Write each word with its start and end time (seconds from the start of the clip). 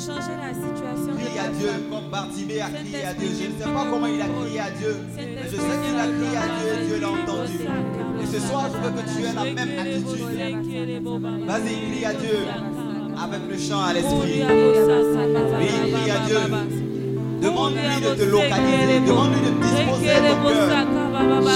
changer 0.00 0.32
la 0.40 0.52
situation. 0.56 1.12
Crie 1.12 1.38
à 1.38 1.48
Dieu 1.48 1.68
comme 1.90 2.08
Bartimée 2.10 2.60
a 2.60 2.70
crié 2.70 3.04
à 3.04 3.12
Dieu. 3.12 3.28
Je 3.28 3.46
ne 3.48 3.52
sais 3.60 3.70
pas 3.70 3.84
comment 3.90 4.06
il 4.06 4.20
a 4.20 4.28
crié 4.28 4.60
à 4.60 4.70
Dieu, 4.70 4.96
mais 5.14 5.44
je 5.44 5.56
sais 5.56 5.76
qu'il 5.82 5.98
a 6.00 6.06
crié 6.08 6.36
à 6.36 6.48
Dieu. 6.56 6.68
et 6.72 6.86
Dieu 6.86 6.98
l'a 7.00 7.10
entendu. 7.10 7.58
Et 8.22 8.26
ce 8.26 8.40
soir, 8.40 8.70
je 8.72 8.78
veux 8.80 8.92
que 8.96 9.02
tu 9.12 9.18
aies 9.24 9.34
la 9.34 9.44
même 9.44 9.78
attitude. 9.78 10.24
Vas-y, 11.46 11.74
crie 11.92 12.04
à 12.06 12.14
Dieu 12.14 12.38
avec 13.22 13.40
le 13.50 13.58
chant 13.58 13.82
à 13.82 13.92
l'esprit. 13.92 14.42
Oui, 15.60 15.68
crie 15.92 16.10
à 16.10 16.18
Dieu. 16.26 16.38
Demande-lui 17.42 18.00
de 18.02 18.14
te 18.14 18.24
localiser. 18.24 19.00
Demande-lui 19.06 19.40
de 19.40 19.52
disposer 19.60 20.16
ton 20.28 20.36
cœur. 20.48 20.68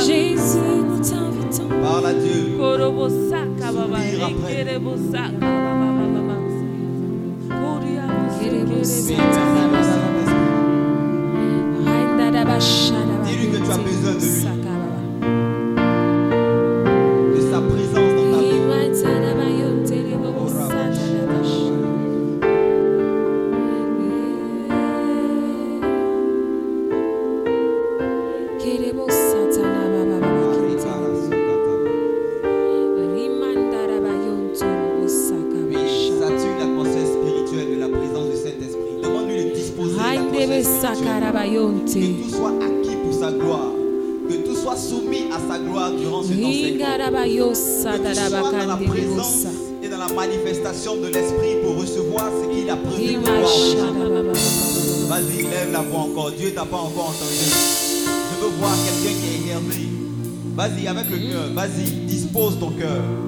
Jésus, 0.06 0.58
nous 0.86 0.98
t'invitons. 0.98 1.68
Parle 1.82 2.06
à 2.06 2.12
Dieu. 2.12 2.58
Soupire. 3.72 4.28
Dis-lui 8.84 9.16
que 13.50 13.56
tu 13.56 13.70
as 13.70 13.78
besoin 13.78 14.12
de 14.12 14.18
lui. 14.20 14.33
pose 62.34 62.58
ton 62.58 62.70
cœur. 62.70 63.23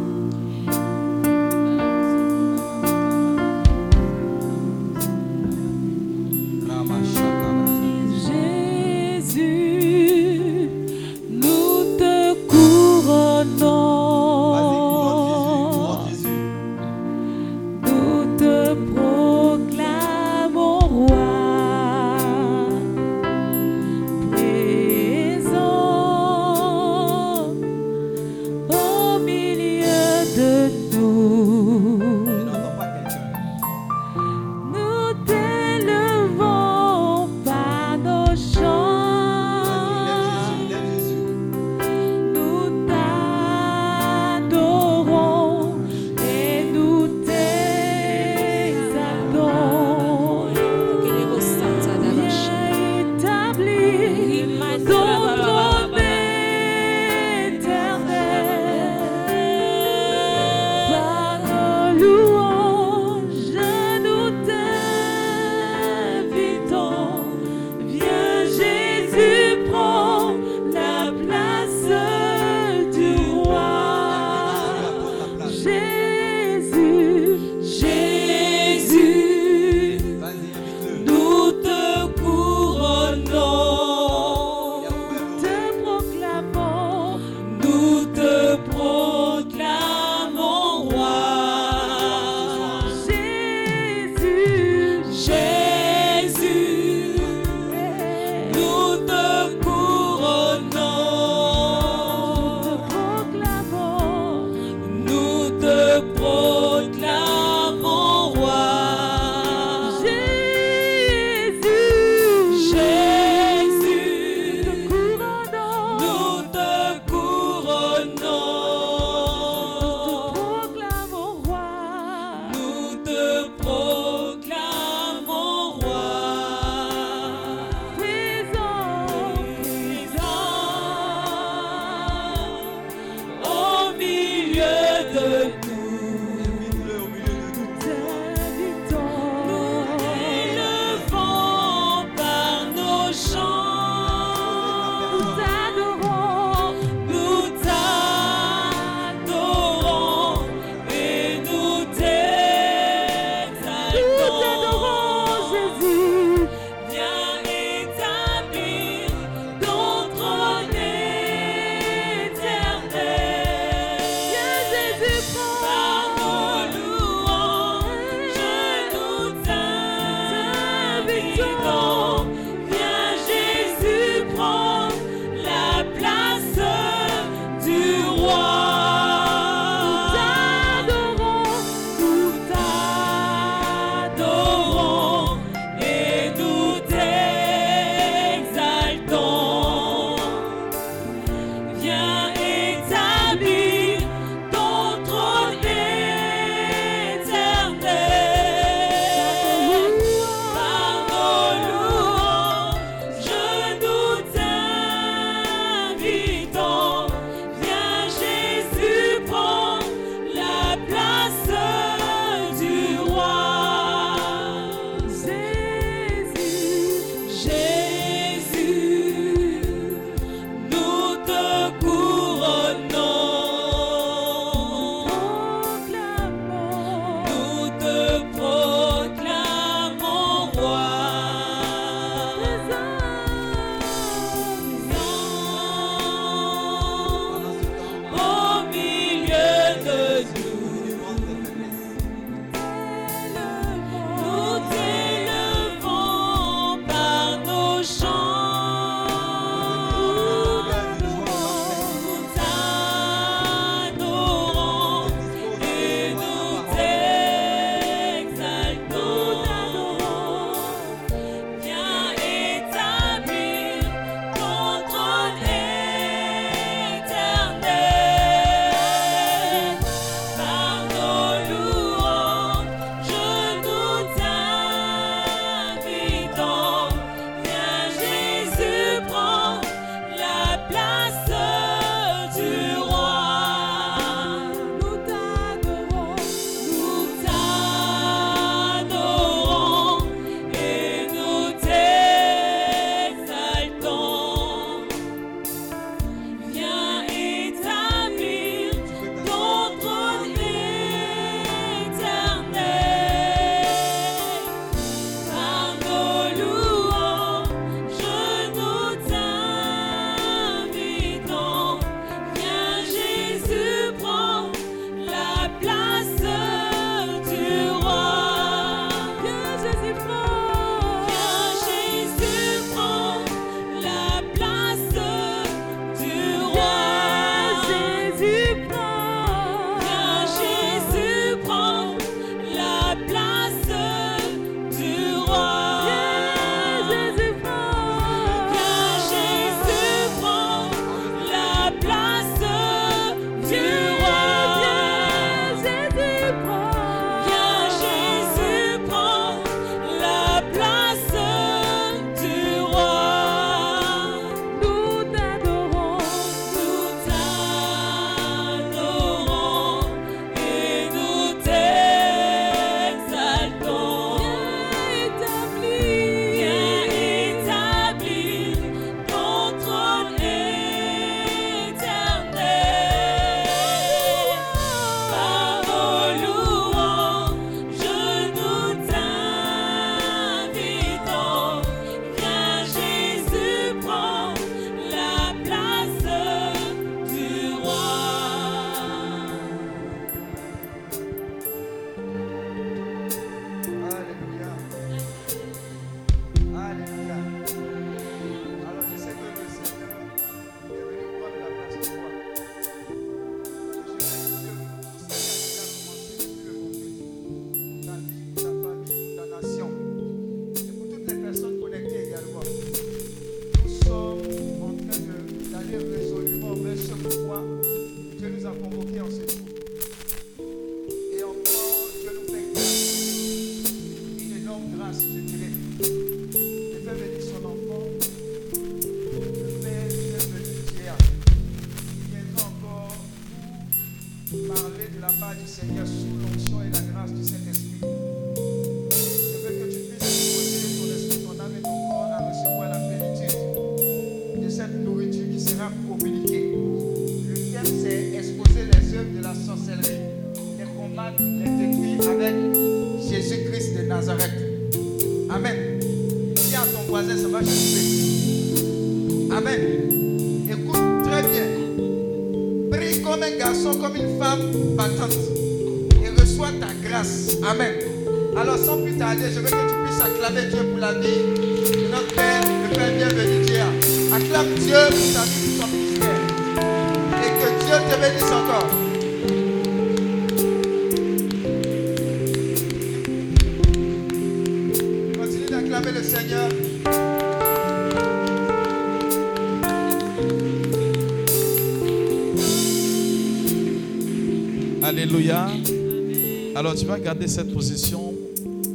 Garder 497.07 497.29
cette 497.29 497.55
position 497.55 498.15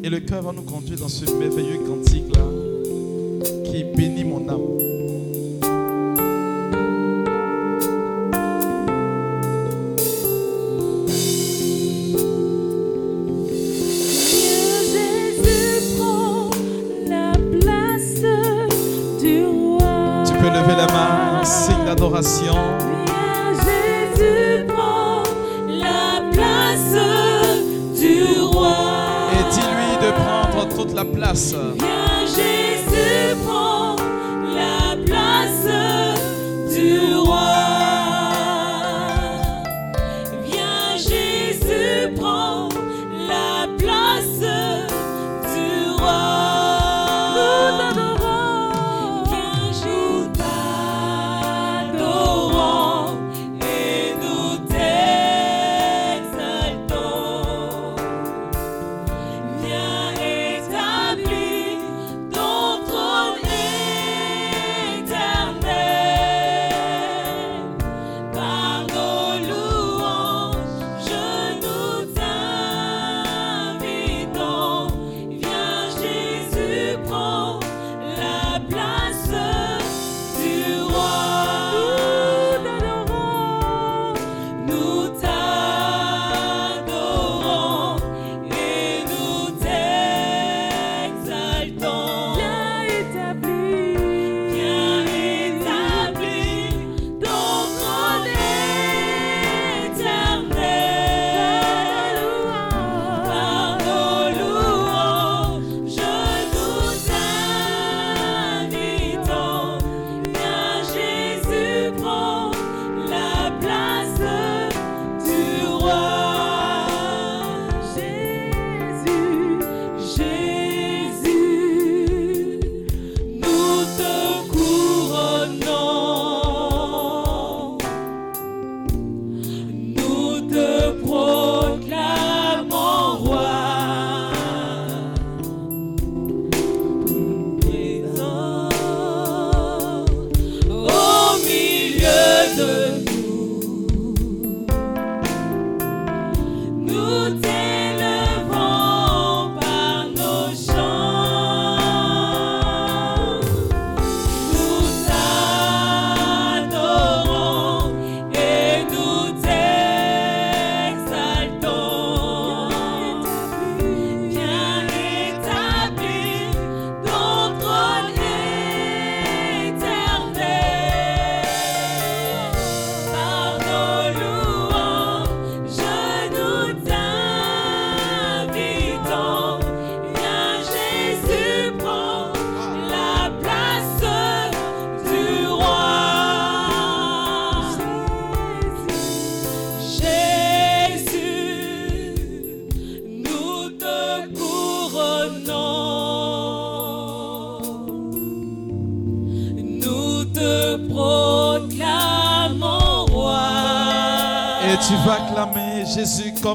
et 0.06 0.10
le 0.10 0.22
cœur 0.22 0.42
va 0.42 0.54
nous 0.54 0.62
conduire 0.62 0.98
dans 1.00 1.10
ce 1.10 1.26
merveilleux 1.26 1.81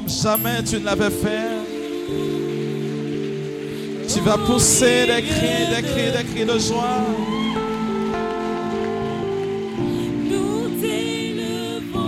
comme 0.07 0.15
jamais 0.15 0.63
tu 0.63 0.79
ne 0.79 0.85
l'avais 0.85 1.09
fait. 1.09 1.49
Tu 4.07 4.21
vas 4.21 4.37
pousser 4.37 5.05
des 5.05 5.21
cris, 5.21 5.67
des 5.75 5.83
cris, 5.83 6.11
des 6.11 6.23
cris 6.23 6.45
de 6.45 6.57
joie. 6.57 7.01
Nous 10.29 10.69
t'élevons 10.81 12.05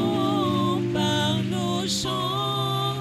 par 0.93 1.43
nos 1.43 1.87
chants. 1.87 2.95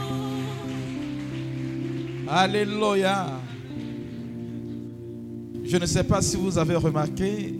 Alléluia. 2.29 3.41
Je 5.65 5.77
ne 5.77 5.87
sais 5.87 6.05
pas 6.05 6.23
si 6.23 6.37
vous 6.37 6.59
avez 6.59 6.75
remarqué, 6.77 7.55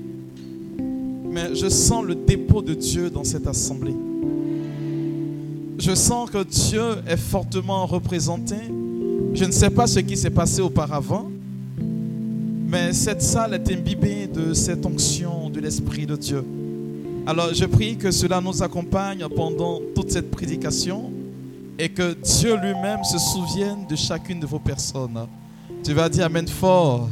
mais 1.31 1.55
je 1.55 1.69
sens 1.69 2.05
le 2.05 2.15
dépôt 2.15 2.63
de 2.63 2.75
Dieu 2.75 3.11
dans 3.11 3.25
cette 3.25 3.47
assemblée. 3.47 4.08
Je 5.89 5.95
sens 5.95 6.29
que 6.29 6.45
Dieu 6.45 7.03
est 7.07 7.17
fortement 7.17 7.87
représenté. 7.87 8.57
Je 9.33 9.43
ne 9.43 9.51
sais 9.51 9.71
pas 9.71 9.87
ce 9.87 10.01
qui 10.01 10.19
s'est 10.19 10.29
passé 10.29 10.61
auparavant, 10.61 11.31
mais 12.67 12.93
cette 12.93 13.23
salle 13.23 13.55
est 13.55 13.73
imbibée 13.73 14.27
de 14.27 14.53
cette 14.53 14.85
onction 14.85 15.49
de 15.49 15.61
l'Esprit 15.61 16.05
de 16.05 16.15
Dieu. 16.15 16.45
Alors 17.27 17.55
je 17.55 17.65
prie 17.65 17.97
que 17.97 18.11
cela 18.11 18.39
nous 18.39 18.63
accompagne 18.63 19.27
pendant 19.35 19.81
toute 19.95 20.11
cette 20.11 20.31
prédication 20.31 21.11
et 21.79 21.89
que 21.89 22.13
Dieu 22.13 22.55
lui-même 22.57 23.03
se 23.03 23.17
souvienne 23.17 23.87
de 23.89 23.97
chacune 23.97 24.41
de 24.41 24.47
vos 24.47 24.59
personnes. 24.59 25.27
Tu 25.83 25.95
vas 25.95 26.11
dire 26.11 26.27
Amen 26.27 26.47
fort. 26.47 27.09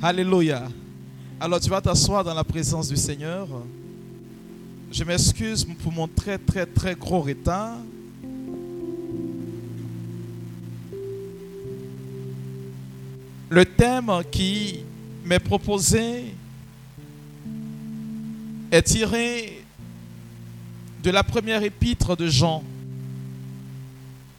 Alléluia. 0.00 0.62
Alors 1.38 1.60
tu 1.60 1.68
vas 1.68 1.82
t'asseoir 1.82 2.24
dans 2.24 2.32
la 2.32 2.44
présence 2.44 2.88
du 2.88 2.96
Seigneur. 2.96 3.46
Je 4.90 5.04
m'excuse 5.04 5.66
pour 5.82 5.92
mon 5.92 6.08
très 6.08 6.38
très 6.38 6.64
très 6.66 6.94
gros 6.94 7.20
retard. 7.20 7.76
Le 13.50 13.64
thème 13.64 14.10
qui 14.30 14.80
m'est 15.24 15.38
proposé 15.38 16.34
est 18.70 18.82
tiré 18.82 19.64
de 21.02 21.10
la 21.10 21.22
première 21.22 21.62
épître 21.62 22.16
de 22.16 22.28
Jean, 22.28 22.62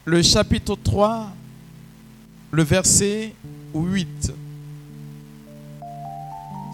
le 0.06 0.22
chapitre 0.22 0.76
3, 0.76 1.32
le 2.52 2.64
verset 2.64 3.34
8. 3.74 4.34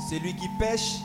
Celui 0.10 0.36
qui 0.36 0.48
pêche 0.60 0.96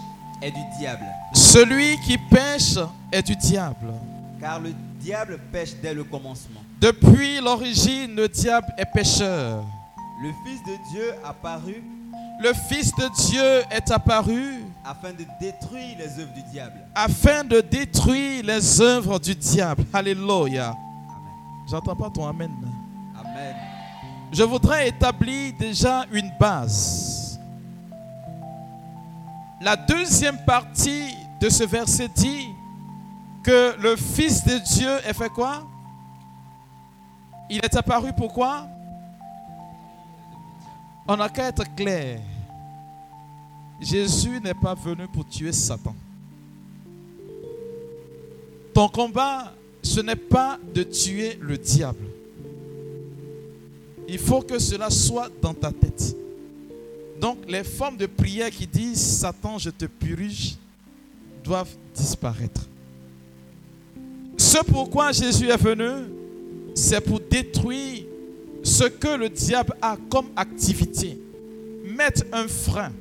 est 0.42 0.50
du 0.50 0.78
diable, 0.78 1.06
Celui 1.52 1.98
qui 2.06 2.16
pêche 2.16 2.76
est 3.10 3.22
du 3.26 3.34
diable. 3.34 3.92
car 4.38 4.60
le 4.60 4.72
diable 5.00 5.38
pêche 5.52 5.74
dès 5.82 5.92
le 5.92 6.04
commencement. 6.04 6.60
Depuis 6.80 7.40
l'origine, 7.40 8.14
le 8.14 8.28
diable 8.28 8.68
est 8.78 8.86
pécheur. 8.94 9.64
Le 10.22 10.30
Fils 10.44 10.60
de 10.64 10.76
Dieu 10.92 11.12
apparu 11.24 11.82
Le 12.40 12.52
Fils 12.68 12.92
de 12.94 13.08
Dieu 13.28 13.62
est 13.70 13.90
apparu 13.90 14.62
afin 14.84 15.10
de 15.12 15.24
détruire 15.40 15.96
les 15.98 16.20
œuvres 16.22 16.32
du 16.34 16.42
diable. 16.52 16.80
afin 16.94 17.42
de 17.44 17.60
détruire 17.60 18.44
les 18.44 18.80
œuvres 18.80 19.18
du 19.18 19.34
diable. 19.34 19.84
Alléluia. 19.92 20.74
J'entends 21.68 21.96
pas 21.96 22.10
ton 22.10 22.26
Amen. 22.28 22.50
Amen. 23.18 23.56
Je 24.32 24.42
voudrais 24.44 24.88
établir 24.88 25.52
déjà 25.58 26.04
une 26.12 26.30
base. 26.38 27.40
La 29.60 29.74
deuxième 29.76 30.38
partie 30.46 31.14
de 31.40 31.48
ce 31.48 31.64
verset 31.64 32.08
dit 32.08 32.48
que 33.42 33.74
le 33.80 33.96
Fils 33.96 34.44
de 34.44 34.58
Dieu 34.74 34.90
est 35.08 35.14
fait 35.14 35.30
quoi? 35.30 35.66
Il 37.48 37.58
est 37.64 37.76
apparu 37.76 38.12
pourquoi 38.16 38.66
On 41.08 41.16
n'a 41.16 41.28
qu'à 41.28 41.48
être 41.48 41.74
clair. 41.74 42.20
Jésus 43.80 44.40
n'est 44.40 44.54
pas 44.54 44.74
venu 44.74 45.08
pour 45.08 45.26
tuer 45.26 45.52
Satan. 45.52 45.94
Ton 48.74 48.88
combat, 48.88 49.52
ce 49.82 50.00
n'est 50.00 50.16
pas 50.16 50.58
de 50.74 50.82
tuer 50.82 51.38
le 51.40 51.56
diable. 51.56 52.06
Il 54.06 54.18
faut 54.18 54.42
que 54.42 54.58
cela 54.58 54.90
soit 54.90 55.30
dans 55.40 55.54
ta 55.54 55.72
tête. 55.72 56.14
Donc 57.20 57.38
les 57.48 57.64
formes 57.64 57.96
de 57.96 58.06
prière 58.06 58.50
qui 58.50 58.66
disent 58.66 59.00
Satan, 59.18 59.58
je 59.58 59.70
te 59.70 59.86
purge, 59.86 60.56
doivent 61.42 61.74
disparaître. 61.94 62.68
Ce 64.36 64.58
pourquoi 64.64 65.12
Jésus 65.12 65.48
est 65.48 65.56
venu, 65.56 66.08
c'est 66.74 67.00
pour 67.00 67.20
détruire 67.20 68.04
ce 68.62 68.84
que 68.84 69.16
le 69.16 69.28
diable 69.28 69.74
a 69.80 69.96
comme 70.08 70.28
activité. 70.36 71.18
Mettre 71.84 72.24
un 72.32 72.46
frein 72.48 72.92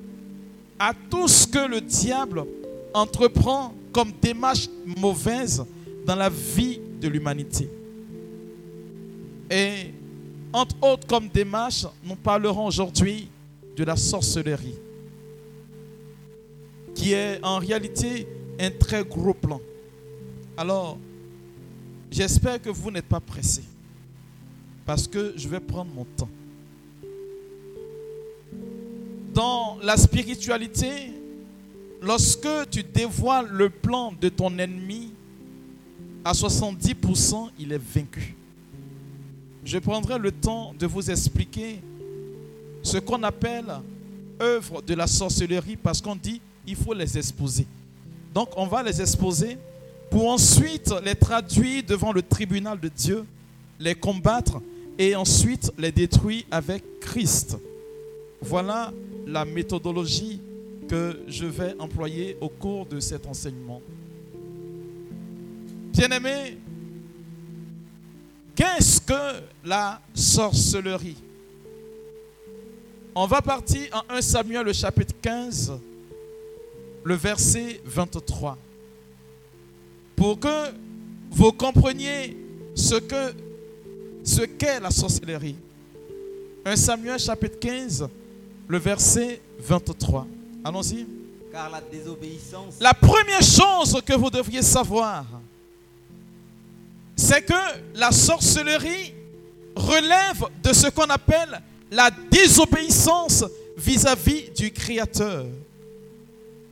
à 0.78 0.94
tout 1.10 1.28
ce 1.28 1.46
que 1.48 1.68
le 1.68 1.82
diable 1.82 2.46
entreprend 2.94 3.74
comme 3.92 4.12
démarche 4.22 4.68
mauvaise 4.86 5.64
dans 6.06 6.16
la 6.16 6.30
vie 6.30 6.80
de 7.02 7.08
l'humanité. 7.08 7.70
Et 9.50 9.94
entre 10.54 10.76
autres 10.82 11.08
comme 11.08 11.28
démarche, 11.28 11.86
nous 12.04 12.16
parlerons 12.16 12.68
aujourd'hui 12.68 13.28
de 13.76 13.84
la 13.84 13.96
sorcellerie, 13.96 14.76
qui 17.00 17.14
est 17.14 17.40
en 17.44 17.60
réalité 17.60 18.28
un 18.60 18.72
très 18.72 19.06
gros 19.06 19.34
plan. 19.34 19.62
Alors, 20.58 20.98
j'espère 22.12 22.62
que 22.62 22.70
vous 22.70 22.92
n'êtes 22.92 23.06
pas 23.06 23.22
pressés, 23.22 23.64
parce 24.86 25.08
que 25.08 25.34
je 25.38 25.48
vais 25.48 25.62
prendre 25.62 25.92
mon 25.96 26.04
temps. 26.04 26.28
Dans 29.34 29.78
la 29.82 29.96
spiritualité, 29.96 31.14
lorsque 32.02 32.70
tu 32.70 32.84
dévoiles 32.84 33.48
le 33.50 33.70
plan 33.70 34.12
de 34.20 34.28
ton 34.28 34.58
ennemi, 34.58 35.14
à 36.26 36.34
70%, 36.34 37.52
il 37.60 37.72
est 37.72 37.82
vaincu. 37.82 38.36
Je 39.64 39.78
prendrai 39.78 40.20
le 40.20 40.34
temps 40.34 40.74
de 40.78 40.86
vous 40.86 41.10
expliquer 41.10 41.80
ce 42.84 42.98
qu'on 42.98 43.24
appelle 43.24 43.72
œuvre 44.42 44.82
de 44.82 44.94
la 44.96 45.08
sorcellerie 45.08 45.78
parce 45.78 46.02
qu'on 46.02 46.18
dit 46.18 46.42
il 46.70 46.76
faut 46.76 46.94
les 46.94 47.18
exposer. 47.18 47.66
Donc 48.34 48.50
on 48.56 48.68
va 48.68 48.84
les 48.84 49.02
exposer 49.02 49.58
pour 50.10 50.30
ensuite 50.30 50.94
les 51.04 51.16
traduire 51.16 51.84
devant 51.84 52.12
le 52.12 52.22
tribunal 52.22 52.80
de 52.80 52.90
Dieu, 52.90 53.26
les 53.80 53.96
combattre 53.96 54.62
et 54.98 55.16
ensuite 55.16 55.72
les 55.78 55.92
détruire 55.92 56.44
avec 56.52 56.84
Christ. 57.00 57.58
Voilà 58.42 58.94
la 59.26 59.46
méthodologie 59.46 60.42
que 60.88 61.20
je 61.28 61.46
vais 61.46 61.76
employer 61.80 62.38
au 62.42 62.50
cours 62.50 62.86
de 62.86 63.00
cet 63.00 63.26
enseignement. 63.28 63.82
Bien-aimés, 65.94 66.58
qu'est-ce 68.56 69.02
que 69.02 69.42
la 69.64 70.02
sorcellerie? 70.14 71.18
On 73.16 73.26
va 73.26 73.42
partir 73.42 73.88
en 73.92 74.16
1 74.16 74.22
Samuel 74.22 74.66
le 74.66 74.74
chapitre 74.74 75.14
15, 75.22 75.74
le 77.10 77.16
verset 77.16 77.82
23. 77.86 78.56
Pour 80.16 80.40
que 80.40 80.72
vous 81.32 81.52
compreniez 81.52 82.38
ce 82.76 82.94
que 83.00 83.34
ce 84.24 84.42
qu'est 84.42 84.80
la 84.80 84.92
sorcellerie. 84.92 85.56
1 86.64 86.76
Samuel 86.76 87.18
chapitre 87.18 87.58
15, 87.58 88.08
le 88.68 88.78
verset 88.78 89.42
23. 89.58 90.28
Allons-y. 90.64 91.08
Car 91.52 91.72
la 91.72 91.82
désobéissance 91.82 92.76
La 92.80 92.94
première 92.94 93.42
chose 93.42 94.00
que 94.06 94.14
vous 94.14 94.30
devriez 94.30 94.62
savoir, 94.62 95.26
c'est 97.16 97.42
que 97.42 97.80
la 97.96 98.12
sorcellerie 98.12 99.16
relève 99.76 100.46
de 100.62 100.74
ce 100.74 100.92
qu'on 100.92 101.10
appelle 101.10 101.60
la 101.90 102.12
désobéissance 102.30 103.46
vis-à-vis 103.76 104.52
du 104.52 104.72
Créateur. 104.72 105.48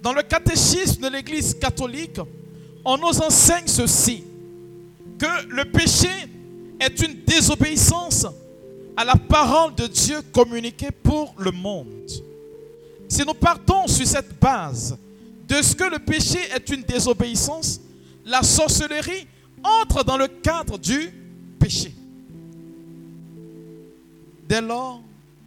Dans 0.08 0.14
le 0.14 0.24
catéchisme 0.24 1.02
de 1.02 1.10
l'Église 1.10 1.54
catholique, 1.54 2.22
on 2.86 2.98
nous 2.98 3.22
enseigne 3.22 3.68
ceci, 3.68 4.24
que 5.20 5.46
le 5.50 5.66
péché 5.66 6.08
est 6.80 7.02
une 7.02 7.26
désobéissance 7.26 8.26
à 8.96 9.04
la 9.04 9.18
parole 9.18 9.76
de 9.76 9.86
Dieu 9.86 10.22
communiquée 10.32 10.92
pour 11.04 11.36
le 11.38 11.52
monde. 11.52 12.10
Si 13.10 13.26
nous 13.26 13.34
partons 13.34 13.86
sur 13.86 14.08
cette 14.08 14.40
base 14.40 14.98
de 15.46 15.62
ce 15.62 15.76
que 15.76 15.84
le 15.84 16.00
péché 16.00 16.40
est 16.56 16.70
une 16.70 16.84
désobéissance, 16.84 17.82
la 18.24 18.44
sorcellerie 18.44 19.28
entre 19.62 20.06
dans 20.06 20.16
le 20.16 20.30
cadre 20.30 20.78
du 20.78 21.12
péché. 21.60 21.94
Dès 24.48 24.62
lors, 24.62 25.02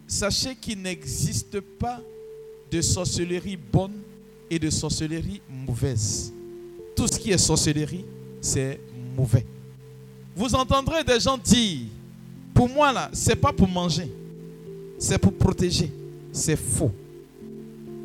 sachez 0.07 0.55
qu'il 0.55 0.83
n'existe 0.83 1.61
pas 1.61 2.03
de 2.71 2.83
sorcellerie 2.83 3.57
bonne 3.57 4.03
et 4.51 4.59
de 4.59 4.69
sorcellerie 4.69 5.41
mauvaise. 5.49 6.33
Tout 6.97 7.07
ce 7.07 7.19
qui 7.19 7.31
est 7.31 7.39
sorcellerie, 7.39 8.05
c'est 8.41 8.81
mauvais. 9.17 9.47
Vous 10.35 10.55
entendrez 10.55 11.05
des 11.05 11.21
gens 11.21 11.39
dire, 11.39 11.87
pour 12.53 12.69
moi 12.69 12.93
là, 12.93 13.09
c'est 13.13 13.37
pas 13.37 13.53
pour 13.53 13.69
manger, 13.69 14.11
c'est 14.99 15.19
pour 15.19 15.33
protéger. 15.33 15.91
C'est 16.33 16.57
faux. 16.57 16.93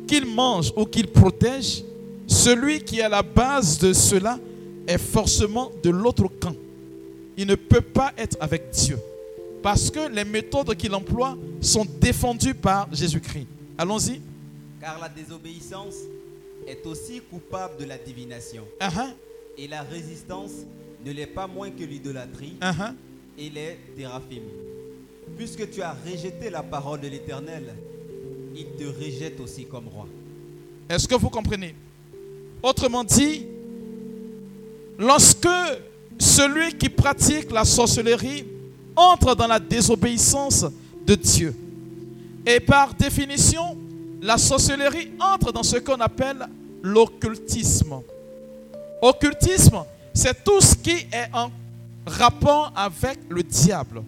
Qu'il 0.06 0.26
mange 0.26 0.72
ou 0.76 0.84
qu'il 0.84 1.06
protège, 1.06 1.84
celui 2.26 2.80
qui 2.80 2.98
est 2.98 3.02
à 3.02 3.08
la 3.08 3.22
base 3.22 3.78
de 3.78 3.92
cela 3.92 4.38
est 4.86 4.98
forcément 4.98 5.70
de 5.82 5.90
l'autre 5.90 6.26
camp. 6.40 6.54
Il 7.36 7.46
ne 7.46 7.54
peut 7.54 7.80
pas 7.80 8.12
être 8.16 8.36
avec 8.40 8.70
Dieu. 8.70 8.98
Parce 9.62 9.90
que 9.90 10.08
les 10.08 10.24
méthodes 10.24 10.74
qu'il 10.76 10.94
emploie 10.94 11.36
sont 11.60 11.86
défendues 12.00 12.54
par 12.54 12.88
Jésus-Christ. 12.92 13.46
Allons-y. 13.78 14.20
car 14.80 14.98
la 15.00 15.08
désobéissance 15.08 15.96
est 16.66 16.84
aussi 16.86 17.20
coupable 17.20 17.78
de 17.78 17.84
la 17.84 17.98
divination. 17.98 18.64
Uh-huh, 18.80 19.12
Et 19.56 19.68
la 19.68 19.82
résistance 19.82 20.52
ne 21.04 21.12
l'est 21.12 21.26
pas 21.26 21.46
moins 21.46 21.70
que 21.70 21.84
l'idolâtrie 21.84 22.56
uh-huh. 22.60 22.94
et 23.38 23.50
les 23.50 23.78
théraphim. 23.96 24.42
Puisque 25.36 25.70
tu 25.70 25.82
as 25.82 25.92
rejeté 25.92 26.50
la 26.50 26.62
parole 26.62 27.00
de 27.00 27.08
l'Éternel, 27.08 27.74
il 28.54 28.66
te 28.78 28.84
rejette 28.84 29.40
aussi 29.40 29.64
comme 29.64 29.88
roi. 29.88 30.06
Est-ce 30.88 31.06
que 31.06 31.14
vous 31.14 31.30
comprenez? 31.30 31.74
Autrement 32.62 33.04
dit, 33.04 33.46
lorsque 34.98 35.48
celui 36.18 36.74
qui 36.74 36.88
pratique 36.88 37.50
la 37.50 37.64
sorcellerie 37.64 38.46
entre 38.94 39.34
dans 39.34 39.46
la 39.46 39.60
désobéissance 39.60 40.64
de 41.06 41.14
Dieu. 41.14 41.54
Et 42.46 42.60
par 42.60 42.94
définition, 42.94 43.76
la 44.20 44.38
sorcellerie 44.38 45.12
entre 45.20 45.52
dans 45.52 45.62
ce 45.62 45.76
qu'on 45.76 46.00
appelle 46.00 46.46
l'occultisme. 46.82 48.00
Occultisme, 49.02 49.84
c'est 50.14 50.42
tout 50.42 50.60
ce 50.60 50.74
qui 50.74 51.06
est 51.12 51.28
en 51.32 51.50
rapport 52.06 52.72
avec 52.74 53.18
le 53.28 53.42
diable. 53.42 54.02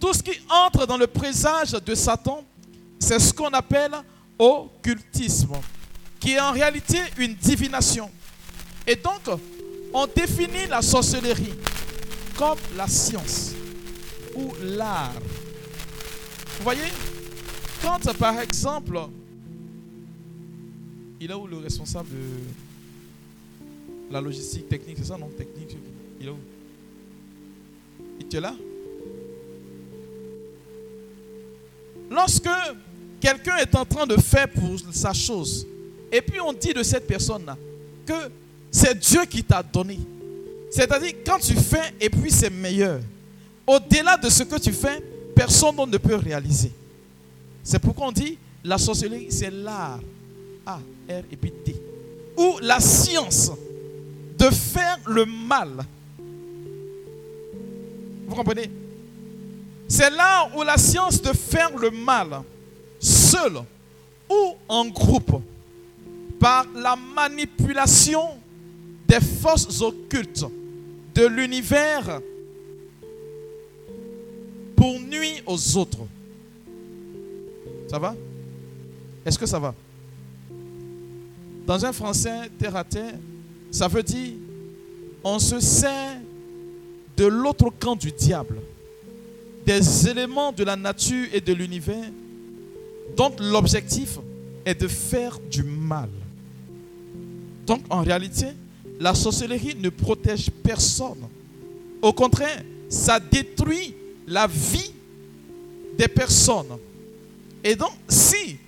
Tout 0.00 0.12
ce 0.12 0.22
qui 0.22 0.38
entre 0.50 0.86
dans 0.86 0.96
le 0.98 1.06
présage 1.06 1.72
de 1.72 1.94
Satan, 1.94 2.44
c'est 2.98 3.18
ce 3.18 3.32
qu'on 3.32 3.48
appelle 3.50 3.92
occultisme, 4.38 5.54
qui 6.20 6.32
est 6.32 6.40
en 6.40 6.52
réalité 6.52 6.98
une 7.18 7.34
divination. 7.34 8.10
Et 8.86 8.96
donc, 8.96 9.22
on 9.92 10.06
définit 10.06 10.66
la 10.68 10.82
sorcellerie 10.82 11.54
comme 12.36 12.58
la 12.76 12.86
science 12.88 13.52
ou 14.34 14.52
l'art. 14.62 15.12
Vous 16.58 16.64
voyez 16.64 16.82
Quand 17.84 18.12
par 18.14 18.40
exemple, 18.40 18.98
il 21.20 21.30
est 21.30 21.34
où 21.34 21.46
le 21.46 21.58
responsable 21.58 22.08
de 22.08 22.16
la 24.10 24.22
logistique 24.22 24.68
technique 24.70 24.96
C'est 24.98 25.08
ça, 25.08 25.18
non? 25.18 25.28
Technique 25.28 25.76
Il 26.18 26.26
est 26.26 26.30
où 26.30 26.38
Il 28.20 28.34
est 28.34 28.40
là. 28.40 28.54
Lorsque 32.10 32.48
quelqu'un 33.20 33.56
est 33.58 33.74
en 33.74 33.84
train 33.84 34.06
de 34.06 34.16
faire 34.16 34.48
pour 34.50 34.78
sa 34.92 35.12
chose, 35.12 35.66
et 36.10 36.22
puis 36.22 36.40
on 36.40 36.54
dit 36.54 36.72
de 36.72 36.82
cette 36.82 37.06
personne-là 37.06 37.58
que 38.06 38.30
c'est 38.70 38.98
Dieu 38.98 39.26
qui 39.26 39.44
t'a 39.44 39.62
donné. 39.62 39.98
C'est-à-dire, 40.70 41.12
quand 41.24 41.38
tu 41.38 41.54
fais 41.54 41.92
et 42.00 42.08
puis 42.08 42.30
c'est 42.30 42.50
meilleur, 42.50 43.00
au-delà 43.66 44.16
de 44.16 44.30
ce 44.30 44.42
que 44.42 44.58
tu 44.58 44.72
fais, 44.72 45.02
personne 45.34 45.76
ne 45.76 45.98
peut 45.98 46.16
réaliser. 46.16 46.72
C'est 47.64 47.78
pourquoi 47.78 48.08
on 48.08 48.12
dit 48.12 48.38
la 48.62 48.78
sorcellerie, 48.78 49.26
c'est 49.30 49.50
l'art. 49.50 50.00
A, 50.66 50.76
R 51.08 51.22
et 51.30 51.36
puis 51.36 51.50
T. 51.50 51.74
Ou 52.36 52.58
la 52.62 52.78
science 52.78 53.50
de 54.38 54.50
faire 54.50 54.98
le 55.06 55.24
mal. 55.24 55.84
Vous 58.26 58.34
comprenez? 58.34 58.70
C'est 59.88 60.10
l'art 60.10 60.50
ou 60.56 60.62
la 60.62 60.78
science 60.78 61.20
de 61.20 61.32
faire 61.32 61.76
le 61.76 61.90
mal, 61.90 62.42
seul 62.98 63.58
ou 64.30 64.54
en 64.66 64.86
groupe, 64.86 65.42
par 66.40 66.66
la 66.74 66.96
manipulation 66.96 68.30
des 69.06 69.20
forces 69.20 69.82
occultes 69.82 70.46
de 71.14 71.26
l'univers 71.26 72.20
pour 74.74 74.98
nuire 75.00 75.42
aux 75.46 75.76
autres. 75.76 76.06
Ça 77.94 78.00
va? 78.00 78.16
Est-ce 79.24 79.38
que 79.38 79.46
ça 79.46 79.60
va? 79.60 79.72
Dans 81.64 81.84
un 81.84 81.92
français 81.92 82.50
terre 82.58 82.74
à 82.74 82.82
terre, 82.82 83.14
ça 83.70 83.86
veut 83.86 84.02
dire 84.02 84.32
on 85.22 85.38
se 85.38 85.60
sert 85.60 86.18
de 87.16 87.24
l'autre 87.24 87.70
camp 87.78 87.94
du 87.94 88.10
diable, 88.10 88.60
des 89.64 90.08
éléments 90.08 90.50
de 90.50 90.64
la 90.64 90.74
nature 90.74 91.28
et 91.32 91.40
de 91.40 91.52
l'univers 91.52 92.10
dont 93.16 93.30
l'objectif 93.38 94.18
est 94.64 94.74
de 94.74 94.88
faire 94.88 95.38
du 95.48 95.62
mal. 95.62 96.10
Donc 97.64 97.82
en 97.90 98.02
réalité, 98.02 98.46
la 98.98 99.14
sorcellerie 99.14 99.76
ne 99.76 99.90
protège 99.90 100.50
personne. 100.64 101.28
Au 102.02 102.12
contraire, 102.12 102.60
ça 102.88 103.20
détruit 103.20 103.94
la 104.26 104.48
vie 104.48 104.90
des 105.96 106.08
personnes. 106.08 106.76
Et 107.66 107.74
donc, 107.74 107.92
si 108.06 108.58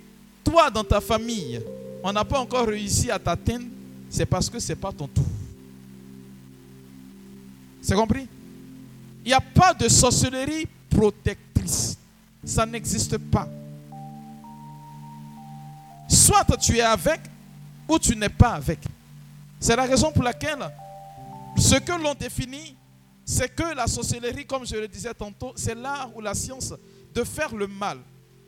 toi, 0.43 0.71
dans 0.71 0.83
ta 0.83 0.99
famille, 0.99 1.61
on 2.03 2.11
n'a 2.11 2.25
pas 2.25 2.39
encore 2.39 2.65
réussi 2.65 3.11
à 3.11 3.19
t'atteindre, 3.19 3.65
c'est 4.09 4.25
parce 4.25 4.49
que 4.49 4.59
ce 4.59 4.69
n'est 4.69 4.75
pas 4.75 4.91
ton 4.91 5.07
tour. 5.07 5.25
C'est 7.79 7.93
compris? 7.93 8.27
Il 9.23 9.27
n'y 9.27 9.33
a 9.33 9.39
pas 9.39 9.75
de 9.75 9.87
sorcellerie 9.87 10.67
protectrice. 10.89 11.95
Ça 12.43 12.65
n'existe 12.65 13.17
pas. 13.19 13.47
Soit 16.09 16.45
tu 16.59 16.77
es 16.77 16.81
avec, 16.81 17.21
ou 17.87 17.99
tu 17.99 18.15
n'es 18.15 18.29
pas 18.29 18.53
avec. 18.53 18.79
C'est 19.59 19.75
la 19.75 19.85
raison 19.85 20.11
pour 20.11 20.23
laquelle 20.23 20.67
ce 21.55 21.75
que 21.75 21.91
l'on 21.91 22.15
définit, 22.15 22.75
c'est 23.25 23.53
que 23.53 23.75
la 23.75 23.85
sorcellerie, 23.85 24.45
comme 24.45 24.65
je 24.65 24.75
le 24.75 24.87
disais 24.87 25.13
tantôt, 25.13 25.53
c'est 25.55 25.75
l'art 25.75 26.09
ou 26.15 26.21
la 26.21 26.33
science 26.33 26.73
de 27.13 27.23
faire 27.23 27.53
le 27.53 27.67
mal 27.67 27.99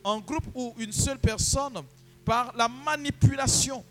en 0.10 0.20
groupe 0.20 0.46
ou 0.54 0.74
une 0.78 0.92
seule 0.92 1.20
personne 1.20 1.82
par 2.26 2.54
la 2.56 2.68
manipulation 2.68 3.84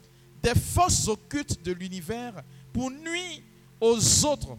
des 0.42 0.54
forces 0.54 1.09
occultes 1.09 1.62
de 1.64 1.72
l'univers 1.72 2.42
pour 2.72 2.90
nuire 2.90 3.42
aux 3.81 4.24
autres. 4.26 4.57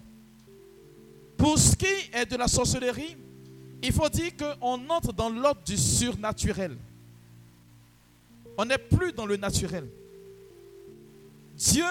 Pour 1.38 1.58
ce 1.58 1.76
qui 1.76 1.86
est 2.14 2.26
de 2.26 2.36
la 2.36 2.48
sorcellerie, 2.48 3.16
il 3.82 3.94
faut 3.94 4.10
dire 4.10 4.32
qu'on 4.36 4.90
entre 4.90 5.14
dans 5.14 5.30
l'ordre 5.30 5.62
du 5.64 5.78
surnaturel. 5.78 6.78
On 8.58 8.66
n'est 8.66 8.78
plus 8.78 9.14
dans 9.14 9.26
le 9.26 9.38
naturel. 9.38 9.88
Dieu 11.56 11.86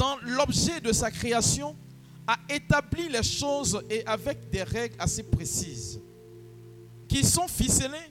dans 0.00 0.16
l'objet 0.22 0.80
de 0.80 0.92
sa 0.92 1.10
création, 1.10 1.76
a 2.26 2.38
établi 2.48 3.10
les 3.10 3.22
choses 3.22 3.82
et 3.90 4.02
avec 4.06 4.48
des 4.48 4.62
règles 4.62 4.94
assez 4.98 5.22
précises, 5.22 6.00
qui 7.06 7.22
sont 7.22 7.46
ficelées 7.46 8.10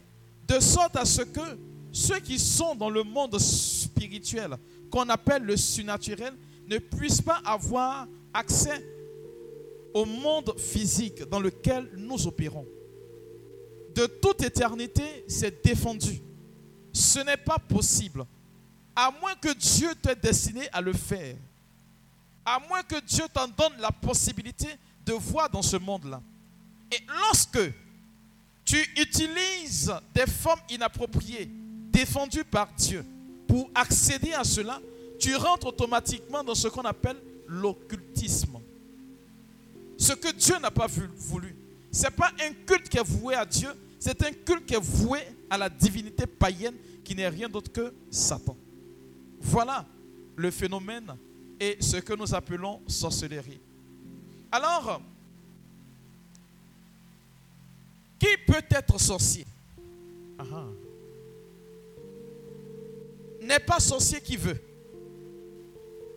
de 0.49 0.59
sorte 0.59 0.95
à 0.97 1.05
ce 1.05 1.21
que 1.21 1.39
ceux 1.91 2.19
qui 2.19 2.37
sont 2.37 2.75
dans 2.75 2.89
le 2.89 3.03
monde 3.03 3.39
spirituel, 3.39 4.57
qu'on 4.91 5.07
appelle 5.09 5.43
le 5.43 5.55
surnaturel, 5.55 6.33
ne 6.67 6.77
puissent 6.77 7.21
pas 7.21 7.41
avoir 7.45 8.07
accès 8.33 8.85
au 9.93 10.05
monde 10.05 10.53
physique 10.59 11.23
dans 11.29 11.39
lequel 11.39 11.89
nous 11.95 12.27
opérons. 12.27 12.65
De 13.95 14.05
toute 14.05 14.43
éternité, 14.43 15.23
c'est 15.27 15.63
défendu. 15.63 16.21
Ce 16.93 17.19
n'est 17.19 17.37
pas 17.37 17.57
possible, 17.57 18.25
à 18.95 19.11
moins 19.21 19.35
que 19.35 19.53
Dieu 19.53 19.89
t'ait 20.01 20.15
destiné 20.15 20.67
à 20.73 20.81
le 20.81 20.93
faire 20.93 21.35
à 22.49 22.59
moins 22.67 22.81
que 22.83 22.99
Dieu 23.01 23.25
t'en 23.31 23.47
donne 23.47 23.79
la 23.79 23.91
possibilité 23.91 24.67
de 25.05 25.13
voir 25.13 25.49
dans 25.49 25.61
ce 25.61 25.77
monde-là. 25.77 26.21
Et 26.91 26.99
lorsque 27.07 27.59
tu 28.69 28.77
utilises 29.01 29.91
des 30.13 30.27
formes 30.27 30.59
inappropriées, 30.69 31.49
défendues 31.91 32.43
par 32.43 32.71
Dieu, 32.73 33.03
pour 33.47 33.71
accéder 33.73 34.33
à 34.33 34.43
cela, 34.43 34.79
tu 35.19 35.35
rentres 35.35 35.65
automatiquement 35.65 36.43
dans 36.43 36.53
ce 36.53 36.67
qu'on 36.67 36.83
appelle 36.83 37.17
l'occultisme. 37.47 38.59
Ce 39.97 40.13
que 40.13 40.31
Dieu 40.33 40.59
n'a 40.61 40.69
pas 40.69 40.85
voulu. 40.85 41.55
Ce 41.91 42.03
n'est 42.03 42.11
pas 42.11 42.31
un 42.45 42.53
culte 42.67 42.87
qui 42.89 42.99
est 42.99 43.03
voué 43.03 43.33
à 43.33 43.43
Dieu, 43.43 43.69
c'est 43.99 44.21
un 44.21 44.31
culte 44.31 44.67
qui 44.67 44.75
est 44.75 44.83
voué 44.83 45.19
à 45.49 45.57
la 45.57 45.67
divinité 45.67 46.27
païenne 46.27 46.75
qui 47.03 47.15
n'est 47.15 47.27
rien 47.27 47.49
d'autre 47.49 47.71
que 47.71 47.91
Satan. 48.11 48.55
Voilà 49.41 49.83
le 50.35 50.51
phénomène 50.51 51.17
et 51.59 51.77
ce 51.79 51.97
que 51.97 52.13
nous 52.13 52.35
appelons 52.35 52.81
sorcellerie. 52.85 53.59
Alors, 54.51 55.01
qui 58.19 58.37
peut 58.45 58.61
être 58.69 58.99
sorcier? 58.99 59.45
N'est 63.41 63.59
pas 63.59 63.79
sorcier 63.79 64.21
qui 64.21 64.37
veut, 64.37 64.59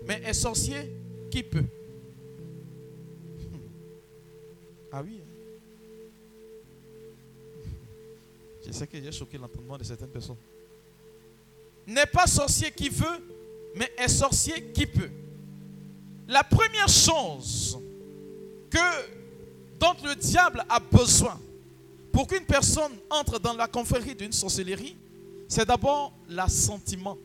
mais 0.07 0.21
est 0.25 0.35
sorcier 0.35 0.93
qui 1.31 1.43
peut. 1.43 1.65
Ah 4.93 5.03
oui. 5.03 5.23
Hein. 5.23 5.29
Je 8.67 8.73
sais 8.73 8.87
que 8.87 9.01
j'ai 9.01 9.13
choqué 9.13 9.39
l'entendement 9.39 9.79
de 9.79 9.85
certaines 9.85 10.11
personnes. 10.11 10.37
N'est 11.87 12.07
pas 12.07 12.27
sorcier 12.27 12.71
qui 12.71 12.91
veut, 12.91 13.33
mais 13.75 13.91
est 13.97 14.09
sorcier 14.09 14.63
qui 14.73 14.87
peut. 14.87 15.11
La 16.29 16.45
première 16.45 16.89
chose 16.89 17.79
que, 18.71 18.79
dont 19.79 19.95
le 20.05 20.15
diable 20.15 20.65
a 20.69 20.79
besoin 20.79 21.41
pour 22.13 22.27
qu'une 22.27 22.45
personne 22.45 22.93
entre 23.11 23.39
dans 23.39 23.55
la 23.55 23.67
confrérie 23.67 24.15
d'une 24.15 24.33
sorcellerie, 24.33 24.97
c'est 25.49 25.67
d'abord 25.67 26.13
l'assentiment. 26.29 27.17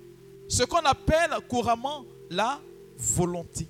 Ce 0.47 0.63
qu'on 0.63 0.83
appelle 0.85 1.31
couramment 1.49 2.05
la 2.29 2.59
volonté. 2.97 3.69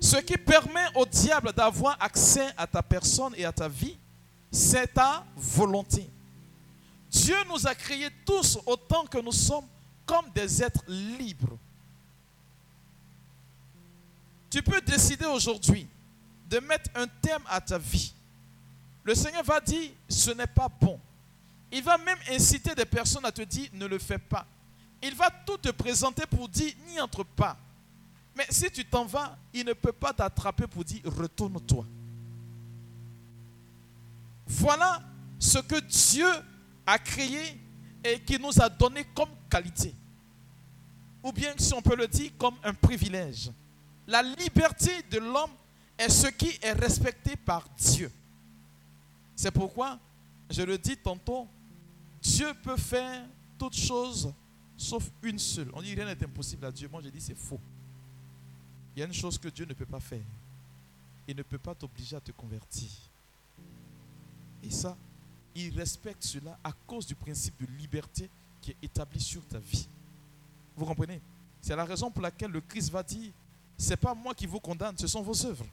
Ce 0.00 0.18
qui 0.18 0.36
permet 0.36 0.84
au 0.94 1.06
diable 1.06 1.52
d'avoir 1.54 1.96
accès 1.98 2.48
à 2.58 2.66
ta 2.66 2.82
personne 2.82 3.32
et 3.36 3.44
à 3.46 3.52
ta 3.52 3.68
vie, 3.68 3.96
c'est 4.50 4.92
ta 4.92 5.24
volonté. 5.34 6.08
Dieu 7.10 7.36
nous 7.48 7.66
a 7.66 7.74
créés 7.74 8.10
tous 8.26 8.58
autant 8.66 9.06
que 9.06 9.18
nous 9.18 9.32
sommes 9.32 9.66
comme 10.04 10.26
des 10.34 10.62
êtres 10.62 10.84
libres. 10.86 11.58
Tu 14.54 14.62
peux 14.62 14.80
décider 14.82 15.24
aujourd'hui 15.24 15.88
de 16.48 16.60
mettre 16.60 16.88
un 16.94 17.08
terme 17.20 17.42
à 17.48 17.60
ta 17.60 17.76
vie. 17.76 18.14
Le 19.02 19.12
Seigneur 19.12 19.42
va 19.42 19.60
dire, 19.60 19.90
ce 20.08 20.30
n'est 20.30 20.46
pas 20.46 20.68
bon. 20.68 21.00
Il 21.72 21.82
va 21.82 21.98
même 21.98 22.18
inciter 22.30 22.72
des 22.72 22.84
personnes 22.84 23.24
à 23.24 23.32
te 23.32 23.42
dire, 23.42 23.68
ne 23.72 23.84
le 23.86 23.98
fais 23.98 24.16
pas. 24.16 24.46
Il 25.02 25.12
va 25.16 25.28
tout 25.44 25.56
te 25.56 25.70
présenter 25.70 26.24
pour 26.26 26.48
dire, 26.48 26.72
n'y 26.86 27.00
entre 27.00 27.24
pas. 27.24 27.56
Mais 28.36 28.46
si 28.48 28.70
tu 28.70 28.84
t'en 28.84 29.06
vas, 29.06 29.36
il 29.52 29.66
ne 29.66 29.72
peut 29.72 29.90
pas 29.90 30.12
t'attraper 30.12 30.68
pour 30.68 30.84
dire, 30.84 31.00
retourne-toi. 31.04 31.84
Voilà 34.46 35.02
ce 35.36 35.58
que 35.58 35.80
Dieu 35.80 36.30
a 36.86 36.96
créé 37.00 37.60
et 38.04 38.20
qui 38.20 38.38
nous 38.38 38.62
a 38.62 38.68
donné 38.68 39.02
comme 39.16 39.30
qualité. 39.50 39.92
Ou 41.24 41.32
bien, 41.32 41.54
si 41.58 41.74
on 41.74 41.82
peut 41.82 41.96
le 41.96 42.06
dire, 42.06 42.30
comme 42.38 42.54
un 42.62 42.72
privilège. 42.72 43.50
La 44.06 44.22
liberté 44.22 45.02
de 45.10 45.18
l'homme 45.18 45.50
est 45.96 46.08
ce 46.08 46.28
qui 46.28 46.58
est 46.62 46.72
respecté 46.72 47.36
par 47.36 47.68
Dieu. 47.76 48.10
C'est 49.36 49.50
pourquoi, 49.50 49.98
je 50.50 50.62
le 50.62 50.78
dis 50.78 50.96
tantôt, 50.96 51.48
Dieu 52.22 52.52
peut 52.62 52.76
faire 52.76 53.24
toutes 53.58 53.76
choses 53.76 54.32
sauf 54.76 55.10
une 55.22 55.38
seule. 55.38 55.70
On 55.72 55.82
dit 55.82 55.94
rien 55.94 56.06
n'est 56.06 56.24
impossible 56.24 56.66
à 56.66 56.72
Dieu. 56.72 56.88
Moi, 56.88 57.00
je 57.02 57.08
dis 57.08 57.20
c'est 57.20 57.36
faux. 57.36 57.60
Il 58.94 59.00
y 59.00 59.02
a 59.02 59.06
une 59.06 59.12
chose 59.12 59.38
que 59.38 59.48
Dieu 59.48 59.64
ne 59.64 59.72
peut 59.72 59.86
pas 59.86 60.00
faire. 60.00 60.22
Il 61.26 61.36
ne 61.36 61.42
peut 61.42 61.58
pas 61.58 61.74
t'obliger 61.74 62.16
à 62.16 62.20
te 62.20 62.32
convertir. 62.32 62.90
Et 64.62 64.70
ça, 64.70 64.96
il 65.54 65.76
respecte 65.76 66.22
cela 66.24 66.58
à 66.62 66.72
cause 66.86 67.06
du 67.06 67.14
principe 67.14 67.60
de 67.60 67.66
liberté 67.78 68.28
qui 68.60 68.72
est 68.72 68.76
établi 68.82 69.20
sur 69.20 69.44
ta 69.46 69.58
vie. 69.58 69.88
Vous 70.76 70.84
comprenez? 70.84 71.20
C'est 71.60 71.76
la 71.76 71.84
raison 71.84 72.10
pour 72.10 72.22
laquelle 72.22 72.50
le 72.50 72.60
Christ 72.60 72.90
va 72.90 73.02
dire, 73.02 73.32
ce 73.76 73.90
n'est 73.90 73.96
pas 73.96 74.14
moi 74.14 74.34
qui 74.34 74.46
vous 74.46 74.60
condamne, 74.60 74.96
ce 74.98 75.06
sont 75.06 75.22
vos 75.22 75.46
œuvres 75.46 75.66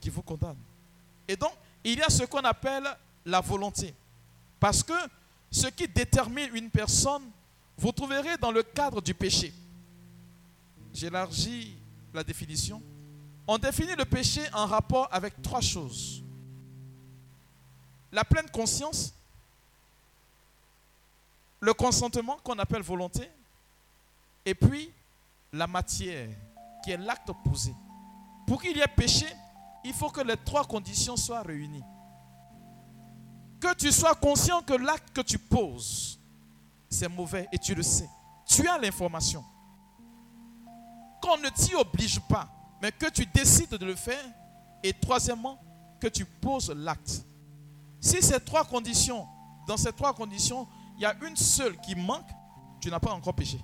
qui 0.00 0.10
vous 0.10 0.22
condamnent. 0.22 0.56
Et 1.26 1.36
donc, 1.36 1.52
il 1.84 1.98
y 1.98 2.02
a 2.02 2.08
ce 2.08 2.24
qu'on 2.24 2.40
appelle 2.40 2.84
la 3.24 3.40
volonté. 3.40 3.94
Parce 4.60 4.82
que 4.82 4.94
ce 5.50 5.66
qui 5.68 5.88
détermine 5.88 6.50
une 6.54 6.70
personne, 6.70 7.22
vous 7.76 7.92
trouverez 7.92 8.36
dans 8.38 8.50
le 8.50 8.62
cadre 8.62 9.00
du 9.00 9.14
péché. 9.14 9.52
J'élargis 10.94 11.76
la 12.14 12.24
définition. 12.24 12.82
On 13.46 13.58
définit 13.58 13.94
le 13.96 14.04
péché 14.04 14.42
en 14.52 14.66
rapport 14.66 15.08
avec 15.10 15.40
trois 15.42 15.60
choses 15.60 16.22
la 18.12 18.24
pleine 18.24 18.48
conscience, 18.50 19.12
le 21.60 21.74
consentement 21.74 22.38
qu'on 22.42 22.58
appelle 22.58 22.82
volonté, 22.82 23.28
et 24.44 24.54
puis 24.54 24.90
la 25.52 25.66
matière, 25.66 26.28
qui 26.82 26.90
est 26.90 26.96
l'acte 26.96 27.30
opposé. 27.30 27.74
Pour 28.46 28.62
qu'il 28.62 28.76
y 28.76 28.80
ait 28.80 28.86
péché, 28.86 29.26
il 29.84 29.92
faut 29.92 30.10
que 30.10 30.20
les 30.20 30.36
trois 30.36 30.64
conditions 30.64 31.16
soient 31.16 31.42
réunies. 31.42 31.84
Que 33.60 33.74
tu 33.74 33.90
sois 33.90 34.14
conscient 34.14 34.62
que 34.62 34.74
l'acte 34.74 35.12
que 35.12 35.20
tu 35.20 35.38
poses, 35.38 36.20
c'est 36.88 37.08
mauvais 37.08 37.48
et 37.52 37.58
tu 37.58 37.74
le 37.74 37.82
sais. 37.82 38.08
Tu 38.46 38.66
as 38.66 38.78
l'information. 38.78 39.44
Qu'on 41.20 41.36
ne 41.38 41.48
t'y 41.48 41.74
oblige 41.74 42.20
pas, 42.20 42.48
mais 42.80 42.92
que 42.92 43.10
tu 43.10 43.26
décides 43.26 43.70
de 43.70 43.84
le 43.84 43.96
faire. 43.96 44.24
Et 44.82 44.92
troisièmement, 44.92 45.58
que 46.00 46.06
tu 46.06 46.24
poses 46.24 46.70
l'acte. 46.70 47.24
Si 48.00 48.22
ces 48.22 48.40
trois 48.40 48.64
conditions, 48.64 49.26
dans 49.66 49.76
ces 49.76 49.92
trois 49.92 50.14
conditions, 50.14 50.66
il 50.96 51.02
y 51.02 51.06
a 51.06 51.14
une 51.26 51.36
seule 51.36 51.76
qui 51.80 51.94
manque, 51.94 52.28
tu 52.80 52.90
n'as 52.90 53.00
pas 53.00 53.12
encore 53.12 53.34
péché. 53.34 53.60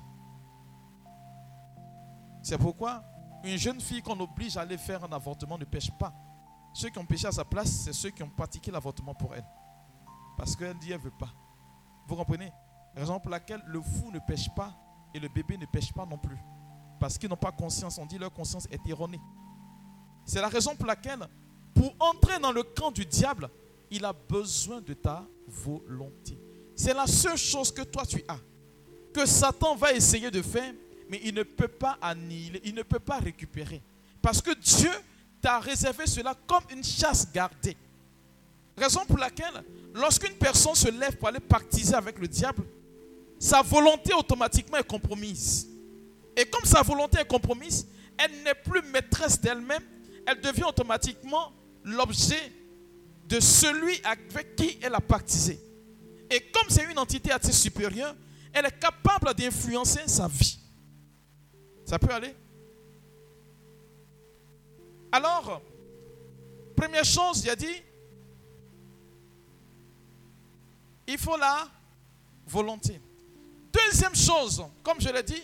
C'est 2.45 2.59
pourquoi 2.59 3.03
une 3.43 3.57
jeune 3.57 3.81
fille 3.81 4.03
qu'on 4.03 4.21
oblige 4.21 4.59
à 4.59 4.61
aller 4.61 4.77
faire 4.77 5.03
un 5.03 5.13
avortement 5.13 5.57
ne 5.57 5.65
pêche 5.65 5.91
pas. 5.99 6.13
Ceux 6.75 6.91
qui 6.91 6.99
ont 6.99 7.07
péché 7.07 7.27
à 7.27 7.33
sa 7.33 7.45
place, 7.45 7.71
c'est 7.71 7.95
ceux 7.95 8.11
qui 8.11 8.23
ont 8.23 8.29
pratiqué 8.29 8.71
l'avortement 8.71 9.15
pour 9.15 9.35
elle. 9.35 9.47
Parce 10.37 10.55
qu'elle 10.55 10.79
dit 10.79 10.89
qu'elle 10.89 10.99
ne 10.99 11.05
veut 11.05 11.19
pas. 11.19 11.33
Vous 12.07 12.15
comprenez? 12.15 12.53
Raison 12.95 13.19
pour 13.19 13.31
laquelle 13.31 13.63
le 13.67 13.81
fou 13.81 14.11
ne 14.13 14.19
pêche 14.19 14.55
pas 14.55 14.75
et 15.15 15.19
le 15.19 15.29
bébé 15.29 15.57
ne 15.57 15.65
pêche 15.65 15.91
pas 15.91 16.05
non 16.05 16.19
plus. 16.19 16.37
Parce 17.01 17.17
qu'ils 17.17 17.31
n'ont 17.31 17.37
pas 17.37 17.51
conscience. 17.51 17.97
On 17.97 18.05
dit 18.05 18.19
leur 18.19 18.33
conscience 18.33 18.69
est 18.71 18.87
erronée. 18.89 19.21
C'est 20.27 20.41
la 20.41 20.49
raison 20.49 20.77
pour 20.77 20.87
laquelle, 20.87 21.27
pour 21.75 21.95
entrer 21.99 22.39
dans 22.41 22.53
le 22.53 22.63
camp 22.63 22.91
du 22.91 23.07
diable, 23.07 23.49
il 23.91 24.05
a 24.05 24.13
besoin 24.13 24.83
de 24.83 24.93
ta 24.93 25.25
volonté. 25.47 26.39
C'est 26.77 26.93
la 26.93 27.07
seule 27.07 27.39
chose 27.39 27.73
que 27.73 27.83
toi 27.83 28.05
tu 28.05 28.23
as. 28.29 28.39
Que 29.15 29.25
Satan 29.25 29.77
va 29.77 29.93
essayer 29.93 30.31
de 30.31 30.43
faire, 30.43 30.75
mais 31.09 31.21
il 31.25 31.35
ne 31.35 31.43
peut 31.43 31.69
pas 31.69 31.99
annihiler, 32.01 32.61
il 32.65 32.75
ne 32.75 32.83
peut 32.83 32.99
pas 32.99 33.19
récupérer. 33.19 33.83
Parce 34.23 34.41
que 34.41 34.55
Dieu 34.55 34.91
t'a 35.41 35.61
réservé 35.61 36.07
cela 36.07 36.35
comme 36.47 36.65
une 36.71 36.83
chasse 36.83 37.31
gardée. 37.33 37.77
Raison 38.77 39.05
pour 39.07 39.19
laquelle, 39.19 39.63
lorsqu'une 39.95 40.35
personne 40.35 40.75
se 40.75 40.89
lève 40.89 41.17
pour 41.17 41.29
aller 41.29 41.41
pactiser 41.41 41.95
avec 41.95 42.19
le 42.19 42.27
diable, 42.27 42.65
sa 43.39 43.63
volonté 43.63 44.13
automatiquement 44.15 44.79
est 44.79 44.87
compromise. 44.87 45.69
Et 46.37 46.47
comme 46.47 46.65
sa 46.65 46.83
volonté 46.83 47.21
est 47.21 47.29
compromise, 47.29 47.87
elle 48.17 48.43
n'est 48.43 48.55
plus 48.55 48.83
maîtresse 48.91 49.41
d'elle-même, 49.41 49.83
elle 50.27 50.41
devient 50.41 50.65
automatiquement 50.65 51.53
l'objet 51.85 52.53
de 53.29 53.41
celui 53.41 54.01
avec 54.05 54.57
qui 54.57 54.79
elle 54.83 54.95
a 54.95 55.01
pactisé. 55.01 55.61
Et 56.31 56.41
comme 56.51 56.69
c'est 56.69 56.91
une 56.91 56.99
entité 56.99 57.31
assez 57.31 57.53
supérieure, 57.53 58.15
elle 58.53 58.67
est 58.67 58.79
capable 58.79 59.35
d'influencer 59.35 60.01
sa 60.07 60.27
vie. 60.27 60.59
Ça 61.85 61.99
peut 61.99 62.13
aller 62.13 62.35
Alors, 65.13 65.61
première 66.77 67.05
chose, 67.05 67.45
il 67.45 67.51
a 67.51 67.57
dit, 67.57 67.83
il 71.07 71.19
faut 71.19 71.37
la 71.37 71.69
volonté. 72.47 73.01
Deuxième 73.73 74.15
chose, 74.15 74.65
comme 74.83 75.01
je 75.01 75.09
l'ai 75.09 75.23
dit, 75.23 75.43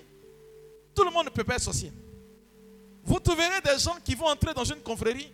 tout 0.94 1.04
le 1.04 1.10
monde 1.10 1.26
ne 1.26 1.30
peut 1.30 1.44
pas 1.44 1.56
être 1.56 1.62
sorcier. 1.62 1.92
Vous 3.04 3.18
trouverez 3.18 3.60
des 3.64 3.78
gens 3.78 3.96
qui 4.04 4.14
vont 4.14 4.26
entrer 4.26 4.54
dans 4.54 4.64
une 4.64 4.80
confrérie 4.80 5.32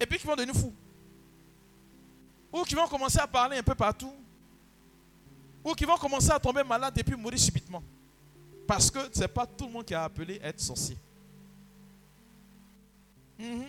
et 0.00 0.06
puis 0.06 0.18
qui 0.18 0.26
vont 0.26 0.36
devenir 0.36 0.54
fous 0.54 0.74
ou 2.56 2.62
qui 2.64 2.74
vont 2.74 2.86
commencer 2.88 3.18
à 3.18 3.26
parler 3.26 3.58
un 3.58 3.62
peu 3.62 3.74
partout, 3.74 4.12
ou 5.62 5.74
qui 5.74 5.84
vont 5.84 5.96
commencer 5.96 6.30
à 6.30 6.38
tomber 6.38 6.62
malade 6.62 6.96
et 6.96 7.04
puis 7.04 7.16
mourir 7.16 7.38
subitement. 7.38 7.82
Parce 8.66 8.90
que 8.90 8.98
ce 9.12 9.20
n'est 9.20 9.28
pas 9.28 9.46
tout 9.46 9.66
le 9.66 9.72
monde 9.72 9.84
qui 9.84 9.94
a 9.94 10.04
appelé 10.04 10.40
être 10.42 10.60
sorcier. 10.60 10.96
Mhm. 13.38 13.66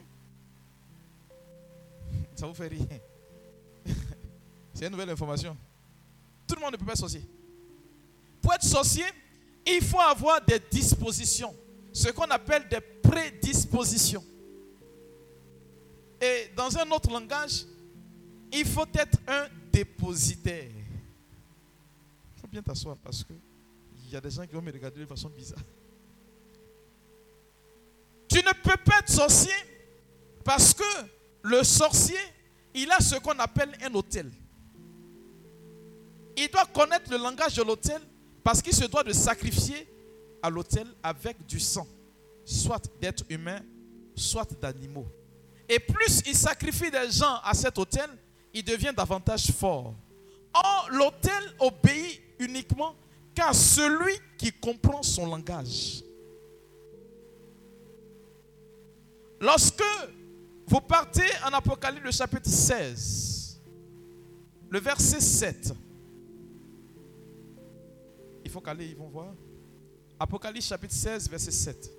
Ça 2.36 2.48
vous 2.48 2.54
fait 2.54 2.68
rire. 2.68 2.88
C'est 4.74 4.86
une 4.86 4.92
nouvelle 4.92 5.10
information. 5.10 5.56
Tout 6.48 6.56
le 6.56 6.62
monde 6.62 6.74
ne 6.74 6.78
peut 6.78 6.86
pas 6.86 6.94
être 6.94 7.00
sorcier. 7.00 7.24
Pour 8.42 8.54
être 8.54 8.64
sorcier, 8.64 9.06
il 9.66 9.82
faut 9.82 10.00
avoir 10.00 10.44
des 10.46 10.60
dispositions. 10.72 11.54
Ce 11.92 12.10
qu'on 12.10 12.26
appelle 12.26 12.68
des 12.70 12.80
prédispositions. 12.80 14.24
Et 16.22 16.52
dans 16.56 16.76
un 16.78 16.90
autre 16.92 17.12
langage, 17.12 17.66
il 18.52 18.66
faut 18.66 18.86
être 18.94 19.20
un 19.28 19.48
dépositaire. 19.72 20.70
Il 22.36 22.42
faut 22.42 22.48
bien 22.48 22.62
t'asseoir 22.62 22.98
parce 22.98 23.24
que 23.24 23.34
il 24.08 24.14
y 24.14 24.16
a 24.16 24.22
des 24.22 24.32
gens 24.32 24.48
qui 24.48 24.54
vont 24.54 24.62
me 24.62 24.72
regarder 24.72 25.02
de 25.02 25.06
façon 25.06 25.30
bizarre. 25.30 25.60
Tu 28.30 28.38
ne 28.38 28.52
peux 28.64 28.78
pas 28.78 29.00
être 29.00 29.10
sorcier 29.10 29.54
parce 30.44 30.74
que 30.74 30.84
le 31.44 31.64
sorcier, 31.64 32.18
il 32.74 32.92
a 32.92 33.00
ce 33.00 33.16
qu'on 33.16 33.38
appelle 33.40 33.72
un 33.82 33.94
hôtel. 33.94 34.32
Il 36.38 36.50
doit 36.50 36.66
connaître 36.66 37.10
le 37.12 37.18
langage 37.18 37.56
de 37.56 37.64
l'hôtel 37.64 38.02
parce 38.44 38.62
qu'il 38.62 38.74
se 38.74 38.86
doit 38.86 39.04
de 39.04 39.12
sacrifier 39.14 39.88
à 40.42 40.50
l'hôtel 40.50 40.88
avec 41.04 41.46
du 41.46 41.60
sang, 41.60 41.88
soit 42.46 42.84
d'êtres 43.02 43.24
humains, 43.30 43.62
soit 44.16 44.50
d'animaux. 44.62 45.08
Et 45.68 45.80
plus 45.80 46.22
il 46.26 46.36
sacrifie 46.36 46.92
des 46.92 47.12
gens 47.12 47.40
à 47.44 47.54
cet 47.54 47.78
hôtel, 47.78 48.10
il 48.54 48.64
devient 48.64 48.94
davantage 48.96 49.52
fort. 49.52 49.94
Or, 50.54 50.88
l'autel 50.92 51.56
obéit 51.60 52.22
uniquement 52.40 52.96
qu'à 53.38 53.54
celui 53.54 54.14
qui 54.36 54.52
comprend 54.52 55.04
son 55.04 55.28
langage. 55.28 56.04
Lorsque 59.40 59.84
vous 60.66 60.82
partez 60.82 61.30
en 61.46 61.54
Apocalypse 61.54 62.04
le 62.04 62.12
chapitre 62.12 62.50
16, 62.50 63.62
le 64.72 64.80
verset 64.80 65.22
7, 65.22 65.74
il 68.44 68.50
faut 68.50 68.60
qu'aller, 68.60 68.88
ils 68.88 68.98
vont 68.98 69.10
voir. 69.10 69.36
Apocalypse 70.20 70.66
chapitre 70.66 70.96
16, 70.96 71.30
verset 71.30 71.52
7. 71.52 71.97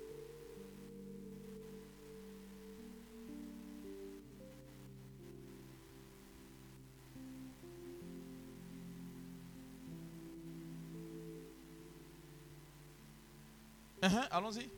Uh-huh, 14.01 14.27
allons-y. 14.31 14.69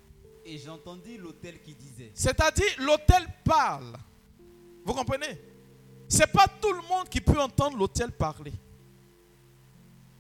Et 0.46 0.58
j'ai 0.58 0.70
entendu 0.70 1.18
l'hôtel 1.18 1.62
qui 1.62 1.76
disait. 1.76 2.12
C'est-à-dire, 2.16 2.66
l'hôtel 2.80 3.26
parle. 3.44 3.96
Vous 4.84 4.94
comprenez? 4.94 5.40
C'est 6.08 6.32
pas 6.32 6.48
tout 6.62 6.74
le 6.74 6.82
monde 6.90 7.08
qui 7.10 7.22
peut 7.22 7.40
entendre 7.40 7.78
l'hôtel 7.78 8.12
parler. 8.12 8.54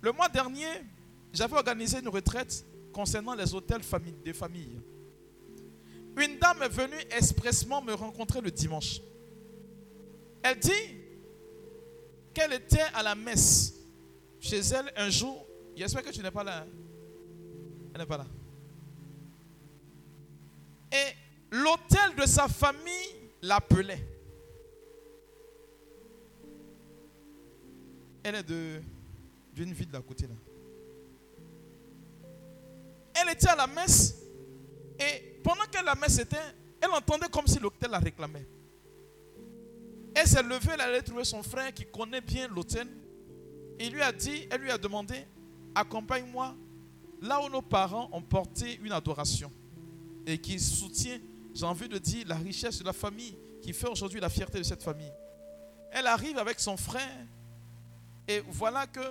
Le 0.01 0.11
mois 0.11 0.29
dernier, 0.29 0.67
j'avais 1.33 1.55
organisé 1.55 1.99
une 1.99 2.07
retraite 2.07 2.65
concernant 2.93 3.33
les 3.33 3.53
hôtels 3.53 3.81
des 4.23 4.33
familles. 4.33 4.79
Une 6.17 6.37
dame 6.39 6.61
est 6.63 6.69
venue 6.69 6.99
expressement 7.11 7.81
me 7.81 7.93
rencontrer 7.93 8.41
le 8.41 8.51
dimanche. 8.51 9.01
Elle 10.43 10.59
dit 10.59 10.97
qu'elle 12.33 12.53
était 12.53 12.85
à 12.93 13.03
la 13.03 13.15
messe 13.15 13.73
chez 14.39 14.59
elle 14.59 14.91
un 14.95 15.09
jour. 15.09 15.45
J'espère 15.75 16.03
que 16.03 16.09
tu 16.09 16.21
n'es 16.21 16.31
pas 16.31 16.43
là. 16.43 16.61
Hein. 16.61 16.67
Elle 17.93 18.01
n'est 18.01 18.07
pas 18.07 18.17
là. 18.17 18.25
Et 20.91 21.15
l'hôtel 21.51 22.15
de 22.17 22.25
sa 22.25 22.47
famille 22.47 23.31
l'appelait. 23.41 24.07
Elle 28.23 28.35
est 28.35 28.47
d'une 29.53 29.73
ville 29.73 29.89
d'à 29.89 30.01
côté 30.01 30.27
là. 30.27 30.35
Elle 33.13 33.29
était 33.29 33.49
à 33.49 33.55
la 33.55 33.67
messe 33.67 34.21
et 34.99 35.39
pendant 35.43 35.63
que 35.63 35.83
la 35.83 35.95
messe 35.95 36.19
était, 36.19 36.37
elle 36.81 36.91
entendait 36.91 37.27
comme 37.29 37.47
si 37.47 37.59
l'hôtel 37.59 37.91
la 37.91 37.99
réclamait. 37.99 38.47
Elle 40.13 40.27
s'est 40.27 40.43
levée, 40.43 40.71
elle 40.73 40.81
allait 40.81 41.01
trouver 41.01 41.23
son 41.23 41.41
frère 41.41 41.73
qui 41.73 41.85
connaît 41.85 42.21
bien 42.21 42.47
l'hôtel. 42.47 42.87
Il 43.79 43.93
lui 43.93 44.01
a 44.01 44.11
dit, 44.11 44.47
elle 44.51 44.61
lui 44.61 44.71
a 44.71 44.77
demandé, 44.77 45.25
accompagne-moi 45.73 46.55
là 47.21 47.41
où 47.43 47.49
nos 47.49 47.61
parents 47.61 48.09
ont 48.11 48.21
porté 48.21 48.79
une 48.83 48.91
adoration 48.91 49.51
et 50.25 50.37
qui 50.37 50.59
soutient, 50.59 51.19
j'ai 51.53 51.65
envie 51.65 51.89
de 51.89 51.97
dire, 51.97 52.25
la 52.27 52.35
richesse 52.35 52.79
de 52.79 52.85
la 52.85 52.93
famille 52.93 53.35
qui 53.61 53.73
fait 53.73 53.87
aujourd'hui 53.87 54.19
la 54.19 54.29
fierté 54.29 54.57
de 54.57 54.63
cette 54.63 54.83
famille. 54.83 55.11
Elle 55.91 56.07
arrive 56.07 56.37
avec 56.37 56.59
son 56.59 56.77
frère 56.77 57.25
et 58.27 58.41
voilà 58.47 58.87
que 58.87 59.01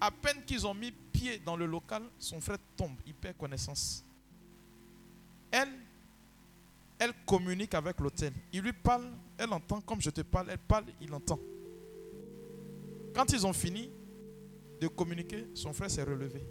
à 0.00 0.10
peine 0.10 0.42
qu'ils 0.44 0.66
ont 0.66 0.74
mis 0.74 0.90
pied 0.90 1.38
dans 1.38 1.56
le 1.56 1.66
local, 1.66 2.02
son 2.18 2.40
frère 2.40 2.58
tombe, 2.76 2.96
il 3.06 3.14
perd 3.14 3.36
connaissance. 3.36 4.04
Elle, 5.50 5.68
elle 6.98 7.12
communique 7.26 7.74
avec 7.74 8.00
l'hôtel. 8.00 8.32
Il 8.52 8.62
lui 8.62 8.72
parle, 8.72 9.04
elle 9.38 9.52
entend 9.52 9.80
comme 9.80 10.00
je 10.00 10.10
te 10.10 10.22
parle, 10.22 10.48
elle 10.50 10.58
parle, 10.58 10.86
il 11.00 11.12
entend. 11.14 11.38
Quand 13.14 13.30
ils 13.32 13.46
ont 13.46 13.52
fini 13.52 13.90
de 14.80 14.88
communiquer, 14.88 15.46
son 15.54 15.72
frère 15.72 15.90
s'est 15.90 16.02
relevé. 16.02 16.42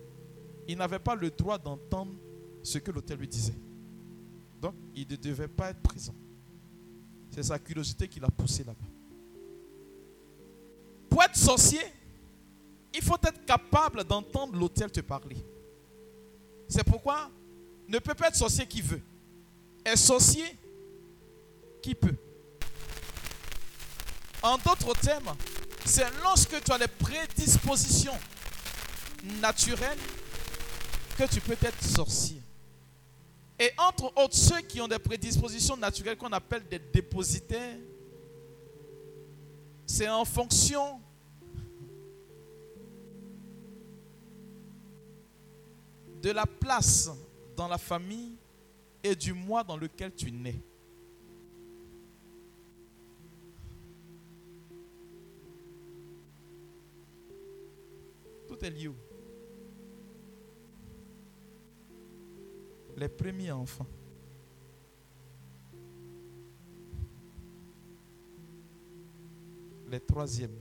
Il 0.68 0.78
n'avait 0.78 1.00
pas 1.00 1.16
le 1.16 1.30
droit 1.32 1.58
d'entendre 1.58 2.14
ce 2.64 2.78
que 2.78 2.92
l'hôtel 2.92 3.18
lui 3.18 3.28
disait. 3.28 3.56
Donc, 4.62 4.76
il 4.96 5.08
ne 5.10 5.16
devait 5.16 5.48
pas 5.48 5.72
être 5.72 5.82
présent. 5.82 6.14
C'est 7.32 7.44
sa 7.44 7.58
curiosité 7.58 8.08
qui 8.08 8.20
l'a 8.20 8.30
poussé 8.30 8.64
là-bas. 8.64 8.86
Pour 11.10 11.24
être 11.24 11.36
sorcier, 11.36 11.82
il 12.94 13.02
faut 13.02 13.18
être 13.24 13.44
capable 13.46 14.04
d'entendre 14.04 14.56
l'hôtel 14.56 14.92
te 14.92 15.00
parler. 15.00 15.38
C'est 16.68 16.84
pourquoi 16.84 17.32
ne 17.88 17.98
peut 18.00 18.14
pas 18.14 18.28
être 18.28 18.36
sorcier 18.36 18.68
qui 18.68 18.82
veut. 18.82 19.02
Est 19.84 19.96
sorcier 19.96 20.46
qui 21.82 21.96
peut. 21.96 22.16
En 24.44 24.58
d'autres 24.58 24.94
termes, 25.00 25.36
c'est 25.86 26.06
lorsque 26.22 26.62
tu 26.64 26.72
as 26.72 26.78
les 26.78 26.88
prédispositions 26.88 28.18
naturelles 29.42 29.98
que 31.18 31.24
tu 31.24 31.42
peux 31.42 31.54
être 31.54 31.84
sorcier. 31.84 32.41
Et 33.62 33.70
entre 33.78 34.12
autres, 34.18 34.36
ceux 34.36 34.60
qui 34.62 34.82
ont 34.82 34.88
des 34.88 34.98
prédispositions 34.98 35.78
naturelles 35.78 36.18
qu'on 36.18 36.32
appelle 36.32 36.68
des 36.68 36.80
dépositaires, 36.80 37.78
c'est 39.86 40.10
en 40.10 40.26
fonction 40.26 41.00
de 46.24 46.32
la 46.32 46.48
place 46.48 47.12
dans 47.56 47.68
la 47.68 47.78
famille 47.78 48.34
et 49.04 49.16
du 49.16 49.32
mois 49.32 49.64
dans 49.64 49.78
lequel 49.78 50.12
tu 50.16 50.32
nais. 50.32 50.60
Tout 58.48 58.66
est 58.66 58.72
lié. 58.72 58.90
Les 62.98 63.10
premiers 63.10 63.52
enfants. 63.52 63.88
Les 69.90 70.00
troisièmes. 70.00 70.58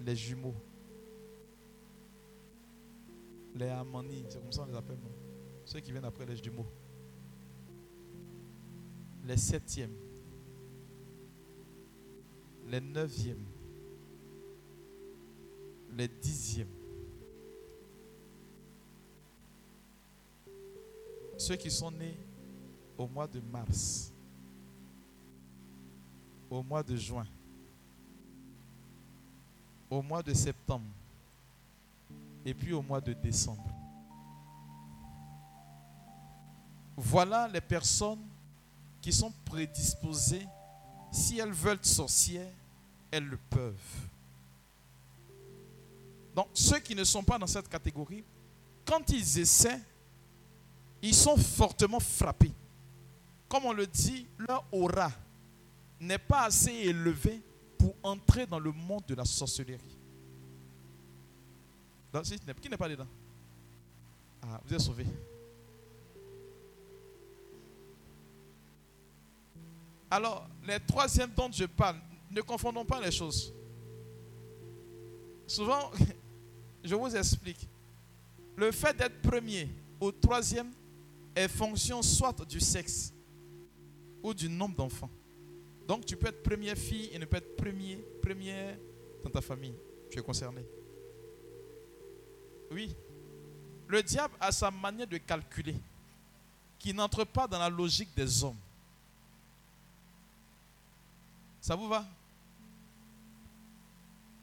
Les 0.00 0.14
jumeaux 0.16 0.54
les 3.58 3.68
Amani, 3.68 4.24
c'est 4.28 4.40
comme 4.40 4.52
ça 4.52 4.62
qu'on 4.62 4.68
les 4.70 4.76
appelle. 4.76 4.98
Ceux 5.64 5.80
qui 5.80 5.90
viennent 5.90 6.04
après 6.04 6.24
les 6.24 6.36
jumeaux. 6.36 6.66
Les 9.24 9.36
septièmes. 9.36 9.94
Les 12.68 12.80
neuvièmes. 12.80 13.44
Les 15.96 16.08
dixièmes. 16.08 16.77
Ceux 21.38 21.56
qui 21.56 21.70
sont 21.70 21.90
nés 21.90 22.18
au 22.98 23.06
mois 23.06 23.26
de 23.26 23.40
mars. 23.40 24.12
Au 26.50 26.62
mois 26.62 26.82
de 26.82 26.96
juin. 26.96 27.26
Au 29.88 30.02
mois 30.02 30.22
de 30.22 30.34
septembre 30.34 30.84
et 32.44 32.54
puis 32.54 32.72
au 32.72 32.80
mois 32.80 33.00
de 33.00 33.12
décembre. 33.12 33.70
Voilà 36.96 37.46
les 37.46 37.60
personnes 37.60 38.24
qui 39.00 39.12
sont 39.12 39.32
prédisposées. 39.44 40.46
Si 41.12 41.38
elles 41.38 41.52
veulent 41.52 41.84
sorcières, 41.84 42.52
elles 43.10 43.26
le 43.26 43.36
peuvent. 43.36 43.74
Donc 46.34 46.48
ceux 46.54 46.78
qui 46.78 46.94
ne 46.94 47.04
sont 47.04 47.22
pas 47.22 47.38
dans 47.38 47.46
cette 47.46 47.68
catégorie, 47.68 48.24
quand 48.84 49.10
ils 49.10 49.38
essaient, 49.38 49.80
ils 51.02 51.14
sont 51.14 51.36
fortement 51.36 52.00
frappés. 52.00 52.52
Comme 53.48 53.64
on 53.64 53.72
le 53.72 53.86
dit, 53.86 54.26
leur 54.38 54.64
aura 54.72 55.10
n'est 56.00 56.18
pas 56.18 56.44
assez 56.44 56.70
élevé 56.72 57.40
pour 57.78 57.94
entrer 58.02 58.46
dans 58.46 58.58
le 58.58 58.72
monde 58.72 59.04
de 59.06 59.14
la 59.14 59.24
sorcellerie 59.24 59.98
qui 62.60 62.68
n'est 62.68 62.76
pas 62.76 62.88
dedans? 62.88 63.06
Ah, 64.42 64.60
vous 64.64 64.74
êtes 64.74 64.80
sauvé. 64.80 65.04
Alors, 70.10 70.48
les 70.66 70.80
troisièmes 70.80 71.30
dont 71.36 71.50
je 71.52 71.64
parle, 71.66 71.96
ne 72.30 72.40
confondons 72.40 72.84
pas 72.84 73.00
les 73.00 73.10
choses. 73.10 73.52
Souvent, 75.46 75.90
je 76.84 76.94
vous 76.94 77.14
explique. 77.14 77.68
Le 78.56 78.72
fait 78.72 78.96
d'être 78.96 79.20
premier 79.20 79.68
ou 80.00 80.10
troisième 80.10 80.72
fonction 81.46 82.02
soit 82.02 82.44
du 82.44 82.58
sexe 82.58 83.12
ou 84.22 84.34
du 84.34 84.48
nombre 84.48 84.74
d'enfants. 84.74 85.10
Donc 85.86 86.04
tu 86.04 86.16
peux 86.16 86.28
être 86.28 86.42
première 86.42 86.76
fille 86.76 87.10
et 87.12 87.18
ne 87.18 87.24
pas 87.24 87.38
être 87.38 87.54
premier, 87.56 87.96
première 88.20 88.76
dans 89.22 89.30
ta 89.30 89.40
famille. 89.40 89.74
Tu 90.10 90.18
es 90.18 90.22
concerné. 90.22 90.64
Oui. 92.70 92.94
Le 93.86 94.02
diable 94.02 94.34
a 94.40 94.50
sa 94.50 94.70
manière 94.70 95.06
de 95.06 95.18
calculer 95.18 95.76
qui 96.78 96.92
n'entre 96.92 97.24
pas 97.24 97.46
dans 97.46 97.58
la 97.58 97.68
logique 97.68 98.14
des 98.16 98.44
hommes. 98.44 98.56
Ça 101.60 101.74
vous 101.74 101.88
va? 101.88 102.06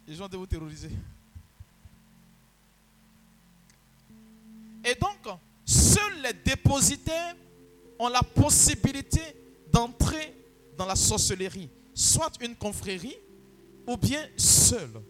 Les 0.07 0.15
gens 0.15 0.27
de 0.27 0.37
vous 0.37 0.45
terroriser. 0.45 0.91
Et 4.83 4.93
donc, 4.95 5.39
seuls 5.75 6.21
les 6.23 6.33
dépositaires 6.33 7.35
ont 7.99 8.07
la 8.07 8.21
possibilité 8.21 9.21
d'entrer 9.71 10.33
dans 10.77 10.85
la 10.85 10.95
sorcellerie, 10.95 11.69
soit 11.93 12.31
une 12.41 12.55
confrérie 12.55 13.17
ou 13.87 13.97
bien 13.97 14.21
seuls. 14.37 15.01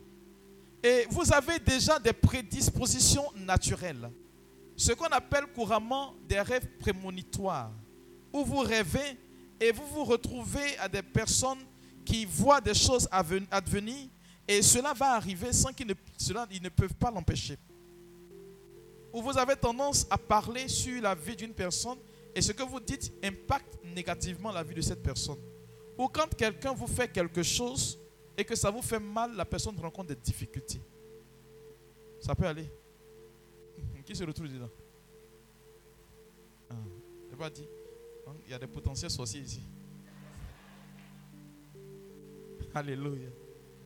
Et 0.84 1.08
vous 1.10 1.34
avez 1.34 1.60
déjà 1.60 1.98
des 2.00 2.14
prédispositions 2.14 3.26
naturelles. 3.36 4.12
Ce 4.76 4.92
qu'on 4.92 5.06
appelle 5.06 5.46
couramment 5.48 6.14
des 6.28 6.42
rêves 6.42 6.68
prémonitoires. 6.80 7.72
Où 8.34 8.44
vous 8.44 8.60
rêvez 8.60 9.18
et 9.60 9.72
vous 9.72 9.88
vous 9.88 10.04
retrouvez 10.04 10.78
à 10.80 10.90
des 10.90 11.02
personnes 11.02 11.64
qui 12.04 12.26
voient 12.26 12.62
des 12.62 12.74
choses 12.74 13.08
advenir 13.12 14.10
et 14.48 14.62
cela 14.62 14.94
va 14.94 15.14
arriver 15.14 15.52
sans 15.54 15.74
qu'ils 15.74 15.88
ne 15.88 16.70
peuvent 16.70 16.94
pas 16.94 17.10
l'empêcher. 17.10 17.58
Où 19.16 19.22
vous 19.22 19.38
avez 19.38 19.56
tendance 19.56 20.06
à 20.10 20.18
parler 20.18 20.68
sur 20.68 21.02
la 21.02 21.16
vie 21.16 21.38
d'une 21.38 21.54
personne 21.54 21.98
et 22.36 22.42
ce 22.42 22.52
que 22.52 22.64
vous 22.64 22.82
dites 22.82 23.14
impacte 23.24 23.80
négativement 23.82 24.52
la 24.52 24.62
vie 24.62 24.76
de 24.76 24.82
cette 24.82 25.02
personne. 25.02 25.40
Ou 25.98 26.10
quand 26.10 26.36
quelqu'un 26.36 26.74
vous 26.74 26.86
fait 26.86 27.08
quelque 27.08 27.42
chose 27.42 27.98
et 28.38 28.44
que 28.44 28.56
ça 28.58 28.70
vous 28.70 28.82
fait 28.82 29.00
mal, 29.00 29.34
la 29.34 29.46
personne 29.46 29.80
rencontre 29.80 30.10
des 30.10 30.18
difficultés. 30.18 30.82
Ça 32.20 32.36
peut 32.36 32.46
aller. 32.46 32.70
Qui 34.06 34.14
se 34.14 34.26
retrouve 34.26 34.50
dedans? 34.50 34.70
Ah, 36.70 36.76
pas 37.38 37.50
dit. 37.50 37.70
Il 38.46 38.52
y 38.52 38.54
a 38.54 38.60
des 38.60 38.68
potentiels 38.68 39.12
sorciers 39.12 39.40
ici. 39.40 39.62
Alléluia. 42.76 43.30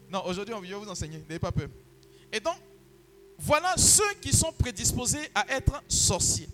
Non, 0.10 0.26
aujourd'hui, 0.26 0.56
on 0.56 0.60
va 0.60 0.78
vous 0.78 0.90
enseigner. 0.90 1.20
N'ayez 1.28 1.38
pas 1.40 1.52
peur. 1.52 1.70
Et 2.34 2.40
donc, 2.40 2.56
voilà 3.40 3.76
ceux 3.78 4.14
qui 4.22 4.36
sont 4.36 4.52
prédisposés 4.52 5.30
à 5.34 5.48
être 5.50 5.82
sorciers. 5.88 6.50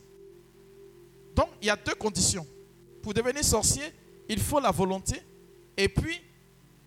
Donc, 1.36 1.50
il 1.62 1.68
y 1.68 1.70
a 1.70 1.76
deux 1.76 1.96
conditions. 1.96 2.46
Pour 3.02 3.14
devenir 3.14 3.44
sorcier, 3.44 3.84
il 4.30 4.40
faut 4.40 4.60
la 4.60 4.72
volonté 4.72 5.22
et 5.76 5.90
puis 5.90 6.22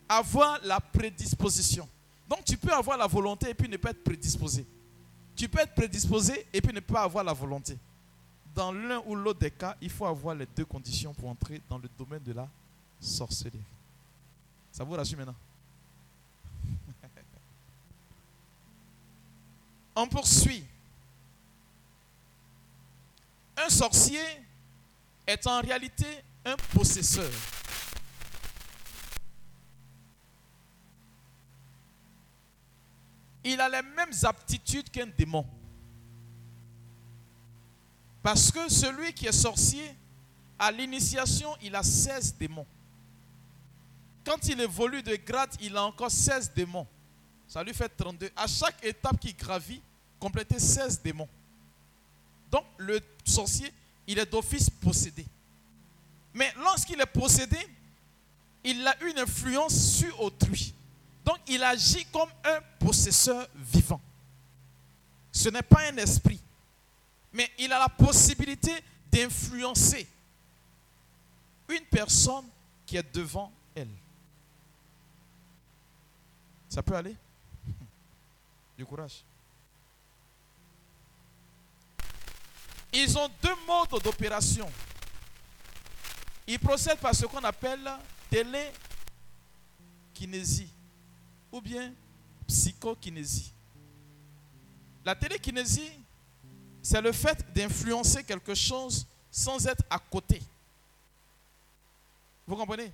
avoir 0.09 0.61
la 0.64 0.80
prédisposition. 0.80 1.86
Donc, 2.28 2.44
tu 2.44 2.57
peux 2.57 2.72
avoir 2.72 2.96
la 2.96 3.07
volonté 3.07 3.51
et 3.51 3.55
puis 3.55 3.68
ne 3.68 3.76
pas 3.76 3.90
être 3.90 4.03
prédisposé. 4.05 4.64
Tu 5.34 5.49
peux 5.49 5.61
être 5.61 5.74
prédisposé 5.74 6.46
et 6.53 6.61
puis 6.61 6.72
ne 6.72 6.80
pas 6.80 7.03
avoir 7.03 7.24
la 7.24 7.32
volonté. 7.32 7.76
Dans 8.55 8.72
l'un 8.72 9.03
ou 9.07 9.14
l'autre 9.14 9.40
des 9.40 9.51
cas, 9.51 9.76
il 9.80 9.90
faut 9.90 10.07
avoir 10.07 10.34
les 10.34 10.46
deux 10.57 10.64
conditions 10.64 11.12
pour 11.12 11.28
entrer 11.28 11.61
dans 11.68 11.78
le 11.78 11.88
domaine 11.99 12.22
de 12.22 12.32
la 12.32 12.49
sorcellerie. 13.01 13.59
Ça 14.72 14.84
vous 14.84 14.92
rassure 14.92 15.18
maintenant? 15.18 15.34
On 20.01 20.07
poursuit. 20.07 20.64
Un 23.57 23.68
sorcier 23.68 24.22
est 25.26 25.44
en 25.49 25.61
réalité 25.61 26.07
un 26.44 26.55
possesseur. 26.72 27.28
Il 33.42 33.61
a 33.61 33.68
les 33.68 33.82
mêmes 33.82 34.12
aptitudes 34.22 34.88
qu'un 34.88 35.09
démon. 35.09 35.44
Parce 38.22 38.53
que 38.53 38.68
celui 38.68 39.12
qui 39.12 39.26
est 39.26 39.32
sorcier, 39.32 39.96
à 40.61 40.70
l'initiation, 40.70 41.57
il 41.61 41.74
a 41.74 41.82
16 41.82 42.36
démons. 42.36 42.66
Quand 44.24 44.46
il 44.46 44.61
évolue 44.61 45.03
de 45.03 45.16
grade, 45.16 45.57
il 45.61 45.76
a 45.76 45.82
encore 45.82 46.12
16 46.12 46.53
démons. 46.55 46.86
Ça 47.49 47.64
lui 47.64 47.74
fait 47.74 47.88
32. 47.88 48.30
À 48.36 48.46
chaque 48.46 48.84
étape 48.84 49.18
qu'il 49.18 49.34
gravit, 49.34 49.82
compléter 50.19 50.59
16 50.59 51.03
démons. 51.03 51.29
Donc 52.51 52.64
le 52.79 53.01
sorcier, 53.25 53.73
il 54.07 54.19
est 54.19 54.27
d'office 54.27 54.71
possédé. 54.71 55.25
Mais 56.35 56.53
lorsqu'il 56.59 57.01
est 57.01 57.07
possédé, 57.07 57.59
il 58.64 58.87
a 58.87 58.95
une 59.05 59.19
influence 59.19 59.75
sur 59.97 60.21
autrui. 60.21 60.75
Donc 61.25 61.39
il 61.47 61.62
agit 61.62 62.05
comme 62.07 62.31
un 62.45 62.61
possesseur 62.79 63.49
vivant. 63.55 64.01
Ce 65.33 65.49
n'est 65.49 65.62
pas 65.62 65.89
un 65.91 65.97
esprit. 65.99 66.41
Mais 67.33 67.51
il 67.59 67.73
a 67.73 67.79
la 67.79 67.89
possibilité 67.89 68.73
d'influencer 69.12 70.09
une 71.69 71.85
personne 71.85 72.47
qui 72.87 72.97
est 72.97 73.14
devant 73.14 73.53
elle. 73.75 73.89
Ça 76.69 76.83
peut 76.83 76.97
aller? 76.97 77.14
Du 78.77 78.87
courage. 78.87 79.23
Ils 83.01 83.16
ont 83.16 83.30
deux 83.40 83.55
modes 83.64 84.03
d'opération. 84.03 84.68
Ils 86.49 86.59
procèdent 86.59 86.99
par 86.99 87.14
ce 87.14 87.26
qu'on 87.26 87.44
appelle 87.44 87.88
télékinésie 90.12 90.72
ou 91.53 91.61
bien 91.61 91.94
psychokinésie. 92.49 93.53
La 95.05 95.14
télékinésie, 95.14 95.92
c'est 96.82 97.01
le 97.01 97.12
fait 97.12 97.53
d'influencer 97.55 98.24
quelque 98.24 98.57
chose 98.57 99.07
sans 99.30 99.64
être 99.68 99.84
à 99.88 100.01
côté. 100.01 100.42
Vous 102.49 102.57
comprenez? 102.57 102.92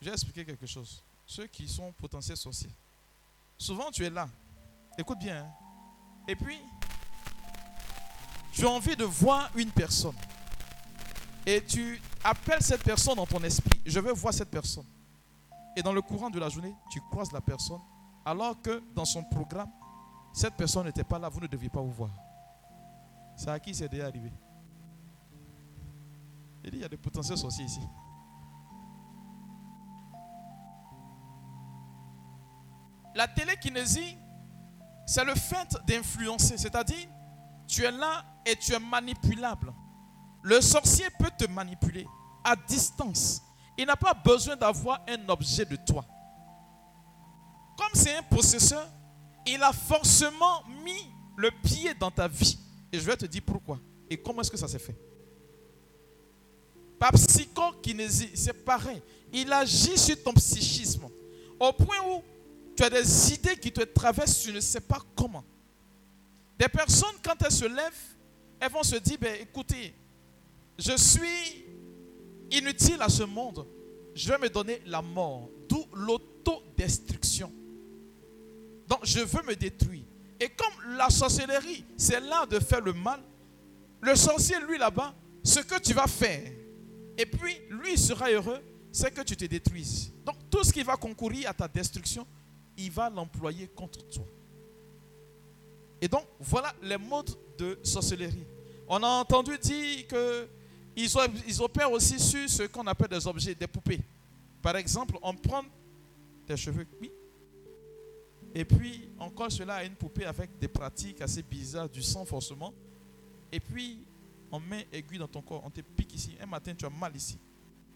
Je 0.00 0.06
vais 0.06 0.12
expliquer 0.12 0.44
quelque 0.44 0.66
chose. 0.66 1.02
Ceux 1.26 1.48
qui 1.48 1.66
sont 1.66 1.90
potentiels 1.92 2.36
sorciers. 2.36 2.70
Souvent, 3.58 3.90
tu 3.90 4.04
es 4.04 4.10
là, 4.10 4.28
Écoute 4.98 5.18
bien. 5.18 5.44
Hein. 5.44 5.52
Et 6.28 6.36
puis, 6.36 6.60
tu 8.52 8.64
as 8.64 8.70
envie 8.70 8.96
de 8.96 9.04
voir 9.04 9.50
une 9.56 9.70
personne. 9.70 10.14
Et 11.46 11.62
tu 11.64 12.00
appelles 12.22 12.62
cette 12.62 12.82
personne 12.82 13.16
dans 13.16 13.26
ton 13.26 13.42
esprit. 13.42 13.80
Je 13.84 14.00
veux 14.00 14.12
voir 14.12 14.32
cette 14.32 14.50
personne. 14.50 14.86
Et 15.76 15.82
dans 15.82 15.92
le 15.92 16.00
courant 16.00 16.30
de 16.30 16.38
la 16.38 16.48
journée, 16.48 16.74
tu 16.90 17.00
croises 17.10 17.32
la 17.32 17.40
personne. 17.40 17.80
Alors 18.24 18.60
que 18.62 18.82
dans 18.94 19.04
son 19.04 19.22
programme, 19.24 19.70
cette 20.32 20.54
personne 20.54 20.86
n'était 20.86 21.04
pas 21.04 21.18
là. 21.18 21.28
Vous 21.28 21.40
ne 21.40 21.46
deviez 21.46 21.68
pas 21.68 21.80
vous 21.80 21.92
voir. 21.92 22.10
C'est 23.36 23.50
à 23.50 23.58
qui 23.58 23.74
c'est 23.74 23.88
déjà 23.88 24.06
arrivé? 24.06 24.32
Il 26.64 26.70
dit, 26.70 26.76
il 26.78 26.82
y 26.82 26.84
a 26.84 26.88
des 26.88 26.96
potentiels 26.96 27.36
sorciers 27.36 27.64
ici. 27.64 27.80
La 33.14 33.28
télékinésie, 33.28 34.16
c'est 35.06 35.24
le 35.24 35.34
fait 35.34 35.76
d'influencer, 35.86 36.56
c'est-à-dire 36.56 37.08
tu 37.66 37.84
es 37.84 37.90
là 37.90 38.24
et 38.46 38.56
tu 38.56 38.72
es 38.72 38.78
manipulable. 38.78 39.72
Le 40.42 40.60
sorcier 40.60 41.06
peut 41.18 41.30
te 41.36 41.48
manipuler 41.50 42.06
à 42.44 42.54
distance. 42.56 43.42
Il 43.78 43.86
n'a 43.86 43.96
pas 43.96 44.14
besoin 44.14 44.56
d'avoir 44.56 45.02
un 45.08 45.28
objet 45.28 45.64
de 45.64 45.76
toi. 45.76 46.04
Comme 47.76 47.94
c'est 47.94 48.16
un 48.16 48.22
possesseur, 48.22 48.86
il 49.46 49.62
a 49.62 49.72
forcément 49.72 50.62
mis 50.84 51.10
le 51.36 51.50
pied 51.50 51.94
dans 51.94 52.10
ta 52.10 52.28
vie. 52.28 52.58
Et 52.92 52.98
je 53.00 53.04
vais 53.04 53.16
te 53.16 53.26
dire 53.26 53.42
pourquoi. 53.44 53.80
Et 54.08 54.16
comment 54.16 54.42
est-ce 54.42 54.50
que 54.50 54.56
ça 54.56 54.68
s'est 54.68 54.78
fait. 54.78 54.96
Par 56.98 57.12
psychokinésie, 57.12 58.30
c'est 58.34 58.64
pareil. 58.64 59.02
Il 59.32 59.52
agit 59.52 59.98
sur 59.98 60.22
ton 60.22 60.32
psychisme. 60.34 61.08
Au 61.58 61.72
point 61.72 61.96
où 62.06 62.22
tu 62.76 62.82
as 62.82 62.90
des 62.90 63.32
idées 63.34 63.56
qui 63.56 63.72
te 63.72 63.82
traversent, 63.82 64.42
tu 64.42 64.52
ne 64.52 64.60
sais 64.60 64.80
pas 64.80 64.98
comment. 65.14 65.44
Des 66.58 66.68
personnes, 66.68 67.16
quand 67.22 67.40
elles 67.44 67.52
se 67.52 67.64
lèvent, 67.64 68.16
elles 68.60 68.70
vont 68.70 68.82
se 68.82 68.96
dire, 68.96 69.18
ben, 69.20 69.36
écoutez, 69.40 69.94
je 70.78 70.96
suis 70.96 71.66
inutile 72.50 73.00
à 73.00 73.08
ce 73.08 73.22
monde. 73.22 73.66
Je 74.14 74.28
vais 74.28 74.38
me 74.38 74.48
donner 74.48 74.80
la 74.86 75.02
mort. 75.02 75.50
D'où 75.68 75.84
l'autodestruction. 75.94 77.52
Donc, 78.86 79.00
je 79.02 79.20
veux 79.20 79.42
me 79.42 79.54
détruire. 79.54 80.04
Et 80.38 80.48
comme 80.48 80.96
la 80.96 81.10
sorcellerie, 81.10 81.84
c'est 81.96 82.20
l'art 82.20 82.46
de 82.46 82.58
faire 82.58 82.80
le 82.80 82.92
mal, 82.92 83.20
le 84.00 84.14
sorcier, 84.14 84.56
lui, 84.68 84.78
là-bas, 84.78 85.14
ce 85.42 85.60
que 85.60 85.78
tu 85.80 85.94
vas 85.94 86.06
faire, 86.06 86.52
et 87.16 87.26
puis, 87.26 87.56
lui, 87.70 87.96
sera 87.96 88.30
heureux, 88.30 88.60
c'est 88.92 89.12
que 89.12 89.22
tu 89.22 89.36
te 89.36 89.44
détruises. 89.44 90.12
Donc, 90.24 90.36
tout 90.50 90.64
ce 90.64 90.72
qui 90.72 90.82
va 90.82 90.96
concourir 90.96 91.50
à 91.50 91.54
ta 91.54 91.68
destruction, 91.68 92.26
il 92.76 92.90
va 92.90 93.10
l'employer 93.10 93.68
contre 93.68 94.06
toi. 94.08 94.24
Et 96.00 96.08
donc, 96.08 96.24
voilà 96.40 96.74
les 96.82 96.98
modes 96.98 97.30
de 97.56 97.78
sorcellerie. 97.82 98.46
On 98.88 99.02
a 99.02 99.08
entendu 99.08 99.56
dire 99.58 100.06
qu'ils 100.06 101.08
ils 101.46 101.62
opèrent 101.62 101.92
aussi 101.92 102.18
sur 102.18 102.48
ce 102.48 102.64
qu'on 102.64 102.86
appelle 102.86 103.08
des 103.08 103.26
objets, 103.26 103.54
des 103.54 103.66
poupées. 103.66 104.00
Par 104.60 104.76
exemple, 104.76 105.16
on 105.22 105.34
prend 105.34 105.62
tes 106.46 106.56
cheveux, 106.56 106.86
et 108.54 108.64
puis 108.64 109.08
on 109.18 109.30
colle 109.30 109.50
cela 109.50 109.76
à 109.76 109.84
une 109.84 109.94
poupée 109.94 110.26
avec 110.26 110.58
des 110.58 110.68
pratiques 110.68 111.20
assez 111.20 111.42
bizarres, 111.42 111.88
du 111.88 112.02
sang 112.02 112.24
forcément. 112.24 112.72
Et 113.50 113.58
puis 113.58 113.98
on 114.52 114.60
met 114.60 114.86
aiguille 114.92 115.18
dans 115.18 115.26
ton 115.26 115.42
corps, 115.42 115.62
on 115.64 115.70
te 115.70 115.80
pique 115.80 116.14
ici. 116.14 116.36
Un 116.40 116.46
matin, 116.46 116.72
tu 116.74 116.86
as 116.86 116.90
mal 116.90 117.14
ici, 117.16 117.36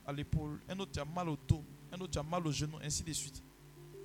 à 0.04 0.12
l'épaule. 0.12 0.60
Un 0.68 0.78
autre, 0.80 0.90
tu 0.92 0.98
as 0.98 1.04
mal 1.04 1.28
au 1.28 1.36
dos. 1.36 1.62
Un 1.92 2.00
autre, 2.00 2.10
tu 2.10 2.18
as 2.18 2.22
mal 2.24 2.44
au 2.44 2.50
genou, 2.50 2.78
ainsi 2.82 3.04
de 3.04 3.12
suite. 3.12 3.40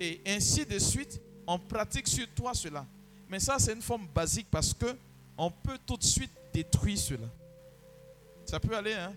Et 0.00 0.20
ainsi 0.26 0.64
de 0.66 0.78
suite, 0.78 1.20
on 1.46 1.58
pratique 1.58 2.08
sur 2.08 2.26
toi 2.34 2.54
cela. 2.54 2.86
Mais 3.28 3.40
ça, 3.40 3.58
c'est 3.58 3.72
une 3.72 3.82
forme 3.82 4.06
basique 4.14 4.46
parce 4.50 4.72
que 4.72 4.96
on 5.36 5.50
peut 5.50 5.78
tout 5.86 5.96
de 5.96 6.04
suite 6.04 6.30
détruire 6.52 6.98
cela. 6.98 7.26
Ça 8.44 8.60
peut 8.60 8.76
aller, 8.76 8.92
hein? 8.92 9.14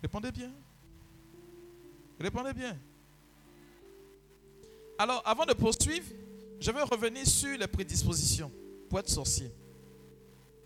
Répondez 0.00 0.32
bien. 0.32 0.50
Répondez 2.18 2.52
bien. 2.52 2.76
Alors, 4.98 5.22
avant 5.24 5.44
de 5.44 5.52
poursuivre, 5.52 6.06
je 6.60 6.70
vais 6.70 6.82
revenir 6.82 7.26
sur 7.26 7.56
les 7.56 7.66
prédispositions 7.66 8.50
pour 8.88 8.98
être 8.98 9.08
sorcier. 9.08 9.50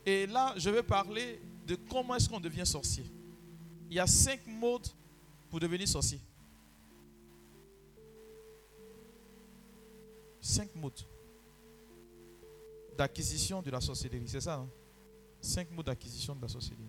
Et 0.05 0.27
là, 0.27 0.55
je 0.57 0.71
vais 0.71 0.83
parler 0.83 1.41
de 1.67 1.75
comment 1.75 2.15
est-ce 2.15 2.29
qu'on 2.29 2.41
devient 2.41 2.67
sorcier. 2.67 3.05
Il 3.91 3.97
y 3.97 4.01
a 4.01 4.07
cinq 4.07 4.47
modes 4.47 4.87
pour 5.51 5.61
devenir 5.61 5.89
sorcier. 5.89 6.21
Cinq 10.47 10.75
modes 10.77 11.01
d'acquisition 12.97 13.61
de 13.63 13.71
la 13.71 13.81
sorcellerie. 13.81 14.27
C'est 14.29 14.41
ça, 14.41 14.57
non 14.57 14.71
Cinq 15.41 15.71
modes 15.73 15.87
d'acquisition 15.87 16.35
de 16.35 16.43
la 16.43 16.49
sorcellerie. 16.49 16.85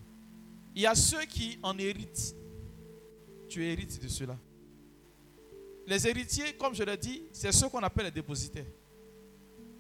Il 0.76 0.82
y 0.82 0.86
a 0.86 0.96
ceux 0.96 1.26
qui 1.26 1.60
en 1.64 1.78
héritent. 1.78 2.36
Tu 3.50 3.66
hérites 3.66 4.02
de 4.02 4.08
cela. 4.08 4.38
Les 5.86 6.08
héritiers, 6.08 6.56
comme 6.58 6.76
je 6.76 6.84
l'ai 6.84 6.98
dit, 6.98 7.24
c'est 7.32 7.52
ceux 7.52 7.70
qu'on 7.70 7.82
appelle 7.82 8.06
les 8.06 8.12
dépositaires. 8.12 8.66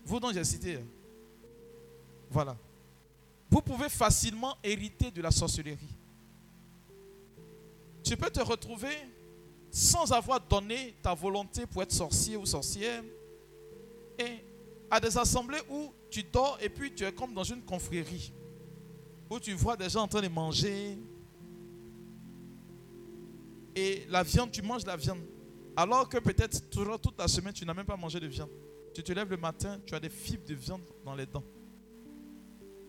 Vous 0.03 0.19
dont 0.19 0.32
j'ai 0.32 0.43
cité. 0.43 0.78
hein. 0.78 0.86
Voilà. 2.30 2.57
Vous 3.49 3.61
pouvez 3.61 3.89
facilement 3.89 4.55
hériter 4.63 5.11
de 5.11 5.21
la 5.21 5.32
sorcellerie. 5.32 5.95
Tu 8.03 8.15
peux 8.17 8.30
te 8.30 8.39
retrouver 8.39 8.95
sans 9.69 10.11
avoir 10.11 10.39
donné 10.41 10.95
ta 11.01 11.13
volonté 11.13 11.65
pour 11.65 11.84
être 11.84 11.91
sorcier 11.91 12.38
ou 12.38 12.45
sorcière 12.45 13.03
et 14.20 14.43
à 14.89 14.99
des 14.99 15.18
assemblées 15.18 15.61
où 15.70 15.91
tu 16.09 16.24
dors 16.24 16.57
et 16.61 16.70
puis 16.70 16.93
tu 16.93 17.03
es 17.03 17.11
comme 17.11 17.34
dans 17.34 17.43
une 17.43 17.61
confrérie 17.61 18.34
où 19.30 19.39
tu 19.39 19.53
vois 19.53 19.76
des 19.76 19.89
gens 19.89 20.03
en 20.03 20.07
train 20.07 20.22
de 20.22 20.30
manger 20.30 20.97
et 23.76 24.05
la 24.09 24.24
viande, 24.24 24.51
tu 24.51 24.61
manges 24.61 24.86
la 24.86 24.95
viande 24.95 25.22
alors 25.76 26.09
que 26.09 26.18
peut-être 26.18 26.70
toute 26.70 27.20
la 27.20 27.28
semaine 27.28 27.53
tu 27.53 27.65
n'as 27.65 27.74
même 27.74 27.86
pas 27.86 27.97
mangé 27.97 28.20
de 28.20 28.28
viande. 28.28 28.49
Tu 28.95 29.03
te 29.03 29.11
lèves 29.11 29.30
le 29.30 29.38
matin, 29.38 29.80
tu 29.86 29.93
as 29.93 29.99
des 29.99 30.09
fibres 30.09 30.47
de 30.47 30.55
viande 30.55 30.82
dans 31.05 31.13
les 31.13 31.28
dents. 31.28 31.43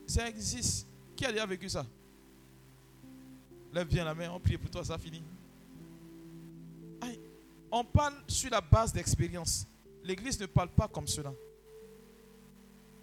Ça 0.07 0.27
existe. 0.27 0.89
Qui 1.15 1.27
a 1.27 1.33
déjà 1.33 1.45
vécu 1.45 1.69
ça? 1.69 1.85
Lève 3.75 3.87
bien 3.87 4.07
la 4.07 4.15
main, 4.15 4.31
on 4.31 4.41
prie 4.41 4.57
pour 4.57 4.71
toi, 4.71 4.83
ça 4.83 4.97
finit. 4.97 5.23
On 7.71 7.85
parle 7.85 8.15
sur 8.27 8.51
la 8.51 8.63
base 8.63 8.91
d'expérience. 8.91 9.67
L'Église 10.05 10.39
ne 10.41 10.47
parle 10.47 10.71
pas 10.71 10.89
comme 10.89 11.07
cela. 11.07 11.33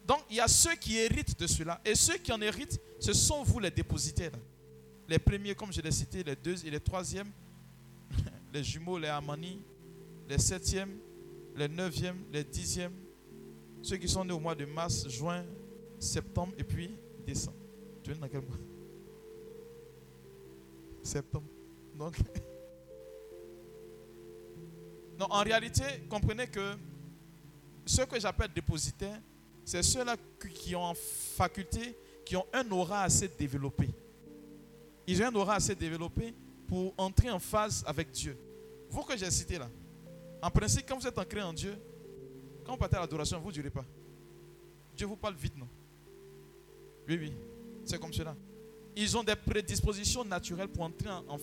Donc, 0.08 0.20
il 0.30 0.36
y 0.38 0.40
a 0.40 0.48
ceux 0.48 0.76
qui 0.76 0.98
héritent 0.98 1.40
de 1.40 1.48
cela. 1.48 1.82
Et 1.84 1.96
ceux 1.96 2.18
qui 2.18 2.32
en 2.32 2.42
héritent, 2.42 2.80
ce 3.00 3.14
sont 3.14 3.44
vous 3.44 3.60
les 3.60 3.72
dépositaires. 3.72 4.32
Les 5.08 5.20
premiers, 5.20 5.56
comme 5.56 5.74
je 5.74 5.82
l'ai 5.82 5.92
cité, 5.92 6.24
les 6.24 6.36
deux 6.36 6.66
et 6.66 6.70
les 6.70 6.80
troisièmes, 6.80 7.32
les 8.54 8.64
jumeaux, 8.64 8.98
les 8.98 9.08
Amani, 9.08 9.62
les 10.28 10.38
septièmes, 10.38 10.98
les 11.56 11.68
neuvièmes, 11.68 12.24
les 12.32 12.44
dixièmes, 12.44 12.94
ceux 13.82 13.98
qui 13.98 14.08
sont 14.08 14.26
nés 14.26 14.34
au 14.34 14.40
mois 14.40 14.56
de 14.56 14.66
mars, 14.66 15.08
juin, 15.08 15.44
septembre 16.00 16.54
et 16.58 16.64
puis 16.64 16.92
décembre. 17.26 17.58
Tu 18.04 18.12
es 18.12 18.16
dans 18.16 18.28
quel 18.28 18.42
mois? 18.42 18.58
Septembre. 21.04 21.48
Donc, 21.96 22.18
non, 25.20 25.28
en 25.30 25.44
réalité, 25.44 25.84
comprenez 26.10 26.48
que 26.48 26.76
ceux 27.86 28.06
que 28.06 28.20
j'appelle 28.20 28.52
dépositaires, 28.54 29.20
c'est 29.64 29.84
ceux-là 29.84 30.16
qui 30.54 30.76
ont 30.76 30.84
en 30.84 30.94
faculté, 30.94 31.98
qui 32.26 32.36
ont 32.36 32.46
un 32.54 32.70
aura 32.72 33.04
assez 33.04 33.28
développé. 33.28 33.90
Ils 35.08 35.22
ont 35.24 35.28
un 35.28 35.36
aura 35.36 35.56
assez 35.56 35.76
développé 35.76 36.34
pour 36.68 36.94
entrer 36.98 37.30
en 37.30 37.40
phase 37.40 37.84
avec 37.88 38.12
Dieu. 38.12 38.38
Vous 38.90 39.04
que 39.04 39.16
j'ai 39.18 39.30
cité 39.32 39.58
là, 39.58 39.70
en 40.42 40.52
principe, 40.52 40.86
quand 40.88 40.98
vous 40.98 41.08
êtes 41.08 41.18
ancré 41.18 41.42
en 41.42 41.54
Dieu, 41.54 41.76
quand 42.66 42.74
vous 42.74 42.78
partez 42.78 42.98
à 42.98 43.02
l'adoration, 43.02 43.40
vous 43.40 43.50
ne 43.50 43.54
durez 43.54 43.70
pas. 43.70 43.86
Dieu 44.96 45.08
vous 45.08 45.16
parle 45.16 45.36
vite, 45.36 45.58
non? 45.58 45.68
Oui, 47.08 47.18
oui, 47.20 47.34
c'est 47.84 48.00
comme 48.00 48.14
cela. 48.14 48.36
Ils 48.96 49.16
ont 49.18 49.24
des 49.24 49.36
prédispositions 49.36 50.24
naturelles 50.24 50.70
pour 50.70 50.84
entrer 50.84 51.10
en, 51.10 51.24
en 51.28 51.38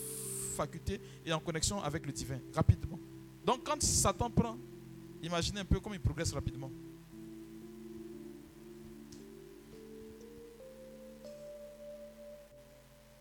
faculté 0.56 1.00
et 1.24 1.32
en 1.32 1.40
connexion 1.40 1.80
avec 1.82 2.04
le 2.06 2.12
divin, 2.12 2.40
rapidement. 2.54 2.98
Donc 3.44 3.64
quand 3.64 3.82
Satan 3.82 4.30
prend, 4.30 4.56
imaginez 5.22 5.60
un 5.60 5.64
peu 5.64 5.80
comme 5.80 5.94
il 5.94 6.00
progresse 6.00 6.32
rapidement. 6.32 6.70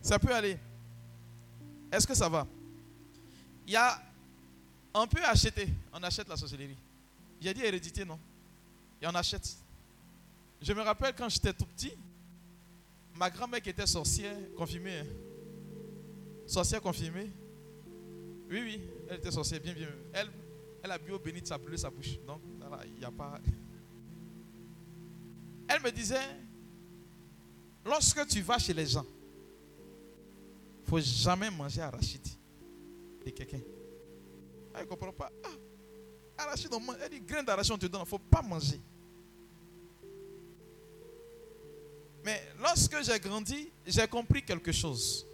Ça 0.02 0.18
peut 0.18 0.34
aller. 0.34 0.58
Est-ce 1.92 2.08
que 2.08 2.16
ça 2.16 2.28
va? 2.28 2.48
Il 3.68 3.74
y 3.74 3.76
a. 3.76 4.02
On 4.94 5.08
peut 5.08 5.24
acheter. 5.24 5.68
On 5.94 6.02
achète 6.04 6.28
la 6.28 6.36
sorcellerie. 6.36 6.76
J'ai 7.40 7.54
dit 7.54 7.62
hérédité, 7.64 8.04
non? 8.04 8.20
Et 9.02 9.08
on 9.08 9.16
achète. 9.16 9.56
Je 10.62 10.74
me 10.74 10.82
rappelle 10.82 11.14
quand 11.16 11.30
j'étais 11.30 11.54
tout 11.54 11.66
petit, 11.66 11.94
ma 13.16 13.30
grand-mère 13.30 13.62
qui 13.62 13.70
était 13.70 13.88
sorcière, 13.88 14.36
confirmée. 14.58 15.00
hein. 15.00 15.06
Sorcière 16.46 16.82
confirmée. 16.82 17.32
Oui, 18.52 18.60
oui, 18.64 18.82
elle 19.10 19.16
était 19.20 19.32
sorcière, 19.32 19.62
bien, 19.62 19.74
bien. 19.74 19.88
Elle, 20.12 20.30
elle 20.84 20.92
a 20.92 20.98
bu 20.98 21.14
au 21.14 21.20
béni 21.20 21.42
de 21.42 21.48
sa 21.48 21.58
bouche. 21.58 22.20
Donc, 22.28 22.42
il 22.86 23.00
n'y 23.00 23.06
a 23.06 23.10
pas. 23.10 23.40
Elle 25.70 25.82
me 25.82 25.90
disait 25.90 26.20
lorsque 27.86 28.28
tu 28.28 28.42
vas 28.42 28.60
chez 28.60 28.74
les 28.74 28.88
gens, 28.88 29.06
il 30.80 30.82
ne 30.82 30.86
faut 30.86 31.00
jamais 31.00 31.50
manger 31.50 31.80
arachide 31.80 32.28
de 33.26 33.30
quelqu'un. 33.30 33.62
Elle 34.76 34.82
ne 34.82 34.86
comprend 34.86 35.14
pas. 35.14 35.32
Ah, 35.46 36.44
arachide, 36.44 36.74
on 36.74 36.82
mange. 36.82 36.98
Elle 37.02 37.10
dit 37.10 37.22
grain 37.22 37.44
d'arachide, 37.44 37.72
on 37.72 37.78
te 37.78 37.86
donne. 37.86 38.02
Il 38.02 38.04
ne 38.04 38.10
faut 38.10 38.20
pas 38.20 38.42
manger. 38.42 38.82
Mais 42.26 42.42
lorsque 42.60 43.02
j'ai 43.02 43.18
grandi, 43.18 43.72
j'ai 43.86 44.08
compris 44.08 44.44
quelque 44.44 44.74
chose. 44.74 45.26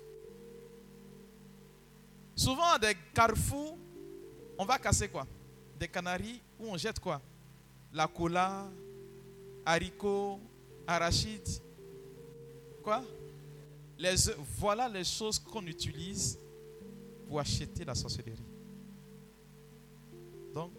Souvent, 2.37 2.65
à 2.65 2.77
des 2.77 2.95
carrefours, 3.15 3.75
on 4.59 4.63
va 4.63 4.77
casser 4.77 5.09
quoi? 5.09 5.25
Des 5.79 5.87
canaries 5.87 6.39
où 6.59 6.67
on 6.67 6.77
jette 6.77 6.99
quoi? 6.99 7.19
La 7.91 8.07
cola, 8.07 8.69
haricots, 9.65 10.39
arachides. 10.85 11.61
Quoi? 12.83 13.03
Les. 13.97 14.15
Voilà 14.59 14.87
les 14.87 15.03
choses 15.03 15.39
qu'on 15.39 15.65
utilise 15.65 16.37
pour 17.27 17.39
acheter 17.39 17.83
la 17.83 17.95
sorcellerie. 17.95 18.37
Donc, 20.53 20.71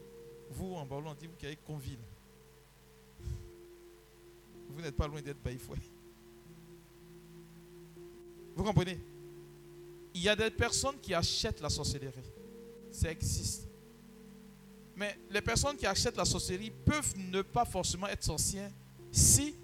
vous 0.50 0.74
en 0.74 0.86
Baoulou, 0.86 1.08
on 1.08 1.14
dit 1.14 1.26
vous 1.26 1.44
avez 1.44 1.56
conville. 1.56 1.98
Vous 4.70 4.80
n'êtes 4.80 4.96
pas 4.96 5.08
loin 5.08 5.20
d'être 5.20 5.42
baïfoué. 5.42 5.78
Vous 8.54 8.62
comprenez? 8.62 9.00
Il 10.14 10.22
y 10.22 10.28
a 10.28 10.36
des 10.36 10.50
personnes 10.50 10.98
qui 11.00 11.14
achètent 11.14 11.60
la 11.60 11.70
sorcellerie. 11.70 12.12
Ça 12.90 13.10
existe. 13.10 13.68
Mais 14.96 15.16
les 15.30 15.40
personnes 15.40 15.76
qui 15.76 15.86
achètent 15.86 16.16
la 16.16 16.24
sorcellerie 16.24 16.72
peuvent 16.84 17.14
ne 17.16 17.42
pas 17.42 17.64
forcément 17.64 18.08
être 18.08 18.24
sorcières 18.24 18.70
si 19.12 19.54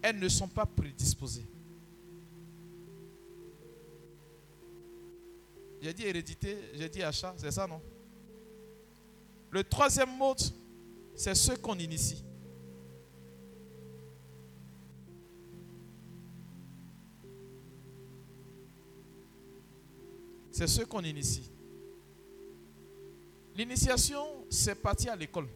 elles 0.00 0.18
ne 0.18 0.28
sont 0.28 0.48
pas 0.48 0.64
prédisposées. 0.64 1.46
J'ai 5.80 5.92
dit 5.92 6.04
hérédité, 6.04 6.56
j'ai 6.74 6.88
dit 6.88 7.02
achat, 7.02 7.34
c'est 7.36 7.50
ça, 7.50 7.66
non? 7.66 7.80
Le 9.50 9.62
troisième 9.62 10.16
mode, 10.16 10.40
c'est 11.14 11.34
ceux 11.34 11.56
qu'on 11.56 11.78
initie. 11.78 12.24
C'est 20.58 20.66
ceux 20.66 20.86
qu'on 20.86 21.04
initie. 21.04 21.48
L'initiation, 23.54 24.44
c'est 24.50 24.74
parti 24.74 25.08
à 25.08 25.14
l'école. 25.14 25.46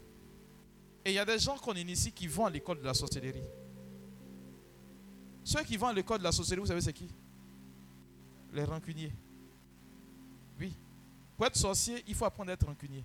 Et 1.05 1.11
il 1.11 1.15
y 1.15 1.19
a 1.19 1.25
des 1.25 1.41
gens 1.41 1.59
qu'on 1.59 1.75
initie 1.75 2.13
qui 2.13 2.29
vont 2.29 2.47
à 2.47 2.51
l'école 2.51 2.79
de 2.79 2.85
la 2.85 2.95
sorcellerie. 2.95 3.43
Ceux 5.43 5.65
qui 5.65 5.77
vont 5.77 5.89
à 5.89 5.93
l'école 5.93 6.21
de 6.21 6.23
la 6.23 6.31
sorcellerie, 6.31 6.61
vous 6.61 6.69
savez 6.69 6.81
c'est 6.81 6.93
qui? 6.93 7.09
Les 8.53 8.63
rancuniers. 8.63 9.13
Oui. 10.61 10.73
Pour 11.37 11.47
être 11.47 11.57
sorcier, 11.57 12.05
il 12.07 12.15
faut 12.15 12.25
apprendre 12.25 12.51
à 12.51 12.53
être 12.53 12.67
rancunier. 12.67 13.03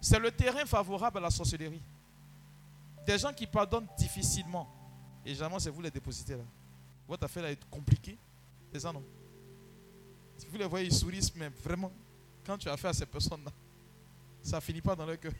C'est 0.00 0.20
le 0.20 0.30
terrain 0.30 0.64
favorable 0.64 1.18
à 1.18 1.22
la 1.22 1.30
sorcellerie. 1.30 1.82
Des 3.04 3.18
gens 3.18 3.32
qui 3.32 3.48
pardonnent 3.48 3.88
difficilement. 3.98 4.81
Et 5.24 5.30
généralement, 5.30 5.58
c'est 5.58 5.70
vous 5.70 5.82
les 5.82 5.90
dépositaires 5.90 6.38
là. 6.38 6.44
Votre 7.06 7.24
affaire 7.24 7.44
est 7.46 7.64
compliquée. 7.68 8.16
C'est 8.72 8.80
ça, 8.80 8.92
non? 8.92 9.02
Si 10.38 10.46
vous 10.46 10.56
les 10.56 10.66
voyez, 10.66 10.86
ils 10.86 10.94
sourient, 10.94 11.32
mais 11.36 11.48
vraiment, 11.48 11.92
quand 12.44 12.58
tu 12.58 12.68
as 12.68 12.72
affaire 12.72 12.90
à 12.90 12.94
ces 12.94 13.06
personnes-là, 13.06 13.52
ça 14.42 14.60
finit 14.60 14.80
pas 14.80 14.96
dans 14.96 15.06
leur 15.06 15.18
cœur. 15.20 15.32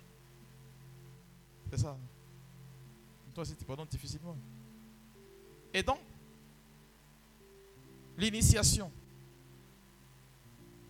C'est 1.71 1.79
ça. 1.79 1.97
Toi 3.35 3.43
aussi, 3.43 3.57
tu 3.57 3.65
pardonnes 3.65 3.87
difficilement. 3.87 4.37
Et 5.73 5.83
donc, 5.83 5.99
l'initiation. 8.19 8.93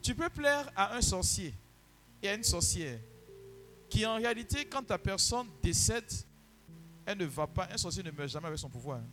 Tu 0.03 0.15
peux 0.15 0.29
plaire 0.29 0.71
à 0.75 0.97
un 0.97 1.01
sorcier 1.01 1.55
et 2.21 2.29
à 2.29 2.35
une 2.35 2.43
sorcière 2.43 2.99
qui 3.89 4.05
en 4.05 4.17
réalité, 4.17 4.65
quand 4.65 4.83
ta 4.83 4.99
personne 4.99 5.47
décède, 5.63 6.11
elle 7.07 7.19
ne 7.19 7.25
va 7.27 7.47
pas. 7.47 7.69
Un 7.71 7.77
sorcier 7.77 8.03
ne 8.03 8.11
meurt 8.11 8.29
jamais 8.29 8.47
avec 8.47 8.59
son 8.59 8.69
pouvoir. 8.69 8.99
hein. 8.99 9.07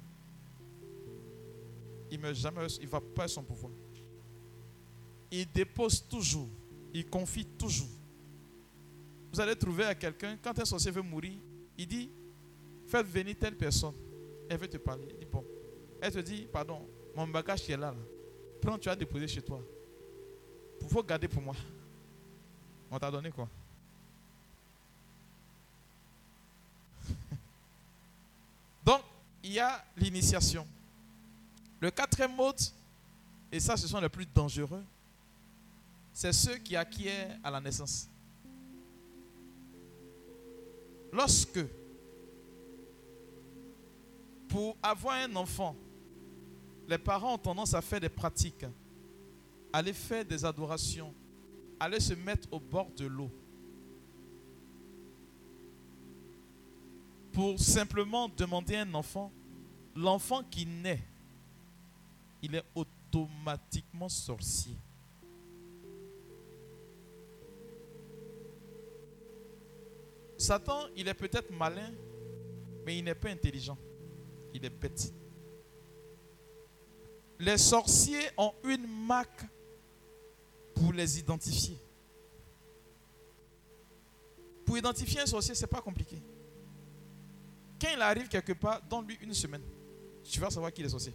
Il 2.12 2.18
ne 2.18 2.24
meurt 2.24 2.36
jamais, 2.36 2.66
il 2.80 2.86
ne 2.86 2.90
va 2.90 3.02
pas 3.02 3.24
avec 3.24 3.34
son 3.34 3.44
pouvoir. 3.44 3.72
Il 5.32 5.52
dépose 5.52 6.08
toujours 6.08 6.50
il 6.94 7.06
confie 7.08 7.46
toujours. 7.46 7.88
Vous 9.32 9.40
allez 9.40 9.56
trouver 9.56 9.86
à 9.86 9.96
quelqu'un, 9.96 10.38
quand 10.42 10.58
un 10.58 10.66
sorcier 10.66 10.92
veut 10.92 11.02
mourir, 11.02 11.34
il 11.78 11.88
dit, 11.88 12.10
faites 12.88 13.06
venir 13.06 13.36
telle 13.40 13.56
personne. 13.56 13.94
Elle 14.50 14.58
veut 14.58 14.68
te 14.68 14.78
parler. 14.78 15.08
Elle 16.02 16.12
te 16.12 16.20
dit, 16.20 16.48
pardon, 16.52 16.88
mon 17.16 17.28
bagage 17.28 17.62
qui 17.62 17.72
est 17.72 17.78
là, 17.78 17.92
là. 17.92 17.98
Prends, 18.62 18.78
tu 18.78 18.90
as 18.90 18.96
déposé 18.96 19.28
chez 19.28 19.42
toi. 19.42 19.62
Il 20.82 21.06
garder 21.06 21.28
pour 21.28 21.42
moi. 21.42 21.56
On 22.90 22.98
t'a 22.98 23.12
donné 23.12 23.30
quoi 23.30 23.48
Donc, 28.84 29.02
il 29.44 29.54
y 29.54 29.60
a 29.60 29.84
l'initiation. 29.98 30.68
Le 31.80 31.92
quatrième 31.92 32.36
mode, 32.36 32.60
et 33.52 33.60
ça, 33.60 33.78
ce 33.78 33.88
sont 33.88 34.00
les 34.00 34.10
plus 34.10 34.26
dangereux, 34.26 34.84
c'est 36.12 36.34
ceux 36.34 36.58
qui 36.58 36.76
acquièrent 36.76 37.38
à 37.44 37.52
la 37.52 37.62
naissance. 37.62 38.10
Lorsque, 41.12 41.60
pour 44.48 44.78
avoir 44.84 45.16
un 45.16 45.36
enfant, 45.36 45.76
les 46.88 46.98
parents 46.98 47.36
ont 47.36 47.38
tendance 47.38 47.74
à 47.74 47.82
faire 47.82 48.00
des 48.00 48.10
pratiques, 48.10 48.66
aller 49.72 49.94
faire 49.94 50.26
des 50.26 50.44
adorations, 50.44 51.14
aller 51.80 52.00
se 52.00 52.14
mettre 52.14 52.48
au 52.52 52.60
bord 52.60 52.90
de 52.98 53.06
l'eau, 53.06 53.32
pour 57.40 57.58
simplement 57.58 58.28
demander 58.28 58.76
un 58.76 58.94
enfant, 58.94 59.32
l'enfant 59.96 60.44
qui 60.44 60.66
naît, 60.66 61.02
il 62.42 62.54
est 62.54 62.66
automatiquement 62.76 64.10
sorcier. 64.10 64.76
Satan, 70.38 70.88
il 70.98 71.08
est 71.08 71.14
peut-être 71.14 71.50
malin, 71.50 71.94
mais 72.86 72.98
il 72.98 73.06
n'est 73.06 73.16
pas 73.16 73.30
intelligent. 73.30 73.78
Il 74.54 74.66
est 74.66 74.70
petit. 74.70 75.14
Les 77.40 77.58
sorciers 77.58 78.32
ont 78.36 78.54
une 78.66 78.86
marque 78.86 79.46
pour 80.76 80.92
les 80.92 81.20
identifier. 81.20 81.78
Pour 84.66 84.78
identifier 84.78 85.22
un 85.22 85.26
sorcier, 85.26 85.56
ce 85.56 85.62
n'est 85.62 85.68
pas 85.68 85.82
compliqué. 85.82 86.22
Quand 87.80 87.90
il 87.96 88.02
arrive 88.02 88.28
quelque 88.28 88.54
part, 88.54 88.82
donne-lui 88.82 89.18
une 89.22 89.34
semaine. 89.34 89.64
Tu 90.24 90.40
vas 90.40 90.50
savoir 90.50 90.72
qui 90.72 90.82
est 90.82 90.90
sorcier. 90.90 91.14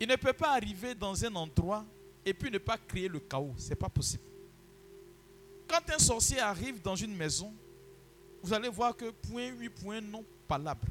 Il 0.00 0.08
ne 0.08 0.16
peut 0.16 0.32
pas 0.32 0.52
arriver 0.52 0.94
dans 0.94 1.24
un 1.24 1.34
endroit 1.34 1.84
et 2.24 2.34
puis 2.34 2.50
ne 2.50 2.58
pas 2.58 2.76
créer 2.76 3.08
le 3.08 3.20
chaos. 3.20 3.54
Ce 3.56 3.70
n'est 3.70 3.76
pas 3.76 3.88
possible. 3.88 4.22
Quand 5.66 5.80
un 5.90 5.98
sorcier 5.98 6.40
arrive 6.40 6.80
dans 6.80 6.96
une 6.96 7.14
maison, 7.14 7.52
vous 8.42 8.52
allez 8.52 8.68
voir 8.68 8.96
que 8.96 9.10
point 9.10 9.50
oui, 9.58 9.68
point 9.68 10.00
non, 10.00 10.24
palabre. 10.46 10.86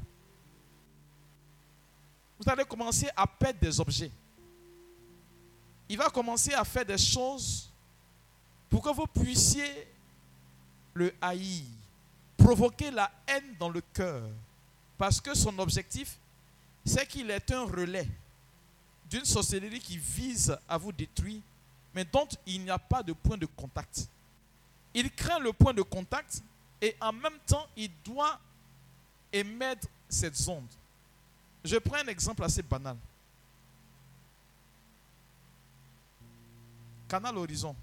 Vous 2.38 2.48
allez 2.50 2.64
commencer 2.64 3.08
à 3.16 3.26
perdre 3.26 3.58
des 3.58 3.80
objets. 3.80 4.10
Il 5.88 5.96
va 5.96 6.08
commencer 6.10 6.52
à 6.52 6.64
faire 6.64 6.84
des 6.84 6.98
choses 6.98 7.70
pour 8.68 8.82
que 8.82 8.90
vous 8.90 9.06
puissiez 9.06 9.88
le 10.94 11.12
haïr, 11.20 11.64
provoquer 12.48 12.90
la 12.90 13.10
haine 13.26 13.54
dans 13.58 13.68
le 13.68 13.82
cœur. 13.92 14.22
Parce 14.96 15.20
que 15.20 15.34
son 15.34 15.58
objectif, 15.58 16.16
c'est 16.82 17.06
qu'il 17.06 17.30
est 17.30 17.50
un 17.50 17.64
relais 17.64 18.08
d'une 19.10 19.26
sorcellerie 19.26 19.80
qui 19.80 19.98
vise 19.98 20.56
à 20.66 20.78
vous 20.78 20.90
détruire, 20.90 21.42
mais 21.94 22.06
dont 22.06 22.26
il 22.46 22.64
n'y 22.64 22.70
a 22.70 22.78
pas 22.78 23.02
de 23.02 23.12
point 23.12 23.36
de 23.36 23.44
contact. 23.44 24.08
Il 24.94 25.10
craint 25.10 25.38
le 25.40 25.52
point 25.52 25.74
de 25.74 25.82
contact 25.82 26.42
et 26.80 26.96
en 27.02 27.12
même 27.12 27.38
temps, 27.46 27.66
il 27.76 27.90
doit 28.02 28.40
émettre 29.30 29.86
cette 30.08 30.48
onde. 30.48 30.72
Je 31.62 31.76
prends 31.76 31.98
un 31.98 32.06
exemple 32.06 32.42
assez 32.44 32.62
banal. 32.62 32.96
Canal 37.08 37.36
Horizon. 37.36 37.76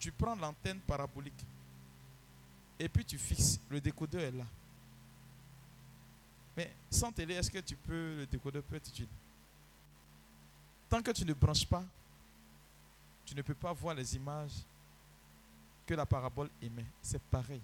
Tu 0.00 0.10
prends 0.10 0.34
l'antenne 0.34 0.80
parabolique 0.80 1.44
et 2.80 2.88
puis 2.88 3.04
tu 3.04 3.18
fixes. 3.18 3.60
Le 3.68 3.78
décodeur 3.80 4.22
est 4.22 4.30
là. 4.30 4.46
Mais 6.56 6.72
sans 6.90 7.12
télé, 7.12 7.34
est-ce 7.34 7.50
que 7.50 7.58
tu 7.58 7.76
peux, 7.76 8.16
le 8.16 8.26
décodeur 8.26 8.62
peut 8.62 8.76
être 8.76 8.88
utile? 8.88 9.06
Tant 10.88 11.02
que 11.02 11.10
tu 11.10 11.24
ne 11.24 11.34
branches 11.34 11.66
pas, 11.66 11.84
tu 13.26 13.36
ne 13.36 13.42
peux 13.42 13.54
pas 13.54 13.72
voir 13.72 13.94
les 13.94 14.16
images 14.16 14.54
que 15.86 15.94
la 15.94 16.06
parabole 16.06 16.48
émet. 16.62 16.86
C'est 17.02 17.22
pareil. 17.22 17.60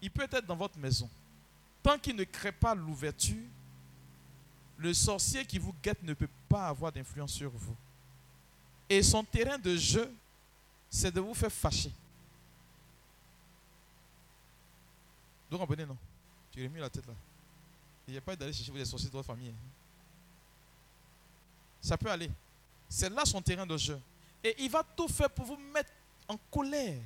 Il 0.00 0.10
peut 0.10 0.22
être 0.30 0.46
dans 0.46 0.56
votre 0.56 0.78
maison. 0.78 1.10
Tant 1.82 1.98
qu'il 1.98 2.14
ne 2.14 2.24
crée 2.24 2.52
pas 2.52 2.74
l'ouverture, 2.74 3.44
le 4.78 4.94
sorcier 4.94 5.44
qui 5.44 5.58
vous 5.58 5.74
guette 5.82 6.02
ne 6.04 6.14
peut 6.14 6.30
pas 6.48 6.68
avoir 6.68 6.92
d'influence 6.92 7.32
sur 7.32 7.50
vous. 7.50 7.76
Et 8.88 9.02
son 9.02 9.24
terrain 9.24 9.58
de 9.58 9.76
jeu, 9.76 10.10
c'est 10.88 11.12
de 11.12 11.20
vous 11.20 11.34
faire 11.34 11.52
fâcher. 11.52 11.92
Vous 15.50 15.58
comprenez, 15.58 15.86
non? 15.86 15.96
Tu 16.52 16.68
mis 16.68 16.80
la 16.80 16.90
tête 16.90 17.06
là. 17.06 17.14
Il 18.06 18.12
n'y 18.12 18.18
a 18.18 18.20
pas 18.20 18.34
d'aller 18.34 18.52
chercher 18.52 18.72
des 18.72 18.84
sorciers 18.84 19.08
de 19.08 19.14
votre 19.14 19.26
famille. 19.26 19.50
Hein. 19.50 19.68
Ça 21.80 21.96
peut 21.96 22.10
aller. 22.10 22.30
C'est 22.88 23.10
là 23.10 23.24
son 23.24 23.40
terrain 23.40 23.66
de 23.66 23.76
jeu. 23.76 24.00
Et 24.42 24.54
il 24.58 24.70
va 24.70 24.82
tout 24.82 25.08
faire 25.08 25.30
pour 25.30 25.44
vous 25.44 25.56
mettre 25.56 25.90
en 26.26 26.36
colère. 26.50 27.00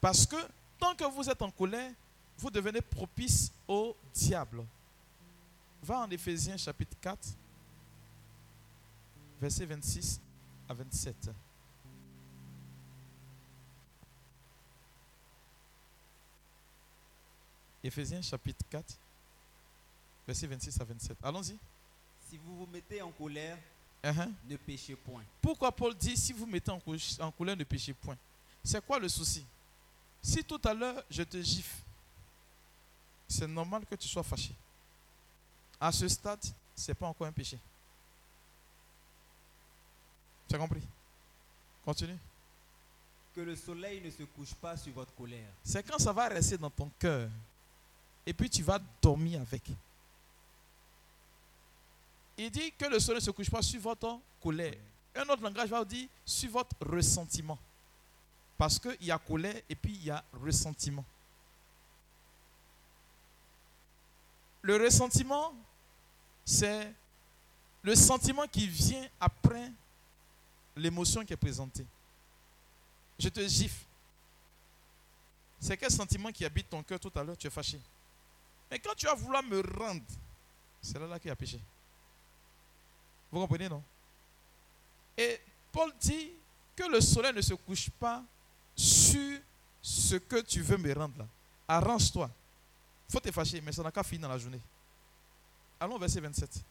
Parce 0.00 0.26
que 0.26 0.36
tant 0.78 0.94
que 0.94 1.04
vous 1.04 1.28
êtes 1.28 1.42
en 1.42 1.50
colère, 1.50 1.92
vous 2.38 2.50
devenez 2.50 2.80
propice 2.80 3.52
au 3.68 3.94
diable. 4.14 4.64
Va 5.82 6.00
en 6.00 6.10
Éphésiens 6.10 6.56
chapitre 6.56 6.96
4, 7.00 7.18
verset 9.40 9.66
26 9.66 10.20
à 10.68 10.74
27. 10.74 11.30
Éphésiens 17.82 18.20
chapitre 18.22 18.64
4, 18.70 18.84
verset 20.26 20.46
26 20.46 20.80
à 20.80 20.84
27. 20.84 21.16
Allons-y. 21.22 21.56
Si 22.28 22.36
vous 22.38 22.56
vous 22.58 22.66
mettez 22.66 23.02
en 23.02 23.10
colère, 23.12 23.58
Uh-huh. 24.02 24.32
ne 24.48 24.56
péchez 24.56 24.96
point. 24.96 25.22
Pourquoi 25.42 25.70
Paul 25.70 25.94
dit 25.94 26.16
si 26.16 26.32
vous 26.32 26.46
mettez 26.46 26.70
en, 26.70 26.80
en 27.20 27.30
colère, 27.32 27.54
ne 27.54 27.64
péchez 27.64 27.92
point? 27.92 28.16
C'est 28.64 28.82
quoi 28.86 28.98
le 28.98 29.10
souci? 29.10 29.44
Si 30.22 30.42
tout 30.42 30.60
à 30.64 30.72
l'heure 30.72 31.04
je 31.10 31.22
te 31.22 31.40
gifle, 31.42 31.76
c'est 33.28 33.46
normal 33.46 33.84
que 33.84 33.94
tu 33.96 34.08
sois 34.08 34.22
fâché. 34.22 34.54
À 35.78 35.92
ce 35.92 36.08
stade, 36.08 36.42
ce 36.74 36.90
n'est 36.90 36.94
pas 36.94 37.08
encore 37.08 37.26
un 37.26 37.32
péché. 37.32 37.58
Tu 40.48 40.54
as 40.54 40.58
compris? 40.58 40.82
Continue. 41.84 42.16
Que 43.34 43.42
le 43.42 43.54
soleil 43.54 44.00
ne 44.00 44.10
se 44.10 44.22
couche 44.22 44.54
pas 44.54 44.78
sur 44.78 44.92
votre 44.94 45.14
colère. 45.14 45.48
C'est 45.62 45.82
quand 45.86 45.98
ça 45.98 46.12
va 46.12 46.28
rester 46.28 46.56
dans 46.56 46.70
ton 46.70 46.90
cœur. 46.98 47.28
Et 48.30 48.32
puis 48.32 48.48
tu 48.48 48.62
vas 48.62 48.78
dormir 49.02 49.40
avec. 49.40 49.64
Il 52.38 52.48
dit 52.48 52.70
que 52.78 52.84
le 52.84 53.00
soleil 53.00 53.20
ne 53.20 53.24
se 53.24 53.32
couche 53.32 53.50
pas 53.50 53.60
sur 53.60 53.80
votre 53.80 54.20
colère. 54.40 54.76
Un 55.16 55.22
autre 55.22 55.42
langage 55.42 55.68
va 55.68 55.84
dire 55.84 56.08
sur 56.24 56.48
votre 56.52 56.76
ressentiment. 56.80 57.58
Parce 58.56 58.78
qu'il 58.78 59.04
y 59.04 59.10
a 59.10 59.18
colère 59.18 59.60
et 59.68 59.74
puis 59.74 59.94
il 59.94 60.04
y 60.04 60.10
a 60.12 60.24
ressentiment. 60.32 61.04
Le 64.62 64.76
ressentiment, 64.76 65.52
c'est 66.44 66.94
le 67.82 67.96
sentiment 67.96 68.46
qui 68.46 68.68
vient 68.68 69.08
après 69.18 69.72
l'émotion 70.76 71.24
qui 71.24 71.32
est 71.32 71.36
présentée. 71.36 71.84
Je 73.18 73.28
te 73.28 73.44
gifle. 73.44 73.84
C'est 75.58 75.76
quel 75.76 75.90
sentiment 75.90 76.30
qui 76.30 76.44
habite 76.44 76.70
ton 76.70 76.80
cœur 76.84 77.00
tout 77.00 77.10
à 77.16 77.24
l'heure? 77.24 77.36
Tu 77.36 77.48
es 77.48 77.50
fâché. 77.50 77.80
Mais 78.70 78.78
quand 78.78 78.94
tu 78.94 79.06
vas 79.06 79.14
vouloir 79.14 79.42
me 79.42 79.60
rendre, 79.78 80.04
c'est 80.80 80.98
là, 80.98 81.06
là 81.06 81.18
qu'il 81.18 81.28
y 81.28 81.32
a 81.32 81.36
péché. 81.36 81.60
Vous 83.30 83.40
comprenez, 83.40 83.68
non? 83.68 83.82
Et 85.16 85.40
Paul 85.72 85.92
dit 86.00 86.32
que 86.76 86.84
le 86.84 87.00
soleil 87.00 87.34
ne 87.34 87.40
se 87.40 87.54
couche 87.54 87.90
pas 87.90 88.22
sur 88.74 89.40
ce 89.82 90.16
que 90.16 90.40
tu 90.42 90.62
veux 90.62 90.76
me 90.76 90.92
rendre 90.94 91.18
là. 91.18 91.26
Arrange-toi. 91.68 92.30
faut 93.08 93.20
te 93.20 93.30
fâcher, 93.30 93.60
mais 93.60 93.72
ça 93.72 93.82
n'a 93.82 93.92
qu'à 93.92 94.02
finir 94.02 94.22
dans 94.22 94.34
la 94.34 94.38
journée. 94.38 94.60
Allons 95.78 95.96
au 95.96 95.98
verset 95.98 96.20
27. 96.20 96.64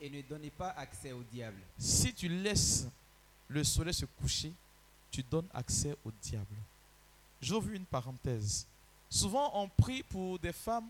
Et 0.00 0.10
ne 0.10 0.20
donnez 0.22 0.50
pas 0.50 0.70
accès 0.70 1.12
au 1.12 1.22
diable. 1.22 1.60
Si 1.78 2.12
tu 2.12 2.28
laisses 2.28 2.86
le 3.48 3.64
soleil 3.64 3.94
se 3.94 4.04
coucher, 4.04 4.52
tu 5.10 5.22
donnes 5.22 5.48
accès 5.54 5.96
au 6.04 6.10
diable. 6.10 6.56
J'ouvre 7.44 7.72
une 7.72 7.84
parenthèse. 7.84 8.66
Souvent, 9.10 9.50
on 9.52 9.68
prie 9.68 10.02
pour 10.02 10.38
des 10.38 10.52
femmes 10.52 10.88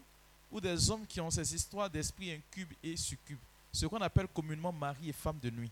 ou 0.53 0.61
des 0.61 0.89
hommes 0.89 1.05
qui 1.05 1.21
ont 1.21 1.29
ces 1.29 1.53
histoires 1.53 1.91
d'esprit 1.91 2.31
incube 2.31 2.73
et 2.81 2.97
succube. 2.97 3.41
ce 3.73 3.87
qu'on 3.87 4.01
appelle 4.01 4.29
communément 4.29 4.71
mari 4.71 5.09
et 5.09 5.13
femme 5.13 5.41
de 5.41 5.51
nuit. 5.51 5.71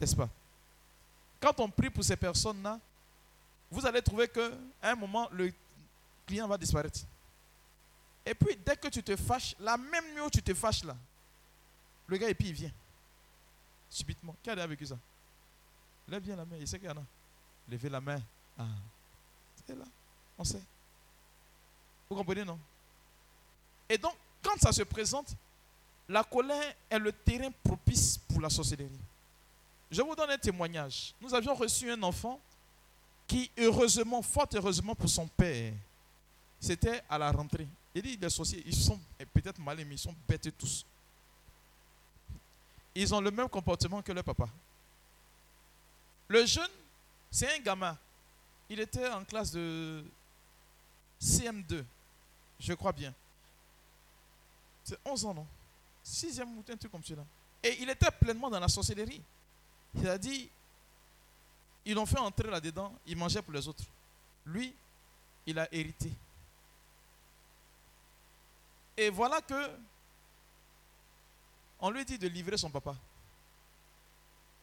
N'est-ce 0.00 0.16
pas? 0.16 0.28
Quand 1.40 1.60
on 1.60 1.70
prie 1.70 1.90
pour 1.90 2.02
ces 2.02 2.16
personnes-là, 2.16 2.80
vous 3.70 3.86
allez 3.86 4.02
trouver 4.02 4.26
qu'à 4.26 4.50
un 4.82 4.96
moment, 4.96 5.28
le 5.30 5.52
client 6.26 6.48
va 6.48 6.58
disparaître. 6.58 6.98
Et 8.26 8.34
puis, 8.34 8.58
dès 8.66 8.76
que 8.76 8.88
tu 8.88 9.00
te 9.00 9.14
fâches, 9.14 9.54
la 9.60 9.76
même 9.76 10.12
nuit 10.12 10.22
où 10.22 10.30
tu 10.30 10.42
te 10.42 10.52
fâches 10.54 10.82
là, 10.82 10.96
le 12.08 12.16
gars, 12.16 12.28
et 12.28 12.34
puis 12.34 12.48
il 12.48 12.54
vient. 12.54 12.72
Subitement. 13.88 14.34
Qui 14.42 14.50
a 14.50 14.56
déjà 14.56 14.66
vécu 14.66 14.86
ça? 14.86 14.98
Lève 16.08 16.22
bien 16.22 16.34
la 16.34 16.44
main, 16.44 16.56
il 16.58 16.66
sait 16.66 16.80
qu'il 16.80 16.88
y 16.88 16.90
en 16.90 16.96
a. 16.96 17.04
Levez 17.68 17.88
la 17.88 18.00
main. 18.00 18.20
Ah. 18.58 18.64
Là, 19.74 19.84
on 20.36 20.44
sait. 20.44 20.62
Vous 22.08 22.16
comprenez, 22.16 22.44
non? 22.44 22.58
Et 23.88 23.98
donc, 23.98 24.14
quand 24.42 24.58
ça 24.58 24.72
se 24.72 24.82
présente, 24.82 25.34
la 26.08 26.24
colère 26.24 26.74
est 26.88 26.98
le 26.98 27.12
terrain 27.12 27.50
propice 27.62 28.18
pour 28.18 28.40
la 28.40 28.48
sorcellerie. 28.48 28.90
Je 29.90 30.02
vous 30.02 30.14
donne 30.14 30.30
un 30.30 30.38
témoignage. 30.38 31.14
Nous 31.20 31.34
avions 31.34 31.54
reçu 31.54 31.90
un 31.90 32.02
enfant 32.02 32.40
qui, 33.26 33.50
heureusement, 33.58 34.22
fort 34.22 34.48
heureusement 34.54 34.94
pour 34.94 35.08
son 35.08 35.26
père, 35.26 35.72
c'était 36.60 37.02
à 37.08 37.18
la 37.18 37.30
rentrée. 37.30 37.68
Il 37.94 38.02
dit, 38.02 38.16
les 38.16 38.30
sorciers, 38.30 38.62
ils 38.66 38.74
sont 38.74 38.98
peut-être 39.32 39.60
mal 39.60 39.76
mais 39.78 39.94
ils 39.94 39.98
sont 39.98 40.14
bêtes 40.26 40.56
tous. 40.56 40.84
Ils 42.94 43.14
ont 43.14 43.20
le 43.20 43.30
même 43.30 43.48
comportement 43.48 44.02
que 44.02 44.12
leur 44.12 44.24
papa. 44.24 44.48
Le 46.26 46.44
jeune, 46.46 46.70
c'est 47.30 47.54
un 47.54 47.60
gamin. 47.60 47.96
Il 48.70 48.80
était 48.80 49.08
en 49.08 49.24
classe 49.24 49.52
de 49.52 50.04
CM2, 51.20 51.84
je 52.60 52.72
crois 52.74 52.92
bien. 52.92 53.14
C'est 54.84 54.98
11 55.04 55.24
ans, 55.26 55.34
non? 55.34 55.46
Sixième 56.02 56.56
ou 56.56 56.64
un 56.68 56.76
truc 56.76 56.90
comme 56.90 57.04
cela. 57.04 57.24
Et 57.62 57.82
il 57.82 57.90
était 57.90 58.10
pleinement 58.10 58.48
dans 58.48 58.60
la 58.60 58.68
sorcellerie. 58.68 59.22
Il 59.94 60.08
a 60.08 60.16
dit, 60.18 60.48
ils 61.84 61.94
l'ont 61.94 62.06
fait 62.06 62.18
entrer 62.18 62.50
là-dedans, 62.50 62.94
il 63.06 63.16
mangeait 63.16 63.42
pour 63.42 63.52
les 63.52 63.66
autres. 63.66 63.84
Lui, 64.46 64.74
il 65.46 65.58
a 65.58 65.68
hérité. 65.72 66.12
Et 68.96 69.10
voilà 69.10 69.40
que 69.40 69.70
on 71.80 71.90
lui 71.90 72.04
dit 72.04 72.18
de 72.18 72.28
livrer 72.28 72.56
son 72.56 72.70
papa. 72.70 72.96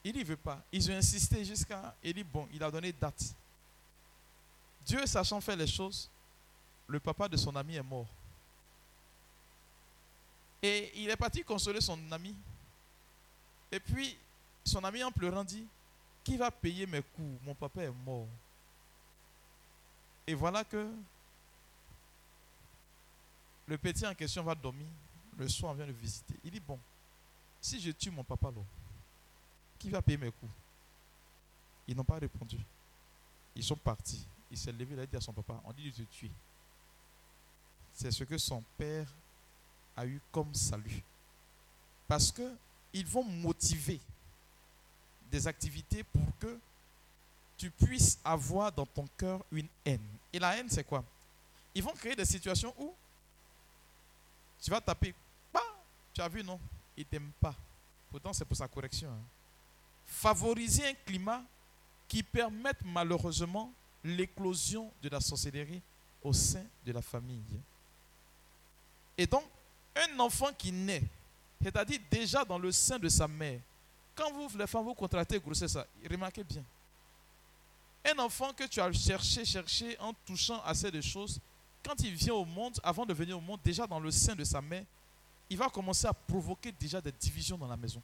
Il 0.04 0.14
n'y 0.14 0.22
veut 0.22 0.36
pas. 0.36 0.62
Ils 0.70 0.90
ont 0.90 0.94
insisté 0.94 1.44
jusqu'à. 1.44 1.94
Il 2.02 2.14
dit 2.14 2.22
bon, 2.22 2.46
il 2.52 2.62
a 2.62 2.70
donné 2.70 2.92
date. 2.92 3.34
Dieu, 4.86 5.04
sachant 5.06 5.40
faire 5.40 5.56
les 5.56 5.66
choses, 5.66 6.08
le 6.86 7.00
papa 7.00 7.28
de 7.28 7.36
son 7.36 7.54
ami 7.56 7.74
est 7.74 7.82
mort. 7.82 8.06
Et 10.62 10.92
il 11.02 11.10
est 11.10 11.16
parti 11.16 11.42
consoler 11.42 11.80
son 11.80 11.98
ami. 12.12 12.34
Et 13.72 13.80
puis, 13.80 14.16
son 14.64 14.82
ami 14.84 15.02
en 15.02 15.10
pleurant 15.10 15.44
dit, 15.44 15.66
qui 16.22 16.36
va 16.36 16.50
payer 16.50 16.86
mes 16.86 17.02
coûts 17.02 17.38
Mon 17.42 17.54
papa 17.54 17.82
est 17.82 17.90
mort. 17.90 18.28
Et 20.26 20.34
voilà 20.34 20.64
que 20.64 20.88
le 23.66 23.78
petit 23.78 24.06
en 24.06 24.14
question 24.14 24.42
va 24.44 24.54
dormir. 24.54 24.86
Le 25.36 25.48
soir, 25.48 25.72
on 25.72 25.74
vient 25.74 25.86
le 25.86 25.92
visiter. 25.92 26.34
Il 26.44 26.50
dit, 26.50 26.60
bon, 26.60 26.78
si 27.60 27.80
je 27.80 27.90
tue 27.90 28.10
mon 28.10 28.24
papa, 28.24 28.50
là, 28.50 28.62
qui 29.78 29.90
va 29.90 30.00
payer 30.00 30.16
mes 30.16 30.30
coûts 30.30 30.48
Ils 31.88 31.96
n'ont 31.96 32.04
pas 32.04 32.18
répondu. 32.18 32.58
Ils 33.54 33.64
sont 33.64 33.76
partis. 33.76 34.26
Il 34.50 34.58
s'est 34.58 34.72
levé, 34.72 34.94
il 34.94 35.00
a 35.00 35.06
dit 35.06 35.16
à 35.16 35.20
son 35.20 35.32
papa, 35.32 35.60
on 35.64 35.72
dit 35.72 35.90
de 35.90 35.96
te 35.96 36.02
tuer. 36.02 36.30
C'est 37.92 38.10
ce 38.10 38.24
que 38.24 38.38
son 38.38 38.62
père 38.76 39.08
a 39.96 40.06
eu 40.06 40.20
comme 40.30 40.54
salut. 40.54 41.02
Parce 42.06 42.30
que 42.30 42.56
ils 42.92 43.06
vont 43.06 43.24
motiver 43.24 44.00
des 45.30 45.46
activités 45.46 46.04
pour 46.04 46.38
que 46.38 46.58
tu 47.56 47.70
puisses 47.70 48.18
avoir 48.24 48.70
dans 48.70 48.86
ton 48.86 49.06
cœur 49.16 49.44
une 49.50 49.68
haine. 49.84 50.06
Et 50.32 50.38
la 50.38 50.56
haine, 50.56 50.68
c'est 50.68 50.84
quoi? 50.84 51.02
Ils 51.74 51.82
vont 51.82 51.92
créer 51.92 52.14
des 52.14 52.24
situations 52.24 52.74
où 52.78 52.94
tu 54.62 54.70
vas 54.70 54.80
taper. 54.80 55.14
Bah, 55.52 55.60
tu 56.12 56.20
as 56.20 56.28
vu, 56.28 56.42
non? 56.42 56.60
Il 56.96 57.04
t'aime 57.04 57.30
pas. 57.40 57.54
Pourtant, 58.10 58.32
c'est 58.32 58.44
pour 58.44 58.56
sa 58.56 58.68
correction. 58.68 59.10
Hein. 59.10 59.22
Favoriser 60.06 60.86
un 60.86 60.94
climat 60.94 61.42
qui 62.08 62.22
permette 62.22 62.78
malheureusement 62.84 63.72
l'éclosion 64.06 64.92
de 65.02 65.08
la 65.08 65.20
sorcellerie 65.20 65.82
au 66.22 66.32
sein 66.32 66.64
de 66.84 66.92
la 66.92 67.02
famille. 67.02 67.42
Et 69.18 69.26
donc, 69.26 69.44
un 69.94 70.18
enfant 70.20 70.52
qui 70.56 70.72
naît, 70.72 71.02
c'est-à-dire 71.62 72.00
déjà 72.10 72.44
dans 72.44 72.58
le 72.58 72.70
sein 72.70 72.98
de 72.98 73.08
sa 73.08 73.26
mère, 73.26 73.60
quand 74.14 74.32
vous, 74.32 74.56
les 74.56 74.66
femmes, 74.66 74.84
vous 74.84 74.94
contractez 74.94 75.38
grossesse, 75.38 75.76
remarquez 76.08 76.44
bien. 76.44 76.64
Un 78.04 78.18
enfant 78.18 78.52
que 78.52 78.64
tu 78.64 78.80
as 78.80 78.92
cherché, 78.92 79.44
cherché 79.44 79.98
en 79.98 80.12
touchant 80.24 80.62
assez 80.64 80.90
de 80.90 81.00
choses, 81.00 81.40
quand 81.84 82.00
il 82.00 82.14
vient 82.14 82.34
au 82.34 82.44
monde, 82.44 82.78
avant 82.82 83.04
de 83.04 83.12
venir 83.12 83.36
au 83.36 83.40
monde, 83.40 83.60
déjà 83.62 83.86
dans 83.86 84.00
le 84.00 84.10
sein 84.10 84.34
de 84.34 84.44
sa 84.44 84.60
mère, 84.60 84.84
il 85.48 85.56
va 85.56 85.68
commencer 85.68 86.06
à 86.06 86.12
provoquer 86.12 86.72
déjà 86.72 87.00
des 87.00 87.12
divisions 87.12 87.56
dans 87.56 87.68
la 87.68 87.76
maison. 87.76 88.02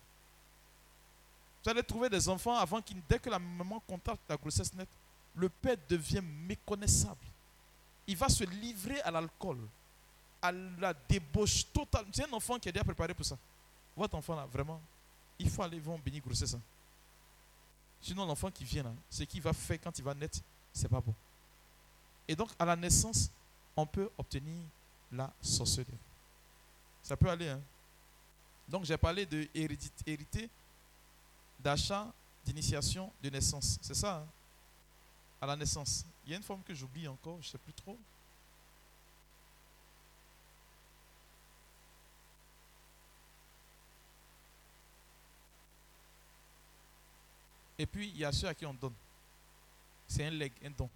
Vous 1.62 1.70
allez 1.70 1.82
trouver 1.82 2.08
des 2.08 2.28
enfants 2.28 2.56
avant 2.56 2.80
qu'il, 2.80 3.00
dès 3.08 3.18
que 3.18 3.30
la 3.30 3.38
maman 3.38 3.80
contracte 3.86 4.22
la 4.28 4.36
grossesse 4.36 4.72
nette, 4.74 4.88
le 5.34 5.48
père 5.48 5.76
devient 5.88 6.22
méconnaissable. 6.22 7.24
Il 8.06 8.16
va 8.16 8.28
se 8.28 8.44
livrer 8.44 9.00
à 9.02 9.10
l'alcool, 9.10 9.58
à 10.40 10.52
la 10.52 10.92
débauche 11.08 11.66
totale. 11.72 12.06
C'est 12.12 12.28
un 12.28 12.32
enfant 12.32 12.58
qui 12.58 12.68
est 12.68 12.72
déjà 12.72 12.84
préparé 12.84 13.14
pour 13.14 13.24
ça. 13.24 13.38
Votre 13.96 14.16
enfant 14.16 14.34
là, 14.34 14.46
vraiment, 14.46 14.80
il 15.38 15.48
faut 15.50 15.62
aller 15.62 15.78
voir 15.78 15.98
bénir 15.98 16.22
grossesse. 16.22 16.56
Sinon, 18.00 18.26
l'enfant 18.26 18.50
qui 18.50 18.64
vient 18.64 18.82
là, 18.82 18.92
ce 19.08 19.22
qu'il 19.22 19.40
va 19.40 19.52
faire 19.52 19.78
quand 19.80 19.96
il 19.96 20.04
va 20.04 20.14
naître, 20.14 20.40
c'est 20.72 20.88
pas 20.88 21.00
bon. 21.00 21.14
Et 22.26 22.34
donc, 22.34 22.50
à 22.58 22.64
la 22.64 22.74
naissance, 22.74 23.30
on 23.76 23.86
peut 23.86 24.10
obtenir 24.18 24.64
la 25.12 25.32
sorcellerie. 25.40 25.92
Ça 27.02 27.16
peut 27.16 27.28
aller. 27.28 27.48
Hein? 27.48 27.60
Donc, 28.68 28.84
j'ai 28.84 28.96
parlé 28.96 29.26
de 29.26 29.48
hérité, 29.54 30.48
d'achat, 31.60 32.12
d'initiation, 32.44 33.12
de 33.22 33.30
naissance. 33.30 33.78
C'est 33.82 33.94
ça. 33.94 34.16
Hein? 34.16 34.26
À 35.42 35.46
la 35.46 35.56
naissance. 35.56 36.06
Il 36.24 36.30
y 36.30 36.34
a 36.34 36.36
une 36.36 36.44
forme 36.44 36.62
que 36.62 36.72
j'oublie 36.72 37.08
encore, 37.08 37.36
je 37.42 37.48
ne 37.48 37.50
sais 37.50 37.58
plus 37.58 37.72
trop. 37.72 37.98
Et 47.76 47.86
puis, 47.86 48.10
il 48.10 48.18
y 48.18 48.24
a 48.24 48.30
ceux 48.30 48.46
à 48.46 48.54
qui 48.54 48.64
on 48.64 48.72
donne. 48.72 48.94
C'est 50.06 50.24
un 50.24 50.30
leg, 50.30 50.52
un 50.64 50.70
don. 50.70 50.88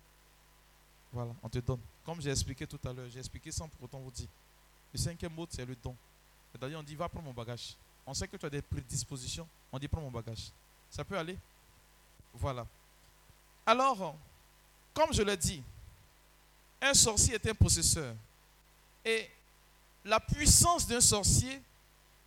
Voilà, 1.13 1.33
on 1.43 1.49
te 1.49 1.59
donne. 1.59 1.81
Comme 2.05 2.21
j'ai 2.21 2.31
expliqué 2.31 2.69
tout 2.69 2.79
à 2.85 2.93
l'heure, 2.93 3.11
j'ai 3.11 3.19
expliqué 3.19 3.51
sans 3.51 3.67
pour 3.69 3.83
autant 3.83 3.99
vous 3.99 4.13
dire. 4.13 4.29
Le 4.93 4.99
cinquième 5.01 5.35
mot, 5.35 5.49
c'est 5.51 5.65
le 5.65 5.75
don. 5.75 5.97
C'est-à-dire, 6.53 6.79
on 6.79 6.85
dit, 6.85 6.95
va 6.95 7.09
prendre 7.09 7.25
mon 7.25 7.35
bagage. 7.35 7.75
On 8.07 8.15
sait 8.15 8.29
que 8.29 8.37
tu 8.37 8.47
as 8.47 8.51
des 8.51 8.63
prédispositions, 8.63 9.49
on 9.73 9.79
dit, 9.81 9.89
prends 9.89 10.01
mon 10.03 10.13
bagage. 10.13 10.53
Ça 10.89 11.05
peut 11.05 11.19
aller? 11.19 11.37
Voilà. 12.33 12.65
Alors, 13.67 14.15
comme 14.97 15.13
je 15.13 15.21
l'ai 15.21 15.37
dit, 15.37 15.63
un 16.81 16.95
sorcier 16.95 17.35
est 17.35 17.47
un 17.47 17.55
possesseur. 17.55 18.15
Et 19.05 19.29
la 20.03 20.19
puissance 20.19 20.87
d'un 20.87 21.03
sorcier 21.03 21.61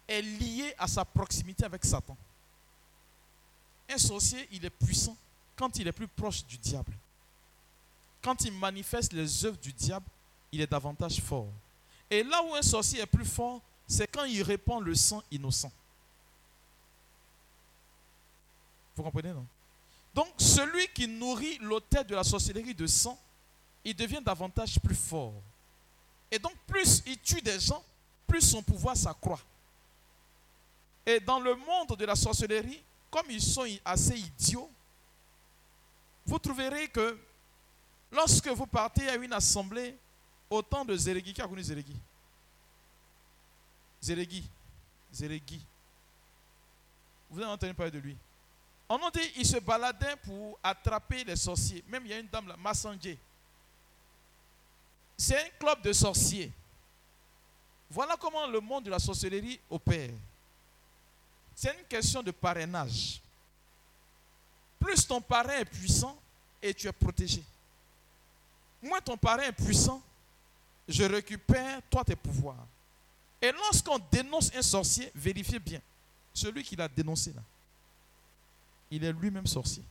est 0.07 0.21
liée 0.21 0.75
à 0.77 0.87
sa 0.87 1.03
proximité 1.03 1.65
avec 1.65 1.83
Satan. 1.83 2.15
Un 3.89 3.97
sorcier, 3.97 4.47
il 4.51 4.63
est 4.63 4.69
puissant 4.69 5.17
quand 5.55 5.79
il 5.79 5.87
est 5.87 5.91
plus 5.91 6.07
proche 6.07 6.45
du 6.45 6.57
diable. 6.59 6.93
Quand 8.21 8.39
il 8.45 8.53
manifeste 8.53 9.13
les 9.13 9.45
œuvres 9.45 9.57
du 9.57 9.73
diable, 9.73 10.05
il 10.51 10.61
est 10.61 10.69
davantage 10.69 11.19
fort. 11.21 11.47
Et 12.07 12.21
là 12.21 12.43
où 12.43 12.53
un 12.53 12.61
sorcier 12.61 12.99
est 12.99 13.07
plus 13.07 13.25
fort, 13.25 13.61
c'est 13.87 14.05
quand 14.05 14.25
il 14.25 14.43
répand 14.43 14.83
le 14.83 14.93
sang 14.93 15.23
innocent. 15.31 15.71
Vous 18.95 19.01
comprenez, 19.01 19.33
non? 19.33 19.47
Donc, 20.19 20.33
celui 20.37 20.85
qui 20.89 21.07
nourrit 21.07 21.57
l'autel 21.59 22.05
de 22.05 22.13
la 22.13 22.25
sorcellerie 22.25 22.75
de 22.75 22.85
sang, 22.85 23.17
il 23.85 23.95
devient 23.95 24.19
davantage 24.21 24.77
plus 24.77 24.93
fort. 24.93 25.41
Et 26.29 26.37
donc, 26.37 26.51
plus 26.67 27.01
il 27.05 27.17
tue 27.19 27.41
des 27.41 27.57
gens, 27.57 27.81
plus 28.27 28.41
son 28.41 28.61
pouvoir 28.61 28.97
s'accroît. 28.97 29.39
Et 31.05 31.21
dans 31.21 31.39
le 31.39 31.55
monde 31.55 31.95
de 31.97 32.03
la 32.03 32.17
sorcellerie, 32.17 32.83
comme 33.09 33.27
ils 33.29 33.41
sont 33.41 33.65
assez 33.85 34.19
idiots, 34.19 34.69
vous 36.25 36.37
trouverez 36.37 36.89
que 36.89 37.17
lorsque 38.11 38.49
vous 38.49 38.67
partez 38.67 39.07
à 39.07 39.15
une 39.15 39.31
assemblée, 39.31 39.95
au 40.49 40.61
temps 40.61 40.83
de 40.83 40.97
Zérégui, 40.97 41.31
qui 41.31 41.41
a 41.41 41.47
connu 41.47 41.63
Zérégui 41.63 41.95
Zérégui. 44.01 44.43
Zérégui. 45.13 45.61
Vous 47.29 47.39
avez 47.39 47.51
entendu 47.51 47.73
parler 47.73 47.91
de 47.91 47.99
lui? 47.99 48.17
On 48.89 48.97
a 49.05 49.11
dit 49.11 49.31
qu'il 49.33 49.45
se 49.45 49.57
baladait 49.57 50.15
pour 50.23 50.57
attraper 50.63 51.23
les 51.23 51.35
sorciers. 51.35 51.83
Même 51.87 52.05
il 52.05 52.11
y 52.11 52.13
a 52.13 52.19
une 52.19 52.27
dame 52.27 52.47
là, 52.47 52.57
Massangé. 52.57 53.17
C'est 55.15 55.37
un 55.37 55.49
club 55.59 55.81
de 55.83 55.93
sorciers. 55.93 56.51
Voilà 57.91 58.15
comment 58.17 58.47
le 58.47 58.59
monde 58.59 58.85
de 58.85 58.89
la 58.89 58.99
sorcellerie 58.99 59.59
opère. 59.69 60.11
C'est 61.55 61.77
une 61.77 61.85
question 61.85 62.23
de 62.23 62.31
parrainage. 62.31 63.21
Plus 64.79 65.05
ton 65.05 65.21
parrain 65.21 65.57
est 65.59 65.65
puissant 65.65 66.17
et 66.61 66.73
tu 66.73 66.87
es 66.87 66.91
protégé. 66.91 67.43
Moins 68.81 69.01
ton 69.01 69.17
parrain 69.17 69.43
est 69.43 69.51
puissant, 69.51 70.01
je 70.87 71.03
récupère 71.03 71.81
toi 71.89 72.03
tes 72.03 72.15
pouvoirs. 72.15 72.65
Et 73.41 73.51
lorsqu'on 73.51 73.99
dénonce 74.11 74.53
un 74.55 74.61
sorcier, 74.61 75.11
vérifiez 75.13 75.59
bien. 75.59 75.81
Celui 76.33 76.63
qui 76.63 76.75
l'a 76.75 76.87
dénoncé 76.87 77.33
là, 77.33 77.41
il 78.91 79.03
est 79.03 79.13
lui-même 79.13 79.47
sorcier. 79.47 79.83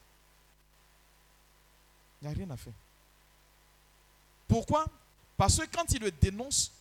Il 2.20 2.28
n'y 2.28 2.34
a 2.34 2.36
rien 2.36 2.50
à 2.50 2.56
faire. 2.56 2.72
Pourquoi? 4.46 4.86
Parce 5.36 5.56
que 5.58 5.66
quand 5.66 5.90
il 5.92 6.00
le 6.00 6.10
dénonce, 6.10 6.72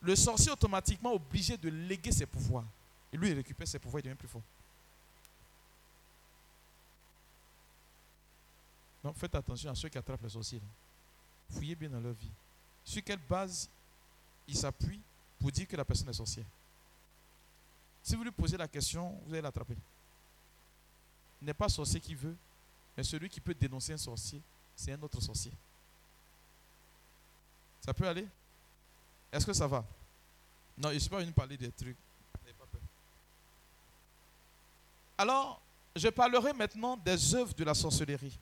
le 0.00 0.16
sorcier 0.16 0.48
est 0.48 0.52
automatiquement 0.52 1.12
obligé 1.12 1.56
de 1.56 1.68
léguer 1.68 2.12
ses 2.12 2.26
pouvoirs. 2.26 2.64
Et 3.12 3.16
lui, 3.16 3.30
il 3.30 3.34
récupère 3.34 3.68
ses 3.68 3.78
pouvoirs, 3.78 4.00
il 4.00 4.04
devient 4.04 4.16
plus 4.16 4.28
fort. 4.28 4.42
Donc 9.02 9.16
faites 9.16 9.34
attention 9.34 9.70
à 9.70 9.74
ceux 9.74 9.88
qui 9.88 9.98
attrapent 9.98 10.22
les 10.22 10.28
sorciers. 10.28 10.60
Fouillez 11.50 11.74
bien 11.74 11.88
dans 11.88 12.00
leur 12.00 12.12
vie. 12.12 12.30
Sur 12.84 13.02
quelle 13.02 13.18
base 13.18 13.68
ils 14.46 14.56
s'appuient 14.56 15.00
pour 15.38 15.50
dire 15.50 15.66
que 15.66 15.76
la 15.76 15.84
personne 15.84 16.08
est 16.08 16.14
sorcière? 16.14 16.46
Si 18.02 18.14
vous 18.14 18.24
lui 18.24 18.30
posez 18.30 18.56
la 18.56 18.68
question, 18.68 19.18
vous 19.26 19.32
allez 19.32 19.42
l'attraper. 19.42 19.76
N'est 21.42 21.54
pas 21.54 21.68
sorcier 21.68 22.00
qui 22.00 22.14
veut, 22.14 22.36
mais 22.96 23.02
celui 23.02 23.28
qui 23.28 23.40
peut 23.40 23.54
dénoncer 23.54 23.92
un 23.94 23.98
sorcier, 23.98 24.42
c'est 24.76 24.92
un 24.92 25.02
autre 25.02 25.20
sorcier. 25.20 25.52
Ça 27.80 27.94
peut 27.94 28.06
aller? 28.06 28.26
Est-ce 29.32 29.46
que 29.46 29.52
ça 29.52 29.66
va? 29.66 29.84
Non, 30.76 30.90
je 30.90 30.94
ne 30.94 30.98
suis 30.98 31.08
pas 31.08 31.20
venu 31.20 31.32
parler 31.32 31.56
des 31.56 31.70
trucs. 31.70 31.96
Alors, 35.16 35.60
je 35.94 36.08
parlerai 36.08 36.52
maintenant 36.52 36.96
des 36.96 37.34
œuvres 37.34 37.54
de 37.54 37.64
la 37.64 37.74
sorcellerie. 37.74 38.38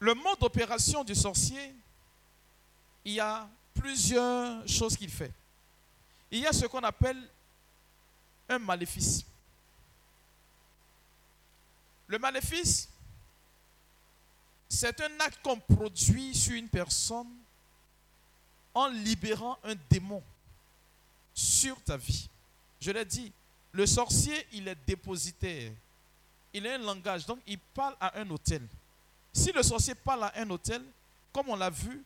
Le 0.00 0.14
mode 0.14 0.40
d'opération 0.40 1.04
du 1.04 1.14
sorcier, 1.14 1.72
il 3.04 3.12
y 3.12 3.20
a 3.20 3.48
plusieurs 3.74 4.66
choses 4.66 4.96
qu'il 4.96 5.10
fait. 5.10 5.32
Il 6.30 6.40
y 6.40 6.46
a 6.46 6.52
ce 6.52 6.66
qu'on 6.66 6.80
appelle 6.80 7.18
un 8.48 8.58
maléfice. 8.58 9.24
Le 12.06 12.18
maléfice, 12.18 12.88
c'est 14.68 15.00
un 15.00 15.20
acte 15.20 15.40
qu'on 15.42 15.58
produit 15.58 16.34
sur 16.34 16.54
une 16.54 16.68
personne 16.68 17.28
en 18.74 18.88
libérant 18.88 19.58
un 19.64 19.74
démon 19.90 20.22
sur 21.34 21.80
ta 21.82 21.96
vie. 21.96 22.28
Je 22.80 22.90
l'ai 22.90 23.04
dit, 23.04 23.32
le 23.72 23.86
sorcier, 23.86 24.46
il 24.52 24.68
est 24.68 24.78
dépositaire. 24.86 25.72
Il 26.52 26.66
a 26.66 26.74
un 26.74 26.78
langage, 26.78 27.24
donc 27.24 27.38
il 27.46 27.58
parle 27.58 27.96
à 28.00 28.18
un 28.18 28.28
hôtel. 28.30 28.62
Si 29.32 29.52
le 29.52 29.62
sorcier 29.62 29.94
parle 29.94 30.24
à 30.24 30.32
un 30.36 30.50
hôtel, 30.50 30.82
comme 31.32 31.48
on 31.48 31.56
l'a 31.56 31.70
vu, 31.70 32.02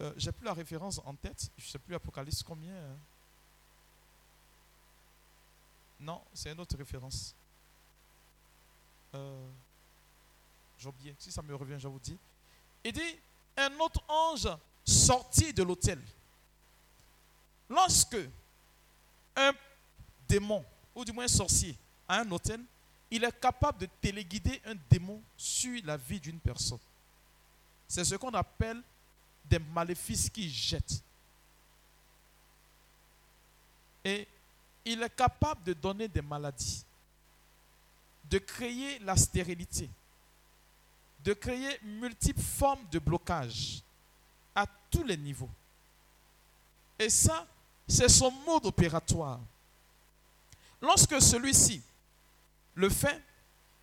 euh, 0.00 0.12
j'ai 0.16 0.32
plus 0.32 0.44
la 0.44 0.52
référence 0.52 1.00
en 1.04 1.14
tête, 1.14 1.50
je 1.56 1.64
ne 1.64 1.70
sais 1.70 1.78
plus 1.78 1.94
Apocalypse 1.94 2.42
combien. 2.42 2.74
Hein. 2.74 2.96
Non, 6.00 6.22
c'est 6.32 6.52
une 6.52 6.60
autre 6.60 6.76
référence. 6.76 7.34
Euh, 9.14 9.48
j'ai 10.78 10.88
oublié, 10.88 11.14
si 11.18 11.30
ça 11.30 11.42
me 11.42 11.54
revient, 11.54 11.78
je 11.78 11.88
vous 11.88 12.00
dis. 12.00 12.18
Il 12.82 12.92
dit, 12.92 13.18
un 13.56 13.72
autre 13.78 14.02
ange 14.08 14.48
sorti 14.84 15.52
de 15.52 15.62
l'hôtel. 15.62 16.00
Lorsque 17.70 18.18
un 19.36 19.52
démon, 20.28 20.64
ou 20.94 21.04
du 21.04 21.12
moins 21.12 21.24
un 21.24 21.28
sorcier, 21.28 21.76
a 22.08 22.20
un 22.20 22.30
hôtel, 22.30 22.60
il 23.10 23.22
est 23.22 23.40
capable 23.40 23.78
de 23.78 23.86
téléguider 24.00 24.60
un 24.66 24.74
démon 24.90 25.22
sur 25.36 25.80
la 25.84 25.96
vie 25.96 26.20
d'une 26.20 26.40
personne. 26.40 26.80
C'est 27.86 28.04
ce 28.04 28.16
qu'on 28.16 28.34
appelle 28.34 28.82
des 29.44 29.58
maléfices 29.58 30.30
qui 30.30 30.50
jettent. 30.50 31.02
Et 34.04 34.26
il 34.84 35.02
est 35.02 35.16
capable 35.16 35.62
de 35.64 35.72
donner 35.72 36.08
des 36.08 36.22
maladies, 36.22 36.84
de 38.24 38.38
créer 38.38 38.98
la 39.00 39.16
stérilité, 39.16 39.88
de 41.24 41.32
créer 41.32 41.78
multiples 41.82 42.42
formes 42.42 42.86
de 42.90 42.98
blocage 42.98 43.82
à 44.54 44.66
tous 44.90 45.04
les 45.04 45.16
niveaux. 45.16 45.50
Et 46.98 47.08
ça, 47.08 47.46
c'est 47.88 48.08
son 48.08 48.30
mode 48.30 48.66
opératoire. 48.66 49.40
Lorsque 50.80 51.20
celui-ci 51.20 51.82
le 52.74 52.90
fait, 52.90 53.20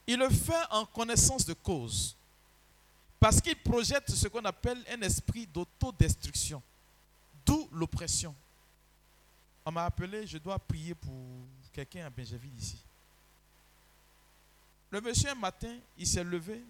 il 0.06 0.20
le 0.20 0.30
fait 0.30 0.64
en 0.70 0.86
connaissance 0.86 1.46
de 1.46 1.54
cause. 1.54 2.16
Parce 3.22 3.40
qu'il 3.40 3.56
projette 3.56 4.10
ce 4.10 4.28
qu'on 4.28 4.44
appelle 4.46 4.84
un 4.92 5.00
esprit 5.04 5.46
d'autodestruction. 5.46 6.60
D'où 7.46 7.70
l'oppression. 7.72 8.34
On 9.64 9.72
m'a 9.72 9.86
appelé, 9.86 10.26
je 10.26 10.40
dois 10.40 10.58
prier 10.58 10.96
pour 10.96 11.14
quelqu'un 11.72 12.08
à 12.08 12.10
Benjaville 12.10 12.58
ici. 12.58 12.84
Le 14.90 15.02
monsieur, 15.02 15.30
un 15.30 15.36
matin, 15.36 15.78
il 16.00 16.08
s'est 16.08 16.24
levé. 16.24 16.64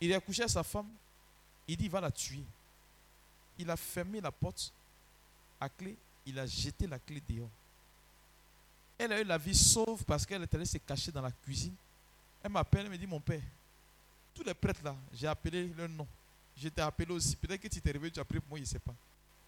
Il 0.00 0.14
a 0.14 0.20
couché 0.20 0.44
à 0.44 0.48
sa 0.48 0.62
femme. 0.62 0.88
Il 1.66 1.76
dit, 1.76 1.86
il 1.86 1.90
va 1.90 2.00
la 2.00 2.12
tuer. 2.12 2.44
Il 3.58 3.68
a 3.68 3.76
fermé 3.76 4.20
la 4.20 4.30
porte 4.30 4.72
à 5.58 5.68
clé. 5.68 5.96
Il 6.24 6.38
a 6.38 6.46
jeté 6.46 6.86
la 6.86 7.00
clé 7.00 7.20
dehors. 7.28 7.50
Elle 8.96 9.12
a 9.12 9.20
eu 9.20 9.24
la 9.24 9.38
vie 9.38 9.56
sauve 9.56 10.04
parce 10.04 10.24
qu'elle 10.24 10.42
est 10.42 10.54
allée 10.54 10.66
se 10.66 10.78
cacher 10.78 11.10
dans 11.10 11.20
la 11.20 11.32
cuisine. 11.32 11.74
Elle 12.44 12.52
m'appelle, 12.52 12.86
elle 12.86 12.92
me 12.92 12.96
dit, 12.96 13.08
mon 13.08 13.20
père, 13.20 13.42
tous 14.34 14.42
les 14.42 14.54
prêtres 14.54 14.82
là, 14.82 14.96
j'ai 15.12 15.26
appelé 15.26 15.68
leur 15.76 15.88
nom. 15.88 16.06
J'étais 16.56 16.82
appelé 16.82 17.12
aussi. 17.12 17.36
Peut-être 17.36 17.60
que 17.60 17.68
tu 17.68 17.80
t'es 17.80 17.90
réveillé, 17.90 18.12
tu 18.12 18.20
as 18.20 18.24
pris 18.24 18.40
pour 18.40 18.50
moi, 18.50 18.58
je 18.58 18.62
ne 18.62 18.68
sais 18.68 18.78
pas. 18.78 18.94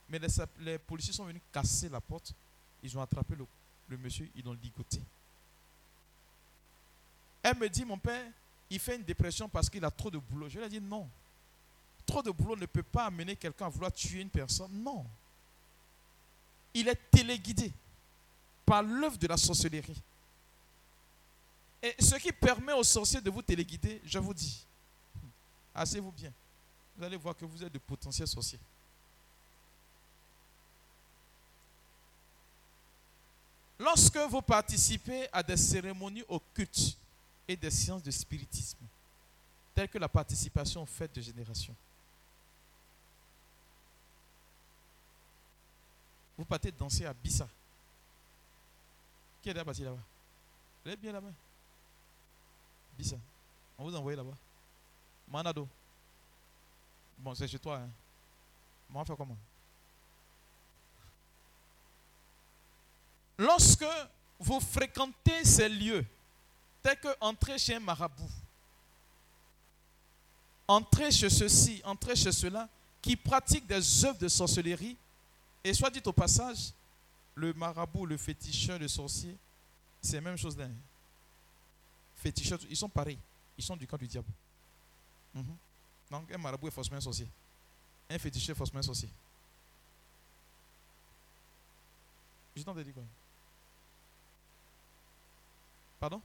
Mais 0.08 0.20
les, 0.60 0.78
policiers 0.78 1.12
sont 1.12 1.24
venus 1.24 1.42
casser 1.52 1.88
la 1.88 2.00
porte. 2.00 2.32
Ils 2.82 2.96
ont 2.96 3.02
attrapé 3.02 3.34
le, 3.88 3.96
monsieur, 3.98 4.28
ils 4.34 4.44
l'ont 4.44 4.52
ligoté. 4.52 5.00
Elle 7.42 7.58
me 7.58 7.68
dit, 7.68 7.84
mon 7.84 7.98
père, 7.98 8.24
il 8.70 8.78
fait 8.78 8.96
une 8.96 9.02
dépression 9.02 9.48
parce 9.48 9.68
qu'il 9.68 9.84
a 9.84 9.90
trop 9.90 10.10
de 10.10 10.18
boulot. 10.18 10.48
Je 10.48 10.58
lui 10.58 10.64
ai 10.64 10.68
dit, 10.68 10.80
non. 10.80 11.08
Trop 12.06 12.22
de 12.22 12.30
boulot 12.30 12.56
ne 12.56 12.66
peut 12.66 12.82
pas 12.82 13.06
amener 13.06 13.36
quelqu'un 13.36 13.66
à 13.66 13.68
vouloir 13.68 13.92
tuer 13.92 14.20
une 14.20 14.30
personne. 14.30 14.70
Non. 14.72 15.04
Il 16.72 16.88
est 16.88 16.98
téléguidé 17.10 17.72
par 18.66 18.82
l'œuvre 18.82 19.16
de 19.16 19.26
la 19.26 19.36
sorcellerie. 19.36 20.02
Et 21.82 21.94
ce 21.98 22.16
qui 22.16 22.32
permet 22.32 22.72
aux 22.72 22.82
sorciers 22.82 23.20
de 23.20 23.30
vous 23.30 23.42
téléguider, 23.42 24.00
je 24.04 24.18
vous 24.18 24.32
dis, 24.32 24.64
asseyez-vous 25.74 26.12
bien. 26.12 26.32
Vous 26.96 27.04
allez 27.04 27.16
voir 27.16 27.36
que 27.36 27.44
vous 27.44 27.62
êtes 27.62 27.72
de 27.72 27.78
potentiels 27.78 28.28
sorciers. 28.28 28.60
Lorsque 33.78 34.16
vous 34.16 34.40
participez 34.40 35.28
à 35.32 35.42
des 35.42 35.56
cérémonies 35.56 36.24
occultes 36.28 36.96
et 37.48 37.56
des 37.56 37.70
sciences 37.70 38.02
de 38.02 38.10
spiritisme, 38.10 38.78
telles 39.74 39.88
que 39.88 39.98
la 39.98 40.08
participation 40.08 40.82
aux 40.82 40.86
fêtes 40.86 41.14
de 41.14 41.20
génération, 41.20 41.74
vous 46.38 46.44
partez 46.44 46.70
danser 46.70 47.04
à 47.04 47.12
Bissa. 47.12 47.48
Qui 49.42 49.50
est 49.50 49.54
là-bas 49.54 49.72
là-bas? 49.72 50.02
Lève 50.84 50.98
bien 50.98 51.12
là-bas? 51.12 51.32
Bissa. 52.96 53.16
On 53.76 53.84
vous 53.84 53.94
envoie 53.96 54.14
là-bas. 54.14 54.36
Manado. 55.28 55.68
Bon, 57.18 57.34
c'est 57.34 57.48
chez 57.48 57.58
toi. 57.58 57.78
Hein. 57.78 57.90
on 58.90 58.98
va 58.98 59.04
faire 59.04 59.16
comment? 59.16 59.36
Lorsque 63.38 63.86
vous 64.38 64.60
fréquentez 64.60 65.44
ces 65.44 65.68
lieux, 65.68 66.06
tels 66.82 66.98
que 67.00 67.08
entrer 67.20 67.58
chez 67.58 67.74
un 67.74 67.80
marabout, 67.80 68.30
entrer 70.68 71.10
chez 71.10 71.30
ceci, 71.30 71.80
entrer 71.84 72.14
chez 72.14 72.32
cela, 72.32 72.68
qui 73.02 73.16
pratiquent 73.16 73.66
des 73.66 74.04
œuvres 74.04 74.18
de 74.18 74.28
sorcellerie, 74.28 74.96
et 75.62 75.74
soit 75.74 75.90
dit 75.90 76.02
au 76.04 76.12
passage, 76.12 76.72
le 77.34 77.52
marabout, 77.54 78.06
le 78.06 78.16
féticheur, 78.16 78.78
le 78.78 78.88
sorcier, 78.88 79.36
c'est 80.00 80.16
la 80.16 80.20
même 80.20 80.36
chose 80.36 80.56
là. 80.56 80.66
Hein. 80.66 80.74
Féticheur, 82.16 82.58
ils 82.70 82.76
sont 82.76 82.88
pareils. 82.88 83.18
Ils 83.56 83.64
sont 83.64 83.76
du 83.76 83.86
camp 83.86 83.96
du 83.96 84.06
diable. 84.06 84.28
Mhm. 85.34 85.56
Donc 86.10 86.30
un 86.32 86.38
marabout 86.38 86.68
est 86.68 86.70
forcément 86.70 87.00
sorcier. 87.00 87.28
Un 88.08 88.18
féticheur 88.18 88.54
est 88.54 88.58
forcément 88.58 88.82
sorcier. 88.82 89.08
Je 92.56 92.62
t'en 92.62 92.74
dit 92.74 92.92
quoi 92.92 93.02
Pardon? 95.98 96.20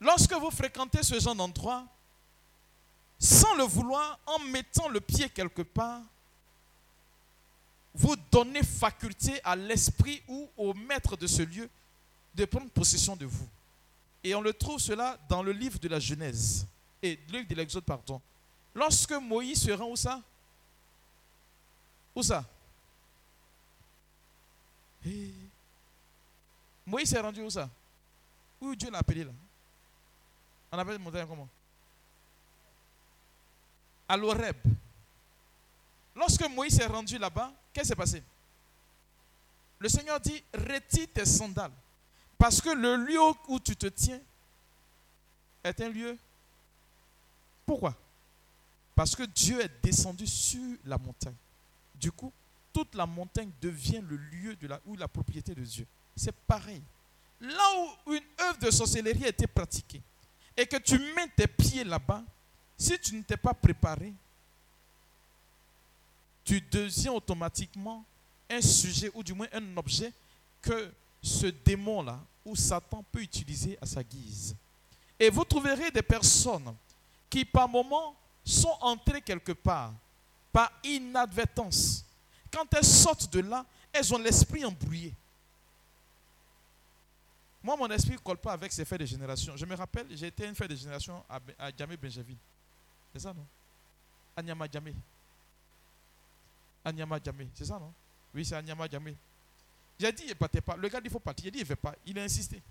Lorsque 0.00 0.32
vous 0.32 0.50
fréquentez 0.50 1.02
ce 1.02 1.18
genre 1.20 1.34
d'endroit, 1.34 1.84
sans 3.18 3.54
le 3.56 3.64
vouloir, 3.64 4.18
en 4.26 4.38
mettant 4.38 4.88
le 4.88 5.00
pied 5.00 5.28
quelque 5.28 5.62
part, 5.62 6.00
vous 7.94 8.14
donnez 8.30 8.62
faculté 8.62 9.40
à 9.44 9.56
l'esprit 9.56 10.22
ou 10.28 10.48
au 10.56 10.72
maître 10.74 11.16
de 11.16 11.26
ce 11.26 11.42
lieu 11.42 11.68
de 12.34 12.44
prendre 12.44 12.70
possession 12.70 13.16
de 13.16 13.26
vous. 13.26 13.48
Et 14.24 14.34
on 14.34 14.40
le 14.40 14.52
trouve 14.52 14.80
cela 14.80 15.18
dans 15.28 15.42
le 15.42 15.52
livre 15.52 15.78
de 15.78 15.88
la 15.88 16.00
Genèse 16.00 16.66
et 17.02 17.18
le 17.28 17.38
livre 17.38 17.48
de 17.48 17.54
l'Exode, 17.54 17.84
pardon. 17.84 18.20
Lorsque 18.74 19.12
Moïse 19.12 19.62
se 19.62 19.70
rend 19.70 19.90
où 19.90 19.96
ça? 19.96 20.22
Où 22.14 22.22
ça? 22.22 22.44
Eh. 25.06 25.32
Moïse 26.84 27.10
s'est 27.10 27.20
rendu 27.20 27.40
où 27.42 27.50
ça? 27.50 27.68
Où 28.60 28.74
Dieu 28.74 28.90
l'a 28.90 28.98
appelé 28.98 29.24
là? 29.24 29.30
On 30.72 30.78
appelle 30.78 30.98
montagne 30.98 31.26
comment? 31.26 31.48
À 34.08 34.16
l'Oreb. 34.16 34.56
Lorsque 36.14 36.48
Moïse 36.48 36.76
s'est 36.76 36.86
rendu 36.86 37.16
là-bas, 37.18 37.52
qu'est-ce 37.72 37.84
qui 37.84 37.88
s'est 37.88 37.94
passé? 37.94 38.22
Le 39.78 39.88
Seigneur 39.88 40.18
dit, 40.18 40.42
retire 40.52 41.06
tes 41.14 41.24
sandales. 41.24 41.70
Parce 42.38 42.60
que 42.60 42.70
le 42.70 42.96
lieu 42.96 43.20
où 43.48 43.58
tu 43.58 43.74
te 43.74 43.86
tiens 43.88 44.20
est 45.64 45.80
un 45.80 45.88
lieu. 45.88 46.16
Pourquoi? 47.66 47.94
Parce 48.94 49.14
que 49.14 49.24
Dieu 49.24 49.60
est 49.60 49.82
descendu 49.82 50.26
sur 50.26 50.76
la 50.84 50.96
montagne. 50.96 51.34
Du 51.96 52.12
coup, 52.12 52.32
toute 52.72 52.94
la 52.94 53.06
montagne 53.06 53.50
devient 53.60 54.00
le 54.08 54.16
lieu 54.16 54.56
de 54.56 54.68
la, 54.68 54.80
la 54.96 55.08
propriété 55.08 55.54
de 55.54 55.62
Dieu. 55.62 55.86
C'est 56.16 56.34
pareil. 56.34 56.82
Là 57.40 57.96
où 58.06 58.12
une 58.14 58.22
œuvre 58.40 58.58
de 58.58 58.70
sorcellerie 58.70 59.24
a 59.24 59.28
été 59.28 59.46
pratiquée 59.46 60.02
et 60.56 60.66
que 60.66 60.76
tu 60.76 60.98
mets 61.14 61.28
tes 61.36 61.46
pieds 61.46 61.84
là-bas, 61.84 62.22
si 62.76 62.98
tu 62.98 63.14
ne 63.14 63.22
t'es 63.22 63.36
pas 63.36 63.54
préparé, 63.54 64.12
tu 66.44 66.60
deviens 66.60 67.12
automatiquement 67.12 68.04
un 68.50 68.60
sujet 68.60 69.10
ou 69.14 69.22
du 69.22 69.34
moins 69.34 69.48
un 69.52 69.76
objet 69.76 70.12
que 70.62 70.92
ce 71.28 71.46
démon-là 71.46 72.18
ou 72.44 72.56
Satan 72.56 73.04
peut 73.12 73.20
utiliser 73.20 73.78
à 73.80 73.86
sa 73.86 74.02
guise. 74.02 74.56
Et 75.20 75.30
vous 75.30 75.44
trouverez 75.44 75.90
des 75.90 76.02
personnes 76.02 76.74
qui 77.28 77.44
par 77.44 77.68
moments 77.68 78.16
sont 78.44 78.76
entrées 78.80 79.20
quelque 79.20 79.52
part 79.52 79.92
par 80.52 80.72
inadvertance. 80.82 82.04
Quand 82.50 82.72
elles 82.74 82.84
sortent 82.84 83.32
de 83.32 83.40
là, 83.40 83.66
elles 83.92 84.12
ont 84.14 84.18
l'esprit 84.18 84.64
embrouillé. 84.64 85.14
Moi, 87.62 87.76
mon 87.76 87.88
esprit 87.88 88.12
ne 88.12 88.18
colle 88.18 88.38
pas 88.38 88.52
avec 88.52 88.72
ces 88.72 88.84
faits 88.84 89.00
de 89.00 89.06
génération. 89.06 89.56
Je 89.56 89.66
me 89.66 89.74
rappelle, 89.74 90.06
j'ai 90.10 90.28
été 90.28 90.46
une 90.46 90.54
fête 90.54 90.70
de 90.70 90.76
génération 90.76 91.22
à, 91.28 91.70
Djamé 91.76 91.96
Benjamin. 91.96 92.36
C'est 93.12 93.20
ça, 93.20 93.34
non? 93.34 93.44
À 94.36 94.42
Nyama 94.42 94.66
Djamé. 94.70 94.94
À 96.84 96.92
Djamé. 96.92 97.48
C'est 97.54 97.66
ça, 97.66 97.78
non? 97.78 97.92
Oui, 98.34 98.44
c'est 98.44 98.54
à 98.54 98.62
Nyama 98.62 98.88
Djamé. 98.88 99.14
J'ai 99.98 100.12
dit, 100.12 100.22
il 100.24 100.28
ne 100.28 100.34
partait 100.34 100.60
pas. 100.60 100.76
Le 100.76 100.88
gars 100.88 101.00
dit, 101.00 101.08
il 101.08 101.12
faut 101.12 101.18
partir. 101.18 101.46
Il 101.46 101.52
dit, 101.52 101.58
il 101.58 101.62
ne 101.62 101.68
veut 101.68 101.76
pas. 101.76 101.94
Il 102.06 102.18
a 102.18 102.22
insisté. 102.22 102.62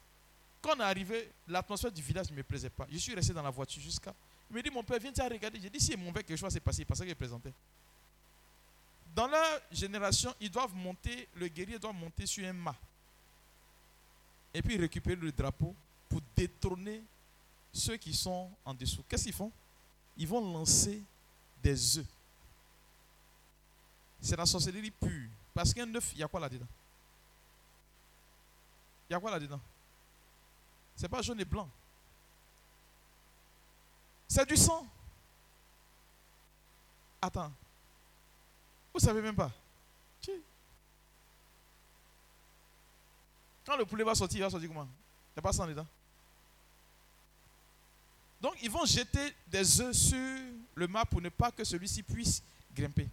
Quand 0.61 0.75
on 0.75 0.79
est 0.79 0.83
arrivé, 0.83 1.31
l'atmosphère 1.47 1.91
du 1.91 2.01
village 2.01 2.31
ne 2.31 2.35
me 2.35 2.43
plaisait 2.43 2.69
pas. 2.69 2.87
Je 2.89 2.97
suis 2.97 3.13
resté 3.13 3.33
dans 3.33 3.43
la 3.43 3.49
voiture 3.49 3.81
jusqu'à. 3.81 4.13
Il 4.49 4.55
me 4.55 4.61
dit, 4.61 4.69
mon 4.69 4.83
père, 4.83 4.99
viens 4.99 5.11
te 5.11 5.21
regarder. 5.21 5.59
J'ai 5.61 5.69
dit, 5.69 5.79
si 5.79 5.95
mon 5.97 6.11
père, 6.13 6.23
quelque 6.23 6.39
chose 6.39 6.53
s'est 6.53 6.59
passé, 6.59 6.85
parce 6.85 7.01
qu'il 7.01 7.15
présenté. 7.15 7.53
Dans 9.13 9.27
leur 9.27 9.61
génération, 9.71 10.33
ils 10.39 10.49
doivent 10.49 10.75
monter, 10.75 11.27
le 11.35 11.47
guerrier 11.47 11.79
doit 11.79 11.91
monter 11.91 12.25
sur 12.25 12.47
un 12.47 12.53
mât. 12.53 12.75
Et 14.53 14.61
puis 14.61 14.77
récupérer 14.77 15.15
le 15.15 15.31
drapeau 15.31 15.75
pour 16.07 16.21
détrôner 16.35 17.03
ceux 17.73 17.97
qui 17.97 18.13
sont 18.13 18.49
en 18.63 18.73
dessous. 18.73 19.03
Qu'est-ce 19.07 19.23
qu'ils 19.23 19.33
font? 19.33 19.51
Ils 20.17 20.27
vont 20.27 20.53
lancer 20.53 21.01
des 21.61 21.97
œufs. 21.97 22.05
C'est 24.21 24.35
la 24.35 24.45
sorcellerie 24.45 24.91
pure. 24.91 25.29
Parce 25.53 25.73
qu'un 25.73 25.93
œuf, 25.93 26.11
il 26.13 26.19
y 26.19 26.23
a 26.23 26.27
quoi 26.27 26.39
là-dedans? 26.39 26.67
Il 29.09 29.13
y 29.13 29.15
a 29.15 29.19
quoi 29.19 29.31
là-dedans? 29.31 29.61
C'est 30.95 31.07
pas 31.07 31.21
jaune 31.21 31.39
et 31.39 31.45
blanc. 31.45 31.69
C'est 34.27 34.47
du 34.47 34.57
sang. 34.57 34.85
Attends. 37.21 37.51
Vous 38.93 38.99
savez 38.99 39.21
même 39.21 39.35
pas. 39.35 39.51
Quand 43.65 43.77
le 43.77 43.85
poulet 43.85 44.03
va 44.03 44.15
sortir, 44.15 44.39
il 44.39 44.43
va 44.43 44.49
sortir 44.49 44.69
comment? 44.69 44.83
Il 44.83 45.35
n'y 45.35 45.39
a 45.39 45.41
pas 45.41 45.53
sang 45.53 45.67
dedans. 45.67 45.85
Donc, 48.39 48.55
ils 48.61 48.69
vont 48.69 48.85
jeter 48.85 49.35
des 49.47 49.81
œufs 49.81 49.95
sur 49.95 50.39
le 50.75 50.87
mât 50.87 51.05
pour 51.05 51.21
ne 51.21 51.29
pas 51.29 51.51
que 51.51 51.63
celui-ci 51.63 52.03
puisse 52.03 52.41
grimper. 52.73 53.09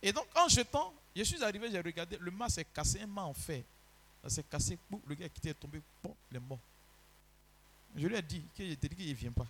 Et 0.00 0.12
donc, 0.12 0.26
en 0.36 0.48
jetant, 0.48 0.94
je 1.14 1.22
suis 1.22 1.42
arrivé, 1.42 1.70
j'ai 1.70 1.80
regardé, 1.80 2.16
le 2.18 2.30
mât 2.30 2.48
s'est 2.48 2.64
cassé, 2.64 3.00
un 3.02 3.06
mât 3.06 3.24
en 3.24 3.34
fer. 3.34 3.62
Ça 4.22 4.30
s'est 4.30 4.42
cassé, 4.44 4.78
boum, 4.90 5.00
le 5.06 5.14
gars 5.14 5.28
qui 5.28 5.38
était 5.38 5.54
tombé, 5.54 5.82
bon, 6.02 6.14
il 6.30 6.36
est 6.36 6.40
mort. 6.40 6.58
Je 7.96 8.06
lui 8.06 8.16
ai 8.16 8.22
dit 8.22 8.42
qu'il 8.54 8.68
ne 8.70 9.14
vient 9.14 9.32
pas. 9.32 9.46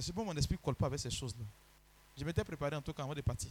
C'est 0.00 0.12
bon, 0.12 0.24
mon 0.24 0.36
esprit 0.36 0.54
ne 0.54 0.64
colle 0.64 0.74
pas 0.74 0.86
avec 0.86 1.00
ces 1.00 1.10
choses-là. 1.10 1.44
Je 2.16 2.24
m'étais 2.24 2.44
préparé 2.44 2.76
en 2.76 2.82
tout 2.82 2.92
cas 2.92 3.02
avant 3.02 3.14
de 3.14 3.20
partir. 3.20 3.50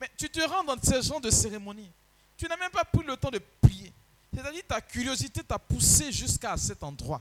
Mais 0.00 0.10
tu 0.16 0.28
te 0.30 0.40
rends 0.40 0.64
dans 0.64 0.80
ce 0.80 1.02
genre 1.02 1.20
de 1.20 1.30
cérémonie. 1.30 1.90
Tu 2.36 2.46
n'as 2.46 2.56
même 2.56 2.70
pas 2.70 2.84
pris 2.84 3.04
le 3.04 3.16
temps 3.16 3.30
de 3.30 3.40
prier. 3.60 3.92
C'est-à-dire 4.32 4.62
ta 4.66 4.80
curiosité 4.80 5.42
t'a 5.42 5.58
poussé 5.58 6.12
jusqu'à 6.12 6.56
cet 6.56 6.82
endroit. 6.82 7.20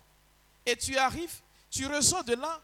Et 0.66 0.76
tu 0.76 0.98
arrives, 0.98 1.34
tu 1.70 1.86
ressens 1.88 2.24
de 2.24 2.36
là 2.36 2.62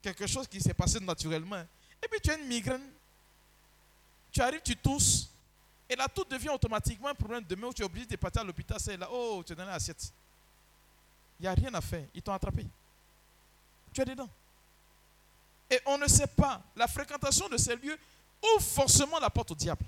quelque 0.00 0.26
chose 0.26 0.46
qui 0.46 0.60
s'est 0.60 0.74
passé 0.74 1.00
naturellement. 1.00 1.64
Et 2.02 2.08
puis 2.08 2.20
tu 2.20 2.30
as 2.30 2.38
une 2.38 2.46
migraine. 2.46 2.88
Tu 4.30 4.40
arrives, 4.40 4.62
tu 4.62 4.76
tousses. 4.76 5.28
Et 5.88 5.96
là, 5.96 6.06
tout 6.08 6.24
devient 6.24 6.50
automatiquement 6.50 7.08
un 7.08 7.14
problème. 7.14 7.44
Demain, 7.48 7.68
où 7.68 7.72
tu 7.72 7.82
es 7.82 7.84
obligé 7.84 8.06
de 8.06 8.16
partir 8.16 8.42
à 8.42 8.44
l'hôpital, 8.44 8.78
c'est 8.78 8.96
là, 8.96 9.08
oh, 9.10 9.42
tu 9.44 9.52
es 9.52 9.56
dans 9.56 9.64
l'assiette. 9.64 10.12
Il 11.38 11.42
n'y 11.42 11.48
a 11.48 11.54
rien 11.54 11.72
à 11.74 11.80
faire. 11.80 12.04
Ils 12.14 12.22
t'ont 12.22 12.32
attrapé. 12.32 12.66
Tu 13.92 14.00
es 14.02 14.04
dedans. 14.04 14.28
Et 15.70 15.80
on 15.86 15.96
ne 15.98 16.06
sait 16.06 16.26
pas. 16.26 16.60
La 16.76 16.86
fréquentation 16.86 17.48
de 17.48 17.56
ces 17.56 17.76
lieux 17.76 17.98
ouvre 18.42 18.64
forcément 18.64 19.18
la 19.18 19.30
porte 19.30 19.50
au 19.50 19.54
diable. 19.54 19.84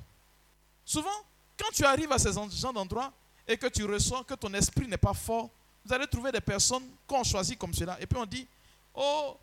Souvent, 0.85 1.11
quand 1.59 1.71
tu 1.73 1.85
arrives 1.85 2.11
à 2.13 2.19
ces 2.19 2.33
gens 2.33 2.73
d'endroits 2.73 3.13
et 3.47 3.57
que 3.57 3.67
tu 3.67 3.85
ressens 3.85 4.25
que 4.25 4.35
ton 4.35 4.53
esprit 4.55 4.89
n'est 4.89 4.97
pas 4.97 5.15
fort, 5.15 5.51
vous 5.85 5.93
allez 5.93 6.07
trouver 6.07 6.33
des 6.33 6.41
personnes 6.41 6.89
qu'on 7.07 7.25
choisit 7.25 7.59
comme 7.59 7.75
cela. 7.75 8.01
Et 8.01 8.07
puis 8.07 8.19
on 8.19 8.27
dit, 8.27 8.47
oh, 8.95 9.37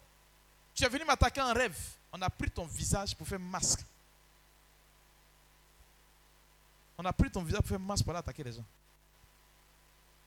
tu 0.73 0.83
es 0.83 0.89
venu 0.89 1.05
m'attaquer 1.05 1.41
en 1.41 1.53
rêve. 1.53 1.77
On 2.11 2.21
a 2.21 2.29
pris 2.29 2.49
ton 2.49 2.65
visage 2.65 3.15
pour 3.15 3.27
faire 3.27 3.39
masque. 3.39 3.81
On 6.97 7.05
a 7.05 7.13
pris 7.13 7.29
ton 7.29 7.43
visage 7.43 7.61
pour 7.61 7.69
faire 7.69 7.79
masque 7.79 8.03
pour 8.03 8.11
aller 8.11 8.19
attaquer 8.19 8.43
les 8.43 8.53
gens. 8.53 8.65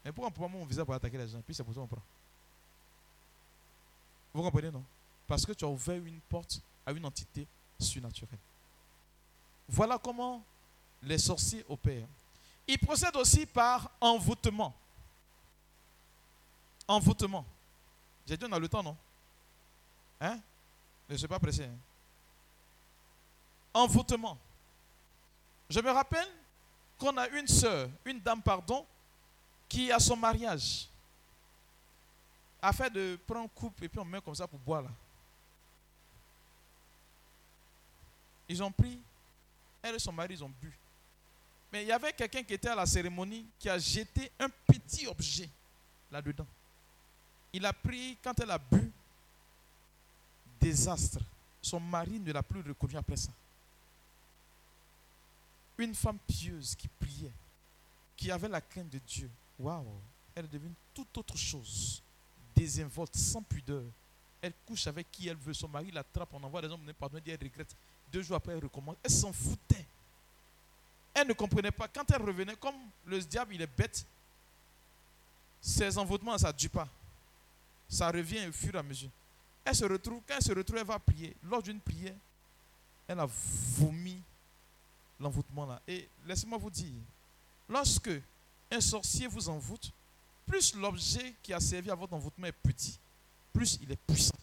Mais 0.05 0.13
pourquoi 0.13 0.29
on 0.29 0.33
prend 0.33 0.49
mon 0.49 0.65
visage 0.65 0.85
pour 0.85 0.95
attaquer 0.95 1.19
les 1.19 1.29
gens? 1.29 1.41
Puis 1.43 1.55
c'est 1.55 1.65
pour 1.65 1.75
ça 1.75 1.81
qu'on 1.81 1.87
prend. 1.87 2.03
Vous 4.33 4.43
comprenez, 4.43 4.71
non? 4.71 4.85
Parce 5.27 5.45
que 5.45 5.53
tu 5.53 5.65
as 5.65 5.69
ouvert 5.69 5.97
une 5.97 6.21
porte 6.21 6.61
à 6.87 6.93
une 6.93 7.05
entité 7.05 7.47
surnaturelle. 7.79 8.39
Voilà 9.69 9.99
comment 9.99 10.43
les 11.03 11.19
sorciers 11.19 11.65
opèrent. 11.69 12.07
Ils 12.67 12.79
procèdent 12.79 13.17
aussi 13.17 13.47
par 13.47 13.91
envoûtement. 14.01 14.75
Envoûtement. 16.87 17.45
J'ai 18.27 18.37
dit 18.37 18.45
on 18.49 18.53
a 18.53 18.59
le 18.59 18.69
temps, 18.69 18.83
non? 18.83 18.97
Hein? 20.21 20.41
Je 21.09 21.15
ne 21.15 21.19
suis 21.19 21.29
pas 21.29 21.39
pressé. 21.39 21.65
Hein? 21.65 21.77
Envoûtement. 23.75 24.39
Je 25.69 25.81
me 25.81 25.91
rappelle 25.91 26.29
qu'on 27.01 27.17
a 27.17 27.27
une 27.29 27.49
soeur, 27.49 27.89
une 28.05 28.21
dame, 28.21 28.43
pardon, 28.43 28.87
qui 29.69 29.91
à 29.91 29.99
son 29.99 30.17
mariage 30.17 30.87
a 32.63 32.73
fait 32.73 32.91
de 32.91 33.19
prendre 33.27 33.49
coupe 33.55 33.83
et 33.83 33.89
puis 33.89 33.99
on 33.99 34.05
met 34.05 34.21
comme 34.21 34.35
ça 34.35 34.47
pour 34.47 34.59
boire 34.59 34.83
là. 34.83 34.91
Ils 38.49 38.63
ont 38.63 38.71
pris, 38.71 38.99
elle 39.81 39.95
et 39.95 39.99
son 39.99 40.13
mari, 40.13 40.35
ils 40.35 40.45
ont 40.45 40.53
bu. 40.61 40.73
Mais 41.73 41.83
il 41.83 41.89
y 41.89 41.93
avait 41.93 42.13
quelqu'un 42.13 42.43
qui 42.43 42.53
était 42.53 42.69
à 42.69 42.75
la 42.75 42.85
cérémonie 42.85 43.47
qui 43.59 43.69
a 43.69 43.79
jeté 43.79 44.31
un 44.39 44.49
petit 44.67 45.07
objet 45.07 45.49
là-dedans. 46.11 46.47
Il 47.53 47.65
a 47.65 47.73
pris, 47.73 48.19
quand 48.23 48.39
elle 48.41 48.51
a 48.51 48.59
bu, 48.59 48.91
désastre. 50.61 51.21
Son 51.63 51.81
mari 51.81 52.19
ne 52.19 52.33
l'a 52.33 52.43
plus 52.43 52.61
reconnu 52.61 52.97
après 52.97 53.17
ça. 53.17 53.31
Une 55.81 55.95
femme 55.95 56.19
pieuse 56.27 56.75
qui 56.75 56.89
priait, 56.89 57.33
qui 58.15 58.31
avait 58.31 58.49
la 58.49 58.61
crainte 58.61 58.91
de 58.91 58.99
Dieu. 58.99 59.31
Waouh, 59.59 59.87
elle 60.35 60.47
devenue 60.47 60.75
toute 60.93 61.17
autre 61.17 61.39
chose. 61.39 62.03
Désinvolte, 62.55 63.17
sans 63.17 63.43
pudeur. 63.43 63.85
Elle 64.43 64.53
couche 64.67 64.87
avec 64.87 65.11
qui 65.11 65.29
elle 65.29 65.39
veut. 65.39 65.55
Son 65.55 65.69
mari 65.69 65.91
l'attrape, 65.91 66.29
on 66.35 66.45
envoie 66.45 66.61
des 66.61 66.69
hommes 66.69 66.93
pardonner, 66.99 67.23
elle 67.29 67.43
regrette. 67.43 67.75
Deux 68.13 68.21
jours 68.21 68.37
après, 68.37 68.53
elle 68.53 68.63
recommence. 68.63 68.97
Elle 69.03 69.11
s'en 69.11 69.33
foutait. 69.33 69.87
Elle 71.15 71.29
ne 71.29 71.33
comprenait 71.33 71.71
pas. 71.71 71.89
Quand 71.89 72.11
elle 72.11 72.23
revenait, 72.23 72.57
comme 72.57 72.77
le 73.07 73.19
diable, 73.21 73.55
il 73.55 73.63
est 73.63 73.67
bête, 73.67 74.05
ses 75.63 75.97
envoûtements, 75.97 76.37
ça 76.37 76.53
ne 76.53 76.59
dure 76.59 76.71
pas. 76.71 76.89
ça 77.89 78.11
revient 78.11 78.47
au 78.49 78.53
fur 78.53 78.75
et 78.75 78.79
à 78.79 78.83
mesure. 78.83 79.11
Elle 79.65 79.75
se 79.75 79.85
retrouve, 79.87 80.21
quand 80.29 80.35
elle 80.37 80.43
se 80.43 80.53
retrouve, 80.53 80.77
elle 80.77 80.87
va 80.87 80.99
prier. 80.99 81.35
Lors 81.43 81.63
d'une 81.63 81.81
prière, 81.81 82.15
elle 83.09 83.21
a 83.21 83.27
vomi 83.27 84.23
l'envoûtement 85.21 85.67
là. 85.67 85.81
Et 85.87 86.09
laissez-moi 86.27 86.59
vous 86.59 86.71
dire, 86.71 86.93
lorsque 87.69 88.11
un 88.71 88.81
sorcier 88.81 89.27
vous 89.27 89.49
envoûte, 89.49 89.93
plus 90.47 90.75
l'objet 90.75 91.35
qui 91.43 91.53
a 91.53 91.61
servi 91.61 91.91
à 91.91 91.95
votre 91.95 92.15
envoûtement 92.15 92.47
est 92.47 92.53
petit, 92.53 92.99
plus 93.53 93.79
il 93.83 93.93
est 93.93 94.01
puissant. 94.07 94.35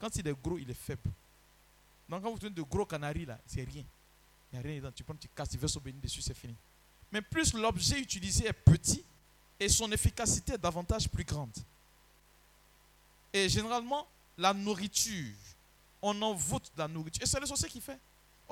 Quand 0.00 0.14
il 0.16 0.26
est 0.26 0.42
gros, 0.42 0.58
il 0.58 0.70
est 0.70 0.74
faible. 0.74 1.10
Donc 2.08 2.22
quand 2.22 2.30
vous 2.32 2.38
tenez 2.38 2.54
de 2.54 2.62
gros 2.62 2.84
canaris 2.84 3.26
là, 3.26 3.38
c'est 3.46 3.62
rien. 3.62 3.84
Il 4.52 4.58
n'y 4.58 4.58
a 4.58 4.62
rien 4.62 4.76
dedans. 4.76 4.92
Tu 4.94 5.04
prends, 5.04 5.14
tu 5.14 5.28
casses, 5.28 5.50
tu 5.50 5.58
verses 5.58 5.76
au 5.76 5.80
béni 5.80 6.00
dessus, 6.00 6.20
c'est 6.20 6.34
fini. 6.34 6.54
Mais 7.10 7.22
plus 7.22 7.54
l'objet 7.54 8.00
utilisé 8.00 8.46
est 8.46 8.52
petit 8.52 9.04
et 9.60 9.68
son 9.68 9.90
efficacité 9.92 10.54
est 10.54 10.58
davantage 10.58 11.08
plus 11.08 11.24
grande. 11.24 11.56
Et 13.32 13.48
généralement, 13.48 14.06
la 14.36 14.52
nourriture, 14.52 15.34
on 16.02 16.20
envoûte 16.22 16.70
la 16.76 16.88
nourriture. 16.88 17.22
Et 17.22 17.26
c'est 17.26 17.40
le 17.40 17.46
sorcier 17.46 17.68
qui 17.68 17.80
fait. 17.80 17.98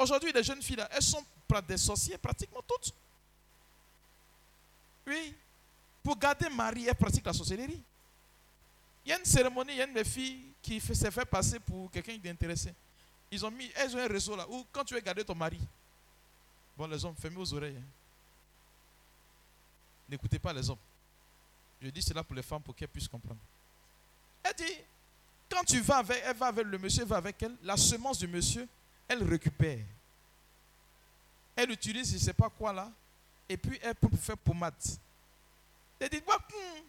Aujourd'hui, 0.00 0.32
les 0.32 0.42
jeunes 0.42 0.62
filles 0.62 0.82
elles 0.90 1.02
sont 1.02 1.22
des 1.68 1.76
sorciers 1.76 2.16
pratiquement 2.16 2.62
toutes. 2.66 2.94
Oui. 5.06 5.34
Pour 6.02 6.16
garder 6.16 6.48
Marie, 6.48 6.86
elles 6.86 6.94
pratiquent 6.94 7.26
la 7.26 7.34
sorcellerie. 7.34 7.82
Il 9.04 9.10
y 9.10 9.12
a 9.12 9.18
une 9.18 9.24
cérémonie, 9.26 9.72
il 9.72 9.76
y 9.76 9.82
a 9.82 9.86
une 9.86 9.92
des 9.92 10.04
filles 10.04 10.40
qui 10.62 10.80
s'est 10.80 11.10
fait 11.10 11.26
passer 11.26 11.60
pour 11.60 11.90
quelqu'un 11.90 12.16
d'intéressé. 12.16 12.72
Ils 13.30 13.44
ont 13.44 13.50
mis, 13.50 13.70
elles 13.74 13.94
ont 13.94 13.98
un 13.98 14.06
réseau 14.08 14.34
là 14.36 14.46
où 14.48 14.64
quand 14.72 14.84
tu 14.84 14.94
veux 14.94 15.00
garder 15.00 15.22
ton 15.22 15.34
mari, 15.34 15.60
bon 16.78 16.86
les 16.86 17.04
hommes, 17.04 17.14
fermez 17.16 17.36
vos 17.36 17.52
oreilles. 17.52 17.76
Hein. 17.76 17.88
N'écoutez 20.08 20.38
pas 20.38 20.54
les 20.54 20.70
hommes. 20.70 20.78
Je 21.82 21.90
dis 21.90 22.00
cela 22.00 22.24
pour 22.24 22.34
les 22.34 22.42
femmes 22.42 22.62
pour 22.62 22.74
qu'elles 22.74 22.88
puissent 22.88 23.08
comprendre. 23.08 23.40
Elle 24.42 24.54
dit, 24.54 24.78
quand 25.50 25.64
tu 25.64 25.80
vas 25.80 25.98
avec, 25.98 26.22
elle 26.24 26.36
va 26.36 26.46
avec 26.46 26.64
le 26.64 26.78
monsieur, 26.78 27.04
va 27.04 27.18
avec 27.18 27.42
elle, 27.42 27.54
la 27.62 27.76
semence 27.76 28.18
du 28.18 28.26
monsieur, 28.26 28.66
elle 29.10 29.24
récupère. 29.28 29.80
Elle 31.56 31.72
utilise 31.72 32.10
je 32.10 32.14
ne 32.14 32.20
sais 32.20 32.32
pas 32.32 32.48
quoi 32.48 32.72
là, 32.72 32.90
et 33.48 33.56
puis 33.56 33.76
elle 33.82 33.96
peut 33.96 34.08
faire 34.16 34.38
pommade. 34.38 34.72
Elle 35.98 36.08
dit, 36.08 36.18
hmm, 36.18 36.82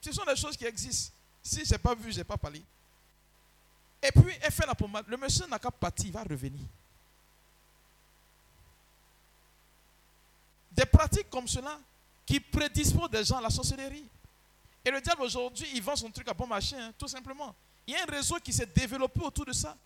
ce 0.00 0.10
sont 0.10 0.24
des 0.24 0.34
choses 0.34 0.56
qui 0.56 0.64
existent. 0.64 1.14
Si 1.42 1.64
je 1.64 1.72
n'ai 1.72 1.78
pas 1.78 1.94
vu, 1.94 2.10
je 2.10 2.16
n'ai 2.16 2.24
pas 2.24 2.38
parlé. 2.38 2.62
Et 4.02 4.10
puis, 4.10 4.32
elle 4.40 4.50
fait 4.50 4.66
la 4.66 4.74
pommade. 4.74 5.04
Le 5.06 5.16
monsieur 5.18 5.46
n'a 5.46 5.58
qu'à 5.58 5.70
partir, 5.70 6.06
il 6.06 6.12
va 6.12 6.22
revenir. 6.22 6.66
Des 10.72 10.86
pratiques 10.86 11.30
comme 11.30 11.46
cela 11.46 11.78
qui 12.24 12.40
prédisposent 12.40 13.10
des 13.10 13.24
gens 13.24 13.36
à 13.36 13.42
la 13.42 13.50
sorcellerie. 13.50 14.08
Et 14.84 14.90
le 14.90 15.00
diable 15.00 15.22
aujourd'hui, 15.22 15.68
il 15.74 15.82
vend 15.82 15.94
son 15.94 16.10
truc 16.10 16.26
à 16.28 16.34
bon 16.34 16.46
marché, 16.46 16.76
hein, 16.76 16.92
tout 16.98 17.08
simplement. 17.08 17.54
Il 17.86 17.94
y 17.94 17.96
a 17.96 18.02
un 18.02 18.06
réseau 18.06 18.36
qui 18.36 18.52
s'est 18.52 18.66
développé 18.66 19.20
autour 19.20 19.44
de 19.44 19.52
ça. 19.52 19.76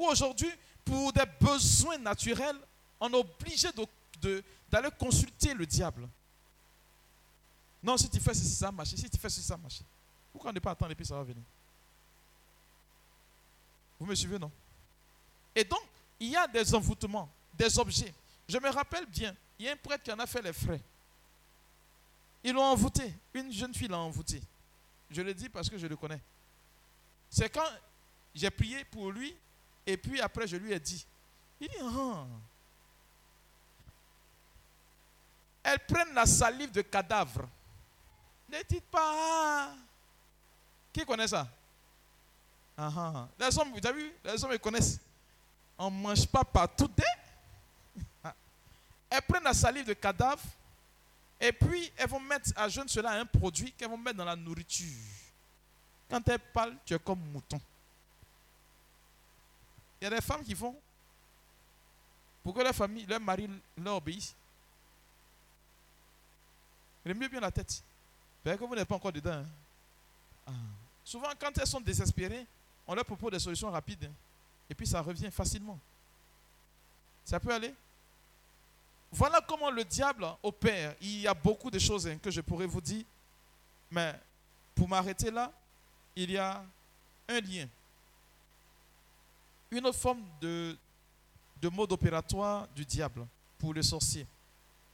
Où 0.00 0.06
aujourd'hui, 0.06 0.50
pour 0.82 1.12
des 1.12 1.26
besoins 1.38 1.98
naturels, 1.98 2.56
on 2.98 3.12
est 3.12 3.16
obligé 3.16 3.68
d'aller 4.70 4.88
consulter 4.98 5.52
le 5.52 5.66
diable. 5.66 6.08
Non, 7.82 7.98
si 7.98 8.08
tu 8.08 8.18
fais 8.18 8.32
ceci, 8.32 8.54
ça 8.54 8.72
marche. 8.72 8.88
Si 8.88 9.10
tu 9.10 9.18
fais 9.18 9.28
ceci, 9.28 9.46
ça 9.46 9.58
marche. 9.58 9.80
Pourquoi 10.32 10.52
ne 10.52 10.58
pas 10.58 10.70
attendre 10.70 10.92
et 10.92 10.94
puis 10.94 11.04
ça 11.04 11.16
va 11.16 11.22
venir? 11.22 11.42
Vous 13.98 14.06
me 14.06 14.14
suivez, 14.14 14.38
non? 14.38 14.50
Et 15.54 15.64
donc, 15.64 15.82
il 16.18 16.28
y 16.28 16.36
a 16.36 16.48
des 16.48 16.74
envoûtements, 16.74 17.30
des 17.52 17.78
objets. 17.78 18.14
Je 18.48 18.56
me 18.56 18.70
rappelle 18.70 19.04
bien, 19.04 19.36
il 19.58 19.66
y 19.66 19.68
a 19.68 19.72
un 19.72 19.76
prêtre 19.76 20.02
qui 20.02 20.12
en 20.12 20.18
a 20.18 20.26
fait 20.26 20.40
les 20.40 20.54
frais. 20.54 20.80
Ils 22.42 22.54
l'ont 22.54 22.64
envoûté. 22.64 23.14
Une 23.34 23.52
jeune 23.52 23.74
fille 23.74 23.88
l'a 23.88 23.98
envoûté. 23.98 24.40
Je 25.10 25.20
le 25.20 25.34
dis 25.34 25.50
parce 25.50 25.68
que 25.68 25.76
je 25.76 25.86
le 25.86 25.96
connais. 25.96 26.22
C'est 27.28 27.50
quand 27.50 27.68
j'ai 28.34 28.48
prié 28.48 28.82
pour 28.84 29.12
lui 29.12 29.36
et 29.86 29.96
puis 29.96 30.20
après 30.20 30.46
je 30.46 30.56
lui 30.56 30.72
ai 30.72 30.80
dit. 30.80 31.06
Il 31.60 31.68
dit, 31.68 31.74
ah. 31.82 32.26
Elles 35.62 35.78
prennent 35.80 36.14
la 36.14 36.26
salive 36.26 36.70
de 36.70 36.82
cadavre. 36.82 37.48
Ne 38.48 38.58
dites 38.68 38.86
pas. 38.86 39.74
Qui 40.92 41.04
connaît 41.04 41.28
ça? 41.28 41.46
Ah, 42.76 42.90
ah. 42.96 43.28
Les 43.38 43.58
hommes, 43.58 43.72
vous 43.72 43.86
avez 43.86 44.02
vu? 44.02 44.12
Les 44.24 44.42
hommes, 44.42 44.52
ils 44.52 44.58
connaissent. 44.58 44.98
On 45.76 45.90
ne 45.90 45.96
mange 45.96 46.26
pas 46.26 46.44
partout. 46.44 46.90
Elles 49.10 49.22
prennent 49.22 49.44
la 49.44 49.54
salive 49.54 49.86
de 49.86 49.92
cadavre 49.92 50.42
et 51.40 51.52
puis, 51.52 51.90
elles 51.96 52.08
vont 52.08 52.20
mettre 52.20 52.50
à 52.54 52.68
jeune 52.68 52.86
cela 52.86 53.12
un 53.12 53.24
produit 53.24 53.72
qu'elles 53.72 53.88
vont 53.88 53.96
mettre 53.96 54.18
dans 54.18 54.26
la 54.26 54.36
nourriture. 54.36 54.86
Quand 56.10 56.28
elles 56.28 56.38
parlent, 56.38 56.76
tu 56.84 56.92
es 56.92 56.98
comme 56.98 57.20
mouton. 57.32 57.58
Il 60.00 60.04
y 60.04 60.06
a 60.06 60.10
des 60.10 60.20
femmes 60.20 60.44
qui 60.44 60.54
font 60.54 60.74
pour 62.42 62.54
que 62.54 62.60
leur 62.60 62.74
famille, 62.74 63.04
leur 63.06 63.20
mari 63.20 63.48
leur 63.76 63.96
obéisse. 63.96 64.34
mieux 67.04 67.28
bien 67.28 67.40
la 67.40 67.50
tête. 67.50 67.82
Fait 68.42 68.56
que 68.56 68.64
vous 68.64 68.74
n'êtes 68.74 68.88
pas 68.88 68.94
encore 68.94 69.12
dedans. 69.12 69.32
Hein. 69.32 69.46
Ah. 70.46 70.52
Souvent, 71.04 71.28
quand 71.38 71.56
elles 71.58 71.66
sont 71.66 71.80
désespérées, 71.80 72.46
on 72.86 72.94
leur 72.94 73.04
propose 73.04 73.32
des 73.32 73.38
solutions 73.38 73.70
rapides. 73.70 74.04
Hein. 74.04 74.12
Et 74.70 74.74
puis 74.74 74.86
ça 74.86 75.02
revient 75.02 75.30
facilement. 75.30 75.78
Ça 77.24 77.38
peut 77.38 77.52
aller 77.52 77.74
voilà 79.12 79.40
comment 79.40 79.70
le 79.70 79.84
diable 79.84 80.26
opère. 80.42 80.94
Il 81.00 81.20
y 81.20 81.26
a 81.26 81.34
beaucoup 81.34 81.70
de 81.70 81.78
choses 81.78 82.06
hein, 82.06 82.18
que 82.22 82.30
je 82.30 82.40
pourrais 82.40 82.66
vous 82.66 82.80
dire. 82.80 83.04
Mais 83.90 84.14
pour 84.74 84.88
m'arrêter 84.88 85.30
là, 85.30 85.52
il 86.14 86.30
y 86.30 86.38
a 86.38 86.62
un 87.28 87.40
lien. 87.40 87.66
Une 89.70 89.86
autre 89.86 89.98
forme 89.98 90.22
de, 90.40 90.76
de 91.60 91.68
mode 91.68 91.92
opératoire 91.92 92.66
du 92.68 92.84
diable 92.84 93.26
pour 93.58 93.74
le 93.74 93.82
sorcier. 93.82 94.26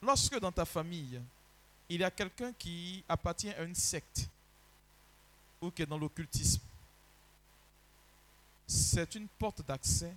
Lorsque 0.02 0.38
dans 0.38 0.52
ta 0.52 0.64
famille, 0.64 1.20
il 1.88 2.00
y 2.00 2.04
a 2.04 2.10
quelqu'un 2.10 2.52
qui 2.52 3.02
appartient 3.08 3.50
à 3.50 3.62
une 3.62 3.74
secte 3.74 4.28
ou 5.60 5.70
qui 5.70 5.82
est 5.82 5.86
dans 5.86 5.98
l'occultisme, 5.98 6.60
c'est 8.66 9.14
une 9.14 9.28
porte 9.28 9.64
d'accès 9.66 10.14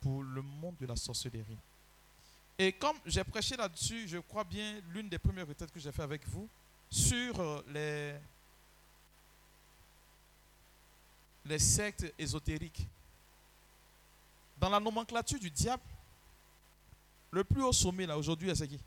pour 0.00 0.22
le 0.22 0.42
monde 0.42 0.76
de 0.80 0.86
la 0.86 0.96
sorcellerie. 0.96 1.56
Et 2.58 2.72
comme 2.72 2.96
j'ai 3.06 3.24
prêché 3.24 3.56
là-dessus, 3.56 4.06
je 4.06 4.18
crois 4.18 4.44
bien, 4.44 4.80
l'une 4.90 5.08
des 5.08 5.18
premières 5.18 5.46
retraites 5.46 5.72
que 5.72 5.80
j'ai 5.80 5.92
fait 5.92 6.02
avec 6.02 6.26
vous, 6.28 6.48
sur 6.90 7.40
euh, 7.40 7.64
les, 7.68 8.14
les 11.46 11.58
sectes 11.58 12.12
ésotériques. 12.18 12.86
Dans 14.64 14.70
la 14.70 14.80
nomenclature 14.80 15.38
du 15.38 15.50
diable, 15.50 15.82
le 17.30 17.44
plus 17.44 17.62
haut 17.62 17.70
sommet 17.70 18.06
là 18.06 18.16
aujourd'hui, 18.16 18.50
c'est 18.56 18.66
qui? 18.66 18.80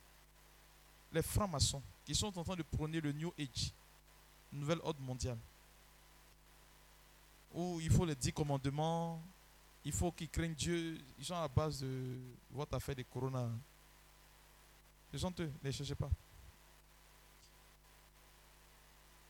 Les 1.14 1.22
francs-maçons 1.22 1.84
qui 2.04 2.16
sont 2.16 2.36
en 2.36 2.44
train 2.44 2.56
de 2.56 2.64
prôner 2.64 3.00
le 3.00 3.12
New 3.12 3.32
Age, 3.38 3.72
nouvelle 4.52 4.80
ordre 4.82 5.00
mondiale. 5.02 5.38
Où 7.54 7.80
il 7.80 7.92
faut 7.92 8.06
les 8.06 8.16
dix 8.16 8.34
commandements, 8.34 9.22
il 9.86 9.92
faut 9.92 10.12
qu'ils 10.12 10.30
craignent 10.30 10.56
Dieu. 10.56 10.98
Ils 11.20 11.26
sont 11.26 11.36
à 11.36 11.42
la 11.42 11.48
base 11.48 11.82
de 11.82 12.18
votre 12.50 12.74
affaire 12.76 12.96
de 12.96 13.04
corona. 13.04 13.48
Ce 15.12 15.20
sont 15.20 15.34
eux, 15.40 15.52
ne 15.64 15.70
cherchez 15.70 15.94
pas. 15.94 16.10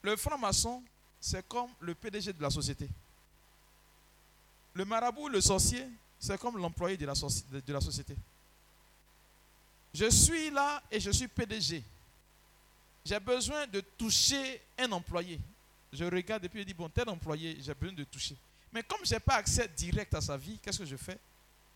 Le 0.02 0.16
franc-maçon, 0.16 0.82
c'est 1.20 1.46
comme 1.46 1.72
le 1.82 1.94
PDG 1.94 2.32
de 2.32 2.42
la 2.42 2.50
société. 2.50 2.90
Le 4.76 4.86
marabout, 4.86 5.28
le 5.28 5.42
sorcier, 5.42 5.86
c'est 6.20 6.38
comme 6.40 6.58
l'employé 6.58 6.98
de, 6.98 7.06
la 7.06 7.82
société. 7.82 8.16
Je 9.94 10.10
suis 10.10 10.50
là 10.50 10.82
et 10.92 11.00
je 11.00 11.12
suis 11.12 11.28
PDG. 11.28 11.84
J'ai 13.06 13.20
besoin 13.20 13.68
de 13.68 13.80
toucher 13.98 14.62
un 14.78 14.92
employé. 14.92 15.40
Je 15.94 16.04
regarde 16.04 16.44
et 16.46 16.50
puis 16.50 16.60
je 16.62 16.66
dis, 16.66 16.74
bon, 16.74 16.90
tel 16.90 17.08
employé, 17.10 17.58
j'ai 17.62 17.74
besoin 17.74 17.96
de 17.96 18.04
toucher. 18.04 18.36
Mais 18.74 18.84
comme 18.84 19.00
je 19.04 19.14
n'ai 19.14 19.20
pas 19.20 19.36
accès 19.36 19.68
direct 19.70 20.14
à 20.14 20.22
sa 20.22 20.36
vie, 20.36 20.60
qu'est-ce 20.62 20.80
que 20.80 20.86
je 20.86 20.98
fais? 20.98 21.18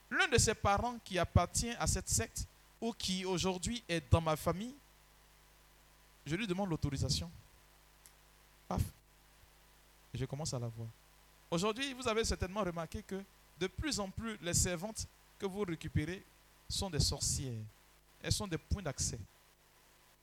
L'un 0.10 0.28
de 0.28 0.38
ses 0.38 0.54
parents 0.54 0.98
qui 1.06 1.18
appartient 1.18 1.72
à 1.80 1.88
cette 1.88 2.10
secte 2.10 2.46
ou 2.82 2.92
qui 2.92 3.24
aujourd'hui 3.24 3.82
est 3.88 4.04
dans 4.12 4.20
ma 4.20 4.36
famille, 4.36 4.76
je 6.26 6.36
lui 6.36 6.46
demande 6.46 6.70
l'autorisation. 6.70 7.32
Paf. 8.68 8.82
Je 10.14 10.26
commence 10.26 10.54
à 10.54 10.60
la 10.60 10.68
voir. 10.68 10.90
Aujourd'hui, 11.50 11.94
vous 11.94 12.08
avez 12.08 12.26
certainement 12.26 12.62
remarqué 12.62 13.02
que 13.04 13.24
de 13.62 13.68
plus 13.68 14.00
en 14.00 14.10
plus, 14.10 14.38
les 14.42 14.56
servantes 14.56 15.06
que 15.38 15.46
vous 15.46 15.62
récupérez 15.62 16.26
sont 16.68 16.90
des 16.90 17.00
sorcières. 17.00 17.62
Elles 18.20 18.32
sont 18.32 18.48
des 18.48 18.58
points 18.58 18.82
d'accès. 18.82 19.20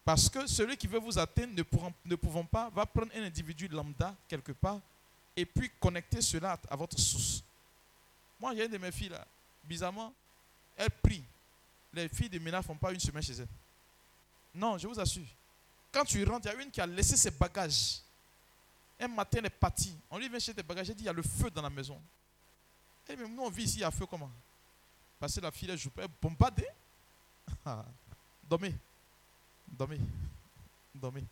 Parce 0.04 0.28
que 0.28 0.44
celui 0.48 0.76
qui 0.76 0.88
veut 0.88 0.98
vous 0.98 1.16
atteindre 1.16 1.52
ne, 1.54 2.16
pouvant 2.16 2.44
pas, 2.44 2.68
va 2.70 2.84
prendre 2.84 3.12
un 3.14 3.22
individu 3.22 3.68
lambda 3.68 4.12
quelque 4.26 4.50
part 4.50 4.80
et 5.36 5.46
puis 5.46 5.70
connecter 5.78 6.20
cela 6.20 6.58
à 6.68 6.74
votre 6.74 6.98
source. 6.98 7.44
Moi, 8.40 8.56
j'ai 8.56 8.64
une 8.64 8.72
de 8.72 8.78
mes 8.78 8.90
filles 8.90 9.10
là, 9.10 9.24
bizarrement, 9.62 10.12
elle 10.76 10.90
prie. 10.90 11.22
Les 11.92 12.08
filles 12.08 12.28
de 12.28 12.40
Mina 12.40 12.58
ne 12.58 12.62
font 12.62 12.76
pas 12.76 12.92
une 12.92 13.00
semaine 13.00 13.22
chez 13.22 13.34
elle. 13.34 13.48
Non, 14.52 14.78
je 14.78 14.88
vous 14.88 14.98
assure. 14.98 15.26
Quand 15.92 16.04
tu 16.04 16.24
rentres, 16.24 16.48
il 16.48 16.56
y 16.56 16.56
a 16.56 16.62
une 16.62 16.70
qui 16.72 16.80
a 16.80 16.86
laissé 16.86 17.16
ses 17.16 17.30
bagages 17.30 18.00
Un 18.98 19.06
matin, 19.08 19.38
elle 19.38 19.46
est 19.46 19.50
partie. 19.50 19.94
On 20.10 20.18
lui 20.18 20.28
vient 20.28 20.40
chez 20.40 20.54
tes 20.54 20.62
bagages. 20.64 20.90
Elle 20.90 20.96
dit 20.96 21.04
il 21.04 21.06
y 21.06 21.08
a 21.08 21.12
le 21.12 21.22
feu 21.22 21.50
dans 21.50 21.62
la 21.62 21.70
maison. 21.70 22.00
Elle 23.08 23.16
dit 23.16 23.22
mais 23.22 23.28
nous, 23.28 23.42
on 23.42 23.50
vit 23.50 23.64
ici, 23.64 23.82
a 23.82 23.90
feu 23.90 24.06
comment? 24.06 24.30
Parce 25.18 25.36
la 25.38 25.50
fille, 25.50 25.76
joue 25.76 25.90
pas. 25.90 26.02
Elle 26.02 26.10
bombardée. 26.20 26.68
Ah. 27.64 27.84
Dormez. 28.48 28.74
Dormez. 29.66 30.00
Dormez. 30.94 31.24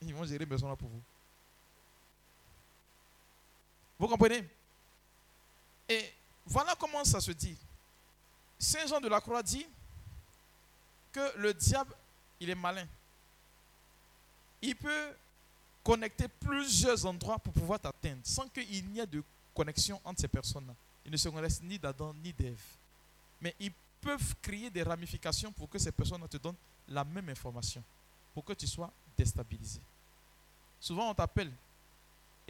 Ils 0.00 0.14
vont 0.14 0.24
gérer 0.24 0.46
maison 0.46 0.68
là 0.68 0.76
pour 0.76 0.88
vous. 0.88 1.02
Vous 3.98 4.08
comprenez? 4.08 4.48
Et 5.88 6.12
voilà 6.46 6.74
comment 6.74 7.04
ça 7.04 7.20
se 7.20 7.32
dit. 7.32 7.56
Saint 8.58 8.86
Jean 8.86 9.00
de 9.00 9.08
la 9.08 9.20
Croix 9.20 9.42
dit 9.42 9.66
que 11.12 11.36
le 11.38 11.52
diable, 11.52 11.94
il 12.40 12.48
est 12.48 12.54
malin. 12.54 12.86
Il 14.62 14.76
peut 14.76 15.14
connecter 15.82 16.28
plusieurs 16.28 17.04
endroits 17.06 17.38
pour 17.38 17.52
pouvoir 17.52 17.80
t'atteindre 17.80 18.20
sans 18.24 18.48
qu'il 18.48 18.86
n'y 18.88 19.00
ait 19.00 19.06
de 19.06 19.22
connexion 19.54 20.00
entre 20.04 20.20
ces 20.20 20.28
personnes-là. 20.28 20.74
Ils 21.04 21.10
ne 21.10 21.16
se 21.16 21.28
connaissent 21.28 21.62
ni 21.62 21.78
d'Adam 21.78 22.14
ni 22.14 22.32
d'Ève. 22.32 22.62
Mais 23.40 23.54
ils 23.58 23.72
peuvent 24.00 24.34
créer 24.42 24.70
des 24.70 24.82
ramifications 24.82 25.52
pour 25.52 25.68
que 25.68 25.78
ces 25.78 25.92
personnes 25.92 26.26
te 26.28 26.36
donnent 26.36 26.56
la 26.88 27.04
même 27.04 27.28
information, 27.28 27.82
pour 28.34 28.44
que 28.44 28.52
tu 28.52 28.66
sois 28.66 28.92
déstabilisé. 29.16 29.80
Souvent, 30.80 31.10
on 31.10 31.14
t'appelle 31.14 31.52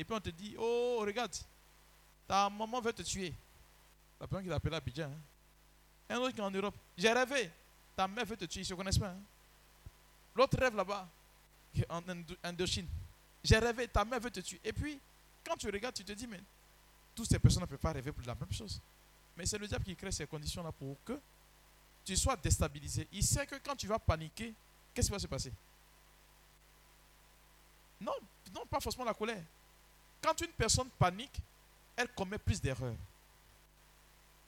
et 0.00 0.04
puis 0.04 0.14
on 0.14 0.20
te 0.20 0.30
dit 0.30 0.54
Oh, 0.58 1.00
regarde, 1.00 1.34
ta 2.26 2.48
maman 2.48 2.80
veut 2.80 2.92
te 2.92 3.02
tuer. 3.02 3.34
La 4.18 4.26
personne 4.26 4.44
qui 4.44 4.50
t'appelle 4.50 4.74
à 4.74 4.78
Abidjan. 4.78 5.10
Hein. 5.10 6.14
Un 6.14 6.16
autre 6.18 6.34
qui 6.34 6.40
est 6.40 6.44
en 6.44 6.50
Europe. 6.50 6.74
J'ai 6.96 7.12
rêvé, 7.12 7.50
ta 7.94 8.08
mère 8.08 8.24
veut 8.24 8.36
te 8.36 8.46
tuer, 8.46 8.60
ils 8.60 8.64
ne 8.64 8.68
se 8.68 8.74
connaissent 8.74 8.98
pas. 8.98 9.10
Hein. 9.10 9.20
L'autre 10.34 10.58
rêve 10.58 10.74
là-bas, 10.74 11.08
en 11.88 12.02
Indochine. 12.42 12.86
J'ai 13.44 13.58
rêvé, 13.58 13.88
ta 13.88 14.04
mère 14.04 14.20
veut 14.20 14.30
te 14.30 14.40
tuer. 14.40 14.60
Et 14.64 14.72
puis, 14.72 14.98
quand 15.44 15.56
tu 15.56 15.68
regardes, 15.68 15.94
tu 15.94 16.04
te 16.04 16.12
dis 16.12 16.26
Mais 16.26 16.40
toutes 17.14 17.28
ces 17.28 17.38
personnes 17.38 17.62
ne 17.62 17.66
peuvent 17.66 17.78
pas 17.78 17.92
rêver 17.92 18.12
pour 18.12 18.26
la 18.26 18.34
même 18.34 18.52
chose. 18.52 18.80
Mais 19.36 19.46
c'est 19.46 19.58
le 19.58 19.66
diable 19.66 19.84
qui 19.84 19.96
crée 19.96 20.12
ces 20.12 20.26
conditions-là 20.26 20.72
pour 20.72 20.96
que 21.04 21.18
tu 22.04 22.16
sois 22.16 22.36
déstabilisé. 22.36 23.06
Il 23.12 23.24
sait 23.24 23.46
que 23.46 23.56
quand 23.56 23.76
tu 23.76 23.86
vas 23.86 23.98
paniquer, 23.98 24.54
qu'est-ce 24.92 25.08
qui 25.08 25.12
va 25.12 25.18
se 25.18 25.26
passer? 25.26 25.52
Non, 28.00 28.14
non, 28.54 28.66
pas 28.66 28.80
forcément 28.80 29.04
la 29.04 29.14
colère. 29.14 29.42
Quand 30.22 30.38
une 30.40 30.52
personne 30.52 30.88
panique, 30.98 31.40
elle 31.96 32.08
commet 32.08 32.38
plus 32.38 32.60
d'erreurs. 32.60 32.96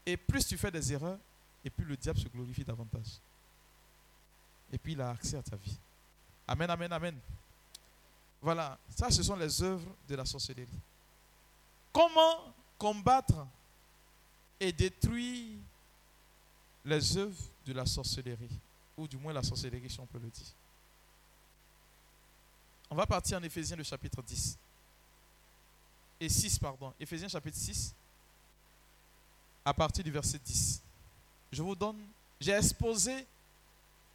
Et 0.05 0.16
plus 0.16 0.47
tu 0.47 0.56
fais 0.56 0.70
des 0.70 0.93
erreurs, 0.93 1.18
et 1.64 1.70
plus 1.70 1.84
le 1.84 1.97
diable 1.97 2.18
se 2.18 2.28
glorifie 2.28 2.64
davantage. 2.64 3.20
Et 4.72 4.78
puis 4.78 4.93
il 4.93 5.01
a 5.01 5.10
accès 5.10 5.36
à 5.36 5.43
ta 5.43 5.56
vie. 5.56 5.78
Amen, 6.48 6.68
amen, 6.68 6.93
amen. 6.93 7.18
Voilà, 8.40 8.76
ça 8.89 9.10
ce 9.10 9.22
sont 9.22 9.36
les 9.36 9.62
œuvres 9.62 9.94
de 10.09 10.14
la 10.16 10.24
sorcellerie. 10.24 10.68
Comment 11.93 12.55
combattre 12.78 13.47
et 14.59 14.73
détruire 14.73 15.59
les 16.85 17.16
œuvres 17.16 17.43
de 17.64 17.73
la 17.73 17.86
sorcellerie, 17.86 18.59
ou 18.97 19.06
du 19.06 19.16
moins 19.16 19.32
la 19.32 19.43
sorcellerie 19.43 19.90
si 19.90 20.01
on 20.01 20.06
peut 20.06 20.19
le 20.19 20.31
dire? 20.31 20.47
On 22.90 22.94
va 22.94 23.06
partir 23.06 23.39
en 23.39 23.43
Éphésiens 23.43 23.77
le 23.77 23.85
chapitre 23.85 24.23
10. 24.23 24.59
Et 26.20 26.28
6, 26.28 26.59
pardon. 26.59 26.93
Éphésiens 27.01 27.28
chapitre 27.28 27.56
6, 27.56 27.94
à 29.64 29.74
partir 29.74 30.05
du 30.05 30.10
verset 30.10 30.39
10. 30.39 30.82
Je 31.52 31.62
vous 31.62 31.74
donne, 31.74 32.01
j'ai 32.40 32.52
exposé 32.52 33.27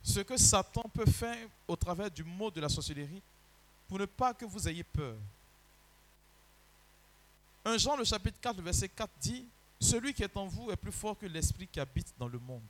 ce 0.01 0.21
que 0.21 0.37
Satan 0.37 0.89
peut 0.93 1.05
faire 1.05 1.47
au 1.67 1.75
travers 1.75 2.09
du 2.09 2.23
mot 2.23 2.49
de 2.49 2.61
la 2.61 2.69
sorcellerie 2.69 3.21
pour 3.87 3.99
ne 3.99 4.05
pas 4.05 4.33
que 4.33 4.45
vous 4.45 4.67
ayez 4.67 4.83
peur. 4.83 5.15
1 7.67 7.77
Jean, 7.77 7.97
le 7.97 8.05
chapitre 8.05 8.39
4, 8.39 8.55
le 8.55 8.63
verset 8.63 8.87
4 8.87 9.11
dit 9.19 9.45
Celui 9.79 10.13
qui 10.13 10.23
est 10.23 10.37
en 10.37 10.45
vous 10.45 10.71
est 10.71 10.77
plus 10.77 10.91
fort 10.91 11.17
que 11.17 11.25
l'esprit 11.25 11.67
qui 11.67 11.81
habite 11.81 12.13
dans 12.17 12.29
le 12.29 12.39
monde. 12.39 12.61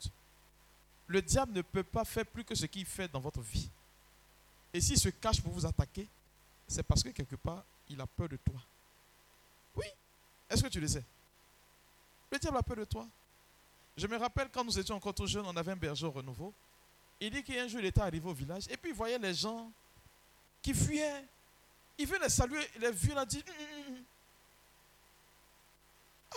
Le 1.06 1.22
diable 1.22 1.54
ne 1.54 1.62
peut 1.62 1.84
pas 1.84 2.04
faire 2.04 2.26
plus 2.26 2.44
que 2.44 2.56
ce 2.56 2.66
qu'il 2.66 2.84
fait 2.84 3.08
dans 3.08 3.20
votre 3.20 3.42
vie. 3.42 3.70
Et 4.74 4.82
s'il 4.82 4.98
se 4.98 5.10
cache 5.10 5.40
pour 5.40 5.54
vous 5.54 5.68
attaquer, 5.68 6.08
c'est 6.68 6.82
parce 6.82 7.04
que 7.04 7.10
quelque 7.10 7.36
part, 7.36 7.64
il 7.90 8.02
a 8.02 8.08
peur 8.08 8.28
de 8.28 8.38
toi. 8.38 8.60
Oui. 9.76 9.86
Est-ce 10.50 10.64
que 10.64 10.68
tu 10.68 10.80
le 10.80 10.88
sais? 10.88 11.04
Le 12.32 12.40
diable 12.40 12.58
a 12.58 12.64
peur 12.64 12.78
de 12.78 12.86
toi. 12.86 13.08
Je 13.96 14.08
me 14.08 14.18
rappelle 14.18 14.50
quand 14.52 14.64
nous 14.64 14.80
étions 14.80 14.96
encore 14.96 15.14
trop 15.14 15.28
jeunes, 15.28 15.46
on 15.46 15.56
avait 15.56 15.72
un 15.72 15.78
berger 15.78 16.08
au 16.08 16.12
renouveau. 16.12 16.52
Il 17.20 17.30
dit 17.30 17.44
qu'un 17.44 17.68
jour, 17.68 17.80
il 17.82 17.86
était 17.86 18.02
arrivé 18.02 18.28
au 18.28 18.34
village 18.34 18.64
et 18.70 18.78
puis 18.78 18.90
il 18.92 18.96
voyait 18.96 19.20
les 19.20 19.36
gens 19.36 19.72
qui 20.64 20.74
fuyaient. 20.74 21.24
Il 22.00 22.08
veut 22.08 22.20
les 22.20 22.30
saluer, 22.30 22.68
les 22.80 22.92
vieux, 22.92 23.12
il 23.12 23.18
a 23.18 23.26
dit 23.26 23.44
hum, 23.48 23.54
hum, 23.54 23.96
hum, 23.96 24.04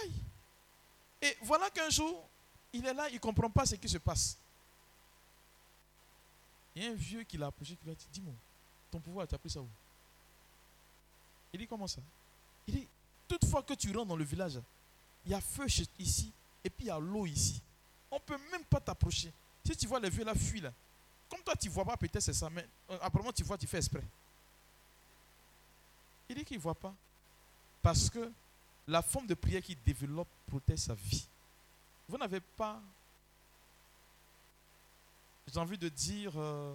Aïe. 0.02 0.12
Et 1.22 1.36
voilà 1.42 1.70
qu'un 1.70 1.90
jour, 1.90 2.28
il 2.72 2.86
est 2.86 2.94
là, 2.94 3.08
il 3.08 3.14
ne 3.14 3.18
comprend 3.18 3.50
pas 3.50 3.66
ce 3.66 3.74
qui 3.74 3.88
se 3.88 3.98
passe. 3.98 4.38
Il 6.74 6.84
y 6.84 6.86
a 6.86 6.90
un 6.90 6.94
vieux 6.94 7.22
qui 7.24 7.36
l'a 7.36 7.46
approché, 7.46 7.76
qui 7.76 7.84
lui 7.84 7.92
a 7.92 7.94
dit 7.94 8.06
Dis-moi, 8.12 8.34
ton 8.90 9.00
pouvoir, 9.00 9.26
tu 9.26 9.34
as 9.34 9.38
pris 9.38 9.50
ça 9.50 9.60
où? 9.60 9.68
Il 11.52 11.58
dit 11.58 11.66
Comment 11.66 11.86
ça? 11.86 12.00
Il 12.66 12.74
dit 12.74 12.88
Toutefois 13.28 13.62
que 13.62 13.74
tu 13.74 13.94
rentres 13.94 14.08
dans 14.08 14.16
le 14.16 14.24
village, 14.24 14.60
il 15.24 15.32
y 15.32 15.34
a 15.34 15.40
feu 15.40 15.66
ici, 15.98 16.32
et 16.64 16.70
puis 16.70 16.86
il 16.86 16.88
y 16.88 16.90
a 16.90 16.98
l'eau 16.98 17.26
ici. 17.26 17.60
On 18.10 18.16
ne 18.16 18.20
peut 18.20 18.38
même 18.50 18.64
pas 18.64 18.80
t'approcher. 18.80 19.32
Si 19.64 19.76
tu 19.76 19.86
vois 19.86 20.00
les 20.00 20.10
vieux 20.10 20.24
là 20.24 20.34
fuient 20.34 20.60
là, 20.60 20.72
comme 21.28 21.42
toi 21.42 21.54
tu 21.54 21.68
ne 21.68 21.72
vois 21.72 21.84
pas, 21.84 21.96
peut-être 21.96 22.20
c'est 22.20 22.32
ça, 22.32 22.50
mais 22.50 22.66
euh, 22.90 22.98
apparemment 23.00 23.32
tu 23.32 23.44
vois, 23.44 23.56
tu 23.56 23.66
fais 23.66 23.76
exprès. 23.78 24.02
Il 26.28 26.36
dit 26.36 26.44
qu'il 26.44 26.56
ne 26.56 26.62
voit 26.62 26.74
pas. 26.74 26.94
Parce 27.82 28.10
que 28.10 28.32
la 28.90 29.02
forme 29.02 29.26
de 29.26 29.34
prière 29.34 29.62
qu'il 29.62 29.80
développe 29.84 30.28
protège 30.46 30.80
sa 30.80 30.94
vie. 30.94 31.26
Vous 32.08 32.18
n'avez 32.18 32.40
pas 32.40 32.80
j'ai 35.52 35.58
envie 35.58 35.78
de 35.78 35.88
dire, 35.88 36.32
euh, 36.36 36.72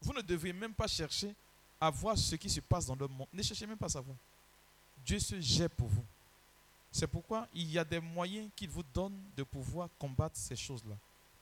vous 0.00 0.12
ne 0.12 0.20
devez 0.20 0.52
même 0.52 0.74
pas 0.74 0.86
chercher 0.86 1.34
à 1.80 1.90
voir 1.90 2.16
ce 2.16 2.36
qui 2.36 2.48
se 2.48 2.60
passe 2.60 2.86
dans 2.86 2.94
le 2.94 3.08
monde. 3.08 3.26
Ne 3.32 3.42
cherchez 3.42 3.66
même 3.66 3.76
pas 3.76 3.86
à 3.86 3.90
savoir. 3.90 4.16
Dieu 5.04 5.18
se 5.18 5.40
jette 5.40 5.74
pour 5.74 5.88
vous. 5.88 6.04
C'est 6.92 7.06
pourquoi 7.06 7.48
il 7.52 7.70
y 7.70 7.78
a 7.78 7.84
des 7.84 8.00
moyens 8.00 8.48
qu'il 8.54 8.70
vous 8.70 8.84
donne 8.94 9.18
de 9.36 9.42
pouvoir 9.42 9.88
combattre 9.98 10.36
ces 10.36 10.56
choses-là. 10.56 10.94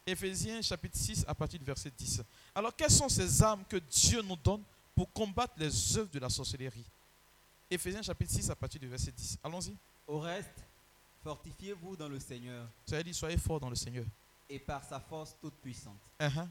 Éphésiens 0.06 0.60
chapitre 0.62 0.96
6 0.96 1.24
à 1.28 1.34
partir 1.34 1.58
du 1.58 1.64
verset 1.64 1.90
10. 1.96 2.22
Alors 2.54 2.74
quelles 2.74 2.90
sont 2.90 3.08
ces 3.08 3.42
armes 3.42 3.64
que 3.68 3.76
Dieu 3.76 4.22
nous 4.22 4.36
donne 4.36 4.62
pour 4.94 5.10
combattre 5.12 5.54
les 5.56 5.98
œuvres 5.98 6.10
de 6.10 6.18
la 6.18 6.28
sorcellerie? 6.28 6.84
Éphésiens 7.70 8.02
chapitre 8.02 8.32
6 8.32 8.50
à 8.50 8.56
partir 8.56 8.80
du 8.80 8.88
verset 8.88 9.12
10. 9.12 9.38
Allons-y. 9.44 9.76
Au 10.06 10.18
reste, 10.18 10.64
fortifiez-vous 11.22 11.96
dans 11.96 12.08
le 12.08 12.20
Seigneur. 12.20 12.68
Ça 12.86 12.98
veut 12.98 13.04
dire 13.04 13.14
soyez 13.14 13.38
forts 13.38 13.60
dans 13.60 13.70
le 13.70 13.76
Seigneur 13.76 14.04
et 14.48 14.58
par 14.58 14.84
sa 14.84 15.00
force 15.00 15.36
toute 15.40 15.54
puissante. 15.54 15.98
Uh-huh. 16.20 16.48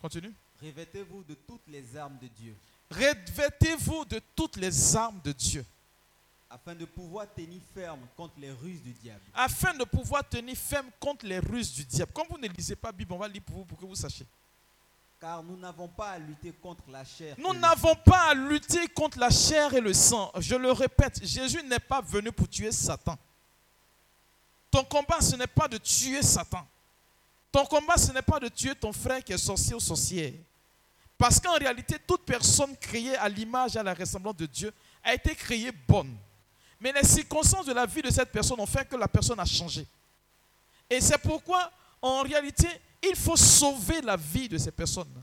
Continue. 0.00 0.32
Revêtez-vous 0.62 1.24
de 1.24 1.34
toutes 1.34 1.66
les 1.68 1.96
armes 1.96 2.18
de 2.18 2.28
Dieu. 2.28 2.56
Revêtez-vous 2.90 4.04
de 4.04 4.20
toutes 4.36 4.56
les 4.56 4.96
armes 4.96 5.20
de 5.24 5.32
Dieu. 5.32 5.64
Afin 6.48 6.74
de 6.74 6.84
pouvoir 6.84 7.26
tenir 7.34 7.60
ferme 7.74 8.06
contre 8.16 8.38
les 8.38 8.52
ruses 8.52 8.82
du 8.82 8.92
diable. 8.92 9.22
Afin 9.34 9.74
de 9.74 9.82
pouvoir 9.84 10.28
tenir 10.28 10.56
ferme 10.56 10.88
contre 11.00 11.26
les 11.26 11.40
ruses 11.40 11.74
du 11.74 11.84
diable. 11.84 12.12
Comme 12.12 12.28
vous 12.30 12.38
ne 12.38 12.46
lisez 12.46 12.76
pas 12.76 12.88
la 12.88 12.92
Bible, 12.92 13.12
on 13.12 13.18
va 13.18 13.26
lire 13.26 13.42
pour 13.42 13.56
vous 13.56 13.64
pour 13.64 13.78
que 13.78 13.86
vous 13.86 13.96
sachiez. 13.96 14.26
Car 15.24 15.42
nous 15.42 15.56
n'avons 15.56 15.88
pas 15.88 16.10
à 16.10 16.18
lutter 16.18 16.52
contre 16.52 16.82
la 16.92 17.02
chair. 17.02 17.34
Nous 17.38 17.54
n'avons 17.54 17.94
pas 17.94 18.28
à 18.28 18.34
lutter 18.34 18.86
contre 18.88 19.18
la 19.18 19.30
chair 19.30 19.72
et 19.72 19.80
le 19.80 19.94
sang. 19.94 20.30
Je 20.36 20.54
le 20.54 20.70
répète, 20.70 21.24
Jésus 21.24 21.62
n'est 21.62 21.78
pas 21.78 22.02
venu 22.02 22.30
pour 22.30 22.46
tuer 22.46 22.70
Satan. 22.70 23.16
Ton 24.70 24.84
combat, 24.84 25.22
ce 25.22 25.34
n'est 25.36 25.46
pas 25.46 25.66
de 25.66 25.78
tuer 25.78 26.20
Satan. 26.20 26.68
Ton 27.50 27.64
combat, 27.64 27.96
ce 27.96 28.12
n'est 28.12 28.20
pas 28.20 28.38
de 28.38 28.48
tuer 28.48 28.74
ton 28.74 28.92
frère 28.92 29.24
qui 29.24 29.32
est 29.32 29.38
sorcier 29.38 29.74
ou 29.74 29.80
sorcière. 29.80 30.34
Parce 31.16 31.40
qu'en 31.40 31.54
réalité, 31.54 31.96
toute 32.06 32.26
personne 32.26 32.76
créée 32.76 33.16
à 33.16 33.26
l'image 33.26 33.76
et 33.76 33.78
à 33.78 33.82
la 33.82 33.94
ressemblance 33.94 34.36
de 34.36 34.44
Dieu 34.44 34.74
a 35.02 35.14
été 35.14 35.34
créée 35.34 35.72
bonne. 35.88 36.14
Mais 36.78 36.92
les 36.92 37.02
circonstances 37.02 37.64
de 37.64 37.72
la 37.72 37.86
vie 37.86 38.02
de 38.02 38.10
cette 38.10 38.30
personne 38.30 38.60
ont 38.60 38.66
fait 38.66 38.86
que 38.86 38.96
la 38.96 39.08
personne 39.08 39.40
a 39.40 39.46
changé. 39.46 39.86
Et 40.90 41.00
c'est 41.00 41.16
pourquoi, 41.16 41.70
en 42.02 42.20
réalité, 42.20 42.68
il 43.10 43.16
faut 43.16 43.36
sauver 43.36 44.00
la 44.00 44.16
vie 44.16 44.48
de 44.48 44.58
ces 44.58 44.70
personnes. 44.70 45.22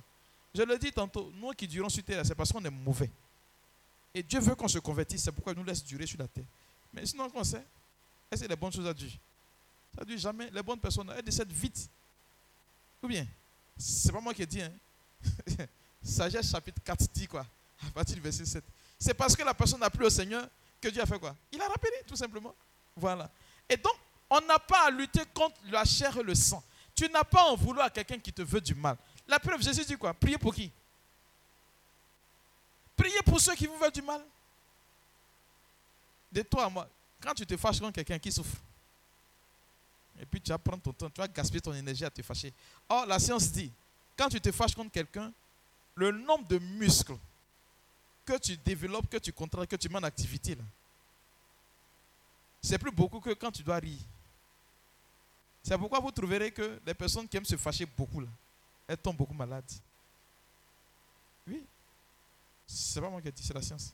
Je 0.54 0.64
le 0.64 0.78
dis 0.78 0.92
tantôt, 0.92 1.32
nous 1.36 1.52
qui 1.52 1.68
durons 1.68 1.90
sur 1.90 2.04
terre, 2.04 2.26
c'est 2.26 2.36
parce 2.36 2.52
qu'on 2.52 2.64
est 2.64 2.70
mauvais. 2.70 3.10
Et 4.14 4.22
Dieu 4.22 4.40
veut 4.40 4.56
qu'on 4.56 4.68
se 4.68 4.80
convertisse, 4.80 5.24
c'est 5.24 5.32
pourquoi 5.32 5.54
il 5.54 5.60
nous 5.60 5.64
laisse 5.64 5.84
durer 5.84 6.06
sur 6.06 6.20
la 6.20 6.28
terre. 6.28 6.44
Mais 6.94 7.06
sinon, 7.06 7.30
qu'on 7.30 7.44
sait, 7.44 7.66
est-ce 8.30 8.44
que 8.44 8.48
les 8.50 8.56
bonnes 8.56 8.74
choses 8.74 8.88
à 8.88 8.94
Dieu? 8.94 9.10
Ça 9.98 10.04
ne 10.06 10.18
jamais. 10.18 10.50
Les 10.52 10.62
bonnes 10.62 10.80
personnes, 10.80 11.12
elles 11.16 11.24
décèdent 11.24 11.52
vite. 11.52 11.90
Ou 13.02 13.08
bien, 13.08 13.26
c'est 13.78 14.12
pas 14.12 14.20
moi 14.20 14.34
qui 14.34 14.42
ai 14.42 14.46
dit. 14.46 14.62
Hein? 14.62 14.72
Sagesse 16.04 16.52
chapitre 16.52 16.82
4 16.84 17.08
dit 17.14 17.28
quoi? 17.28 17.46
À 17.88 17.92
partir 17.92 18.16
du 18.16 18.22
verset 18.22 18.46
7. 18.46 18.64
C'est 19.00 19.14
parce 19.14 19.36
que 19.36 19.44
la 19.44 19.54
personne 19.54 19.80
n'a 19.80 19.90
plus 19.90 20.06
au 20.06 20.10
Seigneur 20.10 20.48
que 20.80 20.90
Dieu 20.90 21.02
a 21.02 21.06
fait 21.06 21.20
quoi? 21.20 21.36
Il 21.52 21.62
a 21.62 21.68
rappelé, 21.68 21.94
tout 22.08 22.16
simplement. 22.16 22.54
Voilà. 22.96 23.30
Et 23.70 23.78
donc, 23.78 23.94
on 24.30 24.42
n'a 24.42 24.60
pas 24.60 24.88
à 24.88 24.90
lutter 24.92 25.22
contre 25.34 25.56
la 25.70 25.86
chair 25.86 26.18
et 26.18 26.24
le 26.24 26.36
sang. 26.36 26.64
Tu 27.02 27.10
n'as 27.10 27.24
pas 27.24 27.46
en 27.46 27.56
vouloir 27.56 27.88
à 27.88 27.90
quelqu'un 27.90 28.20
qui 28.20 28.32
te 28.32 28.44
veut 28.44 28.62
du 28.62 28.76
mal. 28.76 28.96
La 29.28 29.40
preuve, 29.40 29.60
Jésus 29.64 29.84
dit 29.84 29.98
quoi? 29.98 30.14
Priez 30.14 30.38
pour 30.38 30.54
qui? 30.54 30.72
Priez 32.96 33.24
pour 33.26 33.42
ceux 33.42 33.56
qui 33.56 33.66
vous 33.66 33.76
veulent 33.76 33.92
du 33.92 34.04
mal. 34.04 34.22
de 36.32 36.44
toi 36.44 36.66
à 36.66 36.70
moi, 36.70 36.88
quand 37.20 37.34
tu 37.34 37.44
te 37.44 37.58
fâches 37.58 37.80
contre 37.80 37.94
quelqu'un 37.94 38.20
qui 38.20 38.32
souffre, 38.32 38.56
et 40.20 40.28
puis 40.28 40.40
tu 40.40 40.52
vas 40.52 40.60
prendre 40.60 40.84
ton 40.84 40.94
temps, 40.94 41.10
tu 41.10 41.20
vas 41.20 41.28
gaspiller 41.28 41.60
ton 41.60 41.74
énergie 41.74 42.06
à 42.06 42.12
te 42.12 42.22
fâcher. 42.22 42.54
Or, 42.88 43.08
la 43.08 43.18
science 43.18 43.52
dit, 43.52 43.72
quand 44.16 44.30
tu 44.30 44.40
te 44.40 44.52
fâches 44.52 44.76
contre 44.76 44.92
quelqu'un, 44.92 45.34
le 45.96 46.12
nombre 46.12 46.46
de 46.48 46.60
muscles 46.60 47.18
que 48.24 48.38
tu 48.38 48.56
développes, 48.58 49.10
que 49.10 49.18
tu 49.18 49.34
contractes, 49.34 49.72
que 49.72 49.76
tu 49.76 49.90
mets 49.90 49.98
en 49.98 50.04
activité, 50.04 50.56
c'est 52.62 52.78
plus 52.78 52.92
beaucoup 52.92 53.20
que 53.20 53.34
quand 53.34 53.52
tu 53.52 53.64
dois 53.64 53.78
rire. 53.78 53.98
C'est 55.64 55.78
pourquoi 55.78 56.00
vous 56.00 56.12
trouverez 56.12 56.52
que 56.52 56.80
les 56.86 56.94
personnes 56.94 57.28
qui 57.28 57.38
aiment 57.38 57.46
se 57.46 57.56
fâcher 57.56 57.86
beaucoup, 57.86 58.20
là, 58.20 58.28
elles 58.88 58.98
tombent 58.98 59.18
beaucoup 59.18 59.34
malades. 59.34 59.72
Oui. 61.48 61.64
C'est 62.66 63.02
pas 63.02 63.10
moi 63.10 63.22
qui 63.22 63.28
ai 63.28 63.32
dit, 63.32 63.44
c'est 63.44 63.54
la 63.54 63.62
science. 63.62 63.94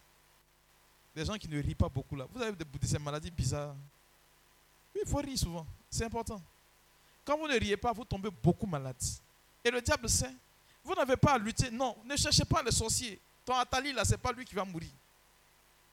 Les 1.16 1.26
gens 1.26 1.36
qui 1.36 1.48
ne 1.48 1.62
rient 1.62 1.76
pas 1.76 1.90
beaucoup, 1.90 2.16
là. 2.16 2.28
Vous 2.32 2.42
avez 2.42 2.56
des, 2.56 3.00
maladies 3.00 3.32
bizarres. 3.32 3.76
Oui, 4.96 5.02
il 5.04 5.10
faut 5.10 5.18
rire 5.18 5.38
souvent. 5.38 5.66
C'est 5.90 6.06
important. 6.06 6.42
Quand 7.26 7.38
vous 7.38 7.48
ne 7.48 7.60
riez 7.60 7.76
pas, 7.76 7.92
vous 7.92 8.06
tombez 8.06 8.30
beaucoup 8.30 8.68
malade. 8.68 8.96
Et 9.64 9.72
le 9.72 9.82
diable 9.82 10.08
sait. 10.10 10.34
Vous 10.84 10.94
n'avez 10.94 11.18
pas 11.18 11.34
à 11.34 11.38
lutter. 11.38 11.70
Non, 11.72 11.98
ne 12.06 12.16
cherchez 12.16 12.46
pas 12.46 12.64
les 12.64 12.72
sorciers. 12.72 13.20
Ton 13.44 13.56
Atali, 13.56 13.92
là, 13.92 14.06
ce 14.06 14.12
n'est 14.12 14.18
pas 14.18 14.32
lui 14.32 14.46
qui 14.46 14.56
va 14.56 14.64
mourir. 14.64 14.90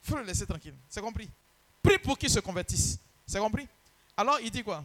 Il 0.03 0.09
faut 0.09 0.17
le 0.17 0.23
laisser 0.23 0.45
tranquille. 0.45 0.75
C'est 0.87 1.01
compris 1.01 1.29
Prie 1.81 1.97
pour 1.97 2.17
qu'il 2.17 2.29
se 2.29 2.39
convertisse. 2.39 2.97
C'est 3.27 3.39
compris? 3.39 3.67
Alors, 4.15 4.39
il 4.39 4.51
dit 4.51 4.63
quoi? 4.63 4.83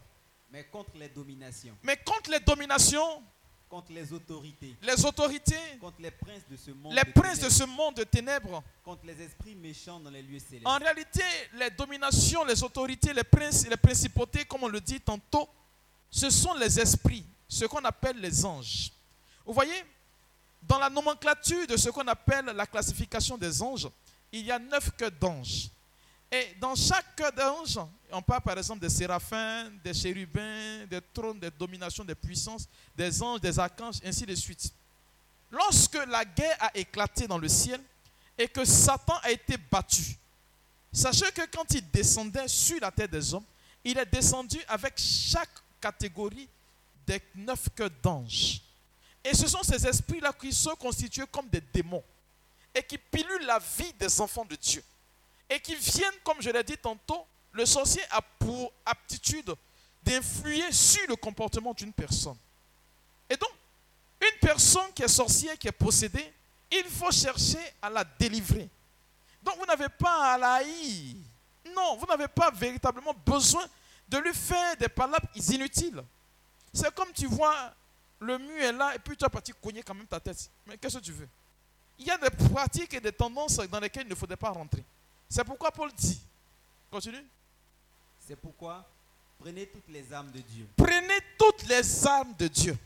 Mais 0.51 0.65
contre 0.65 0.93
les 0.97 1.09
dominations. 1.09 1.77
Mais 1.83 1.97
contre 1.97 2.31
les 2.31 2.41
dominations. 2.41 3.23
Contre 3.69 3.93
les 3.93 4.13
autorités. 4.13 4.75
Les 4.83 5.05
autorités. 5.05 5.79
Contre 5.81 6.01
les 6.01 6.11
princes 6.11 6.43
de 6.51 6.57
ce 6.57 6.73
monde. 6.73 6.93
Les 6.93 7.05
de 7.05 7.13
princes 7.13 7.39
de 7.39 7.49
ténèbres. 7.49 7.57
ce 7.57 7.65
monde 7.65 7.95
de 7.95 8.05
ténèbres. 8.05 8.63
Contre 8.85 9.07
les 9.07 9.23
esprits 9.23 9.55
méchants 9.55 10.01
dans 10.01 10.11
les 10.11 10.23
lieux 10.23 10.41
célestes. 10.41 10.67
En 10.67 10.79
réalité, 10.79 11.23
les 11.55 11.71
dominations, 11.71 12.45
les 12.45 12.63
autorités, 12.65 13.13
les 13.13 13.23
princes, 13.23 13.67
les 13.69 13.77
principautés, 13.77 14.45
comme 14.45 14.65
on 14.65 14.69
le 14.69 14.81
dit 14.81 15.01
tantôt, 15.01 15.49
ce 16.11 16.29
sont 16.31 16.55
les 16.55 16.81
esprits, 16.81 17.25
ce 17.49 17.65
qu'on 17.67 17.85
appelle 17.85 18.19
les 18.21 18.45
anges. 18.45 18.91
Vous 19.47 19.53
voyez, 19.53 19.85
dans 20.63 20.79
la 20.79 20.91
nomenclature 20.91 21.67
de 21.69 21.77
ce 21.77 21.91
qu'on 21.91 22.07
appelle 22.09 22.47
la 22.47 22.67
classification 22.67 23.39
des 23.39 23.63
anges, 23.63 23.89
il 24.33 24.45
y 24.45 24.51
a 24.51 24.59
neuf 24.59 24.91
queues 24.97 25.13
d'anges. 25.13 25.71
Et 26.33 26.57
dans 26.61 26.75
chaque 26.75 27.15
queue 27.15 27.31
d'ange, 27.33 27.79
on 28.13 28.23
parle 28.23 28.43
par 28.43 28.59
exemple 28.59 28.81
des 28.81 28.89
séraphins, 28.89 29.71
des 29.85 29.95
chérubins, 29.95 30.87
des 30.87 31.01
trônes, 31.13 31.39
des 31.39 31.51
dominations, 31.51 32.05
des 32.05 32.15
puissances, 32.15 32.69
des 32.97 33.23
anges, 33.23 33.41
des 33.41 33.59
archanges, 33.59 33.97
ainsi 34.05 34.27
de 34.27 34.35
suite. 34.35 34.73
Lorsque 35.51 35.99
la 36.07 36.25
guerre 36.25 36.57
a 36.61 36.77
éclaté 36.77 37.27
dans 37.27 37.39
le 37.39 37.49
ciel 37.49 37.81
et 38.39 38.49
que 38.49 38.65
Satan 38.65 39.17
a 39.23 39.31
été 39.31 39.57
battu, 39.57 40.17
sachez 40.93 41.31
que 41.33 41.43
quand 41.55 41.73
il 41.73 41.89
descendait 41.91 42.49
sur 42.49 42.81
la 42.81 42.91
terre 42.91 43.09
des 43.09 43.35
hommes, 43.35 43.45
il 43.85 43.99
est 43.99 44.07
descendu 44.07 44.59
avec 44.69 44.95
chaque 44.97 45.51
catégorie 45.81 46.49
des 47.07 47.21
neuf 47.35 47.69
queues 47.75 47.91
d'anges. 48.03 48.61
Et 49.25 49.35
ce 49.35 49.49
sont 49.49 49.63
ces 49.63 49.87
esprits-là 49.87 50.33
qui 50.33 50.53
sont 50.53 50.77
constitués 50.77 51.27
comme 51.31 51.49
des 51.49 51.61
démons 51.73 52.05
et 52.75 52.83
qui 52.83 52.99
pilulent 52.99 53.47
la 53.47 53.59
vie 53.59 53.93
des 53.99 54.21
enfants 54.21 54.45
de 54.45 54.57
Dieu. 54.57 54.83
Et 55.49 55.59
qui 55.59 55.75
viennent, 55.75 56.15
comme 56.23 56.41
je 56.41 56.51
l'ai 56.51 56.63
dit 56.63 56.79
tantôt, 56.79 57.27
le 57.53 57.67
sorcier 57.67 58.03
a 58.11 58.21
pour 58.23 58.73
aptitude 58.85 59.55
d'influer 60.03 60.71
sur 60.73 61.07
le 61.09 61.17
comportement 61.17 61.75
d'une 61.75 61.93
personne. 61.93 62.37
Et 63.29 63.37
donc, 63.37 63.51
une 64.21 64.39
personne 64.41 64.93
qui 64.95 65.03
est 65.03 65.09
sorcière, 65.09 65.59
qui 65.59 65.69
est 65.69 65.73
possédée, 65.73 66.33
il 66.71 66.85
faut 66.85 67.11
chercher 67.11 67.59
à 67.83 67.91
la 67.91 68.05
délivrer. 68.05 68.69
Donc, 69.43 69.57
vous 69.59 69.67
n'avez 69.67 69.89
pas 69.89 70.35
à 70.35 70.39
la 70.39 70.53
haïr. 70.55 71.17
Non, 71.75 71.97
vous 71.97 72.07
n'avez 72.07 72.29
pas 72.29 72.51
véritablement 72.51 73.15
besoin 73.27 73.65
de 74.09 74.19
lui 74.19 74.35
faire 74.35 74.77
des 74.77 74.89
palabres 74.89 75.29
inutiles. 75.35 76.03
C'est 76.73 76.93
comme 76.95 77.13
tu 77.13 77.27
vois, 77.27 77.73
le 78.21 78.39
mur 78.39 78.63
est 78.63 78.73
là 78.73 78.95
et 78.95 78.99
puis 78.99 79.17
tu 79.17 79.25
as 79.25 79.31
parti 79.31 79.53
cogner 79.61 79.83
quand 79.83 79.95
même 79.95 80.07
ta 80.07 80.21
tête. 80.21 80.51
Mais 80.67 80.77
qu'est-ce 80.77 80.99
que 80.99 81.05
tu 81.05 81.13
veux? 81.13 81.29
Il 81.99 82.07
y 82.07 82.11
a 82.11 82.19
des 82.19 82.31
pratiques 82.31 82.95
et 82.95 83.01
des 83.01 83.13
tendances 83.13 83.57
dans 83.57 83.81
lesquelles 83.81 84.07
il 84.07 84.11
ne 84.11 84.15
faudrait 84.15 84.37
pas 84.37 84.51
rentrer. 84.51 84.85
C'est 85.29 85.45
pourquoi 85.45 85.71
Paul 85.71 85.93
dit, 85.93 86.21
continue, 86.91 87.25
C'est 88.31 88.37
pourquoi 88.37 88.87
prenez 89.41 89.67
toutes 89.67 89.89
les 89.89 90.13
armes 90.13 90.31
de 90.31 90.39
Dieu 90.39 90.65
prenez 90.77 91.19
toutes 91.37 91.67
les 91.67 92.07
armes 92.07 92.33
de 92.39 92.47
Dieu 92.47 92.79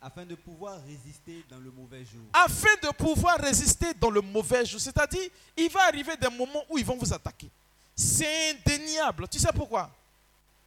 afin 0.00 0.24
de 0.24 0.36
pouvoir 0.36 0.80
résister 0.84 1.44
dans 1.50 1.58
le 1.58 1.72
mauvais 1.72 2.04
jour. 2.04 2.22
afin 2.32 2.72
de 2.80 2.88
pouvoir 2.92 3.36
résister 3.38 3.94
dans 3.94 4.10
le 4.10 4.20
mauvais 4.20 4.64
jour. 4.64 4.80
C'est-à-dire, 4.80 5.28
il 5.56 5.70
va 5.70 5.86
arriver 5.86 6.16
des 6.16 6.28
moments 6.28 6.64
où 6.68 6.78
ils 6.78 6.84
vont 6.84 6.96
vous 6.96 7.12
attaquer. 7.12 7.48
C'est 7.94 8.50
indéniable. 8.50 9.28
Tu 9.28 9.38
sais 9.38 9.52
pourquoi? 9.54 9.90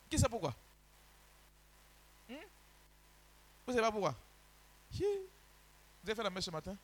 Qui 0.10 0.18
sait 0.18 0.30
pourquoi? 0.30 0.53
Hmm? 2.30 2.34
Vous 3.66 3.74
ne 3.74 3.78
savez 3.78 3.88
pas 3.88 3.91
pourquoi? 3.91 4.16
Vous 4.91 5.06
avez 6.06 6.16
fait 6.16 6.24
la 6.24 6.30
messe 6.30 6.45
ce 6.45 6.52
matin? 6.52 6.76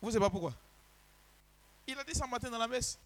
Vous 0.00 0.08
ne 0.08 0.12
savez 0.12 0.24
pas 0.24 0.30
pourquoi? 0.30 0.54
Il 1.88 1.98
a 1.98 2.04
dit 2.04 2.14
ça 2.14 2.26
matin 2.26 2.50
dans 2.50 2.58
la 2.58 2.68
messe. 2.68 2.98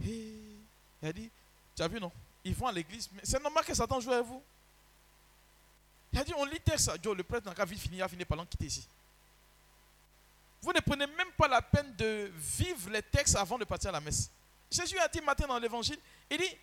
Il 0.00 0.58
a 1.02 1.12
dit, 1.12 1.30
tu 1.78 1.84
as 1.84 1.88
vu 1.88 2.00
non? 2.00 2.10
Ils 2.44 2.54
vont 2.54 2.66
à 2.66 2.72
l'église, 2.72 3.08
mais 3.12 3.20
c'est 3.22 3.40
normal 3.40 3.64
que 3.64 3.72
Satan 3.72 4.00
joue 4.00 4.12
avec 4.12 4.26
vous. 4.26 4.42
Il 6.12 6.18
a 6.18 6.24
dit, 6.24 6.32
on 6.36 6.44
lit 6.44 6.60
texte, 6.60 6.90
Joe, 7.02 7.16
le 7.16 7.22
prêtre 7.22 7.46
n'a 7.46 7.54
qu'à 7.54 7.64
vite 7.64 7.80
finir, 7.80 8.04
a 8.04 8.08
fini 8.08 8.24
par 8.24 8.38
quitter 8.48 8.66
ici. 8.66 8.88
Vous 10.60 10.72
ne 10.72 10.80
prenez 10.80 11.06
même 11.06 11.30
pas 11.36 11.46
la 11.46 11.62
peine 11.62 11.94
de 11.94 12.32
vivre 12.34 12.90
les 12.90 13.02
textes 13.02 13.36
avant 13.36 13.58
de 13.58 13.64
partir 13.64 13.90
à 13.90 13.92
la 13.92 14.00
messe. 14.00 14.28
Jésus 14.68 14.98
a 14.98 15.06
dit 15.06 15.20
matin 15.20 15.46
dans 15.46 15.58
l'évangile, 15.58 15.98
il 16.28 16.38
dit, 16.38 16.56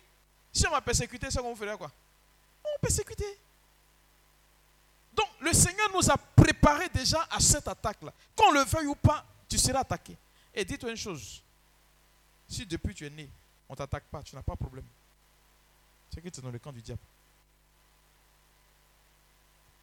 si 0.52 0.66
on 0.66 0.70
m'a 0.70 0.82
persécuté, 0.82 1.30
c'est 1.30 1.38
qu'on 1.38 1.54
vous 1.54 1.56
ferait 1.56 1.78
quoi? 1.78 1.90
On 2.62 2.78
persécuté. 2.80 3.24
Donc 5.14 5.28
le 5.40 5.52
Seigneur 5.54 5.88
nous 5.94 6.10
a 6.10 6.18
préparé 6.18 6.90
déjà 6.90 7.26
à 7.30 7.40
cette 7.40 7.68
attaque-là. 7.68 8.12
Qu'on 8.36 8.52
le 8.52 8.64
veuille 8.64 8.86
ou 8.86 8.94
pas, 8.94 9.24
tu 9.48 9.56
seras 9.56 9.80
attaqué. 9.80 10.14
Et 10.52 10.64
dis-toi 10.64 10.90
une 10.90 10.96
chose, 10.96 11.42
si 12.48 12.66
depuis 12.66 12.94
tu 12.94 13.06
es 13.06 13.10
né, 13.10 13.30
on 13.66 13.72
ne 13.72 13.78
t'attaque 13.78 14.04
pas, 14.04 14.22
tu 14.22 14.34
n'as 14.34 14.42
pas 14.42 14.52
de 14.52 14.58
problème. 14.58 14.84
C'est 16.12 16.20
que 16.20 16.28
tu 16.28 16.40
es 16.40 16.42
dans 16.42 16.50
le 16.50 16.58
camp 16.58 16.72
du 16.72 16.82
diable. 16.82 17.00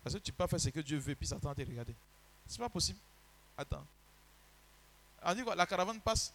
Parce 0.03 0.15
que 0.15 0.19
tu 0.19 0.31
peux 0.31 0.37
pas 0.37 0.47
faire 0.47 0.59
ce 0.59 0.69
que 0.69 0.81
Dieu 0.81 0.97
veut, 0.97 1.15
puis 1.15 1.27
Satan 1.27 1.53
te 1.53 1.61
regarder. 1.61 1.95
C'est 2.47 2.59
pas 2.59 2.69
possible. 2.69 2.99
Attends. 3.57 3.85
Quoi? 5.43 5.55
La 5.55 5.65
caravane 5.65 6.01
passe. 6.01 6.33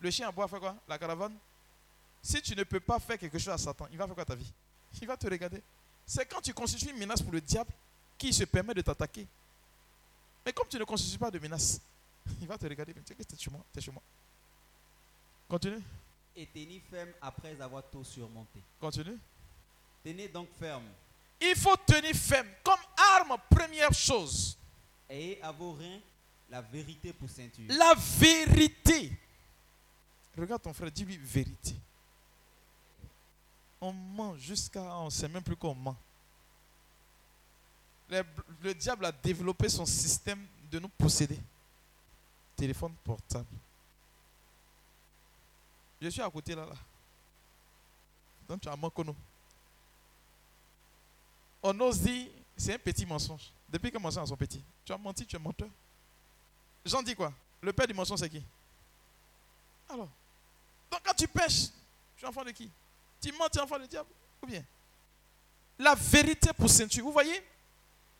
Le 0.00 0.10
chien 0.10 0.28
à 0.28 0.32
bois 0.32 0.46
fait 0.46 0.58
quoi? 0.58 0.76
La 0.86 0.98
caravane. 0.98 1.34
Si 2.22 2.42
tu 2.42 2.54
ne 2.54 2.64
peux 2.64 2.80
pas 2.80 2.98
faire 2.98 3.18
quelque 3.18 3.38
chose 3.38 3.54
à 3.54 3.58
Satan, 3.58 3.86
il 3.90 3.96
va 3.96 4.06
faire 4.06 4.14
quoi 4.14 4.24
ta 4.24 4.34
vie? 4.34 4.52
Il 5.00 5.06
va 5.06 5.16
te 5.16 5.26
regarder. 5.26 5.62
C'est 6.06 6.26
quand 6.26 6.40
tu 6.42 6.52
constitues 6.52 6.90
une 6.90 6.98
menace 6.98 7.22
pour 7.22 7.32
le 7.32 7.40
diable 7.40 7.70
qui 8.18 8.32
se 8.32 8.44
permet 8.44 8.74
de 8.74 8.82
t'attaquer. 8.82 9.26
Mais 10.44 10.52
comme 10.52 10.68
tu 10.68 10.78
ne 10.78 10.84
constitues 10.84 11.18
pas 11.18 11.30
de 11.30 11.38
menace, 11.38 11.80
il 12.40 12.46
va 12.46 12.58
te 12.58 12.66
regarder. 12.66 12.92
Tu 12.92 13.00
sais 13.06 13.14
que 13.14 13.50
moi. 13.50 13.64
T'es 13.72 13.80
chez 13.80 13.90
moi. 13.90 14.02
Continue. 15.48 15.82
Et 16.36 16.46
tenez 16.46 16.80
ferme 16.90 17.10
après 17.20 17.60
avoir 17.60 17.82
tout 17.90 18.04
surmonté. 18.04 18.60
Continue. 18.80 19.18
Tenez 20.02 20.28
donc 20.28 20.48
ferme. 20.58 20.84
Il 21.40 21.54
faut 21.56 21.76
tenir 21.76 22.14
ferme. 22.14 22.48
Comme 22.62 22.80
arme, 22.96 23.36
première 23.48 23.92
chose. 23.92 24.56
Ayez 25.08 25.40
à 25.42 25.52
vos 25.52 25.72
reins 25.72 26.00
la 26.50 26.60
vérité 26.60 27.12
pour 27.12 27.28
ceinture. 27.28 27.64
La 27.68 27.94
vérité. 27.94 29.12
Regarde 30.36 30.62
ton 30.62 30.72
frère, 30.72 30.90
dis-lui 30.90 31.16
vérité. 31.16 31.74
On 33.80 33.92
ment 33.92 34.36
jusqu'à. 34.36 34.82
On 34.82 35.06
ne 35.06 35.10
sait 35.10 35.28
même 35.28 35.42
plus 35.42 35.56
qu'on 35.56 35.74
ment. 35.74 35.96
Le, 38.08 38.22
le 38.62 38.74
diable 38.74 39.06
a 39.06 39.12
développé 39.12 39.68
son 39.68 39.86
système 39.86 40.44
de 40.70 40.78
nous 40.78 40.88
posséder. 40.88 41.38
Téléphone 42.56 42.94
portable. 43.04 43.46
Je 46.04 46.10
suis 46.10 46.20
à 46.20 46.28
côté 46.28 46.54
là. 46.54 46.66
là. 46.66 46.74
Donc 48.46 48.60
tu 48.60 48.68
as 48.68 48.76
manqué 48.76 49.02
nous. 49.02 49.16
On 51.62 51.80
ose 51.80 52.00
dire, 52.00 52.28
c'est 52.54 52.74
un 52.74 52.78
petit 52.78 53.06
mensonge. 53.06 53.50
Depuis 53.70 53.90
que 53.90 53.96
mensonges 53.96 54.28
sont 54.28 54.36
petits. 54.36 54.62
Tu 54.84 54.92
as 54.92 54.98
menti, 54.98 55.24
tu 55.24 55.34
es 55.34 55.38
menteur. 55.38 55.68
Jean 56.84 57.02
dit 57.02 57.14
quoi? 57.14 57.32
Le 57.62 57.72
père 57.72 57.86
du 57.86 57.94
mensonge, 57.94 58.18
c'est 58.18 58.28
qui? 58.28 58.44
Alors, 59.88 60.10
donc 60.90 61.00
quand 61.02 61.14
tu 61.14 61.26
pêches, 61.26 61.68
tu 62.18 62.24
es 62.26 62.28
enfant 62.28 62.44
de 62.44 62.50
qui? 62.50 62.70
Tu 63.18 63.32
mens, 63.32 63.48
tu 63.48 63.58
es 63.58 63.62
enfant 63.62 63.78
du 63.78 63.88
diable? 63.88 64.10
Ou 64.42 64.46
bien? 64.46 64.62
La 65.78 65.94
vérité 65.94 66.52
pour 66.52 66.68
ceinture. 66.68 67.02
Vous 67.02 67.12
voyez? 67.12 67.42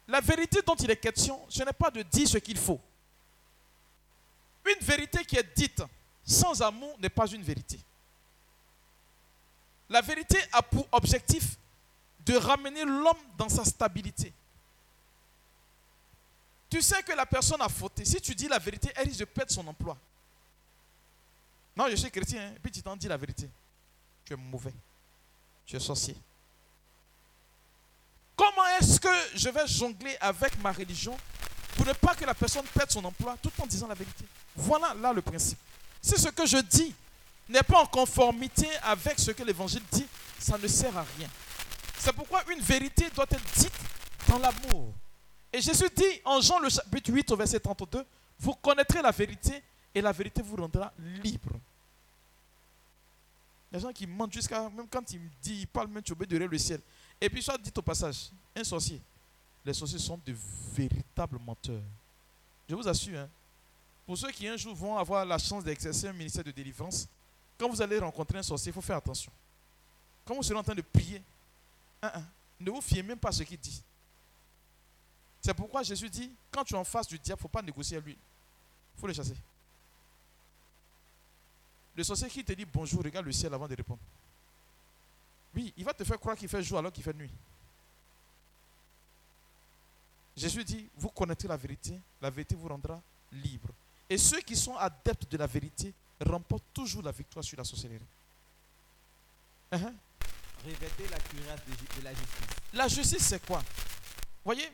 La 0.09 0.23
vérité 0.23 0.63
dont 0.63 0.75
il 0.77 0.91
est 0.91 0.97
question, 0.97 1.39
ce 1.51 1.63
n'est 1.63 1.73
pas 1.75 1.91
de 1.91 2.01
dire 2.01 2.29
ce 2.29 2.39
qu'il 2.39 2.57
faut. 2.57 2.81
Une 4.65 4.87
vérité 4.87 5.23
qui 5.27 5.37
est 5.37 5.55
dite 5.55 5.83
sans 6.25 6.63
amour 6.63 6.97
n'est 7.01 7.09
pas 7.11 7.27
une 7.27 7.43
vérité. 7.43 7.79
La 9.91 10.01
vérité 10.01 10.39
a 10.53 10.63
pour 10.63 10.89
objectif 10.93 11.57
de 12.25 12.35
ramener 12.37 12.85
l'homme 12.85 13.19
dans 13.37 13.49
sa 13.49 13.65
stabilité. 13.65 14.33
Tu 16.71 16.81
sais 16.83 17.03
que 17.03 17.13
la 17.13 17.27
personne 17.27 17.61
a 17.61 17.69
fauté. 17.69 18.05
Si 18.05 18.21
tu 18.21 18.35
dis 18.35 18.49
la 18.49 18.59
vérité, 18.59 18.91
elle 18.97 19.07
risque 19.07 19.21
de 19.21 19.25
perdre 19.27 19.53
son 19.53 19.67
emploi. 19.67 19.97
Non, 21.77 21.87
je 21.91 21.97
suis 21.97 22.11
chrétien, 22.11 22.49
hein. 22.49 22.53
et 22.57 22.59
puis 22.59 22.73
tu 22.73 22.83
t'en 22.83 22.97
dis 22.97 23.09
la 23.09 23.17
vérité. 23.17 23.49
Tu 24.25 24.33
es 24.33 24.37
mauvais. 24.37 24.73
Tu 25.67 25.77
es 25.77 25.81
sorcier. 25.81 26.17
Comment 28.37 28.67
est-ce 28.79 28.99
que 28.99 29.09
je 29.35 29.49
vais 29.49 29.67
jongler 29.67 30.17
avec 30.21 30.59
ma 30.61 30.73
religion 30.73 31.17
pour 31.77 31.87
ne 31.87 31.93
pas 31.93 32.15
que 32.15 32.25
la 32.25 32.35
personne 32.35 32.65
perde 32.67 32.91
son 32.91 33.05
emploi 33.05 33.37
tout 33.43 33.53
en 33.61 33.67
disant 33.67 33.87
la 33.87 33.95
vérité? 33.95 34.25
Voilà 34.57 34.95
là 34.95 35.13
le 35.13 35.23
principe. 35.23 35.59
Si 36.05 36.21
ce 36.21 36.29
que 36.29 36.45
je 36.45 36.59
dis 36.59 36.95
n'est 37.49 37.63
pas 37.63 37.81
en 37.81 37.87
conformité 37.87 38.69
avec 38.83 39.19
ce 39.19 39.31
que 39.31 39.43
l'évangile 39.43 39.83
dit, 39.91 40.07
ça 40.39 40.59
ne 40.59 40.69
sert 40.69 40.95
à 40.99 41.07
rien. 41.17 41.29
C'est 41.97 42.13
pourquoi 42.13 42.43
une 42.53 42.61
vérité 42.61 43.09
doit 43.15 43.25
être 43.31 43.55
dite 43.57 43.73
dans 44.29 44.37
l'amour. 44.37 44.93
Et 45.51 45.63
Jésus 45.63 45.89
dit 45.97 46.21
en 46.27 46.43
Jean 46.43 46.59
le 46.59 46.69
chapitre 46.69 47.11
8 47.11 47.31
au 47.31 47.37
verset 47.37 47.59
32, 47.59 48.05
vous 48.39 48.53
connaîtrez 48.53 49.01
la 49.01 49.13
vérité 49.13 49.63
et 49.95 50.03
la 50.03 50.13
vérité 50.13 50.43
vous 50.43 50.57
rendra 50.57 50.93
libre. 51.23 51.53
Il 53.73 53.75
y 53.75 53.77
a 53.77 53.79
des 53.79 53.87
gens 53.87 53.93
qui 53.95 54.07
mentent 54.07 54.35
jusqu'à, 54.35 54.69
même 54.69 54.87
quand 54.91 55.11
il 55.11 55.23
dit, 55.41 55.61
il 55.61 55.67
parle 55.67 55.89
même, 55.89 56.03
tu 56.03 56.15
de 56.15 56.37
le 56.37 56.59
ciel. 56.59 56.81
Et 57.19 57.31
puis, 57.31 57.43
soit 57.43 57.57
dit 57.57 57.73
au 57.75 57.83
passage, 57.83 58.31
un 58.55 58.63
sorcier. 58.63 59.01
Les 59.65 59.73
sorciers 59.73 59.99
sont 59.99 60.21
de 60.27 60.35
véritables 60.77 61.39
menteurs. 61.39 61.81
Je 62.69 62.75
vous 62.75 62.87
assure, 62.87 63.19
hein, 63.19 63.29
pour 64.07 64.19
ceux 64.19 64.31
qui 64.31 64.47
un 64.47 64.57
jour 64.57 64.75
vont 64.75 64.97
avoir 64.97 65.25
la 65.25 65.39
chance 65.39 65.65
d'exercer 65.65 66.09
un 66.09 66.13
ministère 66.13 66.45
de 66.45 66.51
délivrance, 66.51 67.09
quand 67.59 67.69
vous 67.69 67.81
allez 67.81 67.99
rencontrer 67.99 68.39
un 68.39 68.43
sorcier, 68.43 68.71
il 68.71 68.75
faut 68.75 68.81
faire 68.81 68.97
attention. 68.97 69.33
Quand 70.25 70.35
vous 70.35 70.43
serez 70.43 70.59
en 70.59 70.63
train 70.63 70.75
de 70.75 70.83
prier, 70.83 71.23
ne 72.61 72.71
vous 72.71 72.81
fiez 72.81 73.03
même 73.03 73.19
pas 73.19 73.29
à 73.29 73.33
ce 73.33 73.43
qu'il 73.43 73.59
dit. 73.59 73.83
C'est 75.41 75.55
pourquoi 75.55 75.83
Jésus 75.83 76.09
dit, 76.09 76.31
quand 76.51 76.65
tu 76.65 76.75
es 76.75 76.77
en 76.77 76.85
face 76.85 77.07
du 77.07 77.19
diable, 77.19 77.39
il 77.39 77.41
ne 77.41 77.43
faut 77.43 77.49
pas 77.49 77.63
négocier 77.63 77.97
avec 77.97 78.07
lui. 78.07 78.19
Il 78.97 79.01
faut 79.01 79.07
le 79.07 79.13
chasser. 79.13 79.37
Le 81.97 82.03
sorcier 82.03 82.29
qui 82.29 82.45
te 82.45 82.53
dit 82.53 82.65
bonjour, 82.65 83.03
regarde 83.03 83.27
le 83.27 83.33
ciel 83.33 83.53
avant 83.55 83.69
de 83.69 83.75
répondre. 83.75 84.01
Oui, 85.55 85.73
il 85.77 85.85
va 85.85 85.95
te 85.95 86.03
faire 86.03 86.19
croire 86.19 86.37
qu'il 86.37 86.49
fait 86.49 86.63
jour 86.63 86.79
alors 86.79 86.93
qu'il 86.93 87.05
fait 87.05 87.13
nuit. 87.13 87.31
Jésus 90.37 90.65
dit, 90.65 90.89
vous 90.97 91.11
connaîtrez 91.11 91.47
la 91.47 91.57
vérité, 91.57 92.01
la 92.21 92.29
vérité 92.31 92.57
vous 92.57 92.67
rendra 92.67 93.01
libre. 93.31 93.69
Et 94.09 94.19
ceux 94.19 94.41
qui 94.41 94.57
sont 94.57 94.77
adeptes 94.77 95.31
de 95.31 95.37
la 95.37 95.47
vérité 95.47 95.93
remportent 96.21 96.73
toujours 96.73 97.03
la 97.03 97.13
victoire 97.13 97.45
sur 97.45 97.57
la 97.57 97.65
sorcellerie. 97.65 98.05
Revêtez 99.73 101.09
la 101.11 101.19
cuirasse 101.19 101.61
de, 101.67 102.05
la 102.05 102.15
justice. 102.15 102.57
La 102.73 102.89
justice, 102.89 103.27
c'est 103.27 103.45
quoi? 103.45 103.63
Voyez, 104.45 104.71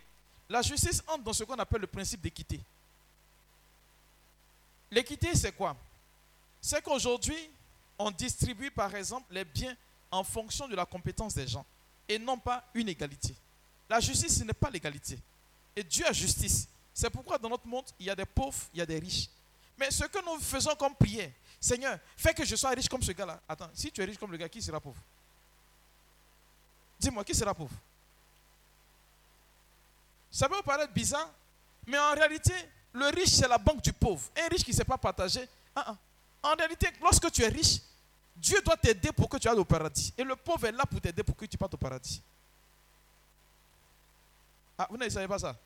la 0.48 0.62
justice 0.62 1.02
entre 1.07 1.24
dans 1.24 1.32
ce 1.32 1.44
qu'on 1.44 1.59
appelle 1.59 1.81
le 1.81 1.86
principe 1.86 2.20
d'équité. 2.20 2.61
L'équité, 4.90 5.35
c'est 5.35 5.52
quoi? 5.52 5.77
C'est 6.61 6.82
qu'aujourd'hui, 6.82 7.51
on 7.98 8.11
distribue 8.11 8.70
par 8.70 8.94
exemple 8.94 9.32
les 9.32 9.44
biens 9.44 9.77
en 10.11 10.24
fonction 10.24 10.69
de 10.69 10.74
la 10.74 10.85
compétence 10.85 11.35
des 11.35 11.47
gens 11.47 11.65
et 12.09 12.19
non 12.19 12.39
pas 12.39 12.65
une 12.74 12.89
égalité. 12.89 13.35
La 13.89 14.01
justice, 14.01 14.39
ce 14.39 14.44
n'est 14.44 14.52
pas 14.52 14.70
l'égalité. 14.70 15.19
Et 15.77 15.85
Dieu 15.85 16.07
a 16.07 16.12
justice. 16.12 16.69
C'est 17.01 17.09
pourquoi 17.09 17.39
dans 17.39 17.48
notre 17.48 17.66
monde, 17.66 17.86
il 17.98 18.05
y 18.05 18.10
a 18.10 18.14
des 18.14 18.27
pauvres, 18.27 18.59
il 18.74 18.78
y 18.78 18.82
a 18.82 18.85
des 18.85 18.98
riches. 18.98 19.31
Mais 19.78 19.90
ce 19.90 20.05
que 20.05 20.22
nous 20.22 20.39
faisons 20.39 20.74
comme 20.77 20.94
prière, 20.94 21.31
Seigneur, 21.59 21.98
fais 22.14 22.35
que 22.35 22.44
je 22.44 22.55
sois 22.55 22.68
riche 22.72 22.90
comme 22.90 23.02
ce 23.02 23.12
gars-là. 23.12 23.40
Attends, 23.48 23.70
si 23.72 23.90
tu 23.90 24.02
es 24.02 24.05
riche 24.05 24.18
comme 24.18 24.31
le 24.31 24.36
gars, 24.36 24.51
qui 24.51 24.60
sera 24.60 24.78
pauvre? 24.78 25.01
Dis-moi, 26.98 27.24
qui 27.24 27.35
sera 27.35 27.55
pauvre? 27.55 27.74
Ça 30.31 30.47
peut 30.47 30.60
paraître 30.62 30.93
bizarre, 30.93 31.31
mais 31.86 31.98
en 31.98 32.12
réalité, 32.12 32.52
le 32.93 33.06
riche, 33.06 33.31
c'est 33.31 33.48
la 33.48 33.56
banque 33.56 33.81
du 33.81 33.94
pauvre. 33.94 34.28
Un 34.36 34.48
riche 34.48 34.62
qui 34.62 34.72
ne 34.72 34.77
sait 34.77 34.85
pas 34.85 34.98
partager. 34.98 35.48
Ah, 35.74 35.85
ah. 35.86 35.97
En 36.51 36.55
réalité, 36.55 36.90
lorsque 37.01 37.32
tu 37.32 37.43
es 37.43 37.48
riche, 37.48 37.78
Dieu 38.36 38.60
doit 38.60 38.77
t'aider 38.77 39.10
pour 39.12 39.27
que 39.27 39.39
tu 39.39 39.48
ailles 39.48 39.56
au 39.56 39.64
paradis. 39.64 40.12
Et 40.18 40.22
le 40.22 40.36
pauvre 40.36 40.66
est 40.66 40.72
là 40.72 40.85
pour 40.85 41.01
t'aider 41.01 41.22
pour 41.22 41.35
que 41.35 41.47
tu 41.47 41.56
partes 41.56 41.72
au 41.72 41.78
paradis. 41.78 42.20
Ah, 44.77 44.86
vous 44.90 44.98
ne 44.98 45.09
savez 45.09 45.27
pas 45.27 45.39
ça? 45.39 45.56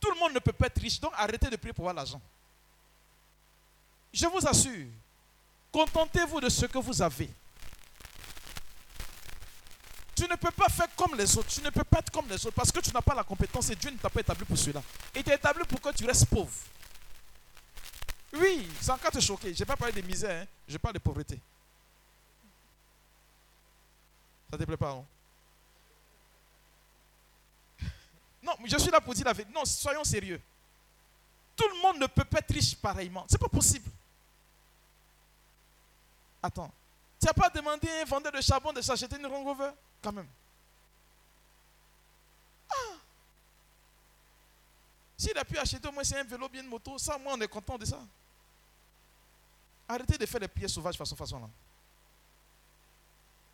Tout 0.00 0.10
le 0.10 0.18
monde 0.18 0.34
ne 0.34 0.38
peut 0.38 0.52
pas 0.52 0.66
être 0.66 0.80
riche, 0.80 1.00
donc 1.00 1.12
arrêtez 1.16 1.48
de 1.48 1.56
prier 1.56 1.72
pour 1.72 1.84
avoir 1.84 1.94
l'argent. 1.94 2.20
Je 4.12 4.26
vous 4.26 4.46
assure, 4.46 4.86
contentez-vous 5.72 6.40
de 6.40 6.48
ce 6.48 6.66
que 6.66 6.78
vous 6.78 7.02
avez. 7.02 7.30
Tu 10.14 10.22
ne 10.22 10.34
peux 10.36 10.50
pas 10.50 10.70
faire 10.70 10.88
comme 10.96 11.14
les 11.14 11.36
autres. 11.36 11.48
Tu 11.48 11.60
ne 11.60 11.68
peux 11.68 11.84
pas 11.84 11.98
être 11.98 12.10
comme 12.10 12.26
les 12.28 12.46
autres 12.46 12.54
parce 12.54 12.72
que 12.72 12.80
tu 12.80 12.90
n'as 12.90 13.02
pas 13.02 13.14
la 13.14 13.22
compétence 13.22 13.68
et 13.68 13.76
Dieu 13.76 13.90
ne 13.90 13.98
t'a 13.98 14.08
pas 14.08 14.20
établi 14.20 14.46
pour 14.46 14.56
cela. 14.56 14.82
Il 15.14 15.22
t'a 15.22 15.34
établi 15.34 15.62
pour 15.64 15.78
que 15.78 15.94
tu 15.94 16.06
restes 16.06 16.24
pauvre. 16.26 16.50
Oui, 18.32 18.66
c'est 18.80 18.90
encore 18.90 19.10
te 19.10 19.20
choquer. 19.20 19.52
Je 19.52 19.60
n'ai 19.60 19.66
pas 19.66 19.76
parlé 19.76 19.92
de 20.00 20.06
misère, 20.06 20.42
hein. 20.42 20.46
je 20.66 20.78
parle 20.78 20.94
de 20.94 20.98
pauvreté. 20.98 21.38
Ça 24.50 24.56
ne 24.56 24.58
te 24.58 24.64
plaît 24.64 24.76
pas, 24.76 24.88
non 24.88 25.06
Non, 28.46 28.56
je 28.64 28.78
suis 28.78 28.90
là 28.92 29.00
pour 29.00 29.12
dire 29.12 29.24
la 29.24 29.32
vérité. 29.32 29.52
Non, 29.52 29.64
soyons 29.64 30.04
sérieux. 30.04 30.40
Tout 31.56 31.68
le 31.68 31.82
monde 31.82 31.98
ne 31.98 32.06
peut 32.06 32.24
pas 32.24 32.38
être 32.38 32.54
riche 32.54 32.76
pareillement. 32.76 33.26
Ce 33.28 33.34
n'est 33.34 33.38
pas 33.38 33.48
possible. 33.48 33.90
Attends. 36.40 36.70
Tu 37.18 37.26
n'as 37.26 37.32
pas 37.32 37.50
demandé 37.50 37.88
à 37.88 38.02
un 38.02 38.04
vendeur 38.04 38.30
de 38.30 38.40
charbon 38.40 38.72
de 38.72 38.80
s'acheter 38.80 39.16
une 39.16 39.26
Range 39.26 39.72
Quand 40.00 40.12
même. 40.12 40.28
Ah. 42.70 42.94
S'il 45.18 45.36
a 45.36 45.44
pu 45.44 45.58
acheter 45.58 45.88
au 45.88 45.92
moins 45.92 46.04
un 46.14 46.22
vélo 46.22 46.48
bien 46.48 46.62
une 46.62 46.68
moto, 46.68 46.98
ça, 46.98 47.18
moi, 47.18 47.34
on 47.36 47.40
est 47.40 47.48
content 47.48 47.76
de 47.76 47.84
ça. 47.84 47.98
Arrêtez 49.88 50.18
de 50.18 50.26
faire 50.26 50.40
des 50.40 50.48
pieds 50.48 50.68
sauvages 50.68 50.96
façon 50.96 51.16
façon 51.16 51.40
là. 51.40 51.48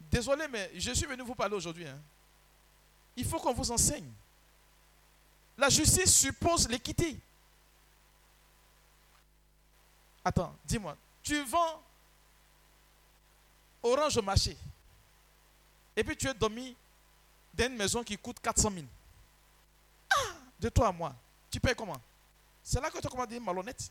Désolé, 0.01 0.49
mais 0.49 0.71
je 0.75 0.93
suis 0.93 1.07
venu 1.07 1.23
vous 1.23 1.35
parler 1.35 1.55
aujourd'hui. 1.55 1.87
Hein. 1.87 1.99
Il 3.17 3.25
faut 3.25 3.39
qu'on 3.39 3.55
vous 3.55 3.71
enseigne. 3.71 4.13
La 5.59 5.69
justice 5.69 6.15
suppose 6.15 6.69
l'équité. 6.69 7.19
Attends, 10.25 10.57
dis-moi, 10.65 10.97
tu 11.23 11.43
vends 11.45 11.83
orange 13.83 14.17
au 14.17 14.23
marché 14.23 14.57
et 15.97 16.05
puis 16.05 16.17
tu 16.17 16.29
es 16.29 16.35
dormi 16.35 16.77
dans 17.55 17.67
une 17.67 17.77
maison 17.77 18.03
qui 18.03 18.17
coûte 18.17 18.39
400 18.41 18.71
000. 18.71 18.87
Ah, 20.11 20.17
de 20.61 20.69
toi 20.69 20.89
à 20.89 20.93
moi, 20.93 21.15
tu 21.51 21.59
payes 21.61 21.75
comment? 21.75 22.01
C'est 22.63 22.81
là 22.81 22.91
que 22.91 22.99
tu 22.99 23.07
as 23.07 23.11
commandé 23.11 23.41
malhonnête. 23.41 23.91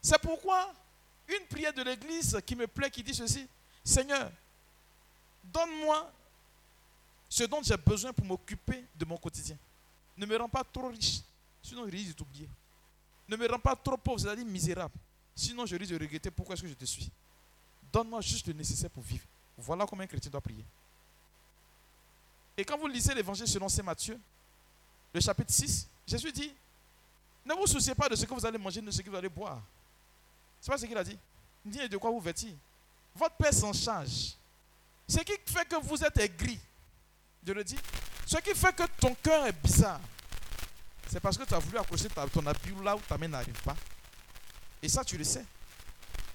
C'est 0.00 0.18
pourquoi 0.20 0.72
une 1.28 1.46
prière 1.46 1.72
de 1.72 1.82
l'église 1.82 2.40
qui 2.46 2.54
me 2.54 2.66
plaît, 2.66 2.90
qui 2.90 3.02
dit 3.02 3.14
ceci, 3.14 3.48
Seigneur, 3.84 4.30
Donne-moi 5.52 6.12
ce 7.28 7.44
dont 7.44 7.62
j'ai 7.62 7.76
besoin 7.76 8.12
pour 8.12 8.24
m'occuper 8.24 8.84
de 8.94 9.04
mon 9.04 9.16
quotidien. 9.16 9.56
Ne 10.16 10.26
me 10.26 10.36
rends 10.36 10.48
pas 10.48 10.64
trop 10.64 10.88
riche, 10.88 11.20
sinon 11.62 11.84
je 11.86 11.90
risque 11.90 12.08
de 12.08 12.12
t'oublier. 12.14 12.48
Ne 13.28 13.36
me 13.36 13.46
rends 13.48 13.58
pas 13.58 13.76
trop 13.76 13.96
pauvre, 13.96 14.18
c'est-à-dire 14.18 14.44
misérable. 14.46 14.94
Sinon 15.34 15.66
je 15.66 15.76
risque 15.76 15.92
de 15.92 15.98
regretter 15.98 16.30
pourquoi 16.30 16.54
est-ce 16.54 16.62
que 16.62 16.68
je 16.68 16.74
te 16.74 16.84
suis. 16.84 17.10
Donne-moi 17.92 18.20
juste 18.20 18.46
le 18.46 18.54
nécessaire 18.54 18.90
pour 18.90 19.02
vivre. 19.02 19.24
Voilà 19.58 19.86
comment 19.86 20.02
un 20.02 20.06
chrétien 20.06 20.30
doit 20.30 20.40
prier. 20.40 20.64
Et 22.56 22.64
quand 22.64 22.78
vous 22.78 22.86
lisez 22.86 23.14
l'évangile 23.14 23.46
selon 23.46 23.68
Saint 23.68 23.82
Matthieu, 23.82 24.18
le 25.12 25.20
chapitre 25.20 25.52
6, 25.52 25.88
Jésus 26.06 26.32
dit, 26.32 26.52
ne 27.44 27.54
vous 27.54 27.66
souciez 27.66 27.94
pas 27.94 28.08
de 28.08 28.16
ce 28.16 28.24
que 28.24 28.34
vous 28.34 28.44
allez 28.44 28.58
manger, 28.58 28.80
de 28.80 28.90
ce 28.90 29.02
que 29.02 29.10
vous 29.10 29.16
allez 29.16 29.28
boire. 29.28 29.60
C'est 30.60 30.70
pas 30.70 30.78
ce 30.78 30.86
qu'il 30.86 30.96
a 30.96 31.04
dit. 31.04 31.18
Ni 31.64 31.88
de 31.88 31.96
quoi 31.96 32.10
vous 32.10 32.20
vêtir? 32.20 32.54
Votre 33.14 33.36
Père 33.36 33.52
s'en 33.52 33.72
charge. 33.72 34.34
Ce 35.08 35.18
qui 35.20 35.32
fait 35.46 35.64
que 35.68 35.76
vous 35.76 36.02
êtes 36.02 36.16
aigri, 36.18 36.58
je 37.46 37.52
le 37.52 37.62
dis, 37.62 37.78
ce 38.26 38.38
qui 38.38 38.54
fait 38.54 38.74
que 38.74 38.82
ton 39.00 39.14
cœur 39.14 39.46
est 39.46 39.52
bizarre, 39.52 40.00
c'est 41.08 41.20
parce 41.20 41.38
que 41.38 41.44
tu 41.44 41.54
as 41.54 41.58
voulu 41.60 41.78
accrocher 41.78 42.08
ton 42.08 42.44
habit 42.44 42.74
là 42.82 42.96
où 42.96 43.00
ta 43.00 43.16
main 43.16 43.28
n'arrive 43.28 43.62
pas. 43.62 43.76
Et 44.82 44.88
ça, 44.88 45.04
tu 45.04 45.16
le 45.16 45.22
sais. 45.22 45.44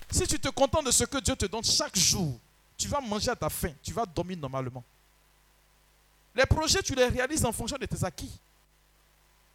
Si 0.10 0.26
tu 0.26 0.40
te 0.40 0.48
contentes 0.50 0.86
de 0.86 0.92
ce 0.92 1.04
que 1.04 1.18
Dieu 1.20 1.36
te 1.36 1.46
donne 1.46 1.64
chaque 1.64 1.98
jour, 1.98 2.40
tu 2.78 2.88
vas 2.88 3.02
manger 3.02 3.30
à 3.32 3.36
ta 3.36 3.50
faim, 3.50 3.74
tu 3.84 3.92
vas 3.92 4.06
dormir 4.06 4.38
normalement. 4.38 4.84
Les 6.34 6.46
projets, 6.46 6.82
tu 6.82 6.96
les 6.96 7.08
réalises 7.08 7.44
en 7.44 7.52
fonction 7.52 7.78
de 7.78 7.86
tes 7.86 8.04
acquis. 8.06 8.32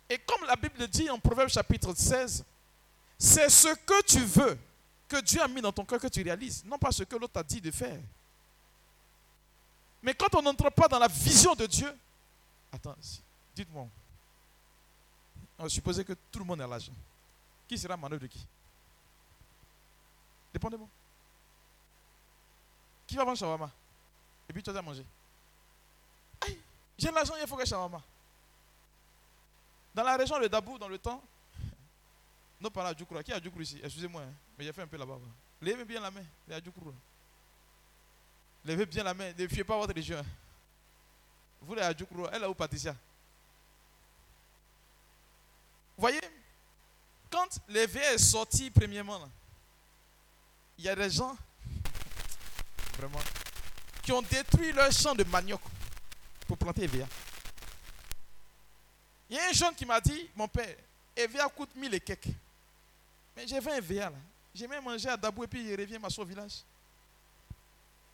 Et 0.09 0.19
comme 0.19 0.45
la 0.47 0.57
Bible 0.57 0.87
dit 0.89 1.09
en 1.09 1.19
Proverbe 1.19 1.49
chapitre 1.49 1.95
16, 1.97 2.45
c'est 3.19 3.49
ce 3.49 3.69
que 3.69 4.03
tu 4.03 4.21
veux 4.21 4.59
que 5.09 5.21
Dieu 5.23 5.41
a 5.41 5.49
mis 5.49 5.63
dans 5.63 5.73
ton 5.73 5.87
cœur 5.87 5.99
que 5.99 6.09
tu 6.09 6.23
réalises, 6.23 6.63
non 6.67 6.79
pas 6.79 6.93
ce 6.93 7.03
que 7.03 7.17
l'autre 7.17 7.33
t'a 7.33 7.43
dit 7.43 7.63
de 7.63 7.71
faire. 7.71 7.99
Mais 10.03 10.15
quand 10.15 10.35
on 10.35 10.43
n'entre 10.43 10.71
pas 10.71 10.87
dans 10.87 10.99
la 10.99 11.09
vision 11.09 11.55
de 11.55 11.65
Dieu, 11.67 11.93
attends, 12.77 12.97
dites-moi, 13.55 13.89
on 15.59 15.63
va 15.65 15.69
supposer 15.69 16.05
que 16.05 16.13
tout 16.31 16.39
le 16.39 16.45
monde 16.45 16.61
est 16.61 16.67
l'argent. 16.67 16.93
Qui 17.67 17.77
sera 17.77 17.97
manœuvre 17.97 18.23
de 18.23 18.27
qui? 18.29 18.47
Répondez-moi. 20.53 20.89
Qui 23.07 23.17
va 23.17 23.25
vendre 23.25 23.39
shawarma? 23.39 23.71
Et 24.49 24.53
puis 24.53 24.63
tu 24.63 24.71
vas 24.71 24.83
manger. 24.83 25.05
J'ai 26.99 27.11
l'argent, 27.11 27.35
il 27.41 27.47
faut 27.47 27.57
que 27.57 27.65
shawarma. 27.65 28.03
Dans 29.95 30.03
la 30.03 30.17
région 30.17 30.39
de 30.39 30.47
Dabou, 30.47 30.79
dans 30.79 30.89
le 30.89 30.99
temps, 30.99 31.23
nos 32.61 32.71
parents 32.71 32.89
à 32.89 32.95
Djoukroua. 32.95 33.23
Qui 33.23 33.33
a 33.33 33.41
Djoukroua 33.41 33.63
ici? 33.63 33.81
Excusez-moi, 33.83 34.23
hein, 34.23 34.33
mais 34.59 34.65
j'ai 34.65 34.73
fait 34.73 34.83
un 34.83 34.87
peu 34.87 34.97
là-bas. 34.97 35.19
Levez 35.61 35.85
bien 35.85 36.01
la 36.01 36.11
main. 36.11 36.25
Levez 38.65 38.87
bien 38.87 39.05
la 39.05 39.15
main. 39.15 39.33
Ne 39.39 39.49
fiez 39.49 39.65
pas 39.65 39.77
votre 39.77 39.93
religion. 39.93 40.23
Vous 41.67 41.75
les 41.75 41.83
Adjoukro, 41.83 42.29
elle 42.33 42.45
est 42.45 42.47
où 42.47 42.55
Patricia? 42.55 42.93
Vous 45.97 46.01
voyez, 46.01 46.21
quand 47.29 47.59
l'éveil 47.69 48.15
est 48.15 48.19
sorti 48.19 48.71
premièrement, 48.71 49.29
il 50.79 50.85
y 50.85 50.89
a 50.89 50.95
des 50.95 51.11
gens, 51.11 51.37
vraiment, 52.97 53.19
qui 54.01 54.13
ont 54.13 54.23
détruit 54.23 54.73
leur 54.73 54.93
champ 54.93 55.15
de 55.15 55.25
manioc 55.25 55.61
pour 56.47 56.57
planter 56.57 56.85
EVA. 56.85 57.07
Il 59.29 59.37
y 59.37 59.39
a 59.41 59.49
un 59.49 59.53
jeune 59.53 59.75
qui 59.75 59.85
m'a 59.85 60.01
dit, 60.01 60.31
mon 60.37 60.47
père, 60.47 60.77
EVA 61.17 61.49
coûte 61.49 61.75
1000 61.75 61.95
et. 61.95 62.03
Mais 63.37 63.49
j'ai 63.49 63.59
20 63.59 63.77
EVA 63.79 64.11
là. 64.11 64.17
J'ai 64.55 64.69
même 64.69 64.85
mangé 64.85 65.09
à 65.09 65.17
Dabou 65.17 65.43
et 65.45 65.49
puis 65.49 65.69
il 65.69 65.79
revient 65.79 65.99
à 66.03 66.11
son 66.11 66.25
village. 66.25 66.63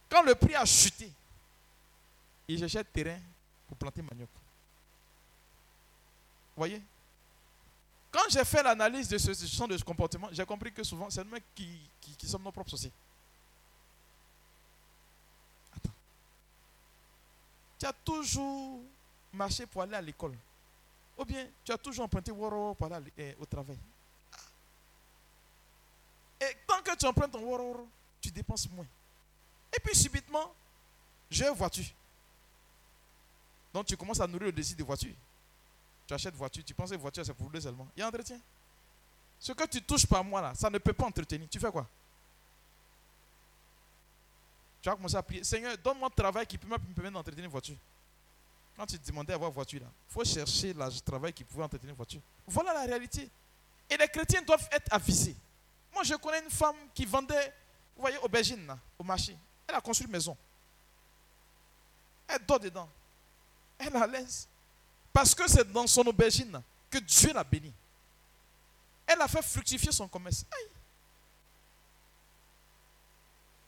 Quand 0.08 0.22
le 0.22 0.34
prix 0.34 0.54
a 0.54 0.64
chuté, 0.64 1.12
il 2.48 2.58
cherchait 2.58 2.82
terrain 2.84 3.20
planter 3.74 4.02
manioc. 4.02 4.28
Vous 6.54 6.60
voyez? 6.60 6.82
Quand 8.10 8.28
j'ai 8.28 8.44
fait 8.44 8.62
l'analyse 8.62 9.08
de 9.08 9.16
ce 9.16 9.32
genre 9.46 9.68
de 9.68 9.82
comportement, 9.82 10.28
j'ai 10.32 10.44
compris 10.44 10.70
que 10.72 10.84
souvent, 10.84 11.08
c'est 11.08 11.24
nous 11.24 11.38
qui, 11.54 11.80
qui, 12.00 12.14
qui 12.14 12.28
sommes 12.28 12.42
nos 12.42 12.52
propres 12.52 12.74
aussi. 12.74 12.92
Attends. 15.74 15.94
Tu 17.78 17.86
as 17.86 17.92
toujours 17.92 18.82
marché 19.32 19.66
pour 19.66 19.80
aller 19.82 19.94
à 19.94 20.02
l'école. 20.02 20.36
Ou 21.16 21.24
bien 21.24 21.48
tu 21.64 21.72
as 21.72 21.78
toujours 21.78 22.04
emprunté 22.04 22.30
Woro 22.30 22.74
pour 22.74 22.92
aller 22.92 23.12
eh, 23.16 23.34
au 23.40 23.46
travail. 23.46 23.78
Et 26.40 26.56
tant 26.66 26.82
que 26.82 26.94
tu 26.96 27.06
empruntes 27.06 27.32
ton 27.32 27.40
Woro, 27.40 27.88
tu 28.20 28.30
dépenses 28.30 28.68
moins. 28.68 28.86
Et 29.74 29.80
puis 29.80 29.96
subitement, 29.96 30.52
j'ai 31.30 31.48
une 31.48 31.54
voiture. 31.54 31.86
Donc 33.72 33.86
tu 33.86 33.96
commences 33.96 34.20
à 34.20 34.26
nourrir 34.26 34.46
le 34.46 34.52
désir 34.52 34.76
de 34.76 34.84
voiture. 34.84 35.14
Tu 36.06 36.14
achètes 36.14 36.34
voiture, 36.34 36.62
tu 36.64 36.74
penses 36.74 36.90
que 36.90 36.96
voiture 36.96 37.24
c'est 37.24 37.34
pour 37.34 37.46
rouler 37.46 37.60
seulement. 37.60 37.88
Il 37.96 38.00
y 38.00 38.02
a 38.02 38.08
entretien. 38.08 38.38
Ce 39.38 39.52
que 39.52 39.66
tu 39.66 39.82
touches 39.82 40.06
par 40.06 40.22
moi 40.22 40.40
là, 40.40 40.54
ça 40.54 40.68
ne 40.70 40.78
peut 40.78 40.92
pas 40.92 41.06
entretenir. 41.06 41.48
Tu 41.48 41.58
fais 41.58 41.70
quoi? 41.70 41.88
Tu 44.80 44.88
vas 44.88 44.96
commencer 44.96 45.16
à 45.16 45.22
prier. 45.22 45.44
Seigneur, 45.44 45.76
donne-moi 45.78 46.08
un 46.08 46.10
travail 46.10 46.46
qui 46.46 46.58
peut 46.58 46.66
me 46.66 46.76
permettre 46.76 47.14
d'entretenir 47.14 47.44
une 47.44 47.50
voiture. 47.50 47.76
Quand 48.76 48.86
tu 48.86 48.98
demandais 48.98 49.32
à 49.32 49.36
avoir 49.36 49.50
voiture 49.50 49.80
là, 49.80 49.86
il 50.08 50.12
faut 50.12 50.24
chercher 50.24 50.72
le 50.72 51.00
travail 51.00 51.32
qui 51.32 51.44
pouvait 51.44 51.62
entretenir 51.62 51.90
une 51.90 51.96
voiture. 51.96 52.20
Voilà 52.46 52.74
la 52.74 52.82
réalité. 52.82 53.28
Et 53.88 53.96
les 53.96 54.08
chrétiens 54.08 54.42
doivent 54.42 54.68
être 54.72 54.92
avisés. 54.92 55.36
Moi, 55.92 56.02
je 56.02 56.14
connais 56.14 56.42
une 56.42 56.50
femme 56.50 56.76
qui 56.94 57.04
vendait, 57.04 57.52
vous 57.94 58.00
voyez, 58.00 58.16
aubergine 58.18 58.66
là, 58.66 58.78
au 58.98 59.04
marché. 59.04 59.36
Elle 59.66 59.74
a 59.74 59.80
construit 59.80 60.06
une 60.06 60.12
maison. 60.12 60.36
Elle 62.26 62.44
dort 62.46 62.58
dedans. 62.58 62.88
Elle 63.84 63.94
est 63.94 63.96
à 63.96 64.06
l'aise. 64.06 64.48
Parce 65.12 65.34
que 65.34 65.48
c'est 65.48 65.70
dans 65.70 65.86
son 65.86 66.02
aubergine 66.02 66.60
que 66.90 66.98
Dieu 66.98 67.32
l'a 67.32 67.44
béni. 67.44 67.72
Elle 69.06 69.20
a 69.20 69.28
fait 69.28 69.42
fructifier 69.42 69.92
son 69.92 70.08
commerce. 70.08 70.44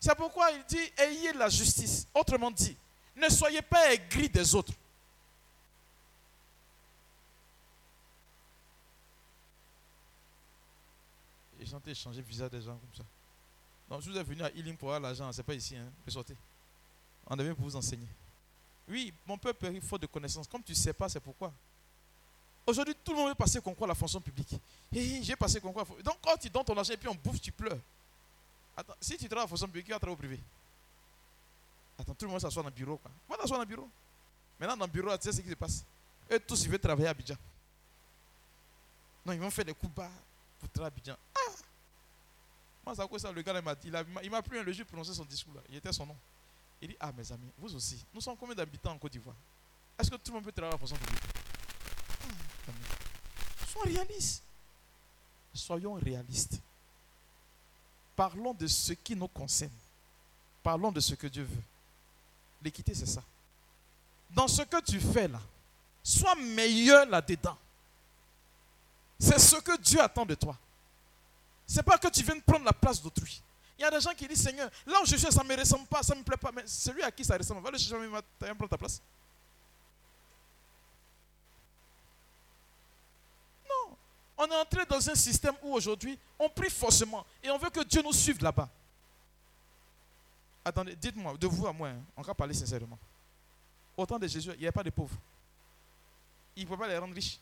C'est 0.00 0.14
pourquoi 0.14 0.50
il 0.52 0.64
dit 0.66 0.92
ayez 0.98 1.32
la 1.32 1.48
justice. 1.48 2.06
Autrement 2.14 2.50
dit, 2.50 2.76
ne 3.16 3.28
soyez 3.28 3.62
pas 3.62 3.92
aigris 3.92 4.28
des 4.28 4.54
autres. 4.54 4.72
Et 11.58 11.66
j'ai 11.66 11.90
échanger 11.90 12.20
le 12.20 12.26
visa 12.26 12.48
des 12.48 12.60
gens 12.60 12.76
comme 12.76 12.94
ça. 12.96 13.04
Donc, 13.88 14.02
je 14.02 14.10
vous 14.10 14.16
ai 14.16 14.22
venu 14.22 14.42
à 14.42 14.50
Healing 14.50 14.76
pour 14.76 14.88
avoir 14.88 15.00
l'argent. 15.00 15.30
Ce 15.32 15.38
n'est 15.38 15.44
pas 15.44 15.54
ici. 15.54 15.76
Hein. 15.76 15.90
Sortez. 16.08 16.36
On 17.26 17.36
devait 17.36 17.54
pour 17.54 17.64
vous 17.64 17.76
enseigner. 17.76 18.08
Oui, 18.88 19.12
mon 19.26 19.38
peuple 19.38 19.70
il 19.72 19.80
faut 19.80 19.98
de 19.98 20.06
connaissances. 20.06 20.46
Comme 20.46 20.62
tu 20.62 20.72
ne 20.72 20.76
sais 20.76 20.92
pas, 20.92 21.08
c'est 21.08 21.20
pourquoi. 21.20 21.52
Aujourd'hui, 22.66 22.94
tout 23.04 23.12
le 23.12 23.18
monde 23.18 23.28
veut 23.28 23.34
passer 23.34 23.60
concours 23.60 23.84
à 23.84 23.88
la 23.88 23.94
fonction 23.94 24.20
publique. 24.20 24.54
J'ai 24.92 25.36
passé 25.36 25.60
concours. 25.60 25.84
Donc, 26.02 26.16
quand 26.22 26.36
tu 26.36 26.48
donnes 26.48 26.64
ton 26.64 26.76
argent 26.76 26.94
et 26.94 26.96
puis 26.96 27.08
on 27.08 27.14
bouffe, 27.14 27.40
tu 27.40 27.52
pleures. 27.52 27.78
Attends, 28.76 28.94
si 29.00 29.16
tu 29.18 29.26
travailles 29.26 29.42
à 29.42 29.44
la 29.44 29.48
fonction 29.48 29.66
publique, 29.66 29.86
tu 29.86 29.92
vas 29.92 29.98
travailler 29.98 30.14
au 30.14 30.18
privé. 30.18 30.40
Attends, 31.98 32.14
tout 32.14 32.24
le 32.24 32.30
monde 32.30 32.40
s'assoit 32.40 32.62
dans 32.62 32.70
le 32.70 32.74
bureau. 32.74 32.96
Quoi. 32.96 33.10
Va 33.28 33.36
t'asseoir 33.36 33.58
dans 33.58 33.64
le 33.64 33.68
bureau. 33.68 33.88
Maintenant, 34.58 34.76
dans 34.76 34.86
le 34.86 34.90
bureau, 34.90 35.16
tu 35.16 35.24
sais 35.24 35.32
ce 35.32 35.40
qui 35.42 35.48
se 35.48 35.54
passe. 35.54 35.84
Eux 36.32 36.40
tous, 36.40 36.64
ils 36.64 36.70
veulent 36.70 36.80
travailler 36.80 37.08
à 37.08 37.10
Abidjan. 37.10 37.36
Non, 39.26 39.32
ils 39.32 39.40
vont 39.40 39.50
faire 39.50 39.64
des 39.64 39.74
coups 39.74 39.94
bas 39.94 40.10
pour 40.58 40.68
travailler 40.70 40.92
à 40.92 40.96
Abidjan. 40.96 41.16
Ah 41.34 41.52
Moi, 42.86 42.94
ça, 42.94 43.06
quoi 43.06 43.18
ça, 43.18 43.30
le 43.30 43.42
gars, 43.42 43.54
il 43.58 43.62
m'a 43.64 43.74
dit, 43.74 43.90
il 44.22 44.30
m'a 44.30 44.42
pris 44.42 44.58
un 44.58 44.62
le 44.62 44.72
jour 44.72 44.86
prononcer 44.86 45.12
son 45.12 45.24
discours. 45.24 45.54
Là. 45.54 45.60
Il 45.68 45.76
était 45.76 45.92
son 45.92 46.06
nom. 46.06 46.16
Il 46.84 46.88
dit, 46.88 46.96
ah 47.00 47.10
mes 47.16 47.32
amis, 47.32 47.50
vous 47.56 47.74
aussi, 47.74 48.04
nous 48.12 48.20
sommes 48.20 48.36
combien 48.36 48.54
d'habitants 48.54 48.92
en 48.92 48.98
Côte 48.98 49.12
d'Ivoire? 49.12 49.34
Est-ce 49.98 50.10
que 50.10 50.16
tout 50.16 50.30
le 50.30 50.34
monde 50.34 50.44
peut 50.44 50.52
travailler 50.52 50.74
la 50.74 50.78
fonction 50.78 50.96
publique? 50.98 51.22
Ah, 52.68 52.72
Soyons 53.72 53.94
réalistes. 53.96 54.42
Soyons 55.54 55.94
réalistes. 55.94 56.60
Parlons 58.14 58.52
de 58.52 58.66
ce 58.66 58.92
qui 58.92 59.16
nous 59.16 59.28
concerne. 59.28 59.72
Parlons 60.62 60.92
de 60.92 61.00
ce 61.00 61.14
que 61.14 61.26
Dieu 61.26 61.44
veut. 61.44 61.62
L'équité, 62.62 62.92
c'est 62.92 63.06
ça. 63.06 63.22
Dans 64.28 64.46
ce 64.46 64.60
que 64.60 64.82
tu 64.82 65.00
fais 65.00 65.28
là, 65.28 65.40
sois 66.02 66.34
meilleur 66.34 67.06
là-dedans. 67.06 67.56
C'est 69.18 69.38
ce 69.38 69.56
que 69.56 69.80
Dieu 69.80 70.02
attend 70.02 70.26
de 70.26 70.34
toi. 70.34 70.54
C'est 71.66 71.82
pas 71.82 71.96
que 71.96 72.08
tu 72.08 72.22
viennes 72.22 72.42
prendre 72.42 72.66
la 72.66 72.74
place 72.74 73.00
d'autrui. 73.00 73.40
Il 73.78 73.82
y 73.82 73.84
a 73.84 73.90
des 73.90 74.00
gens 74.00 74.14
qui 74.14 74.28
disent 74.28 74.42
Seigneur, 74.42 74.70
là 74.86 75.00
où 75.02 75.06
je 75.06 75.16
suis, 75.16 75.32
ça 75.32 75.42
ne 75.42 75.48
me 75.48 75.56
ressemble 75.56 75.86
pas, 75.86 76.02
ça 76.02 76.14
ne 76.14 76.20
me 76.20 76.24
plaît 76.24 76.36
pas. 76.36 76.52
Mais 76.52 76.62
celui 76.66 77.02
à 77.02 77.10
qui 77.10 77.24
ça 77.24 77.36
ressemble, 77.36 77.60
va 77.60 77.70
le 77.70 77.78
chercher, 77.78 78.02
il 78.02 78.08
va 78.08 78.22
prendre 78.38 78.68
ta 78.68 78.78
place. 78.78 79.02
Non. 83.68 83.96
On 84.38 84.46
est 84.46 84.60
entré 84.60 84.86
dans 84.86 85.10
un 85.10 85.14
système 85.14 85.54
où 85.62 85.74
aujourd'hui, 85.74 86.18
on 86.38 86.48
prie 86.48 86.70
forcément 86.70 87.26
et 87.42 87.50
on 87.50 87.58
veut 87.58 87.70
que 87.70 87.82
Dieu 87.82 88.02
nous 88.02 88.12
suive 88.12 88.40
là-bas. 88.42 88.68
Attendez, 90.64 90.94
dites-moi, 90.96 91.36
de 91.36 91.46
vous 91.46 91.66
à 91.66 91.72
moi, 91.72 91.88
hein, 91.88 92.00
on 92.16 92.22
va 92.22 92.32
parler 92.32 92.54
sincèrement. 92.54 92.98
Au 93.96 94.06
temps 94.06 94.18
de 94.18 94.26
Jésus, 94.26 94.50
il 94.54 94.60
n'y 94.60 94.64
avait 94.64 94.72
pas 94.72 94.82
de 94.82 94.90
pauvres. 94.90 95.16
Il 96.56 96.62
ne 96.62 96.68
pouvait 96.68 96.78
pas 96.78 96.88
les 96.88 96.98
rendre 96.98 97.14
riches. 97.14 97.38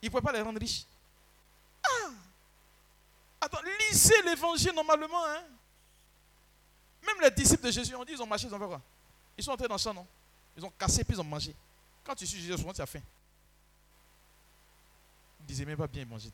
Il 0.00 0.06
ne 0.06 0.10
pouvait 0.10 0.22
pas 0.22 0.32
les 0.32 0.42
rendre 0.42 0.58
riches. 0.58 0.84
Ah 1.84 2.10
Attends, 3.44 3.60
lisez 3.90 4.22
l'évangile 4.22 4.72
normalement. 4.74 5.22
Hein? 5.26 5.42
Même 7.06 7.16
les 7.20 7.30
disciples 7.30 7.66
de 7.66 7.70
Jésus 7.70 7.94
ont 7.94 8.04
dit, 8.04 8.12
ils 8.12 8.22
ont 8.22 8.26
marché, 8.26 8.46
ils 8.46 8.54
ont 8.54 8.58
fait 8.58 8.66
quoi? 8.66 8.80
Ils 9.36 9.44
sont 9.44 9.50
entrés 9.50 9.68
dans 9.68 9.74
le 9.74 9.80
champ, 9.80 9.92
non? 9.92 10.06
Ils 10.56 10.64
ont 10.64 10.72
cassé, 10.78 11.04
puis 11.04 11.14
ils 11.14 11.20
ont 11.20 11.24
mangé. 11.24 11.54
Quand 12.02 12.14
tu 12.14 12.26
suis 12.26 12.40
Jésus, 12.40 12.56
souvent 12.56 12.72
tu 12.72 12.80
as 12.80 12.86
faim. 12.86 13.02
Ils 15.40 15.46
disaient 15.46 15.66
même 15.66 15.76
pas 15.76 15.86
bien 15.86 16.06
manger. 16.06 16.30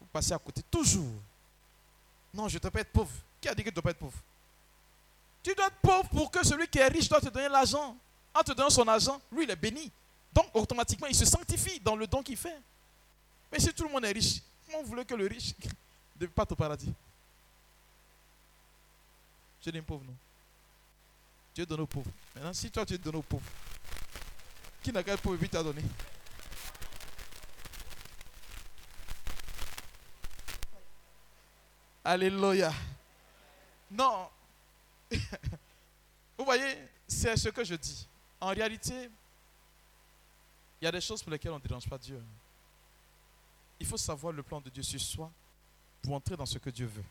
Vous 0.00 0.06
passez 0.12 0.34
à 0.34 0.38
côté, 0.38 0.62
toujours. 0.70 1.14
Non, 2.34 2.46
je 2.46 2.56
ne 2.56 2.60
dois 2.60 2.70
pas 2.70 2.80
être 2.80 2.92
pauvre. 2.92 3.12
Qui 3.40 3.48
a 3.48 3.54
dit 3.54 3.62
que 3.64 3.70
tu 3.70 3.72
ne 3.72 3.74
dois 3.76 3.82
pas 3.82 3.90
être 3.92 3.98
pauvre? 3.98 4.18
Tu 5.42 5.54
dois 5.54 5.66
être 5.66 5.76
pauvre 5.76 6.08
pour 6.10 6.30
que 6.30 6.46
celui 6.46 6.68
qui 6.68 6.78
est 6.78 6.88
riche 6.88 7.08
doit 7.08 7.22
te 7.22 7.30
donner 7.30 7.48
l'argent. 7.48 7.96
En 8.34 8.42
te 8.42 8.52
donnant 8.52 8.68
son 8.68 8.86
argent, 8.86 9.18
lui, 9.32 9.44
il 9.44 9.50
est 9.50 9.56
béni. 9.56 9.90
Donc, 10.32 10.50
automatiquement, 10.52 11.06
il 11.06 11.14
se 11.14 11.24
sanctifie 11.24 11.80
dans 11.80 11.96
le 11.96 12.06
don 12.06 12.22
qu'il 12.22 12.36
fait. 12.36 12.60
Mais 13.50 13.58
si 13.58 13.72
tout 13.72 13.84
le 13.84 13.90
monde 13.90 14.04
est 14.04 14.12
riche, 14.12 14.42
comment 14.66 14.82
voulez 14.82 15.06
que 15.06 15.14
le 15.14 15.26
riche 15.26 15.54
de 16.20 16.26
pas 16.26 16.46
au 16.48 16.54
paradis. 16.54 16.92
Je 19.64 19.70
dis 19.70 19.80
pauvre, 19.80 20.04
non? 20.04 20.14
Dieu 21.54 21.64
donne 21.64 21.80
aux 21.80 21.86
pauvres. 21.86 22.10
Maintenant, 22.34 22.52
si 22.52 22.70
toi 22.70 22.84
tu 22.84 22.98
donnes 22.98 23.16
aux 23.16 23.22
pauvres, 23.22 23.50
qui 24.82 24.92
n'a 24.92 25.02
qu'à 25.02 25.16
pauvre, 25.16 25.44
t'a 25.46 25.62
donné? 25.62 25.82
Alléluia. 32.04 32.72
Non. 33.90 34.28
Vous 36.38 36.44
voyez, 36.44 36.76
c'est 37.08 37.36
ce 37.36 37.48
que 37.48 37.64
je 37.64 37.74
dis. 37.74 38.06
En 38.40 38.48
réalité, 38.48 39.10
il 40.80 40.84
y 40.84 40.86
a 40.86 40.92
des 40.92 41.00
choses 41.00 41.22
pour 41.22 41.32
lesquelles 41.32 41.52
on 41.52 41.58
ne 41.58 41.62
dérange 41.62 41.88
pas 41.88 41.98
Dieu. 41.98 42.22
Il 43.78 43.86
faut 43.86 43.98
savoir 43.98 44.32
le 44.32 44.42
plan 44.42 44.60
de 44.60 44.70
Dieu 44.70 44.82
sur 44.82 45.00
soi 45.00 45.30
pour 46.02 46.14
entrer 46.14 46.36
dans 46.36 46.46
ce 46.46 46.58
que 46.58 46.70
Dieu 46.70 46.86
veut. 46.86 47.04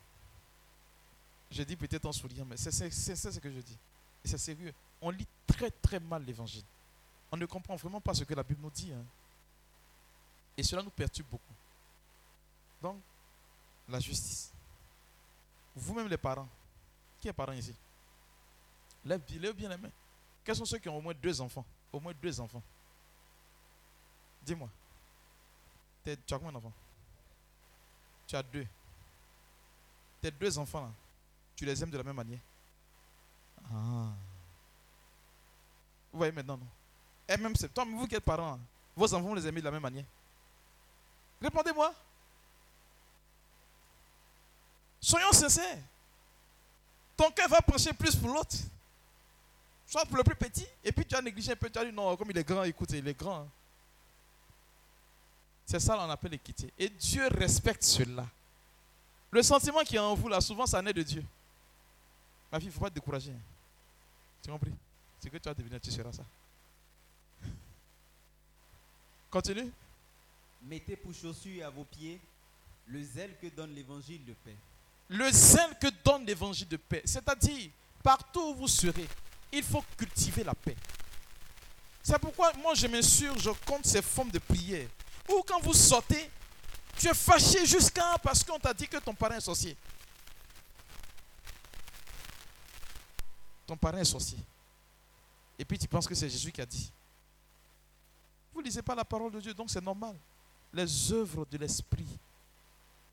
Je 1.50 1.62
dis 1.62 1.76
peut-être 1.76 2.06
en 2.06 2.12
souriant, 2.12 2.44
mais 2.44 2.56
c'est 2.56 2.70
ce 2.70 3.38
que 3.38 3.50
je 3.50 3.60
dis. 3.60 3.78
Et 4.24 4.28
c'est 4.28 4.38
sérieux. 4.38 4.72
On 5.00 5.10
lit 5.10 5.26
très 5.46 5.70
très 5.70 5.98
mal 5.98 6.24
l'évangile. 6.24 6.64
On 7.32 7.36
ne 7.36 7.46
comprend 7.46 7.76
vraiment 7.76 8.00
pas 8.00 8.14
ce 8.14 8.24
que 8.24 8.34
la 8.34 8.42
Bible 8.42 8.60
nous 8.62 8.70
dit. 8.70 8.92
Hein. 8.92 9.04
Et 10.56 10.62
cela 10.62 10.82
nous 10.82 10.90
perturbe 10.90 11.28
beaucoup. 11.28 11.54
Donc, 12.82 13.00
la 13.88 14.00
justice. 14.00 14.52
Vous-même 15.74 16.08
les 16.08 16.16
parents. 16.18 16.48
Qui 17.20 17.28
est 17.28 17.32
parent 17.32 17.52
ici? 17.52 17.74
Lève, 19.04 19.22
bien 19.54 19.68
les 19.68 19.76
mains. 19.76 19.90
Quels 20.44 20.56
sont 20.56 20.64
ceux 20.64 20.78
qui 20.78 20.88
ont 20.88 20.96
au 20.96 21.00
moins 21.00 21.14
deux 21.14 21.40
enfants? 21.40 21.64
Au 21.92 22.00
moins 22.00 22.12
deux 22.20 22.40
enfants. 22.40 22.62
Dis-moi. 24.42 24.68
Tu 26.04 26.10
as 26.12 26.16
combien 26.38 26.52
d'enfants? 26.52 26.72
Tu 28.26 28.36
as 28.36 28.42
deux. 28.42 28.66
Tes 30.20 30.30
deux 30.30 30.58
enfants, 30.58 30.92
tu 31.56 31.64
les 31.64 31.82
aimes 31.82 31.90
de 31.90 31.98
la 31.98 32.04
même 32.04 32.16
manière. 32.16 32.40
Ah. 33.64 34.12
Vous 36.12 36.18
voyez 36.18 36.32
maintenant, 36.32 36.56
non? 36.56 36.66
Et 37.28 37.36
même, 37.36 37.54
c'est 37.54 37.72
toi, 37.72 37.84
vous 37.84 38.06
qui 38.06 38.14
êtes 38.14 38.24
parents, 38.24 38.54
hein, 38.54 38.60
vos 38.96 39.12
enfants, 39.14 39.28
vous 39.28 39.34
les 39.34 39.46
aimez 39.46 39.60
de 39.60 39.66
la 39.66 39.70
même 39.70 39.82
manière. 39.82 40.04
Répondez-moi. 41.40 41.94
Soyons 45.00 45.32
sincères. 45.32 45.78
Ton 47.16 47.30
cœur 47.30 47.48
va 47.48 47.60
pencher 47.60 47.92
plus 47.92 48.16
pour 48.16 48.32
l'autre. 48.32 48.56
Soit 49.86 50.04
pour 50.06 50.16
le 50.16 50.22
plus 50.22 50.36
petit, 50.36 50.66
et 50.84 50.92
puis 50.92 51.04
tu 51.04 51.16
as 51.16 51.22
négligé 51.22 51.52
un 51.52 51.56
peu, 51.56 51.68
tu 51.68 51.78
as 51.78 51.84
dit 51.84 51.92
non, 51.92 52.16
comme 52.16 52.30
il 52.30 52.38
est 52.38 52.44
grand, 52.44 52.62
écoutez, 52.62 52.98
il 52.98 53.08
est 53.08 53.18
grand. 53.18 53.40
Hein. 53.40 53.48
C'est 55.66 55.80
ça 55.80 55.96
qu'on 55.96 56.10
appelle 56.10 56.32
l'équité. 56.32 56.72
Et 56.78 56.88
Dieu 56.88 57.26
respecte 57.28 57.82
cela. 57.82 58.26
Le 59.30 59.42
sentiment 59.42 59.80
qui 59.80 59.96
est 59.96 60.00
en 60.00 60.14
vous, 60.14 60.28
là, 60.28 60.40
souvent, 60.40 60.66
ça 60.66 60.82
naît 60.82 60.92
de 60.92 61.02
Dieu. 61.02 61.24
Ma 62.50 62.58
fille, 62.58 62.66
il 62.66 62.70
ne 62.70 62.74
faut 62.74 62.80
pas 62.80 62.90
te 62.90 62.94
décourager. 62.94 63.30
Hein. 63.30 63.40
Tu 64.42 64.50
compris? 64.50 64.72
Ce 65.22 65.28
que 65.28 65.36
tu 65.36 65.48
vas 65.48 65.54
devenir, 65.54 65.80
tu 65.80 65.90
seras 65.90 66.12
ça. 66.12 66.24
Continue. 69.30 69.70
Mettez 70.62 70.96
pour 70.96 71.14
chaussures 71.14 71.64
à 71.66 71.70
vos 71.70 71.84
pieds 71.84 72.20
le 72.86 73.02
zèle 73.04 73.36
que 73.40 73.46
donne 73.48 73.74
l'évangile 73.74 74.24
de 74.24 74.32
paix. 74.32 74.56
Le 75.08 75.30
zèle 75.30 75.78
que 75.80 75.88
donne 76.04 76.24
l'évangile 76.26 76.68
de 76.68 76.76
paix. 76.76 77.02
C'est-à-dire, 77.04 77.70
partout 78.02 78.50
où 78.50 78.54
vous 78.54 78.68
serez, 78.68 79.06
il 79.52 79.62
faut 79.62 79.84
cultiver 79.96 80.42
la 80.44 80.54
paix. 80.54 80.76
C'est 82.02 82.18
pourquoi 82.18 82.52
moi 82.54 82.74
je 82.74 82.86
m'assure, 82.86 83.38
je 83.38 83.50
compte 83.66 83.86
ces 83.86 84.02
formes 84.02 84.30
de 84.30 84.38
prière. 84.38 84.88
Ou 85.28 85.42
quand 85.46 85.60
vous 85.60 85.74
sortez, 85.74 86.30
tu 87.00 87.08
es 87.08 87.14
fâché 87.14 87.64
jusqu'à 87.64 88.18
parce 88.18 88.44
qu'on 88.44 88.58
t'a 88.58 88.74
dit 88.74 88.86
que 88.86 88.98
ton 88.98 89.14
parent 89.14 89.34
est 89.34 89.40
sorcier. 89.40 89.74
Ton 93.66 93.74
parent 93.74 93.96
est 93.96 94.04
sorcier. 94.04 94.38
Et 95.58 95.64
puis 95.64 95.78
tu 95.78 95.88
penses 95.88 96.06
que 96.06 96.14
c'est 96.14 96.28
Jésus 96.28 96.52
qui 96.52 96.60
a 96.60 96.66
dit. 96.66 96.92
Vous 98.52 98.60
ne 98.60 98.66
lisez 98.66 98.82
pas 98.82 98.94
la 98.94 99.04
parole 99.04 99.32
de 99.32 99.40
Dieu, 99.40 99.54
donc 99.54 99.70
c'est 99.70 99.82
normal. 99.82 100.14
Les 100.74 101.12
œuvres 101.12 101.46
de 101.50 101.56
l'esprit, 101.56 102.06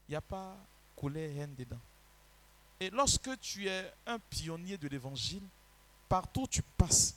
il 0.10 0.12
n'y 0.12 0.16
a 0.16 0.22
pas 0.22 0.58
coulé 0.94 1.38
haine 1.38 1.56
dedans. 1.56 1.80
Et 2.82 2.90
lorsque 2.90 3.40
tu 3.40 3.70
es 3.70 3.94
un 4.06 4.20
pionnier 4.20 4.78
de 4.78 4.90
l'évangile, 4.90 5.44
partout 6.10 6.42
où 6.42 6.48
tu 6.48 6.62
passes, 6.62 7.16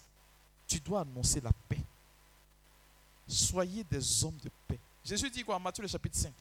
tu 0.69 0.79
dois 0.79 1.01
annoncer 1.01 1.41
la 1.41 1.51
paix. 1.69 1.83
Soyez 3.27 3.83
des 3.83 4.25
hommes 4.25 4.39
de 4.39 4.51
paix. 4.69 4.79
Jésus 5.05 5.31
dit 5.31 5.43
quoi 5.43 5.57
en 5.57 5.61
Matthieu 5.61 5.83
le 5.83 5.89
chapitre 5.89 6.17
5 6.17 6.33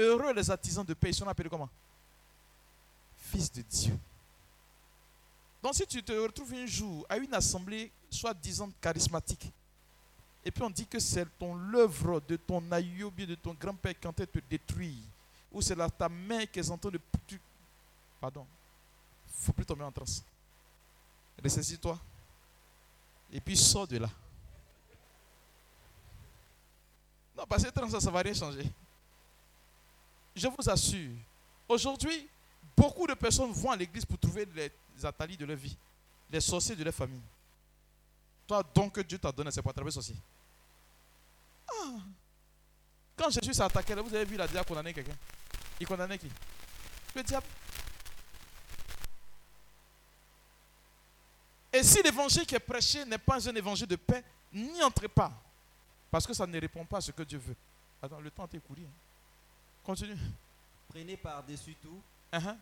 Heureux 0.00 0.32
les 0.32 0.50
artisans 0.50 0.84
de 0.84 0.94
paix, 0.94 1.10
ils 1.10 1.14
sont 1.14 1.28
appelés 1.28 1.50
comment? 1.50 1.68
Fils 3.16 3.52
de 3.52 3.60
Dieu. 3.62 3.98
Donc 5.62 5.74
si 5.74 5.86
tu 5.86 6.02
te 6.02 6.12
retrouves 6.12 6.54
un 6.54 6.66
jour 6.66 7.04
à 7.08 7.18
une 7.18 7.34
assemblée 7.34 7.92
soi-disant 8.08 8.70
charismatique, 8.80 9.52
et 10.42 10.50
puis 10.50 10.62
on 10.62 10.70
dit 10.70 10.86
que 10.86 10.98
c'est 10.98 11.26
ton 11.38 11.54
l'œuvre 11.54 12.20
de 12.26 12.36
ton 12.36 12.62
aïeux 12.72 13.04
ou 13.04 13.10
bien 13.10 13.26
de 13.26 13.34
ton 13.34 13.52
grand-père 13.52 13.94
train 14.00 14.12
de 14.16 14.24
te 14.24 14.38
détruire, 14.48 14.96
ou 15.52 15.60
c'est 15.60 15.76
ta 15.98 16.08
mère 16.08 16.50
qui 16.50 16.60
est 16.60 16.70
en 16.70 16.78
train 16.78 16.90
de... 16.90 17.00
Pardon. 18.18 18.46
Il 19.26 19.40
ne 19.40 19.44
faut 19.44 19.52
plus 19.52 19.66
tomber 19.66 19.84
en 19.84 19.92
transe. 19.92 20.24
Ressaisis-toi. 21.42 21.98
Et 23.32 23.40
puis 23.40 23.56
sors 23.56 23.86
de 23.86 23.98
là. 23.98 24.08
Non, 27.36 27.44
parce 27.46 27.64
que 27.64 27.70
ça 27.70 28.06
ne 28.06 28.12
va 28.12 28.20
rien 28.20 28.34
changer. 28.34 28.70
Je 30.34 30.46
vous 30.48 30.70
assure, 30.70 31.10
aujourd'hui, 31.68 32.28
beaucoup 32.76 33.06
de 33.06 33.14
personnes 33.14 33.52
vont 33.52 33.70
à 33.70 33.76
l'église 33.76 34.04
pour 34.04 34.18
trouver 34.18 34.46
les 34.54 34.70
atalis 35.04 35.36
de 35.36 35.44
leur 35.44 35.56
vie, 35.56 35.76
les 36.30 36.40
sorciers 36.40 36.76
de 36.76 36.84
leur 36.84 36.94
famille. 36.94 37.22
Toi, 38.46 38.62
donc, 38.74 38.98
Dieu 39.00 39.18
t'a 39.18 39.32
donné, 39.32 39.50
c'est 39.50 39.62
pour 39.62 39.70
attraper 39.70 39.90
sorcier. 39.90 40.16
Ah. 41.68 41.98
Quand 43.16 43.30
Jésus 43.30 43.54
s'est 43.54 43.62
attaqué, 43.62 43.94
vous 43.94 44.14
avez 44.14 44.24
vu 44.24 44.36
la 44.36 44.48
diable 44.48 44.66
condamner 44.66 44.94
quelqu'un. 44.94 45.16
Il 45.78 45.86
condamnait 45.86 46.18
qui? 46.18 46.30
Le 47.14 47.22
diable. 47.22 47.46
Et 51.72 51.82
si 51.82 52.02
l'évangile 52.02 52.46
qui 52.46 52.54
est 52.54 52.60
prêché 52.60 53.04
n'est 53.04 53.18
pas 53.18 53.48
un 53.48 53.54
évangile 53.54 53.86
de 53.86 53.96
paix, 53.96 54.24
n'y 54.52 54.82
entrez 54.82 55.08
pas. 55.08 55.32
Parce 56.10 56.26
que 56.26 56.34
ça 56.34 56.46
ne 56.46 56.60
répond 56.60 56.84
pas 56.84 56.98
à 56.98 57.00
ce 57.00 57.12
que 57.12 57.22
Dieu 57.22 57.38
veut. 57.38 57.56
Attends, 58.02 58.20
le 58.20 58.30
temps 58.30 58.48
est 58.52 58.58
couru. 58.58 58.86
Continue. 59.84 60.16
Prenez 60.88 61.16
par-dessus 61.16 61.74
tout 61.76 62.02
uh-huh. 62.32 62.56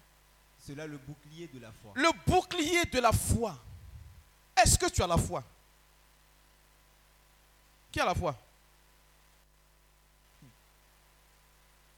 cela 0.59 0.87
le 0.87 0.99
bouclier 0.99 1.49
de 1.49 1.59
la 1.59 1.73
foi. 1.73 1.93
Le 1.95 2.11
bouclier 2.27 2.85
de 2.85 2.99
la 3.01 3.13
foi. 3.13 3.59
Est-ce 4.57 4.79
que 4.79 4.87
tu 4.91 5.03
as 5.03 5.07
la 5.07 5.17
foi? 5.17 5.43
Qui 7.91 8.01
a 8.01 8.05
la 8.05 8.15
foi? 8.15 8.37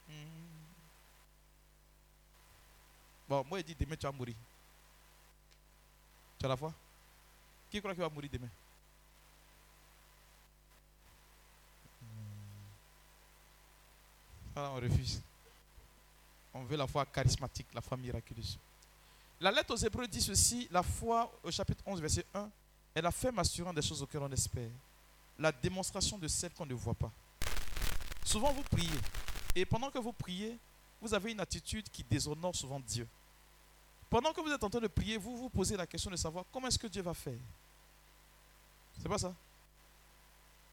Hmm. 0.09 0.15
Bon, 3.29 3.45
moi, 3.49 3.61
il 3.61 3.65
dit 3.65 3.75
demain 3.75 3.97
tu 3.97 4.07
vas 4.07 4.13
mourir. 4.13 4.37
Tu 6.39 6.47
as 6.47 6.49
la 6.49 6.57
foi? 6.57 6.73
Qui 7.71 7.81
croit 7.81 7.93
qu'il 7.93 8.03
va 8.03 8.09
mourir 8.09 8.31
demain? 8.33 8.49
On 14.69 14.77
refuse. 14.77 15.20
On 16.53 16.65
veut 16.65 16.77
la 16.77 16.87
foi 16.87 17.07
charismatique, 17.07 17.69
la 17.74 17.81
foi 17.81 17.97
miraculeuse. 17.97 18.59
La 19.41 19.51
lettre 19.51 19.73
aux 19.73 19.77
Hébreux 19.77 20.07
dit 20.07 20.20
ceci 20.20 20.69
la 20.70 20.82
foi, 20.82 21.32
au 21.43 21.51
chapitre 21.51 21.82
11, 21.87 22.01
verset 22.01 22.27
1, 22.35 22.51
est 22.95 23.03
la 23.03 23.11
ferme 23.11 23.39
assurance 23.39 23.74
des 23.74 23.82
choses 23.82 24.03
auxquelles 24.03 24.23
on 24.23 24.32
espère, 24.32 24.69
la 25.39 25.53
démonstration 25.53 26.19
de 26.19 26.28
celles 26.28 26.53
qu'on 26.53 26.66
ne 26.66 26.74
voit 26.74 26.95
pas. 26.95 27.11
Souvent, 28.24 28.53
vous 28.53 28.62
priez, 28.62 29.01
et 29.55 29.65
pendant 29.65 29.91
que 29.91 29.99
vous 29.99 30.12
priez, 30.12 30.59
vous 31.01 31.15
avez 31.15 31.32
une 31.32 31.41
attitude 31.41 31.89
qui 31.89 32.05
déshonore 32.05 32.55
souvent 32.55 32.81
Dieu. 32.81 33.09
Pendant 34.11 34.32
que 34.32 34.41
vous 34.41 34.51
êtes 34.51 34.62
en 34.62 34.69
train 34.69 34.81
de 34.81 34.89
prier, 34.89 35.16
vous 35.16 35.37
vous 35.37 35.49
posez 35.49 35.77
la 35.77 35.87
question 35.87 36.11
de 36.11 36.16
savoir 36.16 36.45
comment 36.53 36.66
est-ce 36.66 36.78
que 36.78 36.89
Dieu 36.89 37.01
va 37.01 37.15
faire? 37.15 37.39
C'est 39.01 39.09
pas 39.09 39.19
ça? 39.19 39.35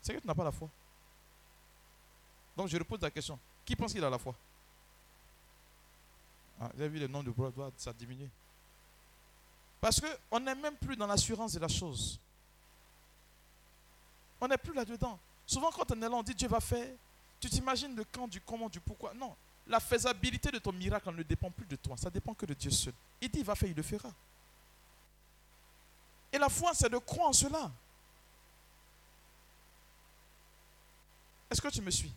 C'est 0.01 0.14
que 0.14 0.19
tu 0.19 0.27
n'as 0.27 0.35
pas 0.35 0.43
la 0.43 0.51
foi. 0.51 0.69
Donc 2.57 2.68
je 2.68 2.77
repose 2.77 2.99
la 3.01 3.11
question. 3.11 3.39
Qui 3.68 3.76
pense 3.76 3.91
qu'il 3.91 4.03
a 4.03 4.10
la 4.10 4.18
foi? 4.18 4.34
Ah, 6.61 6.72
Vous 6.73 6.80
avez 6.80 6.88
vu 6.89 6.99
le 6.99 7.07
nom 7.07 7.22
de 7.22 7.30
Broadway, 7.30 7.69
ça 7.76 7.91
diminue. 7.91 8.30
Parce 9.81 9.99
qu'on 9.99 10.39
n'est 10.39 10.56
même 10.56 10.77
plus 10.77 10.95
dans 10.95 11.06
l'assurance 11.06 11.52
de 11.52 11.60
la 11.60 11.68
chose. 11.68 12.18
On 14.39 14.48
n'est 14.48 14.57
plus 14.57 14.73
là-dedans. 14.73 15.19
Souvent, 15.45 15.69
quand 15.69 15.91
on 15.91 16.02
est 16.02 16.10
là, 16.10 16.11
on 16.11 16.23
dit 16.23 16.34
Dieu 16.34 16.48
va 16.48 16.61
faire. 16.61 16.95
Tu 17.41 17.49
t'imagines 17.49 17.94
le 17.94 18.06
quand, 18.06 18.30
du 18.30 18.39
comment, 18.39 18.69
du 18.69 18.80
pourquoi? 18.80 19.14
Non. 19.14 19.35
La 19.68 19.81
faisabilité 19.81 20.49
de 20.49 20.60
ton 20.60 20.72
miracle 20.72 21.14
ne 21.14 21.23
dépend 21.23 21.52
plus 21.52 21.65
de 21.65 21.76
toi. 21.76 21.98
Ça 21.98 22.10
dépend 22.10 22.34
que 22.34 22.45
de 22.45 22.53
Dieu 22.53 22.72
seul. 22.72 22.94
Il 23.19 23.30
dit 23.30 23.39
il 23.39 23.45
va 23.45 23.53
faire, 23.53 23.68
il 23.69 23.76
le 23.76 23.84
fera. 23.84 24.10
Et 26.31 26.38
la 26.38 26.48
foi, 26.48 26.73
c'est 26.73 26.89
de 26.89 26.98
croire 26.99 27.27
en 27.30 27.34
cela. 27.34 27.69
Est-ce 31.52 31.61
que 31.61 31.68
tu 31.68 31.81
me 31.81 31.91
suis? 31.91 32.14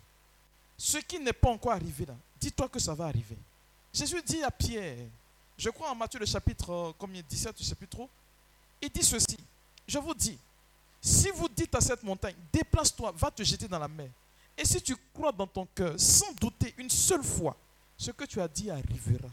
Ce 0.83 0.97
qui 0.97 1.19
n'est 1.19 1.31
pas 1.31 1.51
encore 1.51 1.73
arrivé 1.73 2.07
là, 2.07 2.15
dis-toi 2.39 2.67
que 2.67 2.79
ça 2.79 2.95
va 2.95 3.05
arriver. 3.05 3.37
Jésus 3.93 4.19
dit 4.25 4.41
à 4.41 4.49
Pierre, 4.49 4.97
je 5.55 5.69
crois 5.69 5.91
en 5.91 5.95
Matthieu 5.95 6.19
le 6.19 6.25
chapitre 6.25 6.71
euh, 6.71 6.91
combien 6.97 7.21
17, 7.21 7.55
je 7.55 7.63
ne 7.63 7.67
sais 7.69 7.75
plus 7.75 7.87
trop, 7.87 8.09
il 8.81 8.89
dit 8.89 9.03
ceci, 9.03 9.37
je 9.87 9.99
vous 9.99 10.15
dis, 10.15 10.39
si 10.99 11.29
vous 11.29 11.47
dites 11.47 11.75
à 11.75 11.81
cette 11.81 12.01
montagne, 12.01 12.33
déplace-toi, 12.51 13.13
va 13.15 13.29
te 13.29 13.43
jeter 13.43 13.67
dans 13.67 13.77
la 13.77 13.87
mer, 13.87 14.09
et 14.57 14.65
si 14.65 14.81
tu 14.81 14.95
crois 15.13 15.31
dans 15.31 15.45
ton 15.45 15.67
cœur, 15.67 15.93
sans 15.99 16.31
douter 16.33 16.73
une 16.79 16.89
seule 16.89 17.23
fois, 17.23 17.55
ce 17.95 18.09
que 18.09 18.25
tu 18.25 18.41
as 18.41 18.47
dit 18.47 18.71
arrivera. 18.71 19.29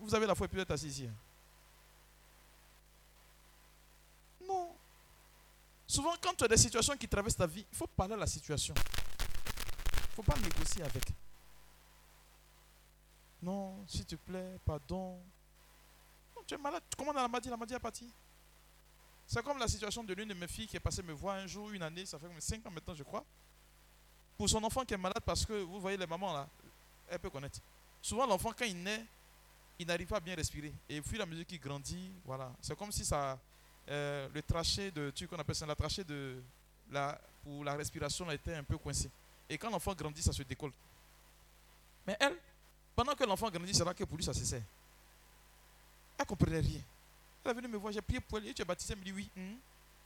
Vous 0.00 0.14
avez 0.14 0.26
la 0.26 0.34
foi 0.34 0.46
peut-être 0.48 0.72
assis 0.72 0.88
ici. 0.88 1.06
Hein? 1.06 1.14
Non. 4.46 4.68
Souvent, 5.90 6.14
quand 6.22 6.32
tu 6.34 6.44
as 6.44 6.46
des 6.46 6.56
situations 6.56 6.96
qui 6.96 7.08
traversent 7.08 7.34
ta 7.34 7.48
vie, 7.48 7.66
il 7.68 7.76
faut 7.76 7.88
parler 7.88 8.14
à 8.14 8.16
la 8.16 8.26
situation. 8.28 8.72
Il 8.76 10.10
ne 10.10 10.14
faut 10.14 10.22
pas 10.22 10.38
négocier 10.38 10.84
avec. 10.84 11.02
Non, 13.42 13.84
s'il 13.88 14.06
te 14.06 14.14
plaît, 14.14 14.56
pardon. 14.64 15.20
tu 16.46 16.54
es 16.54 16.58
malade. 16.58 16.84
Comment 16.96 17.12
la 17.12 17.26
maladie 17.26 17.48
La 17.48 17.56
maladie 17.56 17.74
est 17.74 17.80
partie. 17.80 18.08
C'est 19.26 19.42
comme 19.42 19.58
la 19.58 19.66
situation 19.66 20.04
de 20.04 20.14
l'une 20.14 20.28
de 20.28 20.34
mes 20.34 20.46
filles 20.46 20.68
qui 20.68 20.76
est 20.76 20.80
passée 20.80 21.02
me 21.02 21.12
voir 21.12 21.38
un 21.38 21.48
jour, 21.48 21.68
une 21.70 21.82
année, 21.82 22.06
ça 22.06 22.20
fait 22.20 22.28
5 22.38 22.64
ans 22.66 22.70
maintenant, 22.70 22.94
je 22.94 23.02
crois. 23.02 23.24
Pour 24.38 24.48
son 24.48 24.62
enfant 24.62 24.84
qui 24.84 24.94
est 24.94 24.96
malade, 24.96 25.24
parce 25.26 25.44
que 25.44 25.54
vous 25.54 25.80
voyez 25.80 25.96
les 25.96 26.06
mamans 26.06 26.32
là, 26.32 26.48
elle 27.08 27.18
peut 27.18 27.30
connaître. 27.30 27.58
Souvent, 28.00 28.28
l'enfant, 28.28 28.52
quand 28.56 28.64
il 28.64 28.80
naît, 28.80 29.04
il 29.76 29.88
n'arrive 29.88 30.06
pas 30.06 30.18
à 30.18 30.20
bien 30.20 30.36
respirer. 30.36 30.72
Et 30.88 31.02
puis 31.02 31.18
la 31.18 31.26
mesure 31.26 31.46
qu'il 31.46 31.58
grandit, 31.58 32.12
voilà. 32.24 32.52
C'est 32.60 32.78
comme 32.78 32.92
si 32.92 33.04
ça, 33.04 33.40
euh, 33.90 34.28
le 34.32 34.42
trachet 34.42 34.90
de, 34.90 35.10
tu 35.10 35.26
qu'on 35.26 35.36
appelle 35.38 35.54
ça, 35.54 35.66
la 35.66 35.74
trachée 35.74 36.04
de 36.04 36.40
la, 36.90 37.20
pour 37.42 37.64
la 37.64 37.74
respiration 37.74 38.28
a 38.28 38.34
été 38.34 38.54
un 38.54 38.62
peu 38.62 38.78
coincée. 38.78 39.10
Et 39.48 39.58
quand 39.58 39.70
l'enfant 39.70 39.94
grandit, 39.94 40.22
ça 40.22 40.32
se 40.32 40.42
décolle. 40.42 40.72
Mais 42.06 42.16
elle, 42.20 42.36
Pendant 42.94 43.14
que 43.14 43.24
l'enfant 43.24 43.50
grandit, 43.50 43.74
c'est 43.74 43.84
là 43.84 43.94
que 43.94 44.04
pour 44.04 44.16
lui 44.16 44.24
ça 44.24 44.32
se. 44.32 44.54
Elle 44.54 44.62
ne 46.20 46.24
comprenait 46.24 46.60
rien. 46.60 46.80
Elle 47.44 47.50
est 47.50 47.54
venue 47.54 47.68
me 47.68 47.76
voir, 47.78 47.92
j'ai 47.92 48.02
prié 48.02 48.20
pour 48.20 48.38
elle. 48.38 48.48
Et 48.48 48.54
tu 48.54 48.62
es 48.62 48.64
baptisé, 48.64 48.92
elle 48.92 48.98
me 48.98 49.04
dit 49.04 49.12
oui. 49.12 49.30
Hum. 49.36 49.56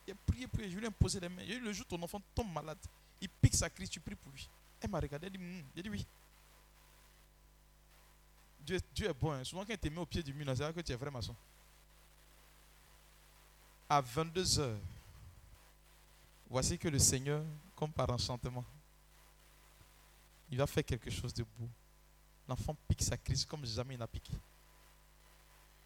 A 0.09 0.13
prié 0.27 0.47
pour 0.47 0.61
elle, 0.61 0.71
je 0.71 0.77
lui 0.77 0.85
ai 0.85 0.89
imposé 0.89 1.19
les 1.21 1.29
mains. 1.29 1.43
J'ai 1.47 1.59
le 1.59 1.73
jour 1.73 1.87
ton 1.87 2.01
enfant 2.03 2.21
tombe 2.35 2.53
malade, 2.53 2.79
il 3.21 3.29
pique 3.29 3.55
sa 3.57 3.69
crise, 3.69 3.91
tu 3.91 4.01
pries 4.01 4.15
pour 4.15 4.31
lui. 4.33 4.49
Elle 4.81 4.91
m'a 4.91 5.01
regardé, 5.01 5.27
elle 5.27 5.33
dit 5.33 5.39
hum. 5.39 5.63
J'ai 5.77 5.83
dit 5.83 5.91
oui. 5.91 6.07
Dieu, 8.61 8.81
est 9.09 9.13
bon. 9.13 9.33
hein. 9.33 9.45
Souvent, 9.45 9.65
quand 9.65 9.73
il 9.75 9.79
te 9.79 9.89
met 9.89 9.99
au 9.99 10.07
pied 10.07 10.23
du 10.23 10.33
mur, 10.33 10.47
c'est 10.57 10.63
là 10.63 10.73
que 10.73 10.81
tu 10.81 10.91
es 10.93 10.97
vrai 10.97 11.11
maçon. 11.11 11.35
À 13.89 14.01
22 14.01 14.59
heures, 14.61 14.79
voici 16.49 16.79
que 16.79 16.89
le 16.89 16.99
Seigneur, 16.99 17.45
comme 17.77 17.93
par 17.93 18.11
enchantement, 18.11 18.65
il 20.51 20.59
va 20.59 20.67
faire 20.67 20.85
quelque 20.85 21.11
chose 21.11 21.35
de 21.35 21.43
beau. 21.43 21.69
L'enfant 22.49 22.77
pique 22.89 23.03
sa 23.03 23.17
crise 23.17 23.45
comme 23.45 23.65
jamais 23.65 23.95
il 23.95 23.99
n'a 23.99 24.07
piqué. 24.07 24.33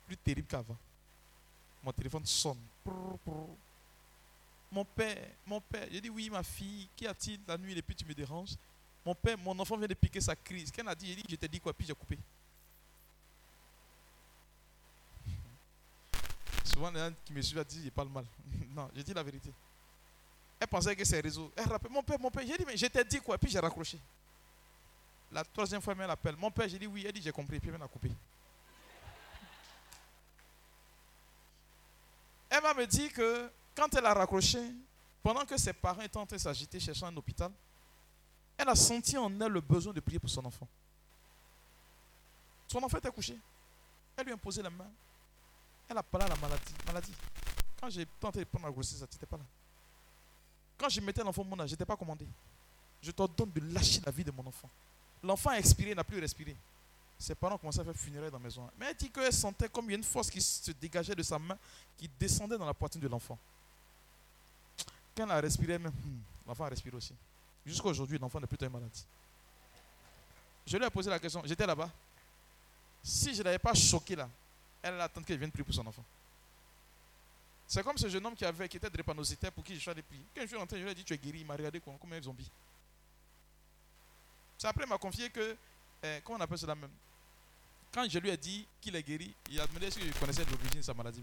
Plus 0.07 0.17
terrible 0.17 0.47
qu'avant. 0.47 0.77
Mon 1.83 1.93
téléphone 1.93 2.25
sonne. 2.27 2.61
Mon 4.71 4.85
père, 4.85 5.31
mon 5.47 5.61
père, 5.61 5.89
j'ai 5.91 6.01
dit 6.01 6.11
oui, 6.11 6.29
ma 6.29 6.43
fille, 6.43 6.89
qu'y 6.97 7.07
a-t-il? 7.07 7.41
La 7.47 7.57
nuit 7.57 7.77
et 7.77 7.83
puis 7.83 7.95
tu 7.95 8.05
me 8.05 8.13
déranges 8.13 8.57
Mon 9.05 9.15
père, 9.15 9.39
mon 9.39 9.59
enfant 9.59 9.77
vient 9.77 9.89
de 9.89 9.95
piquer 9.95 10.21
sa 10.21 10.37
crise. 10.37 10.71
Qu'elle 10.71 10.89
a 10.89 10.95
dit? 10.95 11.07
J'ai 11.07 11.17
dit, 11.17 11.25
je 11.31 11.37
t'ai 11.37 11.49
dit 11.49 11.61
quoi? 11.61 11.73
Puis 11.73 11.87
j'ai 11.87 11.95
coupé. 11.95 12.19
Souvent, 16.79 16.93
les 16.93 17.01
gens 17.01 17.13
qui 17.25 17.33
me 17.33 17.43
suivent 17.43 17.65
disent, 17.65 17.87
il 17.87 18.05
mal. 18.05 18.25
non, 18.71 18.89
j'ai 18.95 19.03
dit 19.03 19.13
la 19.13 19.25
vérité. 19.25 19.53
Elle 20.61 20.69
pensait 20.69 20.95
que 20.95 21.05
c'est 21.05 21.19
réseau. 21.19 21.53
Elle 21.57 21.67
rappelle, 21.67 21.91
mon 21.91 22.05
père, 22.05 22.21
mon 22.21 22.31
père, 22.31 22.45
j'ai 22.47 22.57
dit, 22.57 22.65
mais 22.65 22.77
je 22.77 22.87
t'ai 22.87 23.03
dit 23.03 23.19
quoi? 23.19 23.37
Puis 23.37 23.51
j'ai 23.51 23.59
raccroché. 23.59 23.99
La 25.33 25.43
troisième 25.43 25.83
fois, 25.83 25.97
elle 25.99 26.09
appelle. 26.09 26.37
Mon 26.37 26.53
père, 26.53 26.69
j'ai 26.69 26.79
dit 26.79 26.87
oui. 26.87 27.03
Elle 27.05 27.11
dit, 27.11 27.21
j'ai 27.21 27.33
compris. 27.33 27.59
Puis 27.59 27.69
elle 27.69 27.79
m'a 27.79 27.89
coupé. 27.89 28.13
Elle 32.49 32.63
m'a 32.63 32.87
dit 32.87 33.11
que 33.11 33.51
quand 33.75 33.93
elle 33.97 34.07
a 34.07 34.15
raccroché, 34.15 34.63
pendant 35.21 35.45
que 35.45 35.57
ses 35.57 35.73
parents 35.73 36.03
étaient 36.03 36.17
en 36.17 36.27
train 36.27 36.37
de 36.37 36.41
s'agiter 36.41 36.79
cherchant 36.79 37.09
un 37.09 37.17
hôpital, 37.17 37.51
elle 38.57 38.69
a 38.69 38.77
senti 38.77 39.19
en 39.19 39.29
elle 39.41 39.51
le 39.51 39.61
besoin 39.61 39.93
de 39.93 39.99
prier 39.99 40.21
pour 40.21 40.31
son 40.31 40.45
enfant. 40.45 40.69
Son 42.69 42.81
enfant 42.85 42.99
était 42.99 43.11
couché. 43.11 43.37
Elle 44.17 44.27
lui 44.27 44.31
a 44.31 44.35
imposé 44.37 44.63
la 44.63 44.71
main. 44.71 44.89
Elle 45.89 45.99
a 45.99 46.03
parlé 46.03 46.27
à 46.27 46.29
la 46.29 46.37
maladie. 46.37 46.75
maladie. 46.87 47.15
Quand 47.81 47.89
j'ai 47.89 48.07
tenté 48.21 48.41
de 48.41 48.45
prendre 48.45 48.67
la 48.67 48.73
grossesse, 48.73 48.99
tu 48.99 49.05
n'étais 49.15 49.27
pas 49.27 49.37
là. 49.37 49.45
Quand 50.77 50.89
je 50.89 51.01
mettais 51.01 51.23
l'enfant 51.23 51.43
au 51.43 51.45
monde, 51.45 51.63
je 51.67 51.73
n'étais 51.73 51.85
pas 51.85 51.97
commandé. 51.97 52.27
Je 53.03 53.11
t'ordonne 53.11 53.51
de 53.51 53.61
lâcher 53.73 54.01
la 54.05 54.13
vie 54.13 54.25
de 54.25 54.31
mon 54.31 54.47
enfant. 54.47 54.69
L'enfant 55.23 55.51
a 55.51 55.59
expiré, 55.59 55.95
n'a 55.95 56.05
plus 56.05 56.19
respiré. 56.21 56.55
Ses 57.19 57.35
parents 57.35 57.59
commencé 57.59 57.81
à 57.81 57.85
faire 57.85 57.97
funérailles 57.97 58.31
dans 58.31 58.39
la 58.39 58.45
maison. 58.45 58.69
Mais 58.79 58.87
elle 58.87 58.97
dit 58.97 59.11
qu'elle 59.11 59.33
sentait 59.33 59.69
comme 59.69 59.91
une 59.91 60.05
force 60.05 60.31
qui 60.31 60.41
se 60.41 60.71
dégageait 60.73 61.15
de 61.15 61.23
sa 61.23 61.39
main, 61.39 61.59
qui 61.97 62.09
descendait 62.19 62.57
dans 62.57 62.67
la 62.67 62.75
poitrine 62.75 63.03
de 63.03 63.09
l'enfant. 63.09 63.39
Quand 65.17 65.25
elle 65.25 65.31
a 65.33 65.41
respiré, 65.41 65.79
hmm, 65.79 65.91
l'enfant 66.47 66.65
a 66.65 66.69
respiré 66.69 66.97
aussi. 66.97 67.15
Jusqu'à 67.67 67.89
aujourd'hui, 67.89 68.19
l'enfant 68.19 68.39
n'est 68.41 68.47
plus 68.47 68.59
une 68.61 68.69
maladie. 68.69 69.05
Je 70.65 70.77
lui 70.77 70.85
ai 70.85 70.91
posé 70.91 71.11
la 71.11 71.19
question, 71.19 71.43
j'étais 71.45 71.67
là-bas. 71.67 71.91
Si 73.03 73.35
je 73.35 73.39
ne 73.39 73.45
l'avais 73.45 73.59
pas 73.59 73.75
choqué 73.75 74.15
là, 74.15 74.29
elle 74.83 74.95
allait 74.95 75.03
attendre 75.03 75.27
que 75.27 75.35
je 75.35 75.39
vienne 75.39 75.51
prier 75.51 75.65
pour 75.65 75.75
son 75.75 75.87
enfant. 75.87 76.05
C'est 77.67 77.83
comme 77.83 77.99
ce 77.99 78.09
jeune 78.09 78.25
homme 78.25 78.35
qui, 78.35 78.45
avait, 78.45 78.69
qui 78.69 78.79
était 78.79 78.89
drépanocytaire 78.89 79.53
pour 79.53 79.63
qui 79.63 79.75
je 79.75 79.81
suis 79.81 79.91
allé 79.91 80.03
prier. 80.03 80.23
Quand 80.35 80.41
je 80.43 80.47
suis 80.47 80.57
rentré, 80.57 80.79
je 80.79 80.85
lui 80.85 80.91
ai 80.91 80.95
dit 80.95 81.05
Tu 81.05 81.13
es 81.13 81.19
guéri. 81.19 81.41
Il 81.41 81.47
m'a 81.47 81.55
regardé 81.55 81.81
comme, 81.81 81.99
comme 81.99 82.13
un 82.13 82.23
zombie. 82.23 82.51
C'est 84.57 84.67
après, 84.67 84.85
il 84.85 84.89
m'a 84.89 84.99
confié 84.99 85.29
que, 85.31 85.57
eh, 86.03 86.21
comment 86.25 86.39
on 86.39 86.41
appelle 86.41 86.59
cela 86.59 86.75
même? 86.75 86.91
Quand 87.93 88.09
je 88.09 88.19
lui 88.19 88.31
ai 88.31 88.37
dit 88.37 88.67
qu'il 88.81 88.97
est 88.97 89.03
guéri, 89.03 89.35
il 89.51 89.61
a 89.61 89.67
demandé 89.67 89.91
si 89.91 90.01
je 90.01 90.19
connaissais 90.19 90.45
l'origine 90.47 90.81
de 90.81 90.83
sa 90.83 90.95
maladie. 90.95 91.23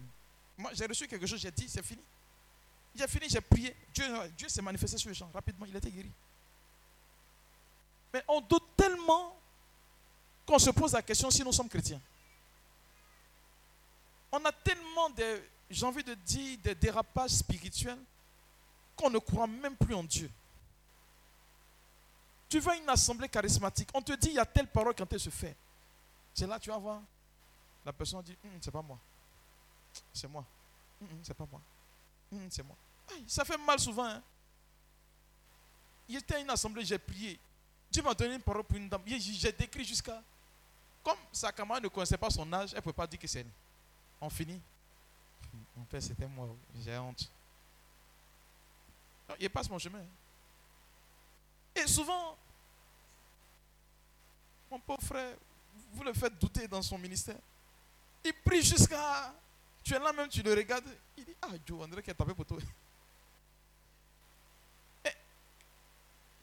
Moi, 0.57 0.71
j'ai 0.73 0.85
reçu 0.85 1.07
quelque 1.07 1.25
chose, 1.25 1.39
j'ai 1.39 1.51
dit 1.51 1.67
C'est 1.67 1.83
fini. 1.83 2.01
J'ai 2.95 3.07
fini, 3.07 3.27
j'ai 3.27 3.41
prié. 3.41 3.75
Dieu, 3.93 4.05
Dieu 4.37 4.47
s'est 4.47 4.61
manifesté 4.61 4.97
sur 4.97 5.09
le 5.09 5.15
champ. 5.15 5.29
Rapidement, 5.33 5.65
il 5.65 5.75
était 5.75 5.91
guéri. 5.91 6.11
Mais 8.13 8.23
on 8.27 8.39
doute 8.39 8.63
tellement 8.77 9.35
qu'on 10.45 10.59
se 10.59 10.69
pose 10.69 10.93
la 10.93 11.01
question 11.01 11.29
si 11.31 11.43
nous 11.43 11.51
sommes 11.51 11.67
chrétiens. 11.67 11.99
On 14.37 14.43
a 14.43 14.51
tellement 14.51 15.09
j'ai 15.69 15.85
envie 15.85 16.03
de 16.03 16.13
dire, 16.13 16.57
des 16.61 16.75
dérapages 16.75 17.31
spirituels 17.31 17.99
qu'on 18.93 19.09
ne 19.09 19.17
croit 19.17 19.47
même 19.47 19.77
plus 19.77 19.95
en 19.95 20.03
Dieu. 20.03 20.29
Tu 22.49 22.59
vas 22.59 22.73
à 22.73 22.75
une 22.75 22.89
assemblée 22.89 23.29
charismatique, 23.29 23.89
on 23.93 24.01
te 24.01 24.11
dit 24.11 24.29
il 24.29 24.33
y 24.35 24.39
a 24.39 24.45
telle 24.45 24.67
parole 24.67 24.93
quand 24.93 25.11
elle 25.11 25.19
se 25.21 25.29
fait. 25.29 25.55
C'est 26.33 26.45
là 26.45 26.59
tu 26.59 26.69
vas 26.69 26.77
voir. 26.77 27.01
La 27.85 27.93
personne 27.93 28.21
dit 28.23 28.35
Hum, 28.43 28.51
c'est 28.59 28.71
pas 28.71 28.81
moi. 28.81 28.99
C'est 30.13 30.27
moi. 30.27 30.43
Hum, 31.01 31.07
hum, 31.09 31.19
c'est 31.23 31.33
pas 31.33 31.47
moi. 31.49 31.61
C'est 32.49 32.63
moi. 32.63 32.75
Ça 33.27 33.45
fait 33.45 33.57
mal 33.57 33.79
souvent. 33.79 34.05
Hein. 34.05 34.21
Il 36.09 36.17
était 36.17 36.35
à 36.35 36.39
une 36.39 36.49
assemblée, 36.49 36.83
j'ai 36.83 36.97
prié. 36.97 37.39
Dieu 37.89 38.03
m'a 38.03 38.13
donné 38.13 38.35
une 38.35 38.41
parole 38.41 38.65
pour 38.65 38.75
une 38.75 38.89
dame. 38.89 39.01
J'ai 39.05 39.53
décrit 39.53 39.85
jusqu'à. 39.85 40.21
Comme 41.01 41.17
sa 41.31 41.53
camarade 41.53 41.83
ne 41.83 41.87
connaissait 41.87 42.17
pas 42.17 42.29
son 42.29 42.51
âge, 42.51 42.71
elle 42.71 42.77
ne 42.77 42.81
pouvait 42.81 42.93
pas 42.93 43.07
dire 43.07 43.19
que 43.19 43.27
c'est 43.27 43.39
elle. 43.39 43.64
On 44.25 44.29
finit? 44.29 44.59
Mon 45.77 45.85
père, 45.85 46.01
c'était 46.01 46.25
moi. 46.25 46.49
J'ai 46.83 46.97
honte. 46.97 47.31
Il 49.39 49.49
passe 49.51 49.69
mon 49.69 49.77
chemin. 49.77 50.03
Et 51.75 51.85
souvent, 51.85 52.35
mon 54.71 54.79
pauvre 54.79 55.03
frère, 55.03 55.35
vous 55.93 56.03
le 56.03 56.11
faites 56.13 56.39
douter 56.39 56.67
dans 56.67 56.81
son 56.81 56.97
ministère. 56.97 57.37
Il 58.23 58.33
prie 58.33 58.63
jusqu'à. 58.63 59.31
Tu 59.83 59.93
es 59.93 59.99
là 59.99 60.11
même, 60.11 60.27
tu 60.27 60.41
le 60.41 60.55
regardes. 60.55 60.89
Il 61.15 61.25
dit 61.25 61.35
Ah, 61.43 61.49
Dieu, 61.63 61.75
on 61.75 61.87
dirait 61.87 62.09
a 62.09 62.13
tapé 62.15 62.33
pour 62.33 62.45
toi. 62.45 62.57
Et 65.05 65.11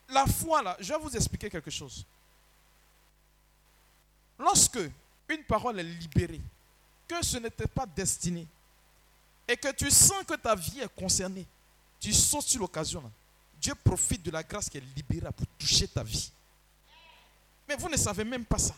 la 0.09 0.25
foi, 0.27 0.63
là, 0.63 0.77
je 0.79 0.93
vais 0.93 1.01
vous 1.01 1.17
expliquer 1.17 1.51
quelque 1.51 1.71
chose. 1.71 2.07
Lorsque 4.39 4.79
une 5.29 5.43
parole 5.49 5.81
est 5.81 5.83
libérée, 5.83 6.41
que 7.21 7.27
ce 7.27 7.39
n'était 7.39 7.67
pas 7.67 7.87
destiné, 7.87 8.47
et 9.49 9.57
que 9.57 9.73
tu 9.73 9.91
sens 9.91 10.25
que 10.25 10.35
ta 10.35 10.55
vie 10.55 10.81
est 10.81 10.95
concernée, 10.95 11.47
tu 12.01 12.13
sautes 12.13 12.47
sur 12.47 12.61
l'occasion. 12.61 13.11
Dieu 13.61 13.75
profite 13.75 14.23
de 14.23 14.31
la 14.31 14.43
grâce 14.43 14.69
qui 14.69 14.79
est 14.79 14.85
libérée 14.97 15.31
pour 15.33 15.47
toucher 15.59 15.87
ta 15.87 16.03
vie. 16.03 16.33
Mais 17.69 17.77
vous 17.77 17.89
ne 17.89 17.97
savez 17.97 18.25
même 18.25 18.45
pas 18.45 18.59
ça. 18.59 18.75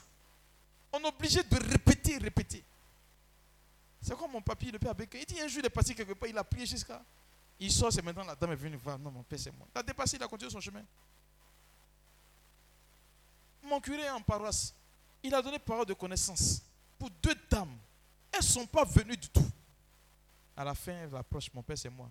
On 0.93 1.01
est 1.01 1.07
obligé 1.09 1.43
de 1.43 1.57
répéter, 1.57 2.19
répéter. 2.19 2.63
C'est 4.03 4.17
comme 4.17 4.33
mon 4.33 4.43
papy, 4.43 4.71
le 4.71 4.79
père 4.79 4.91
avec 4.91 5.15
Il 5.15 5.25
dit 5.25 5.41
un 5.41 5.49
jour, 5.49 5.61
il 5.61 5.67
est 5.67 5.71
parti 5.71 5.95
quelque 5.95 6.13
part, 6.13 6.29
il 6.29 6.37
a 6.37 6.45
prié 6.45 6.67
jusqu'à. 6.67 7.03
Il 7.59 7.73
sort, 7.73 7.91
c'est 7.93 8.03
maintenant 8.03 8.25
la 8.25 8.35
dame 8.35 8.53
est 8.53 8.57
venue 8.57 8.77
voir. 8.77 8.99
Non, 8.99 9.11
mon 9.11 9.23
père, 9.23 9.39
c'est 9.39 9.51
moi. 9.53 9.67
Il 9.75 9.79
a 9.79 9.83
dépassé, 9.83 10.17
il 10.17 10.23
a 10.23 10.29
continué 10.29 10.51
son 10.51 10.61
chemin. 10.61 10.83
Mon 13.63 13.81
curé 13.81 14.11
en 14.11 14.21
paroisse, 14.21 14.75
il 15.23 15.35
a 15.35 15.41
donné 15.41 15.59
parole 15.59 15.87
de 15.87 15.95
connaissance 15.95 16.61
pour 16.99 17.09
deux 17.23 17.35
dames. 17.51 17.79
Elles 18.35 18.41
ne 18.41 18.45
sont 18.45 18.67
pas 18.67 18.85
venues 18.85 19.17
du 19.17 19.29
tout. 19.29 19.49
À 20.57 20.65
la 20.65 20.75
fin, 20.75 20.93
elle 20.93 21.15
approche, 21.17 21.53
mon 21.53 21.63
père, 21.63 21.79
c'est 21.79 21.91
moi. 21.91 22.11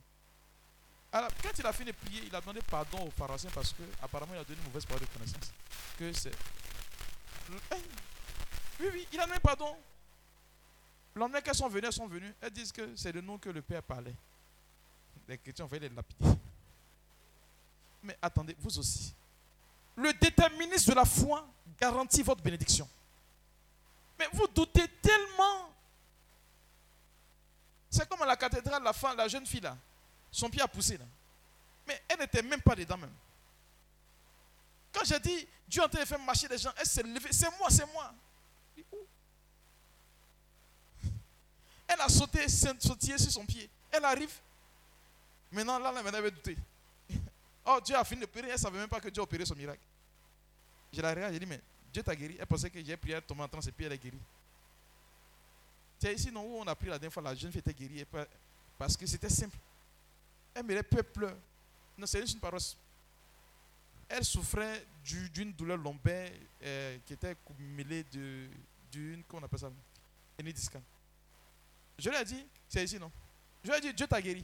Alors, 1.11 1.29
quand 1.41 1.51
il 1.57 1.65
a 1.65 1.73
fini 1.73 1.91
de 1.91 1.95
prier, 1.95 2.23
il 2.25 2.35
a 2.35 2.41
demandé 2.41 2.59
pardon 2.61 3.05
aux 3.05 3.11
pharmaciens 3.11 3.51
parce 3.53 3.71
que 3.71 3.83
apparemment 4.01 4.33
il 4.33 4.39
a 4.39 4.43
donné 4.43 4.57
une 4.59 4.65
mauvaise 4.65 4.85
parole 4.85 5.01
de 5.01 5.13
connaissance. 5.13 5.51
Que 5.97 6.11
c'est. 6.11 6.33
Hey. 7.71 7.83
Oui, 8.79 8.87
oui, 8.91 9.07
il 9.13 9.19
a 9.19 9.27
donné 9.27 9.39
pardon. 9.39 9.75
Le 11.13 11.19
lendemain 11.19 11.41
qu'elles 11.41 11.55
sont 11.55 11.69
venues, 11.69 11.85
elles 11.85 11.93
sont 11.93 12.07
venues. 12.07 12.33
Elles 12.41 12.51
disent 12.51 12.71
que 12.71 12.95
c'est 12.95 13.11
le 13.11 13.21
nom 13.21 13.37
que 13.37 13.49
le 13.49 13.61
Père 13.61 13.83
parlait. 13.83 14.15
Les 15.27 15.37
chrétiens 15.37 15.67
fait 15.67 15.79
les 15.79 15.89
lapider. 15.89 16.29
Mais 18.01 18.17
attendez, 18.21 18.55
vous 18.59 18.79
aussi. 18.79 19.13
Le 19.95 20.11
déterminisme 20.13 20.91
de 20.91 20.95
la 20.95 21.05
foi 21.05 21.47
garantit 21.79 22.23
votre 22.23 22.41
bénédiction. 22.41 22.89
Mais 24.17 24.27
vous 24.33 24.47
doutez 24.47 24.87
tellement. 25.01 25.72
C'est 27.93 28.09
comme 28.09 28.23
à 28.23 28.25
la 28.25 28.35
cathédrale, 28.35 28.81
la, 28.81 29.13
la 29.13 29.27
jeune 29.27 29.45
fille 29.45 29.59
là. 29.59 29.77
Son 30.31 30.49
pied 30.49 30.63
a 30.63 30.67
poussé 30.67 30.97
là. 30.97 31.05
Mais 31.87 32.01
elle 32.09 32.17
n'était 32.17 32.41
même 32.41 32.61
pas 32.61 32.73
dedans 32.73 32.97
même. 32.97 33.13
Quand 34.91 35.03
j'ai 35.05 35.19
dit, 35.19 35.47
Dieu 35.67 35.79
est 35.79 35.85
en 35.85 35.89
train 35.89 35.99
de 36.01 36.05
faire 36.05 36.17
marcher 36.17 36.47
des 36.47 36.57
gens, 36.57 36.71
elle 36.75 36.87
s'est 36.87 37.03
levée. 37.03 37.31
C'est 37.31 37.55
moi, 37.59 37.69
c'est 37.69 37.85
moi. 37.93 38.11
Je 38.75 38.81
dis, 38.81 38.87
Elle 41.87 42.01
a 42.01 42.09
sauté, 42.09 42.49
sautillé 42.49 43.19
sur 43.19 43.31
son 43.31 43.45
pied. 43.45 43.69
Elle 43.91 44.05
arrive. 44.05 44.33
Maintenant, 45.51 45.77
là, 45.77 45.93
elle 45.95 46.11
va 46.11 46.29
douter. 46.31 46.57
Oh, 47.65 47.79
Dieu 47.79 47.95
a 47.95 48.03
fini 48.03 48.21
de 48.21 48.25
opérer. 48.25 48.47
Elle 48.47 48.53
ne 48.53 48.57
savait 48.59 48.79
même 48.79 48.89
pas 48.89 48.99
que 48.99 49.07
Dieu 49.07 49.21
a 49.21 49.23
opéré 49.23 49.45
son 49.45 49.55
miracle. 49.55 49.79
Je 50.91 50.99
la 50.99 51.11
regarde, 51.11 51.31
j'ai 51.31 51.39
dit, 51.39 51.45
mais 51.45 51.61
Dieu 51.93 52.01
t'a 52.01 52.15
guéri. 52.15 52.35
Elle 52.39 52.45
pensait 52.47 52.69
que 52.69 52.83
j'ai 52.83 52.97
prié, 52.97 53.15
elle 53.15 53.21
tombait 53.21 53.43
en 53.43 53.47
transe 53.47 53.67
et 53.67 53.71
puis 53.71 53.85
elle 53.85 53.93
est 53.93 53.97
guérie. 53.97 54.19
C'est 56.03 56.15
ici 56.15 56.33
non, 56.33 56.41
où 56.43 56.57
on 56.59 56.67
a 56.67 56.75
pris 56.75 56.87
la 56.87 56.99
dernière 56.99 57.13
fois, 57.13 57.23
la 57.23 57.33
jeune 57.33 57.49
fille 57.49 57.59
était 57.59 57.73
guérie. 57.73 58.05
Parce 58.77 58.97
que 58.97 59.05
c'était 59.05 59.29
simple. 59.29 59.55
Elle 60.53 60.65
me 60.65 60.83
peuple. 60.83 61.33
Non, 61.97 62.05
c'est 62.05 62.19
juste 62.19 62.33
une 62.33 62.41
paroisse. 62.41 62.75
elle 64.09 64.25
souffrait 64.25 64.85
du- 65.05 65.29
d'une 65.29 65.53
douleur 65.53 65.77
lombaire 65.77 66.29
euh, 66.61 66.97
qui 67.05 67.13
était 67.13 67.37
mêlée 67.57 68.03
d'une, 68.91 69.23
comment 69.29 69.43
on 69.43 69.45
appelle 69.45 69.59
ça? 69.59 69.71
Discale. 70.43 70.81
Je 71.97 72.09
lui 72.09 72.17
ai 72.17 72.25
dit, 72.25 72.45
c'est 72.67 72.83
ici, 72.83 72.99
non? 72.99 73.09
Je 73.63 73.71
lui 73.71 73.77
ai 73.77 73.79
dit, 73.81 73.93
Dieu 73.93 74.05
t'a 74.05 74.21
guéri. 74.21 74.43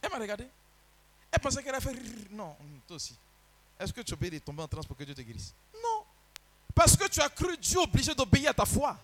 Elle 0.00 0.10
m'a 0.10 0.16
regardé. 0.18 0.48
Elle 1.30 1.40
pensait 1.40 1.62
qu'elle 1.62 1.74
a 1.74 1.80
fait 1.80 1.90
rire. 1.90 2.10
Non, 2.30 2.56
hum, 2.58 2.80
toi 2.86 2.96
aussi. 2.96 3.14
Est-ce 3.78 3.92
que 3.92 4.00
tu 4.00 4.14
obéis 4.14 4.30
de 4.30 4.38
tomber 4.38 4.62
en 4.62 4.68
transe 4.68 4.86
pour 4.86 4.96
que 4.96 5.04
Dieu 5.04 5.14
te 5.14 5.20
guérisse? 5.20 5.52
Non. 5.74 6.06
Parce 6.74 6.96
que 6.96 7.06
tu 7.06 7.20
as 7.20 7.28
cru 7.28 7.54
Dieu 7.58 7.80
obligé 7.80 8.14
d'obéir 8.14 8.48
à 8.52 8.54
ta 8.54 8.64
foi. 8.64 8.98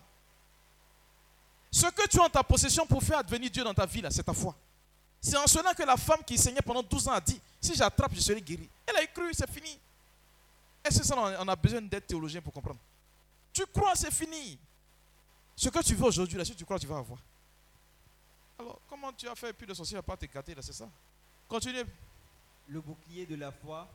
Ce 1.70 1.86
que 1.86 2.08
tu 2.08 2.18
as 2.20 2.24
en 2.24 2.28
ta 2.28 2.42
possession 2.42 2.86
pour 2.86 3.02
faire 3.02 3.18
advenir 3.18 3.50
Dieu 3.50 3.62
dans 3.62 3.74
ta 3.74 3.86
vie, 3.86 4.02
c'est 4.10 4.22
ta 4.22 4.32
foi. 4.32 4.56
C'est 5.20 5.36
en 5.36 5.46
cela 5.46 5.74
que 5.74 5.82
la 5.82 5.96
femme 5.96 6.24
qui 6.24 6.38
saignait 6.38 6.62
pendant 6.62 6.82
12 6.82 7.08
ans 7.08 7.12
a 7.12 7.20
dit, 7.20 7.40
si 7.60 7.74
j'attrape, 7.74 8.12
je 8.14 8.20
serai 8.20 8.40
guéri. 8.40 8.68
Elle 8.86 8.96
a 8.96 9.06
cru, 9.06 9.32
c'est 9.34 9.50
fini. 9.50 9.78
Est-ce 10.82 11.00
que 11.00 11.06
ça, 11.06 11.14
on 11.16 11.48
a 11.48 11.56
besoin 11.56 11.82
d'être 11.82 12.06
théologien 12.06 12.40
pour 12.40 12.52
comprendre? 12.52 12.80
Tu 13.52 13.64
crois, 13.66 13.94
c'est 13.94 14.12
fini. 14.12 14.58
Ce 15.54 15.68
que 15.68 15.82
tu 15.82 15.94
veux 15.94 16.06
aujourd'hui, 16.06 16.38
là, 16.38 16.44
si 16.44 16.54
tu 16.54 16.64
crois, 16.64 16.78
tu 16.78 16.86
vas 16.86 16.96
avoir. 16.96 17.18
Alors, 18.58 18.80
comment 18.88 19.12
tu 19.12 19.28
as 19.28 19.34
fait 19.34 19.52
plus 19.52 19.66
de 19.66 19.74
sorcier 19.74 19.98
à 19.98 20.02
pas 20.02 20.16
te 20.16 20.24
gâter, 20.26 20.54
là, 20.54 20.62
c'est 20.62 20.72
ça? 20.72 20.88
Continue. 21.46 21.84
Le 22.68 22.80
bouclier 22.80 23.26
de 23.26 23.34
la 23.34 23.52
foi 23.52 23.86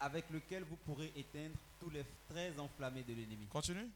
avec 0.00 0.24
lequel 0.30 0.64
vous 0.64 0.76
pourrez 0.76 1.12
éteindre 1.14 1.56
tous 1.80 1.90
les 1.90 2.04
traits 2.30 2.58
enflammés 2.58 3.02
de 3.02 3.12
l'ennemi. 3.12 3.46
Continue. 3.50 3.88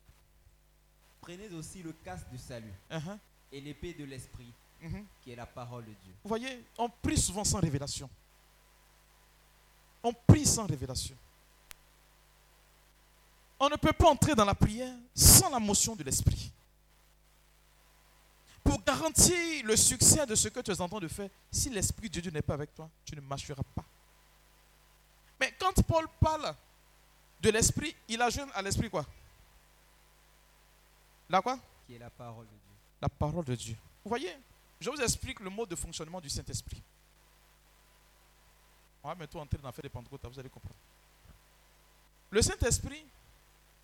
Prenez 1.22 1.48
aussi 1.54 1.82
le 1.82 1.92
casque 2.04 2.28
du 2.30 2.38
salut 2.38 2.72
Uh-huh. 2.90 3.18
et 3.52 3.60
l'épée 3.60 3.94
de 3.94 4.04
l'esprit 4.04 4.52
Mhm. 4.80 5.06
qui 5.22 5.30
est 5.32 5.36
la 5.36 5.46
parole 5.46 5.84
de 5.84 5.92
Dieu. 5.92 6.12
Vous 6.24 6.28
voyez, 6.28 6.64
on 6.76 6.88
prie 6.88 7.16
souvent 7.16 7.44
sans 7.44 7.60
révélation. 7.60 8.10
On 10.02 10.12
prie 10.12 10.44
sans 10.44 10.66
révélation. 10.66 11.16
On 13.60 13.68
ne 13.68 13.76
peut 13.76 13.92
pas 13.92 14.08
entrer 14.10 14.34
dans 14.34 14.44
la 14.44 14.56
prière 14.56 14.92
sans 15.14 15.48
la 15.50 15.60
motion 15.60 15.94
de 15.94 16.02
l'esprit. 16.02 16.50
Pour 18.64 18.82
garantir 18.82 19.64
le 19.64 19.76
succès 19.76 20.26
de 20.26 20.34
ce 20.34 20.48
que 20.48 20.58
tu 20.60 20.72
es 20.72 20.80
en 20.80 20.88
train 20.88 20.98
de 20.98 21.06
faire, 21.08 21.30
si 21.52 21.70
l'esprit 21.70 22.10
de 22.10 22.20
Dieu 22.20 22.32
n'est 22.32 22.42
pas 22.42 22.54
avec 22.54 22.74
toi, 22.74 22.90
tu 23.04 23.14
ne 23.14 23.20
marcheras 23.20 23.62
pas. 23.76 23.84
Mais 25.38 25.54
quand 25.60 25.80
Paul 25.84 26.06
parle 26.20 26.52
de 27.40 27.50
l'esprit, 27.50 27.94
il 28.08 28.20
ajoute 28.20 28.48
à 28.54 28.62
l'esprit 28.62 28.90
quoi? 28.90 29.06
La 31.28 31.40
quoi? 31.40 31.58
Qui 31.86 31.94
est 31.94 31.98
la 31.98 32.10
parole 32.10 32.46
de 32.46 32.50
Dieu. 32.50 32.58
la 33.00 33.08
parole 33.08 33.44
de 33.44 33.54
Dieu. 33.54 33.76
Vous 34.04 34.08
voyez, 34.08 34.36
je 34.80 34.90
vous 34.90 35.00
explique 35.00 35.40
le 35.40 35.50
mode 35.50 35.68
de 35.68 35.76
fonctionnement 35.76 36.20
du 36.20 36.28
Saint-Esprit. 36.28 36.82
On 39.02 39.08
va 39.08 39.14
bientôt 39.14 39.40
entrer 39.40 39.58
dans 39.58 39.68
l'affaire 39.68 39.82
des 39.82 39.88
Pentecôtes, 39.88 40.24
vous 40.24 40.38
allez 40.38 40.48
comprendre. 40.48 40.74
Le 42.30 42.40
Saint-Esprit, 42.40 43.04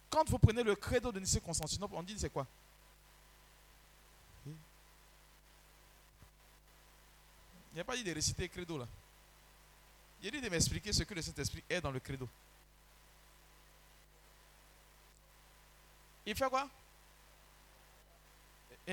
quand 0.08 0.28
vous 0.28 0.38
prenez 0.38 0.62
le 0.62 0.74
credo 0.76 1.12
de 1.12 1.20
Nicée-Constantinople, 1.20 1.94
on 1.96 2.02
dit 2.02 2.18
c'est 2.18 2.30
quoi? 2.30 2.46
Il 4.46 4.54
n'y 7.74 7.80
a 7.80 7.84
pas 7.84 7.96
dit 7.96 8.04
de 8.04 8.12
réciter 8.12 8.42
le 8.42 8.48
credo 8.48 8.78
là. 8.78 8.86
Il 10.22 10.28
a 10.28 10.30
dit 10.32 10.40
de 10.40 10.48
m'expliquer 10.48 10.92
ce 10.92 11.04
que 11.04 11.14
le 11.14 11.22
Saint-Esprit 11.22 11.62
est 11.68 11.80
dans 11.80 11.92
le 11.92 12.00
credo. 12.00 12.28
Il 16.26 16.34
fait 16.34 16.48
quoi? 16.48 16.68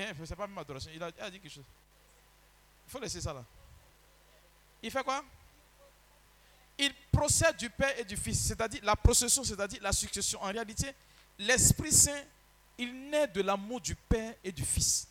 Eh, 0.02 0.26
c'est 0.26 0.36
pas 0.36 0.46
même 0.46 0.58
adoration. 0.58 0.90
Il 0.94 0.96
il 0.96 1.02
a 1.02 1.30
dit 1.30 1.40
quelque 1.40 1.52
chose. 1.52 1.64
Il 2.86 2.90
faut 2.90 3.00
laisser 3.00 3.20
ça 3.20 3.32
là. 3.32 3.44
Il 4.82 4.90
fait 4.90 5.02
quoi? 5.02 5.24
Il 6.78 6.92
procède 7.10 7.56
du 7.56 7.70
Père 7.70 7.98
et 7.98 8.04
du 8.04 8.16
Fils. 8.16 8.38
C'est-à-dire 8.38 8.80
la 8.84 8.94
procession, 8.94 9.42
c'est-à-dire 9.42 9.82
la 9.82 9.92
succession. 9.92 10.42
En 10.42 10.52
réalité, 10.52 10.92
l'Esprit 11.38 11.92
Saint, 11.92 12.22
il 12.78 13.08
naît 13.08 13.26
de 13.28 13.40
l'amour 13.40 13.80
du 13.80 13.94
Père 13.94 14.34
et 14.44 14.52
du 14.52 14.64
Fils. 14.64 15.08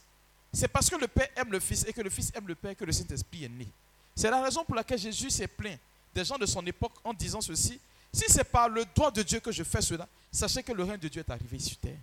C'est 0.53 0.68
parce 0.68 0.90
que 0.90 0.95
le 0.95 1.07
Père 1.07 1.28
aime 1.36 1.52
le 1.52 1.60
Fils 1.60 1.84
et 1.88 1.94
que 1.94 2.02
le 2.02 2.10
Fils 2.10 2.32
aime 2.36 2.48
le 2.48 2.56
Père 2.56 2.76
que 2.76 2.86
le 2.86 2.91
Saint-Esprit 2.91 3.45
est 3.45 3.49
né. 3.49 3.68
C'est 4.16 4.30
la 4.30 4.41
raison 4.41 4.64
pour 4.64 4.76
laquelle 4.76 4.99
Jésus 4.99 5.30
s'est 5.30 5.48
plaint 5.48 5.78
des 6.14 6.24
gens 6.24 6.38
de 6.38 6.45
son 6.45 6.66
époque 6.66 6.94
en 7.03 7.14
disant 7.14 7.41
ceci. 7.41 7.80
Si 8.14 8.24
c'est 8.30 8.45
par 8.45 8.70
le 8.70 8.86
droit 8.95 9.12
de 9.12 9.22
Dieu 9.24 9.41
que 9.41 9.52
je 9.52 9.64
fais 9.64 9.82
cela, 9.82 10.07
sachez 10.32 10.64
que 10.64 10.72
le 10.72 10.84
règne 10.84 10.99
de 10.99 11.10
Dieu 11.10 11.20
est 11.20 11.30
arrivé 11.30 11.60
sur 11.60 11.76
terre. 11.78 11.98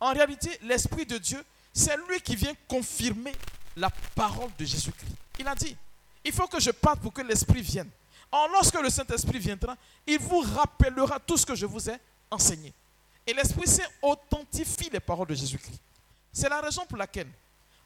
En 0.00 0.12
réalité, 0.12 0.58
l'Esprit 0.62 1.06
de 1.06 1.18
Dieu, 1.18 1.44
c'est 1.74 1.96
lui 2.08 2.20
qui 2.20 2.36
vient 2.36 2.54
confirmer 2.68 3.34
la 3.76 3.90
parole 4.14 4.50
de 4.56 4.64
Jésus-Christ. 4.64 5.12
Il 5.40 5.48
a 5.48 5.56
dit, 5.56 5.76
il 6.24 6.32
faut 6.32 6.46
que 6.46 6.60
je 6.60 6.70
parte 6.70 7.00
pour 7.00 7.12
que 7.12 7.20
l'Esprit 7.20 7.60
vienne. 7.60 7.90
Or, 8.30 8.48
lorsque 8.48 8.80
le 8.80 8.88
Saint-Esprit 8.88 9.40
viendra, 9.40 9.76
il 10.06 10.18
vous 10.20 10.40
rappellera 10.40 11.18
tout 11.18 11.36
ce 11.36 11.44
que 11.44 11.56
je 11.56 11.66
vous 11.66 11.90
ai 11.90 11.96
enseigné. 12.30 12.72
Et 13.26 13.34
l'Esprit 13.34 13.66
Saint 13.66 13.88
authentifie 14.00 14.88
les 14.90 15.00
paroles 15.00 15.26
de 15.26 15.34
Jésus-Christ. 15.34 15.80
C'est 16.32 16.48
la 16.48 16.60
raison 16.60 16.86
pour 16.86 16.96
laquelle, 16.96 17.28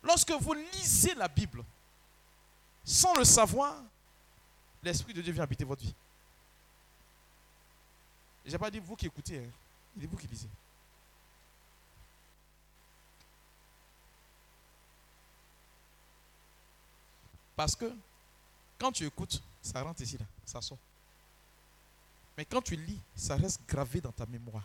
lorsque 0.03 0.33
vous 0.33 0.53
lisez 0.53 1.15
la 1.15 1.29
Bible, 1.29 1.65
sans 2.85 3.15
le 3.15 3.25
savoir, 3.25 3.83
l'Esprit 4.83 5.15
de 5.15 5.23
Dieu 5.23 5.33
vient 5.33 5.45
habiter 5.45 5.65
votre 5.65 5.83
vie. 5.83 5.95
Je 8.45 8.53
n'ai 8.53 8.59
pas 8.59 8.71
dit 8.71 8.79
vous 8.79 8.97
qui 8.97 9.07
écoutez, 9.07 9.39
hein. 9.39 9.51
il 9.97 10.01
dit 10.01 10.07
vous 10.07 10.17
qui 10.17 10.27
lisez. 10.27 10.49
Parce 17.59 17.75
que 17.75 17.93
quand 18.79 18.93
tu 18.93 19.05
écoutes, 19.05 19.43
ça 19.61 19.83
rentre 19.83 20.01
ici, 20.01 20.17
là, 20.17 20.25
ça 20.45 20.61
sort. 20.61 20.79
Mais 22.37 22.45
quand 22.45 22.63
tu 22.63 22.77
lis, 22.77 23.01
ça 23.17 23.35
reste 23.35 23.61
gravé 23.67 24.01
dans 24.01 24.13
ta 24.13 24.27
mémoire. 24.27 24.63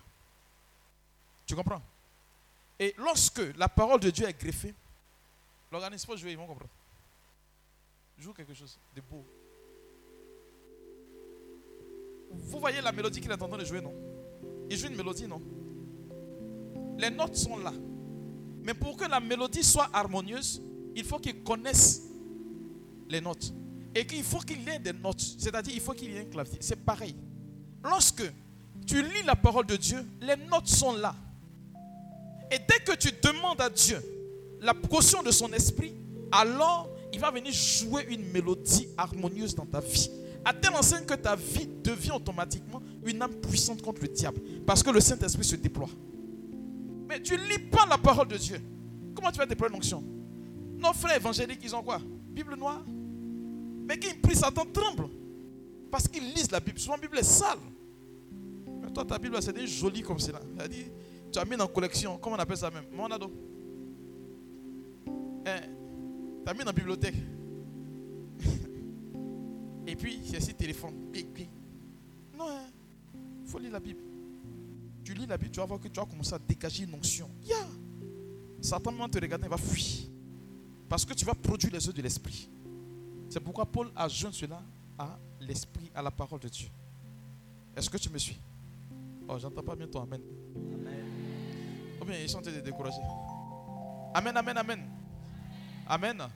Tu 1.47 1.55
comprends? 1.55 1.81
Et 2.77 2.93
lorsque 2.99 3.41
la 3.57 3.67
parole 3.67 3.99
de 3.99 4.11
Dieu 4.11 4.27
est 4.27 4.39
greffée, 4.39 4.75
l'organisme 5.71 6.05
peut 6.05 6.17
jouer, 6.17 6.33
ils 6.33 6.37
vont 6.37 6.45
comprendre. 6.45 6.69
Joue 8.19 8.31
quelque 8.31 8.53
chose 8.53 8.77
de 8.95 9.01
beau. 9.01 9.25
Vous 12.29 12.59
voyez 12.59 12.79
la 12.79 12.91
mélodie 12.91 13.21
qu'il 13.21 13.31
est 13.31 13.41
en 13.41 13.47
train 13.47 13.57
de 13.57 13.65
jouer, 13.65 13.81
non? 13.81 13.95
Il 14.69 14.77
joue 14.77 14.85
une 14.85 14.95
mélodie, 14.95 15.27
non? 15.27 15.41
Les 16.99 17.09
notes 17.09 17.37
sont 17.37 17.57
là. 17.57 17.73
Mais 18.61 18.75
pour 18.75 18.95
que 18.97 19.05
la 19.05 19.19
mélodie 19.19 19.63
soit 19.63 19.89
harmonieuse, 19.91 20.61
il 20.95 21.03
faut 21.03 21.17
qu'il 21.17 21.43
connaisse 21.43 22.12
les 23.09 23.21
notes. 23.21 23.53
Et 23.95 24.05
qu'il 24.05 24.23
faut 24.23 24.39
qu'il 24.39 24.61
y 24.63 24.69
ait 24.69 24.79
des 24.79 24.93
notes. 24.93 25.21
C'est-à-dire, 25.37 25.73
il 25.73 25.81
faut 25.81 25.93
qu'il 25.93 26.11
y 26.11 26.17
ait 26.17 26.21
un 26.21 26.25
clavier. 26.25 26.57
C'est 26.61 26.83
pareil. 26.83 27.15
Lorsque 27.83 28.23
tu 28.85 29.01
lis 29.01 29.23
la 29.25 29.35
parole 29.35 29.65
de 29.65 29.75
Dieu, 29.75 30.03
les 30.21 30.35
notes 30.49 30.67
sont 30.67 30.93
là. 30.93 31.15
Et 32.51 32.57
dès 32.59 32.83
que 32.83 32.95
tu 32.97 33.09
demandes 33.21 33.61
à 33.61 33.69
Dieu 33.69 34.01
la 34.61 34.73
caution 34.73 35.21
de 35.21 35.31
son 35.31 35.51
esprit, 35.53 35.93
alors 36.31 36.89
il 37.11 37.19
va 37.19 37.29
venir 37.31 37.51
jouer 37.51 38.05
une 38.09 38.25
mélodie 38.31 38.87
harmonieuse 38.97 39.53
dans 39.55 39.65
ta 39.65 39.79
vie. 39.79 40.09
À 40.45 40.53
telle 40.53 40.73
enseigne 40.73 41.05
que 41.05 41.13
ta 41.13 41.35
vie 41.35 41.67
devient 41.83 42.11
automatiquement 42.11 42.81
une 43.05 43.21
âme 43.21 43.33
puissante 43.35 43.81
contre 43.81 44.01
le 44.01 44.07
diable. 44.07 44.41
Parce 44.65 44.83
que 44.83 44.89
le 44.89 44.99
Saint-Esprit 44.99 45.43
se 45.43 45.55
déploie. 45.55 45.89
Mais 47.07 47.21
tu 47.21 47.33
ne 47.37 47.43
lis 47.43 47.59
pas 47.59 47.85
la 47.87 47.97
parole 47.97 48.27
de 48.27 48.37
Dieu. 48.37 48.59
Comment 49.15 49.31
tu 49.31 49.37
vas 49.37 49.45
déployer 49.45 49.73
l'onction? 49.73 50.03
Nos 50.77 50.93
frères 50.93 51.15
évangéliques, 51.15 51.59
ils 51.63 51.75
ont 51.75 51.83
quoi? 51.83 52.01
Bible 52.33 52.55
noire 52.55 52.83
mais 53.85 53.97
qui 53.99 54.13
prie, 54.13 54.35
Satan 54.35 54.65
tremble. 54.65 55.09
Parce 55.91 56.07
qu'ils 56.07 56.33
lisent 56.33 56.51
la 56.51 56.59
Bible. 56.59 56.79
Souvent, 56.79 56.95
la 56.95 57.01
Bible 57.01 57.19
est 57.19 57.23
sale. 57.23 57.59
Mais 58.81 58.91
toi, 58.91 59.05
ta 59.05 59.19
Bible, 59.19 59.41
c'est 59.41 59.53
des 59.53 59.67
jolies 59.67 60.01
comme 60.01 60.19
cela. 60.19 60.39
Tu 61.31 61.39
as 61.39 61.45
mis 61.45 61.57
dans 61.57 61.67
collection. 61.67 62.17
Comment 62.17 62.35
on 62.35 62.39
appelle 62.39 62.57
ça 62.57 62.71
même? 62.71 62.85
Monado. 62.91 63.31
Hein? 65.45 65.61
Tu 66.45 66.49
as 66.49 66.53
mis 66.53 66.59
dans 66.59 66.65
la 66.65 66.73
bibliothèque. 66.73 67.15
Et 69.87 69.95
puis, 69.95 70.21
c'est 70.25 70.39
si 70.39 70.53
téléphone. 70.53 70.93
Non, 72.35 72.45
il 72.47 72.55
hein? 72.55 72.69
faut 73.45 73.59
lire 73.59 73.71
la 73.71 73.79
Bible. 73.79 74.01
Tu 75.03 75.13
lis 75.13 75.25
la 75.25 75.37
Bible, 75.37 75.51
tu 75.51 75.59
vas 75.59 75.65
voir 75.65 75.79
que 75.79 75.89
tu 75.89 75.99
vas 75.99 76.05
commencer 76.05 76.33
à 76.33 76.39
dégager 76.39 76.85
une 76.85 76.93
onction. 76.93 77.29
Ya! 77.43 77.57
Satan, 78.61 78.93
va 78.93 79.09
te 79.09 79.19
regarder, 79.19 79.45
il 79.45 79.49
va 79.49 79.57
fuir. 79.57 80.12
Parce 80.93 81.05
que 81.05 81.15
tu 81.15 81.25
vas 81.25 81.33
produire 81.33 81.73
les 81.73 81.89
œufs 81.89 81.95
de 81.95 82.03
l'esprit. 82.03 82.47
C'est 83.27 83.39
pourquoi 83.39 83.65
Paul 83.65 83.89
a 83.95 84.07
joint 84.07 84.31
cela 84.31 84.61
à 84.95 85.17
l'esprit, 85.41 85.89
à 85.95 86.03
la 86.03 86.11
parole 86.11 86.39
de 86.39 86.47
Dieu. 86.47 86.67
Est-ce 87.75 87.89
que 87.89 87.97
tu 87.97 88.11
me 88.11 88.19
suis? 88.19 88.39
Oh, 89.27 89.39
j'entends 89.39 89.63
pas 89.63 89.75
bien 89.75 89.87
ton 89.87 90.03
Amen. 90.03 90.21
Amen. 90.55 91.05
Ou 91.99 92.05
bien 92.05 92.19
ils 92.19 92.29
sont 92.29 92.41
de 92.41 92.51
décourager. 92.59 93.01
Amen, 94.13 94.37
Amen, 94.37 94.55
Amen. 94.55 94.87
Amen. 95.87 96.27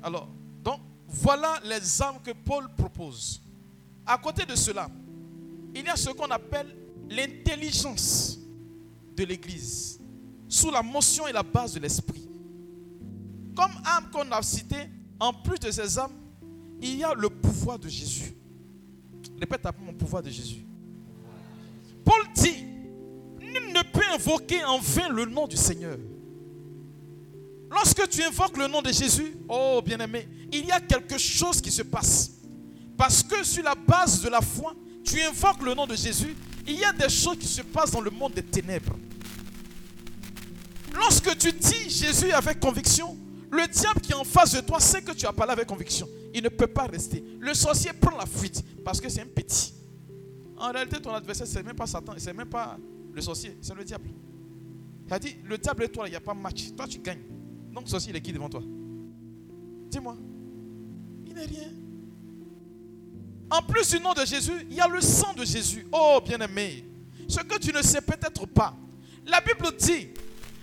Alors, 0.00 0.28
donc, 0.62 0.78
voilà 1.08 1.58
les 1.64 2.02
armes 2.02 2.22
que 2.22 2.30
Paul 2.30 2.72
propose. 2.76 3.42
À 4.06 4.16
côté 4.16 4.46
de 4.46 4.54
cela, 4.54 4.88
il 5.74 5.84
y 5.84 5.88
a 5.88 5.96
ce 5.96 6.10
qu'on 6.10 6.30
appelle 6.30 6.72
l'intelligence 7.08 8.38
de 9.16 9.24
l'Église, 9.24 9.98
sous 10.48 10.70
la 10.70 10.84
motion 10.84 11.26
et 11.26 11.32
la 11.32 11.42
base 11.42 11.74
de 11.74 11.80
l'Esprit. 11.80 12.29
Comme 13.56 13.72
âme 13.84 14.10
qu'on 14.12 14.30
a 14.32 14.42
cité, 14.42 14.76
en 15.18 15.32
plus 15.32 15.58
de 15.58 15.70
ces 15.70 15.98
âmes, 15.98 16.12
il 16.80 16.96
y 16.96 17.04
a 17.04 17.14
le 17.14 17.28
pouvoir 17.28 17.78
de 17.78 17.88
Jésus. 17.88 18.34
Répète 19.38 19.66
après 19.66 19.84
mon 19.84 19.92
pouvoir 19.92 20.22
de 20.22 20.30
Jésus. 20.30 20.64
Paul 22.04 22.22
dit, 22.34 22.64
nul 23.40 23.72
ne 23.74 23.82
peut 23.92 24.04
invoquer 24.14 24.64
en 24.64 24.78
vain 24.78 25.08
le 25.08 25.26
nom 25.26 25.46
du 25.46 25.56
Seigneur. 25.56 25.98
Lorsque 27.70 28.08
tu 28.08 28.22
invoques 28.22 28.56
le 28.56 28.66
nom 28.66 28.82
de 28.82 28.90
Jésus, 28.90 29.36
oh 29.48 29.80
bien-aimé, 29.84 30.28
il 30.52 30.66
y 30.66 30.72
a 30.72 30.80
quelque 30.80 31.18
chose 31.18 31.60
qui 31.60 31.70
se 31.70 31.82
passe. 31.82 32.32
Parce 32.96 33.22
que 33.22 33.44
sur 33.44 33.62
la 33.62 33.74
base 33.74 34.22
de 34.22 34.28
la 34.28 34.40
foi, 34.40 34.74
tu 35.04 35.20
invoques 35.22 35.62
le 35.62 35.74
nom 35.74 35.86
de 35.86 35.94
Jésus, 35.94 36.34
il 36.66 36.74
y 36.74 36.84
a 36.84 36.92
des 36.92 37.08
choses 37.08 37.38
qui 37.38 37.46
se 37.46 37.62
passent 37.62 37.92
dans 37.92 38.00
le 38.00 38.10
monde 38.10 38.34
des 38.34 38.42
ténèbres. 38.42 38.96
Lorsque 40.94 41.36
tu 41.38 41.52
dis 41.52 41.88
Jésus 41.88 42.32
avec 42.32 42.60
conviction, 42.60 43.16
le 43.50 43.66
diable 43.66 44.00
qui 44.00 44.12
est 44.12 44.16
en 44.16 44.24
face 44.24 44.54
de 44.54 44.60
toi 44.60 44.78
sait 44.80 45.02
que 45.02 45.12
tu 45.12 45.26
as 45.26 45.32
parlé 45.32 45.52
avec 45.52 45.66
conviction. 45.66 46.08
Il 46.32 46.42
ne 46.42 46.48
peut 46.48 46.68
pas 46.68 46.86
rester. 46.86 47.24
Le 47.40 47.52
sorcier 47.54 47.92
prend 47.92 48.16
la 48.16 48.26
fuite 48.26 48.62
parce 48.84 49.00
que 49.00 49.08
c'est 49.08 49.22
un 49.22 49.26
petit. 49.26 49.74
En 50.56 50.70
réalité, 50.70 51.00
ton 51.00 51.12
adversaire, 51.12 51.46
ce 51.46 51.56
n'est 51.56 51.64
même 51.64 51.76
pas 51.76 51.86
Satan, 51.86 52.12
ce 52.16 52.26
n'est 52.26 52.32
même 52.32 52.48
pas 52.48 52.78
le 53.12 53.20
sorcier, 53.20 53.56
c'est 53.60 53.74
le 53.74 53.82
diable. 53.84 54.10
Il 55.06 55.12
a 55.12 55.18
dit, 55.18 55.36
le 55.44 55.58
diable 55.58 55.84
et 55.84 55.88
toi, 55.88 56.06
il 56.06 56.10
n'y 56.10 56.16
a 56.16 56.20
pas 56.20 56.34
match. 56.34 56.72
Toi, 56.76 56.86
tu 56.86 56.98
gagnes. 57.00 57.22
Donc, 57.72 57.84
le 57.84 57.88
sorcier, 57.88 58.10
il 58.10 58.16
est 58.16 58.20
qui 58.20 58.32
devant 58.32 58.48
toi? 58.48 58.62
Dis-moi. 59.90 60.16
Il 61.26 61.34
n'est 61.34 61.46
rien. 61.46 61.72
En 63.50 63.62
plus 63.62 63.90
du 63.90 63.98
nom 63.98 64.12
de 64.12 64.24
Jésus, 64.24 64.66
il 64.70 64.76
y 64.76 64.80
a 64.80 64.86
le 64.86 65.00
sang 65.00 65.32
de 65.34 65.44
Jésus. 65.44 65.84
Oh, 65.90 66.20
bien-aimé. 66.24 66.84
Ce 67.26 67.40
que 67.40 67.58
tu 67.58 67.72
ne 67.72 67.82
sais 67.82 68.00
peut-être 68.00 68.46
pas. 68.46 68.76
La 69.26 69.40
Bible 69.40 69.76
dit, 69.76 70.08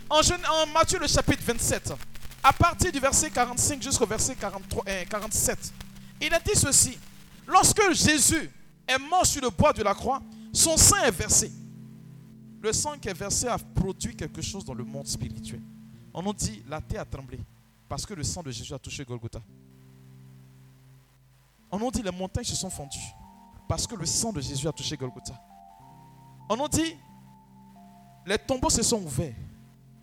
en, 0.09 0.21
Matthieu 0.73 0.99
le 0.99 1.07
chapitre 1.07 1.43
27, 1.45 1.93
à 2.43 2.53
partir 2.53 2.91
du 2.91 2.99
verset 2.99 3.29
45 3.29 3.81
jusqu'au 3.81 4.05
verset 4.05 4.35
43, 4.35 4.83
47, 5.09 5.57
euh, 5.57 6.25
il 6.25 6.33
a 6.33 6.39
dit 6.39 6.55
ceci. 6.55 6.97
Lorsque 7.47 7.81
Jésus 7.93 8.49
est 8.87 8.97
mort 8.97 9.25
sur 9.25 9.41
le 9.41 9.49
bois 9.49 9.73
de 9.73 9.83
la 9.83 9.93
croix, 9.93 10.21
son 10.53 10.77
sang 10.77 10.97
est 11.03 11.11
versé. 11.11 11.51
Le 12.61 12.73
sang 12.73 12.97
qui 12.99 13.07
est 13.07 13.13
versé 13.13 13.47
a 13.47 13.57
produit 13.57 14.15
quelque 14.15 14.41
chose 14.41 14.65
dans 14.65 14.73
le 14.73 14.83
monde 14.83 15.07
spirituel. 15.07 15.61
On 16.13 16.21
nous 16.21 16.33
dit, 16.33 16.63
la 16.67 16.81
terre 16.81 17.01
a 17.01 17.05
tremblé 17.05 17.39
parce 17.87 18.05
que 18.05 18.13
le 18.13 18.23
sang 18.23 18.41
de 18.41 18.51
Jésus 18.51 18.73
a 18.73 18.79
touché 18.79 19.05
Golgotha. 19.05 19.41
On 21.71 21.79
nous 21.79 21.91
dit, 21.91 22.01
les 22.01 22.11
montagnes 22.11 22.43
se 22.45 22.55
sont 22.55 22.69
fendues 22.69 23.13
parce 23.67 23.85
que 23.85 23.95
le 23.95 24.05
sang 24.05 24.31
de 24.31 24.41
Jésus 24.41 24.67
a 24.67 24.71
touché 24.71 24.97
Golgotha. 24.97 25.39
On 26.49 26.55
nous 26.57 26.67
dit, 26.67 26.95
les 28.25 28.37
tombeaux 28.37 28.69
se 28.69 28.83
sont 28.83 29.01
ouverts 29.01 29.35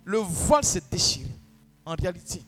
le 0.05 0.19
voile 0.19 0.65
s'est 0.65 0.83
déchiré. 0.91 1.31
En 1.87 1.95
réalité, 1.95 2.43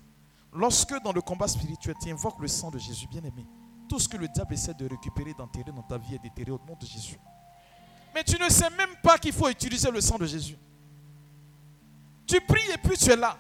lorsque 0.53 0.95
dans 1.03 1.13
le 1.13 1.21
combat 1.21 1.49
spirituel, 1.49 1.95
tu 2.01 2.11
invoques 2.11 2.41
le 2.41 2.49
sang 2.49 2.71
de 2.71 2.79
Jésus, 2.79 3.07
bien-aimé, 3.07 3.47
tout 3.89 3.99
ce 3.99 4.09
que 4.09 4.17
le 4.17 4.29
diable 4.29 4.55
essaie 4.55 4.75
de 4.75 4.89
récupérer, 4.89 5.35
d'enterrer 5.35 5.73
dans 5.73 5.83
ta 5.83 5.99
vie 5.99 6.15
est 6.15 6.19
déterré 6.19 6.51
au 6.51 6.61
nom 6.67 6.77
de 6.81 6.87
Jésus. 6.87 7.19
Mais 8.15 8.25
tu 8.25 8.41
ne 8.41 8.49
sais 8.49 8.71
même 8.71 8.97
pas 9.03 9.19
qu'il 9.19 9.33
faut 9.33 9.49
utiliser 9.49 9.91
le 9.91 10.01
sang 10.01 10.17
de 10.19 10.27
Jésus. 10.27 10.57
Tu 12.27 12.41
pries 12.41 12.71
et 12.73 12.79
puis 12.79 12.97
tu 12.97 13.11
es 13.11 13.17
là. 13.17 13.37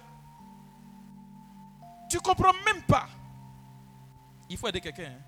Tu 2.08 2.16
ne 2.16 2.22
comprends 2.22 2.52
même 2.64 2.82
pas. 2.82 3.08
Il 4.48 4.56
faut 4.56 4.68
aider 4.68 4.80
quelqu'un. 4.80 5.10
Hein. 5.10 5.22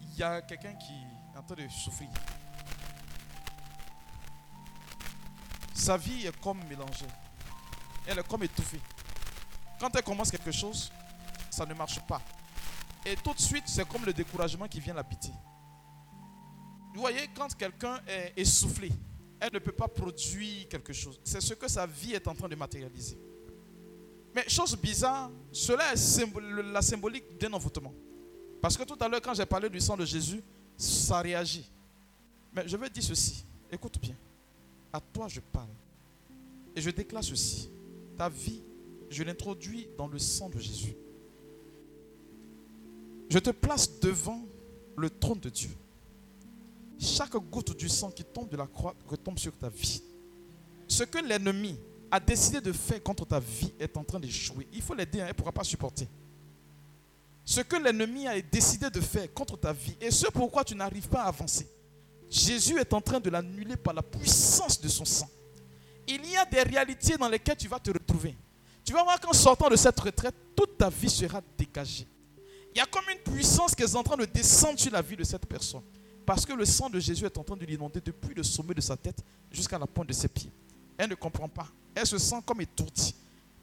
Il 0.00 0.18
y 0.18 0.22
a 0.22 0.42
quelqu'un 0.42 0.74
qui 0.74 0.92
est 0.92 1.38
en 1.38 1.42
train 1.42 1.56
de 1.56 1.68
souffrir. 1.68 2.10
Sa 5.74 5.96
vie 5.96 6.26
est 6.26 6.40
comme 6.40 6.62
mélangée 6.68 7.06
elle 8.06 8.18
est 8.18 8.28
comme 8.28 8.42
étouffée. 8.42 8.80
Quand 9.82 9.96
elle 9.96 10.04
commence 10.04 10.30
quelque 10.30 10.52
chose, 10.52 10.92
ça 11.50 11.66
ne 11.66 11.74
marche 11.74 11.98
pas. 12.06 12.22
Et 13.04 13.16
tout 13.16 13.34
de 13.34 13.40
suite, 13.40 13.64
c'est 13.66 13.84
comme 13.88 14.04
le 14.04 14.12
découragement 14.12 14.68
qui 14.68 14.78
vient 14.78 14.94
l'habiter. 14.94 15.32
Vous 16.94 17.00
voyez, 17.00 17.28
quand 17.34 17.52
quelqu'un 17.56 18.00
est 18.06 18.32
essoufflé, 18.36 18.92
elle 19.40 19.52
ne 19.52 19.58
peut 19.58 19.72
pas 19.72 19.88
produire 19.88 20.68
quelque 20.68 20.92
chose. 20.92 21.20
C'est 21.24 21.40
ce 21.40 21.54
que 21.54 21.66
sa 21.66 21.84
vie 21.84 22.12
est 22.12 22.28
en 22.28 22.34
train 22.36 22.48
de 22.48 22.54
matérialiser. 22.54 23.18
Mais 24.32 24.48
chose 24.48 24.76
bizarre, 24.76 25.32
cela 25.50 25.92
est 25.92 26.62
la 26.72 26.80
symbolique 26.80 27.36
d'un 27.40 27.52
envoûtement. 27.52 27.92
Parce 28.60 28.76
que 28.76 28.84
tout 28.84 28.96
à 29.00 29.08
l'heure, 29.08 29.20
quand 29.20 29.34
j'ai 29.34 29.46
parlé 29.46 29.68
du 29.68 29.80
sang 29.80 29.96
de 29.96 30.04
Jésus, 30.04 30.44
ça 30.76 31.20
réagit. 31.20 31.68
Mais 32.54 32.68
je 32.68 32.76
veux 32.76 32.88
dire 32.88 33.02
ceci. 33.02 33.44
Écoute 33.68 33.98
bien. 34.00 34.14
À 34.92 35.00
toi, 35.00 35.26
je 35.26 35.40
parle. 35.40 35.74
Et 36.76 36.80
je 36.80 36.90
déclare 36.90 37.24
ceci 37.24 37.68
ta 38.16 38.28
vie, 38.28 38.62
je 39.12 39.22
l'introduis 39.22 39.88
dans 39.96 40.06
le 40.08 40.18
sang 40.18 40.48
de 40.48 40.58
Jésus. 40.58 40.96
Je 43.28 43.38
te 43.38 43.50
place 43.50 44.00
devant 44.00 44.40
le 44.96 45.08
trône 45.08 45.40
de 45.40 45.48
Dieu. 45.48 45.70
Chaque 46.98 47.34
goutte 47.34 47.76
du 47.76 47.88
sang 47.88 48.10
qui 48.10 48.24
tombe 48.24 48.48
de 48.48 48.56
la 48.56 48.66
croix 48.66 48.94
retombe 49.06 49.38
sur 49.38 49.56
ta 49.56 49.68
vie. 49.68 50.02
Ce 50.86 51.04
que 51.04 51.18
l'ennemi 51.18 51.78
a 52.10 52.20
décidé 52.20 52.60
de 52.60 52.72
faire 52.72 53.02
contre 53.02 53.26
ta 53.26 53.40
vie 53.40 53.72
est 53.80 53.96
en 53.96 54.04
train 54.04 54.20
d'échouer. 54.20 54.66
Il 54.72 54.82
faut 54.82 54.94
l'aider, 54.94 55.20
hein, 55.20 55.24
elle 55.24 55.32
ne 55.32 55.34
pourra 55.34 55.52
pas 55.52 55.64
supporter. 55.64 56.06
Ce 57.44 57.60
que 57.60 57.76
l'ennemi 57.76 58.26
a 58.26 58.40
décidé 58.40 58.90
de 58.90 59.00
faire 59.00 59.32
contre 59.32 59.58
ta 59.58 59.72
vie 59.72 59.96
et 60.00 60.10
ce 60.10 60.26
pourquoi 60.28 60.64
tu 60.64 60.74
n'arrives 60.74 61.08
pas 61.08 61.22
à 61.22 61.28
avancer, 61.28 61.66
Jésus 62.28 62.78
est 62.78 62.92
en 62.92 63.00
train 63.00 63.18
de 63.20 63.30
l'annuler 63.30 63.76
par 63.76 63.94
la 63.94 64.02
puissance 64.02 64.80
de 64.80 64.88
son 64.88 65.04
sang 65.04 65.28
il 66.06 66.30
y 66.30 66.36
a 66.36 66.44
des 66.44 66.62
réalités 66.62 67.16
dans 67.16 67.28
lesquelles 67.28 67.56
tu 67.56 67.68
vas 67.68 67.78
te 67.78 67.90
retrouver. 67.90 68.36
Tu 68.84 68.92
vas 68.92 69.02
voir 69.02 69.20
qu'en 69.20 69.32
sortant 69.32 69.68
de 69.68 69.76
cette 69.76 69.98
retraite, 69.98 70.34
toute 70.56 70.76
ta 70.78 70.90
vie 70.90 71.10
sera 71.10 71.40
dégagée. 71.56 72.06
Il 72.74 72.78
y 72.78 72.80
a 72.80 72.86
comme 72.86 73.04
une 73.10 73.32
puissance 73.32 73.74
qui 73.74 73.82
est 73.82 73.94
en 73.94 74.02
train 74.02 74.16
de 74.16 74.24
descendre 74.24 74.78
sur 74.78 74.92
la 74.92 75.02
vie 75.02 75.16
de 75.16 75.24
cette 75.24 75.46
personne. 75.46 75.82
Parce 76.24 76.46
que 76.46 76.52
le 76.52 76.64
sang 76.64 76.88
de 76.88 76.98
Jésus 76.98 77.24
est 77.24 77.36
en 77.36 77.44
train 77.44 77.56
de 77.56 77.66
l'inonder 77.66 78.00
depuis 78.00 78.34
le 78.34 78.42
sommet 78.42 78.74
de 78.74 78.80
sa 78.80 78.96
tête 78.96 79.22
jusqu'à 79.50 79.78
la 79.78 79.86
pointe 79.86 80.08
de 80.08 80.12
ses 80.12 80.28
pieds. 80.28 80.50
Elle 80.96 81.10
ne 81.10 81.14
comprend 81.14 81.48
pas. 81.48 81.68
Elle 81.94 82.06
se 82.06 82.18
sent 82.18 82.40
comme 82.46 82.60
étourdie. 82.60 83.14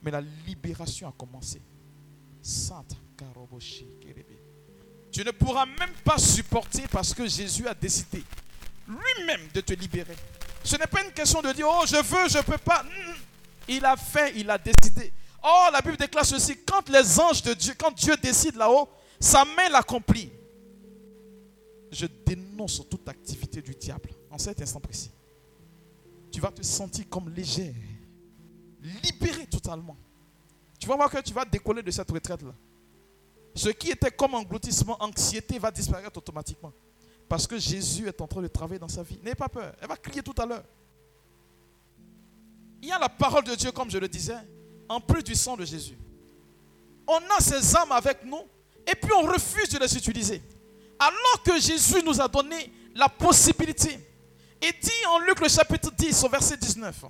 Mais 0.02 0.12
la 0.12 0.22
libération 0.46 1.08
a 1.08 1.14
commencé. 1.18 1.62
Tu 5.12 5.24
ne 5.24 5.32
pourras 5.32 5.66
même 5.66 5.94
pas 6.04 6.18
supporter 6.18 6.88
parce 6.90 7.14
que 7.14 7.28
Jésus 7.28 7.68
a 7.68 7.74
décidé 7.74 8.24
lui-même 8.88 9.42
de 9.54 9.62
te 9.62 9.74
libérer. 9.74 10.16
Ce 10.64 10.76
n'est 10.76 10.88
pas 10.88 11.04
une 11.04 11.12
question 11.12 11.42
de 11.42 11.52
dire, 11.52 11.68
oh, 11.70 11.84
je 11.86 11.96
veux, 11.96 12.30
je 12.30 12.38
ne 12.38 12.44
peux 12.44 12.58
pas. 12.58 12.84
Il 13.70 13.86
a 13.86 13.96
fait, 13.96 14.34
il 14.36 14.50
a 14.50 14.58
décidé. 14.58 15.14
Oh, 15.44 15.68
la 15.72 15.80
Bible 15.82 15.96
déclare 15.96 16.26
ceci, 16.26 16.58
quand 16.66 16.90
les 16.90 17.20
anges 17.20 17.44
de 17.44 17.54
Dieu, 17.54 17.74
quand 17.78 17.92
Dieu 17.92 18.18
décide 18.18 18.56
là-haut, 18.56 18.90
sa 19.20 19.46
main 19.46 19.70
l'accomplit. 19.72 20.32
Je 21.92 22.08
dénonce 22.26 22.88
toute 22.90 23.08
activité 23.08 23.62
du 23.62 23.76
diable 23.76 24.10
en 24.30 24.38
cet 24.38 24.62
instant 24.62 24.80
précis. 24.80 25.12
Tu 26.32 26.42
vas 26.42 26.52
te 26.52 26.62
sentir 26.62 27.08
comme 27.10 27.30
légère, 27.30 27.74
libéré 29.04 29.46
totalement. 29.46 29.98
Tu 30.80 30.88
vas 30.88 30.96
voir 30.96 31.10
que 31.10 31.22
tu 31.22 31.34
vas 31.34 31.46
décoller 31.46 31.82
de 31.82 31.92
cette 31.92 32.10
retraite-là. 32.10 32.54
Ce 33.56 33.70
qui 33.70 33.92
était 33.92 34.12
comme 34.12 34.34
engloutissement, 34.36 34.98
anxiété 35.00 35.60
va 35.60 35.72
disparaître 35.72 36.18
automatiquement. 36.18 36.72
Parce 37.28 37.46
que 37.46 37.60
Jésus 37.60 38.08
est 38.08 38.22
en 38.22 38.28
train 38.28 38.42
de 38.42 38.48
travailler 38.48 38.80
dans 38.80 38.88
sa 38.88 39.04
vie. 39.04 39.20
N'ayez 39.22 39.36
pas 39.36 39.50
peur. 39.50 39.76
Elle 39.82 39.88
va 39.88 39.98
crier 39.98 40.24
tout 40.24 40.36
à 40.38 40.46
l'heure. 40.46 40.64
Il 42.82 42.90
y 42.90 42.92
a 42.92 43.00
la 43.00 43.10
parole 43.10 43.44
de 43.44 43.56
Dieu, 43.56 43.72
comme 43.72 43.90
je 43.90 43.98
le 43.98 44.08
disais, 44.08 44.38
en 44.88 45.00
plus 45.00 45.24
du 45.24 45.36
sang 45.36 45.58
de 45.58 45.66
Jésus. 45.66 45.98
On 47.08 47.18
a 47.18 47.40
ces 47.40 47.76
âmes 47.76 47.92
avec 47.92 48.24
nous 48.24 48.42
et 48.88 48.96
puis 48.96 49.12
on 49.14 49.24
refuse 49.24 49.70
de 49.70 49.80
les 49.80 49.98
utiliser. 49.98 50.42
Alors 51.00 51.44
que 51.44 51.60
Jésus 51.60 52.04
nous 52.04 52.22
a 52.22 52.28
donné 52.28 52.72
la 52.96 53.10
possibilité. 53.10 54.00
Et 54.62 54.72
dit 54.82 55.06
en 55.08 55.20
Luc 55.20 55.40
le 55.40 55.48
chapitre 55.48 55.92
10 55.98 56.24
au 56.24 56.30
verset 56.30 56.58
19, 56.58 57.06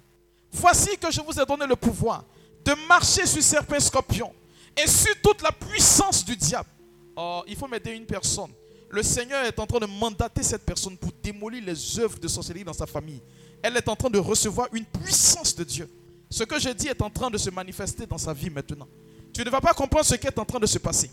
Voici 0.52 0.98
que 0.98 1.12
je 1.12 1.22
vous 1.22 1.40
ai 1.40 1.46
donné 1.46 1.66
le 1.66 1.76
pouvoir 1.76 2.24
de 2.64 2.74
marcher 2.88 3.26
sur 3.26 3.42
serpents 3.42 3.80
scorpions 3.80 4.34
et 4.78 4.88
sur 4.88 5.20
toute 5.22 5.42
la 5.42 5.52
puissance 5.52 6.24
du 6.24 6.36
diable. 6.36 6.70
Oh, 7.16 7.44
il 7.48 7.56
faut 7.56 7.68
m'aider 7.68 7.92
une 7.92 8.06
personne 8.06 8.52
le 8.90 9.04
Seigneur 9.04 9.46
est 9.46 9.60
en 9.60 9.68
train 9.68 9.80
de 9.80 9.86
mandater 9.86 10.44
cette 10.44 10.66
personne 10.66 10.98
pour 10.98 11.12
démolir 11.22 11.64
les 11.64 12.00
œuvres 12.00 12.18
de 12.18 12.28
sorcellerie 12.28 12.64
dans 12.64 12.74
sa 12.74 12.88
famille. 12.88 13.22
Elle 13.62 13.78
est 13.78 13.88
en 13.88 13.96
train 13.96 14.10
de 14.10 14.20
recevoir 14.20 14.68
une 14.74 14.86
puissance 14.86 15.56
de 15.56 15.64
Dieu. 15.64 15.90
Ce 16.30 16.44
que 16.44 16.60
je 16.60 16.70
dis 16.70 16.88
est 16.88 17.02
en 17.02 17.10
train 17.10 17.30
de 17.30 17.38
se 17.38 17.50
manifester 17.50 18.06
dans 18.06 18.18
sa 18.18 18.34
vie 18.34 18.50
maintenant. 18.50 18.88
Tu 19.34 19.44
ne 19.44 19.50
vas 19.50 19.62
pas 19.62 19.74
comprendre 19.74 20.06
ce 20.06 20.16
qui 20.16 20.28
est 20.28 20.40
en 20.40 20.46
train 20.46 20.60
de 20.60 20.66
se 20.66 20.78
passer. 20.78 21.10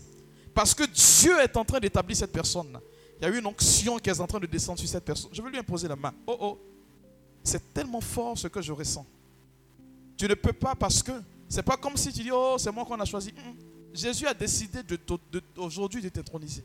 Parce 0.53 0.73
que 0.73 0.83
Dieu 0.83 1.39
est 1.39 1.55
en 1.57 1.65
train 1.65 1.79
d'établir 1.79 2.15
cette 2.15 2.31
personne-là. 2.31 2.81
Il 3.19 3.27
y 3.27 3.31
a 3.31 3.33
eu 3.33 3.39
une 3.39 3.45
onction 3.47 3.97
qui 3.97 4.09
est 4.09 4.19
en 4.19 4.27
train 4.27 4.39
de 4.39 4.45
descendre 4.45 4.79
sur 4.79 4.87
cette 4.87 5.05
personne. 5.05 5.29
Je 5.33 5.41
vais 5.41 5.49
lui 5.49 5.57
imposer 5.57 5.87
la 5.87 5.95
main. 5.95 6.13
Oh 6.25 6.37
oh. 6.39 6.59
C'est 7.43 7.73
tellement 7.73 8.01
fort 8.01 8.37
ce 8.37 8.47
que 8.47 8.61
je 8.61 8.71
ressens. 8.71 9.05
Tu 10.17 10.27
ne 10.27 10.33
peux 10.33 10.53
pas 10.53 10.75
parce 10.75 11.01
que 11.01 11.11
c'est 11.47 11.63
pas 11.63 11.77
comme 11.77 11.95
si 11.95 12.11
tu 12.11 12.23
dis 12.23 12.31
oh 12.31 12.55
c'est 12.57 12.71
moi 12.71 12.85
qu'on 12.85 12.99
a 12.99 13.05
choisi. 13.05 13.33
Jésus 13.93 14.27
a 14.27 14.33
décidé 14.33 14.79
aujourd'hui 15.57 16.01
de 16.01 16.09
t'introniser 16.09 16.63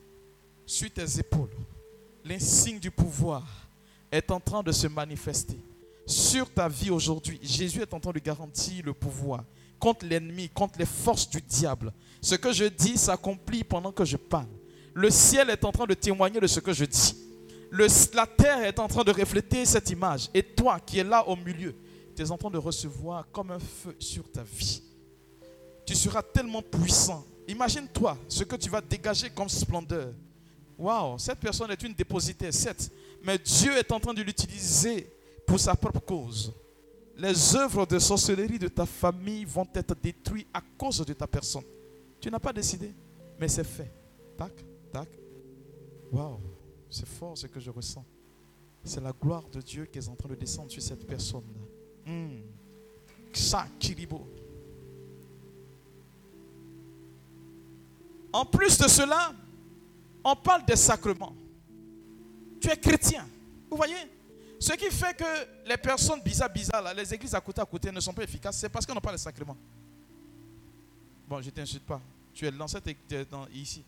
sur 0.67 0.91
tes 0.91 1.19
épaules, 1.19 1.51
l'insigne 2.25 2.79
du 2.79 2.91
pouvoir 2.91 3.47
est 4.11 4.31
en 4.31 4.41
train 4.41 4.63
de 4.63 4.73
se 4.73 4.87
manifester. 4.87 5.59
Sur 6.07 6.51
ta 6.51 6.69
vie 6.69 6.91
aujourd'hui, 6.91 7.39
Jésus 7.43 7.81
est 7.81 7.95
en 7.95 8.01
train 8.01 8.13
de 8.13 8.19
garantir 8.19 8.85
le 8.85 8.93
pouvoir 8.93 9.45
contre 9.79 10.07
l'ennemi, 10.07 10.49
contre 10.49 10.79
les 10.79 10.87
forces 10.87 11.29
du 11.29 11.41
diable. 11.41 11.93
Ce 12.21 12.37
que 12.37 12.53
je 12.53 12.65
dis 12.65 12.97
s'accomplit 12.97 13.65
pendant 13.65 13.91
que 13.91 14.05
je 14.05 14.17
parle. 14.17 14.47
Le 14.95 15.11
ciel 15.11 15.51
est 15.51 15.65
en 15.65 15.73
train 15.73 15.87
de 15.87 15.95
témoigner 15.95 16.39
de 16.39 16.47
ce 16.47 16.61
que 16.61 16.73
je 16.73 16.85
dis. 16.85 17.17
La 17.71 18.27
terre 18.27 18.65
est 18.65 18.79
en 18.79 18.87
train 18.87 19.03
de 19.03 19.11
refléter 19.11 19.65
cette 19.65 19.91
image. 19.91 20.29
Et 20.35 20.43
toi 20.43 20.79
qui 20.79 20.99
es 20.99 21.05
là 21.05 21.27
au 21.27 21.35
milieu, 21.35 21.75
tu 22.15 22.23
es 22.23 22.31
en 22.31 22.37
train 22.37 22.51
de 22.51 22.59
recevoir 22.59 23.27
comme 23.33 23.51
un 23.51 23.59
feu 23.59 23.97
sur 23.99 24.31
ta 24.31 24.43
vie. 24.43 24.83
Tu 25.87 25.95
seras 25.95 26.23
tellement 26.23 26.63
puissant. 26.63 27.25
Imagine-toi 27.49 28.17
ce 28.29 28.45
que 28.45 28.57
tu 28.57 28.69
vas 28.69 28.81
dégager 28.81 29.31
comme 29.31 29.49
splendeur. 29.49 30.13
Waouh, 30.79 31.19
cette 31.19 31.39
personne 31.39 31.71
est 31.71 31.83
une 31.83 31.95
dépositaire, 31.95 32.53
certes, 32.53 32.91
mais 33.25 33.39
Dieu 33.39 33.77
est 33.77 33.91
en 33.91 33.99
train 33.99 34.15
de 34.15 34.23
l'utiliser 34.23 35.11
pour 35.47 35.59
sa 35.59 35.75
propre 35.75 36.01
cause. 36.01 36.53
Les 37.17 37.55
œuvres 37.57 37.87
de 37.87 37.99
sorcellerie 37.99 38.59
de 38.59 38.69
ta 38.69 38.87
famille 38.87 39.45
vont 39.45 39.67
être 39.75 39.95
détruites 39.95 40.49
à 40.53 40.61
cause 40.79 41.05
de 41.05 41.13
ta 41.13 41.27
personne. 41.27 41.65
Tu 42.21 42.31
n'as 42.31 42.39
pas 42.39 42.53
décidé, 42.53 42.95
mais 43.39 43.49
c'est 43.49 43.65
fait. 43.65 43.93
Tac, 44.37 44.53
tac. 44.93 45.09
Waouh, 46.11 46.41
c'est 46.89 47.07
fort 47.07 47.37
ce 47.37 47.47
que 47.47 47.61
je 47.61 47.71
ressens. 47.71 48.05
C'est 48.85 49.01
la 49.01 49.13
gloire 49.13 49.49
de 49.49 49.61
Dieu 49.61 49.85
qui 49.87 49.99
est 49.99 50.09
en 50.09 50.15
train 50.15 50.29
de 50.29 50.35
descendre 50.35 50.71
sur 50.71 50.83
cette 50.83 51.07
personne. 51.07 51.45
Hmm. 52.07 52.41
Kiribo. 53.79 54.27
En 58.33 58.45
plus 58.45 58.79
de 58.79 58.89
cela, 58.89 59.33
on 60.25 60.35
parle 60.35 60.65
des 60.65 60.77
sacrements. 60.77 61.35
Tu 62.61 62.71
es 62.71 62.77
chrétien. 62.77 63.27
Vous 63.71 63.77
voyez? 63.77 63.97
Ce 64.63 64.75
qui 64.75 64.91
fait 64.93 65.17
que 65.17 65.69
les 65.69 65.77
personnes 65.77 66.23
bizarres, 66.23 66.49
bizarres, 66.49 66.95
les 66.95 67.13
églises 67.13 67.35
à 67.35 67.41
côté 67.41 67.61
à 67.61 67.65
côté 67.65 67.91
ne 67.91 67.99
sont 67.99 68.13
pas 68.13 68.23
efficaces, 68.23 68.59
c'est 68.59 68.69
parce 68.69 68.87
qu'on 68.87 68.95
n'a 68.95 69.01
pas 69.01 69.11
les 69.11 69.19
sacrements. 69.19 69.57
Bon, 71.29 71.41
je 71.41 71.47
ne 71.47 71.51
t'insulte 71.51 71.85
pas. 71.85 72.01
Tu 72.33 72.47
es 72.47 72.53
dans 72.53 72.69
cette 72.69 72.89
ici. 73.53 73.83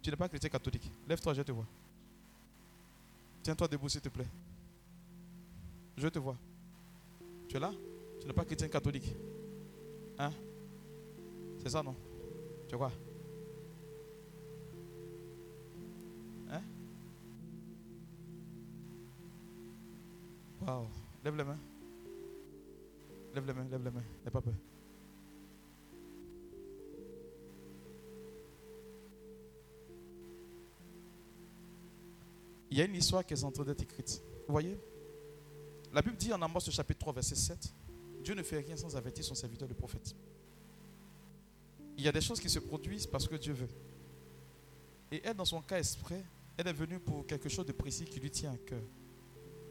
Tu 0.00 0.08
n'es 0.08 0.16
pas 0.16 0.26
chrétien 0.26 0.48
catholique. 0.48 0.90
Lève-toi, 1.06 1.34
je 1.34 1.42
te 1.42 1.52
vois. 1.52 1.66
Tiens-toi 3.42 3.68
debout, 3.68 3.90
s'il 3.90 4.00
te 4.00 4.08
plaît. 4.08 4.26
Je 5.98 6.08
te 6.08 6.18
vois. 6.18 6.36
Tu 7.46 7.58
es 7.58 7.60
là? 7.60 7.70
Tu 8.18 8.26
n'es 8.26 8.32
pas 8.32 8.46
chrétien 8.46 8.68
catholique. 8.68 9.14
Hein? 10.18 10.32
C'est 11.62 11.68
ça, 11.68 11.82
non? 11.82 11.94
Tu 12.70 12.74
vois? 12.74 12.90
Waouh. 20.66 20.88
Lève 21.24 21.36
les 21.36 21.44
mains. 21.44 21.58
Lève 23.34 23.46
les 23.46 23.52
mains, 23.52 23.68
lève 23.70 23.84
les 23.84 23.90
mains. 23.90 24.04
N'aie 24.24 24.30
pas 24.30 24.40
peur. 24.40 24.54
Il 32.70 32.78
y 32.78 32.82
a 32.82 32.84
une 32.84 32.94
histoire 32.96 33.24
qui 33.24 33.32
est 33.32 33.44
en 33.44 33.52
train 33.52 33.64
d'être 33.64 33.82
écrite. 33.82 34.20
Vous 34.46 34.52
voyez? 34.52 34.78
La 35.92 36.02
Bible 36.02 36.16
dit 36.16 36.32
en 36.32 36.42
Amos 36.42 36.60
chapitre 36.60 36.98
3, 36.98 37.12
verset 37.14 37.36
7, 37.36 37.72
Dieu 38.22 38.34
ne 38.34 38.42
fait 38.42 38.58
rien 38.58 38.76
sans 38.76 38.94
avertir 38.96 39.24
son 39.24 39.34
serviteur 39.34 39.68
le 39.68 39.74
prophète. 39.74 40.14
Il 41.96 42.04
y 42.04 42.08
a 42.08 42.12
des 42.12 42.20
choses 42.20 42.40
qui 42.40 42.50
se 42.50 42.58
produisent 42.58 43.06
parce 43.06 43.26
que 43.28 43.36
Dieu 43.36 43.54
veut. 43.54 43.68
Et 45.10 45.22
elle, 45.24 45.36
dans 45.36 45.44
son 45.44 45.62
cas 45.62 45.78
exprès, 45.78 46.22
elle 46.56 46.66
est 46.66 46.72
venue 46.72 46.98
pour 46.98 47.26
quelque 47.26 47.48
chose 47.48 47.64
de 47.64 47.72
précis 47.72 48.04
qui 48.04 48.20
lui 48.20 48.30
tient 48.30 48.52
à 48.52 48.56
cœur. 48.58 48.82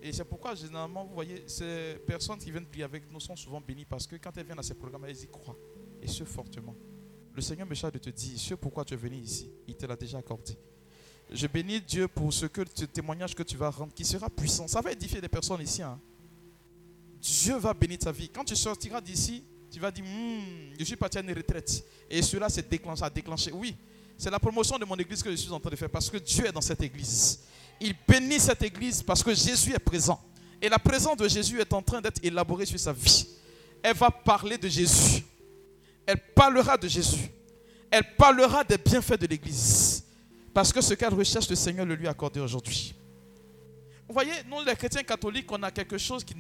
Et 0.08 0.14
c'est 0.14 0.24
pourquoi, 0.24 0.54
généralement, 0.54 1.04
vous 1.04 1.16
voyez, 1.16 1.44
ces 1.48 1.96
personnes 2.06 2.38
qui 2.38 2.52
viennent 2.52 2.68
prier 2.68 2.84
avec 2.84 3.12
nous 3.12 3.20
sont 3.20 3.36
souvent 3.36 3.60
bénies 3.60 3.86
parce 3.86 4.06
que 4.06 4.16
quand 4.18 4.38
elles 4.38 4.46
viennent 4.46 4.60
à 4.60 4.64
ces 4.64 4.76
programmes, 4.76 5.06
elles 5.06 5.24
y 5.24 5.28
croient. 5.28 5.58
Et 6.00 6.08
ce, 6.08 6.24
fortement. 6.24 6.76
Le 7.34 7.42
Seigneur 7.42 7.66
me 7.68 7.74
charge 7.74 7.94
de 7.94 7.98
te 7.98 8.12
dire, 8.12 8.38
ce 8.40 8.54
pourquoi 8.54 8.86
tu 8.86 8.94
es 8.94 8.98
venu 8.98 9.18
ici, 9.18 9.50
il 9.68 9.76
te 9.76 9.88
l'a 9.88 9.96
déjà 9.96 10.20
accordé. 10.20 10.56
Je 11.32 11.48
bénis 11.48 11.82
Dieu 11.82 12.08
pour 12.08 12.32
ce, 12.32 12.46
que, 12.46 12.62
ce 12.76 12.86
témoignage 12.86 13.34
que 13.34 13.42
tu 13.42 13.58
vas 13.58 13.72
rendre, 13.72 13.94
qui 13.96 14.06
sera 14.06 14.30
puissant. 14.30 14.68
Ça 14.68 14.80
va 14.80 14.92
édifier 14.92 15.20
des 15.22 15.28
personnes 15.28 15.62
ici. 15.62 15.82
hein. 15.82 16.00
Dieu 17.20 17.58
va 17.58 17.74
bénir 17.74 17.98
ta 17.98 18.12
vie. 18.12 18.30
Quand 18.30 18.44
tu 18.44 18.56
sortiras 18.56 19.02
d'ici, 19.02 19.44
tu 19.72 19.80
vas 19.80 19.90
dire, 19.90 20.06
Hmm, 20.06 20.76
je 20.78 20.84
suis 20.84 20.96
parti 20.96 21.18
à 21.18 21.22
une 21.22 21.34
retraite. 21.34 21.84
Et 22.12 22.22
cela 22.22 22.48
s'est 22.48 22.62
déclenché, 22.62 23.04
a 23.04 23.10
déclenché. 23.10 23.52
Oui, 23.52 23.76
c'est 24.20 24.30
la 24.30 24.40
promotion 24.40 24.78
de 24.78 24.86
mon 24.86 24.96
église 24.98 25.24
que 25.24 25.32
je 25.32 25.36
suis 25.36 25.52
en 25.52 25.60
train 25.60 25.72
de 25.72 25.76
faire 25.76 25.90
parce 25.90 26.12
que 26.12 26.18
Dieu 26.18 26.46
est 26.46 26.52
dans 26.52 26.62
cette 26.62 26.84
église. 26.84 27.40
Il 27.80 27.94
bénit 28.08 28.40
cette 28.40 28.62
église 28.64 29.04
parce 29.04 29.24
que 29.24 29.34
Jésus 29.34 29.74
est 29.74 29.80
présent. 29.80 30.22
Et 30.62 30.70
la 30.70 30.80
présence 30.80 31.18
de 31.18 31.28
Jésus 31.28 31.60
est 31.60 31.74
en 31.74 31.82
train 31.82 32.02
d'être 32.02 32.24
élaborée 32.24 32.66
sur 32.66 32.80
sa 32.80 32.94
vie. 32.94 33.28
Elle 33.84 33.96
va 33.96 34.10
parler 34.10 34.58
de 34.58 34.68
Jésus. 34.68 35.24
Elle 36.06 36.20
parlera 36.34 36.78
de 36.78 36.88
Jésus. 36.88 37.30
Elle 37.92 38.16
parlera 38.16 38.64
des 38.64 38.78
bienfaits 38.78 39.20
de 39.20 39.28
l'église. 39.28 40.04
Parce 40.54 40.72
que 40.72 40.82
ce 40.82 40.94
qu'elle 40.94 41.14
recherche, 41.14 41.50
le 41.50 41.56
Seigneur 41.56 41.86
le 41.86 41.96
lui 41.96 42.08
a 42.08 42.12
accordé 42.12 42.40
aujourd'hui. 42.40 42.96
Vous 44.08 44.14
voyez, 44.14 44.32
nous 44.48 44.64
les 44.64 44.76
chrétiens 44.76 45.04
catholiques, 45.04 45.52
on 45.52 45.62
a 45.64 45.72
quelque 45.72 45.98
chose 45.98 46.24
qui. 46.24 46.36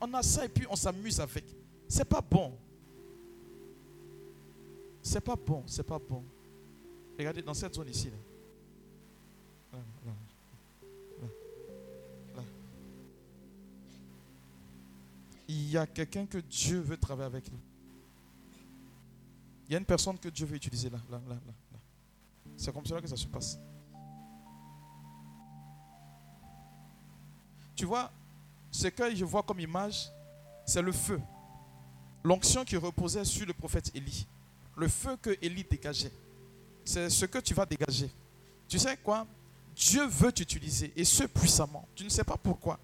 On 0.00 0.12
a 0.14 0.22
ça 0.22 0.44
et 0.44 0.48
puis 0.48 0.66
on 0.70 0.76
s'amuse 0.76 1.20
avec. 1.20 1.44
C'est 1.86 2.04
pas 2.04 2.20
bon. 2.20 2.56
C'est 5.02 5.20
pas 5.20 5.36
bon, 5.36 5.62
c'est 5.66 5.82
pas 5.82 5.98
bon. 5.98 6.24
Regardez 7.18 7.42
dans 7.42 7.54
cette 7.54 7.74
zone 7.74 7.88
ici. 7.88 8.10
Là. 8.10 9.78
Là, 10.06 10.12
Il 15.48 15.70
y 15.70 15.78
a 15.78 15.86
quelqu'un 15.86 16.26
que 16.26 16.38
Dieu 16.38 16.80
veut 16.80 16.96
travailler 16.96 17.26
avec 17.26 17.50
nous. 17.50 17.58
Il 19.66 19.72
y 19.72 19.74
a 19.74 19.78
une 19.78 19.84
personne 19.84 20.18
que 20.18 20.28
Dieu 20.28 20.46
veut 20.46 20.56
utiliser 20.56 20.90
là, 20.90 20.98
là, 21.10 21.20
là, 21.28 21.34
là. 21.34 21.52
là. 21.72 21.78
C'est 22.56 22.72
comme 22.72 22.86
cela 22.86 23.00
que 23.00 23.08
ça 23.08 23.16
se 23.16 23.26
passe. 23.26 23.58
Tu 27.74 27.84
vois, 27.84 28.10
ce 28.70 28.88
que 28.88 29.14
je 29.14 29.24
vois 29.24 29.42
comme 29.42 29.60
image, 29.60 30.10
c'est 30.66 30.82
le 30.82 30.92
feu. 30.92 31.20
L'onction 32.24 32.64
qui 32.64 32.76
reposait 32.76 33.24
sur 33.24 33.46
le 33.46 33.52
prophète 33.52 33.90
Élie. 33.94 34.26
Le 34.76 34.88
feu 34.88 35.16
que 35.16 35.36
Élie 35.40 35.64
dégageait. 35.64 36.12
C'est 36.84 37.08
ce 37.08 37.24
que 37.26 37.38
tu 37.38 37.54
vas 37.54 37.64
dégager. 37.64 38.10
Tu 38.66 38.78
sais 38.78 38.96
quoi? 38.96 39.26
Dieu 39.74 40.06
veut 40.06 40.32
t'utiliser 40.32 40.92
et 40.96 41.04
ce 41.04 41.24
puissamment. 41.24 41.86
Tu 41.94 42.04
ne 42.04 42.08
sais 42.08 42.24
pas 42.24 42.36
pourquoi. 42.36 42.78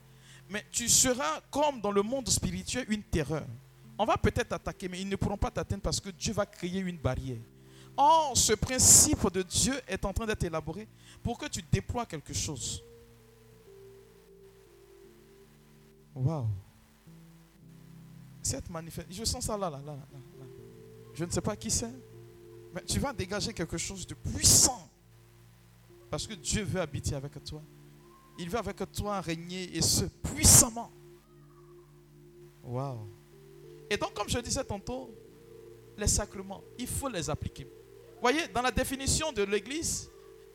Mais 0.49 0.65
tu 0.71 0.89
seras 0.89 1.41
comme 1.51 1.81
dans 1.81 1.91
le 1.91 2.03
monde 2.03 2.29
spirituel 2.29 2.85
une 2.89 3.03
terreur. 3.03 3.47
On 3.99 4.05
va 4.05 4.16
peut-être 4.16 4.49
t'attaquer, 4.49 4.89
mais 4.89 5.01
ils 5.01 5.09
ne 5.09 5.16
pourront 5.16 5.37
pas 5.37 5.51
t'atteindre 5.51 5.83
parce 5.83 6.01
que 6.01 6.11
Dieu 6.11 6.33
va 6.33 6.47
créer 6.47 6.81
une 6.81 6.99
barrière. 6.99 7.41
Or, 7.97 8.37
ce 8.37 8.55
principe 8.55 9.31
de 9.33 9.43
Dieu 9.43 9.75
est 9.87 10.05
en 10.05 10.12
train 10.12 10.27
d'être 10.27 10.43
élaboré 10.43 10.89
pour 11.23 11.39
que 11.39 11.47
tu 11.47 11.62
déploies 11.71 12.05
quelque 12.07 12.35
chose. 12.35 12.83
Waouh. 16.15 16.47
Cette 18.43 18.69
manifestation, 18.69 19.25
je 19.25 19.31
sens 19.31 19.45
ça 19.45 19.57
là, 19.57 19.71
là, 19.71 19.79
là, 19.79 19.93
là, 19.93 20.09
là. 20.12 20.47
Je 21.15 21.25
ne 21.25 21.31
sais 21.31 21.41
pas 21.41 21.57
qui 21.57 21.71
c'est, 21.71 21.95
mais 22.75 22.83
tu 22.83 22.99
vas 22.99 23.12
dégager 23.12 23.53
quelque 23.53 23.79
chose 23.79 24.07
de 24.07 24.15
puissant. 24.15 24.91
Parce 26.11 26.27
que 26.27 26.35
Dieu 26.35 26.65
veut 26.65 26.81
habiter 26.81 27.15
avec 27.15 27.43
toi. 27.45 27.62
Il 28.39 28.51
veut 28.51 28.59
avec 28.59 28.77
toi 28.93 29.20
régner 29.20 29.77
et 29.77 29.82
ce 29.82 30.05
puissamment. 30.05 30.90
Waouh. 32.62 33.06
Et 33.90 33.97
donc, 33.97 34.15
comme 34.15 34.28
je 34.28 34.39
disais 34.39 34.65
tantôt, 34.65 35.15
les 35.97 36.09
sacrements, 36.09 36.62
il 36.78 36.86
faut 36.86 37.09
les 37.09 37.31
appliquer. 37.31 37.69
Voyez, 38.20 38.48
dans 38.48 38.62
la 38.62 38.70
définition 38.70 39.32
de 39.32 39.43
l'Église, 39.43 40.09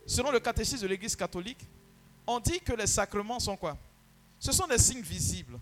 selon 0.06 0.32
le 0.32 0.40
catéchisme 0.40 0.82
de 0.84 0.88
l'Église 0.88 1.16
catholique, 1.16 1.66
on 2.26 2.40
dit 2.40 2.60
que 2.60 2.74
les 2.74 2.88
sacrements 2.88 3.40
sont 3.40 3.56
quoi? 3.56 3.78
Ce 4.40 4.52
sont 4.52 4.68
des 4.68 4.78
signes 4.78 5.02
visibles 5.02 5.60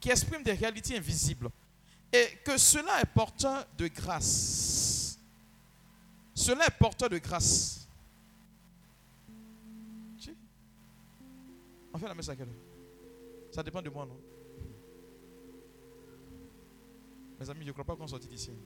qui 0.00 0.10
expriment 0.10 0.42
des 0.42 0.52
réalités 0.52 0.96
invisibles. 0.96 1.50
Et 2.12 2.38
que 2.44 2.56
cela 2.56 3.00
est 3.00 3.06
porteur 3.06 3.66
de 3.76 3.88
grâce. 3.88 5.18
Cela 6.34 6.66
est 6.66 6.78
porteur 6.78 7.10
de 7.10 7.18
grâce. 7.18 7.77
On 11.92 11.98
fait 11.98 12.06
la 12.08 12.14
messe 12.14 12.28
à 12.28 12.36
quelle 12.36 12.48
Ça 13.50 13.62
dépend 13.62 13.82
de 13.82 13.90
moi, 13.90 14.04
non? 14.06 14.16
Mes 17.40 17.48
amis, 17.50 17.62
je 17.62 17.68
ne 17.68 17.72
crois 17.72 17.84
pas 17.84 17.96
qu'on 17.96 18.06
sortit 18.08 18.26
d'ici. 18.28 18.50
Hmm, 18.50 18.56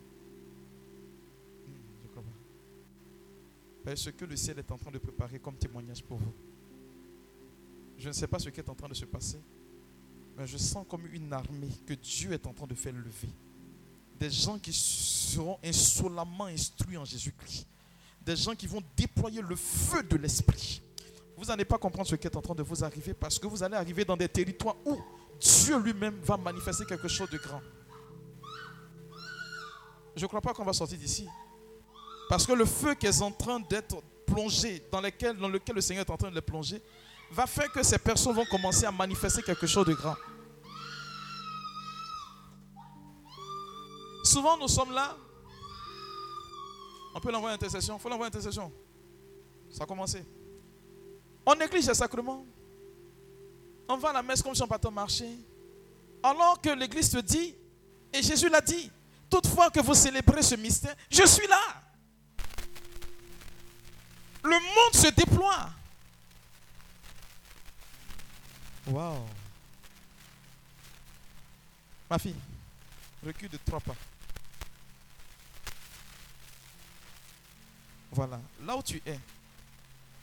Je 2.02 2.06
ne 2.06 2.10
crois 2.10 2.22
pas. 2.22 2.28
Parce 3.84 4.10
que 4.10 4.24
le 4.24 4.36
ciel 4.36 4.58
est 4.58 4.70
en 4.70 4.78
train 4.78 4.90
de 4.90 4.98
préparer 4.98 5.38
comme 5.38 5.56
témoignage 5.56 6.02
pour 6.02 6.18
vous. 6.18 6.32
Je 7.98 8.08
ne 8.08 8.12
sais 8.12 8.26
pas 8.26 8.38
ce 8.38 8.48
qui 8.48 8.58
est 8.60 8.68
en 8.68 8.74
train 8.74 8.88
de 8.88 8.94
se 8.94 9.04
passer, 9.04 9.38
mais 10.36 10.46
je 10.46 10.56
sens 10.56 10.84
comme 10.88 11.06
une 11.06 11.32
armée 11.32 11.68
que 11.86 11.94
Dieu 11.94 12.32
est 12.32 12.46
en 12.46 12.52
train 12.52 12.66
de 12.66 12.74
faire 12.74 12.92
lever. 12.94 13.28
Des 14.18 14.30
gens 14.30 14.58
qui 14.58 14.72
seront 14.72 15.58
insolemment 15.62 16.46
instruits 16.46 16.96
en 16.96 17.04
Jésus-Christ. 17.04 17.66
Des 18.24 18.36
gens 18.36 18.54
qui 18.54 18.66
vont 18.66 18.82
déployer 18.96 19.42
le 19.42 19.54
feu 19.56 20.02
de 20.04 20.16
l'Esprit. 20.16 20.80
Vous 21.42 21.48
n'allez 21.48 21.64
pas 21.64 21.76
comprendre 21.76 22.08
ce 22.08 22.14
qui 22.14 22.28
est 22.28 22.36
en 22.36 22.40
train 22.40 22.54
de 22.54 22.62
vous 22.62 22.84
arriver 22.84 23.14
parce 23.14 23.36
que 23.36 23.48
vous 23.48 23.64
allez 23.64 23.74
arriver 23.74 24.04
dans 24.04 24.16
des 24.16 24.28
territoires 24.28 24.76
où 24.84 24.96
Dieu 25.40 25.76
lui-même 25.80 26.20
va 26.22 26.36
manifester 26.36 26.84
quelque 26.84 27.08
chose 27.08 27.28
de 27.30 27.38
grand. 27.38 27.60
Je 30.14 30.22
ne 30.22 30.28
crois 30.28 30.40
pas 30.40 30.54
qu'on 30.54 30.64
va 30.64 30.72
sortir 30.72 30.96
d'ici. 30.96 31.26
Parce 32.28 32.46
que 32.46 32.52
le 32.52 32.64
feu 32.64 32.94
qui 32.94 33.06
est 33.06 33.22
en 33.22 33.32
train 33.32 33.58
d'être 33.58 33.96
plongé, 34.24 34.86
dans 34.92 35.00
lequel, 35.00 35.36
dans 35.36 35.48
lequel 35.48 35.74
le 35.74 35.80
Seigneur 35.80 36.04
est 36.06 36.10
en 36.12 36.16
train 36.16 36.30
de 36.30 36.36
le 36.36 36.42
plonger, 36.42 36.80
va 37.32 37.48
faire 37.48 37.72
que 37.72 37.82
ces 37.82 37.98
personnes 37.98 38.36
vont 38.36 38.46
commencer 38.46 38.86
à 38.86 38.92
manifester 38.92 39.42
quelque 39.42 39.66
chose 39.66 39.86
de 39.86 39.94
grand. 39.94 40.14
Souvent, 44.22 44.56
nous 44.58 44.68
sommes 44.68 44.92
là. 44.92 45.16
On 47.16 47.20
peut 47.20 47.32
l'envoyer 47.32 47.54
en 47.54 47.56
intercession. 47.56 47.96
Il 47.96 48.00
faut 48.00 48.08
l'envoyer 48.08 48.26
en 48.26 48.32
intercession. 48.32 48.72
Ça 49.70 49.82
a 49.82 49.86
commencé. 49.86 50.24
On 51.44 51.54
néglige 51.54 51.86
les 51.86 51.94
sacrements. 51.94 52.44
On 53.88 53.96
va 53.96 54.10
à 54.10 54.12
la 54.14 54.22
messe 54.22 54.42
comme 54.42 54.54
si 54.54 54.62
on 54.62 54.68
partait 54.68 54.90
marché. 54.90 55.26
Alors 56.22 56.60
que 56.60 56.70
l'Église 56.70 57.10
te 57.10 57.18
dit, 57.18 57.54
et 58.12 58.22
Jésus 58.22 58.48
l'a 58.48 58.60
dit, 58.60 58.90
toutefois 59.28 59.70
que 59.70 59.80
vous 59.80 59.94
célébrez 59.94 60.42
ce 60.42 60.54
mystère, 60.54 60.94
je 61.10 61.26
suis 61.26 61.46
là. 61.46 61.82
Le 64.44 64.50
monde 64.50 64.94
se 64.94 65.08
déploie. 65.08 65.70
Waouh. 68.86 69.26
Ma 72.10 72.18
fille, 72.18 72.36
recule 73.24 73.48
de 73.48 73.58
trois 73.64 73.80
pas. 73.80 73.94
Voilà, 78.10 78.38
là 78.64 78.76
où 78.76 78.82
tu 78.82 79.00
es, 79.06 79.18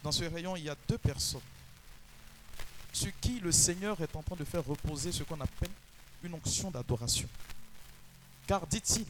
dans 0.03 0.11
ce 0.11 0.23
rayon, 0.23 0.55
il 0.55 0.63
y 0.63 0.69
a 0.69 0.75
deux 0.87 0.97
personnes 0.97 1.41
sur 2.91 3.11
qui 3.19 3.39
le 3.39 3.51
Seigneur 3.51 3.99
est 4.01 4.15
en 4.15 4.23
train 4.23 4.35
de 4.35 4.43
faire 4.43 4.65
reposer 4.65 5.11
ce 5.11 5.23
qu'on 5.23 5.39
appelle 5.39 5.69
une 6.23 6.33
onction 6.33 6.71
d'adoration. 6.71 7.27
Car 8.47 8.65
dit-il, 8.67 9.05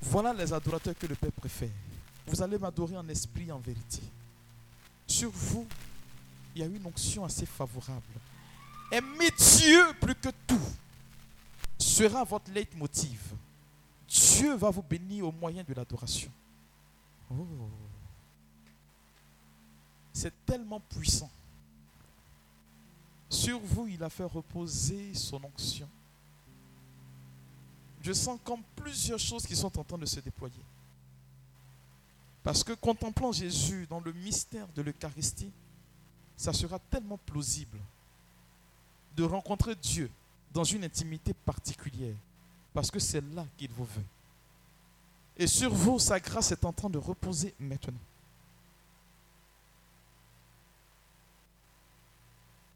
voilà 0.00 0.32
les 0.32 0.52
adorateurs 0.52 0.96
que 0.98 1.06
le 1.06 1.14
Père 1.14 1.32
préfère. 1.32 1.70
Vous 2.26 2.42
allez 2.42 2.58
m'adorer 2.58 2.96
en 2.96 3.08
esprit 3.08 3.48
et 3.48 3.52
en 3.52 3.58
vérité. 3.58 4.02
Sur 5.06 5.30
vous, 5.30 5.66
il 6.54 6.62
y 6.62 6.64
a 6.64 6.66
une 6.66 6.84
onction 6.86 7.24
assez 7.24 7.46
favorable. 7.46 8.02
Aimer 8.90 9.30
Dieu 9.36 9.92
plus 10.00 10.14
que 10.14 10.30
tout 10.46 10.60
sera 11.78 12.24
votre 12.24 12.50
leitmotiv. 12.50 13.20
Dieu 14.08 14.56
va 14.56 14.70
vous 14.70 14.82
bénir 14.82 15.26
au 15.26 15.32
moyen 15.32 15.62
de 15.62 15.74
l'adoration. 15.74 16.30
Oh. 17.30 17.46
C'est 20.18 20.34
tellement 20.44 20.80
puissant. 20.80 21.30
Sur 23.30 23.60
vous, 23.60 23.86
il 23.86 24.02
a 24.02 24.10
fait 24.10 24.24
reposer 24.24 25.14
son 25.14 25.40
onction. 25.44 25.88
Je 28.02 28.12
sens 28.12 28.40
comme 28.42 28.62
plusieurs 28.74 29.20
choses 29.20 29.46
qui 29.46 29.54
sont 29.54 29.78
en 29.78 29.84
train 29.84 29.96
de 29.96 30.06
se 30.06 30.18
déployer. 30.18 30.64
Parce 32.42 32.64
que 32.64 32.72
contemplant 32.72 33.30
Jésus 33.30 33.86
dans 33.88 34.00
le 34.00 34.12
mystère 34.12 34.66
de 34.74 34.82
l'Eucharistie, 34.82 35.52
ça 36.36 36.52
sera 36.52 36.80
tellement 36.90 37.18
plausible 37.18 37.78
de 39.16 39.22
rencontrer 39.22 39.76
Dieu 39.76 40.10
dans 40.52 40.64
une 40.64 40.82
intimité 40.82 41.32
particulière. 41.32 42.16
Parce 42.74 42.90
que 42.90 42.98
c'est 42.98 43.22
là 43.36 43.46
qu'il 43.56 43.70
vous 43.70 43.84
veut. 43.84 44.06
Et 45.36 45.46
sur 45.46 45.72
vous, 45.72 46.00
sa 46.00 46.18
grâce 46.18 46.50
est 46.50 46.64
en 46.64 46.72
train 46.72 46.90
de 46.90 46.98
reposer 46.98 47.54
maintenant. 47.60 48.00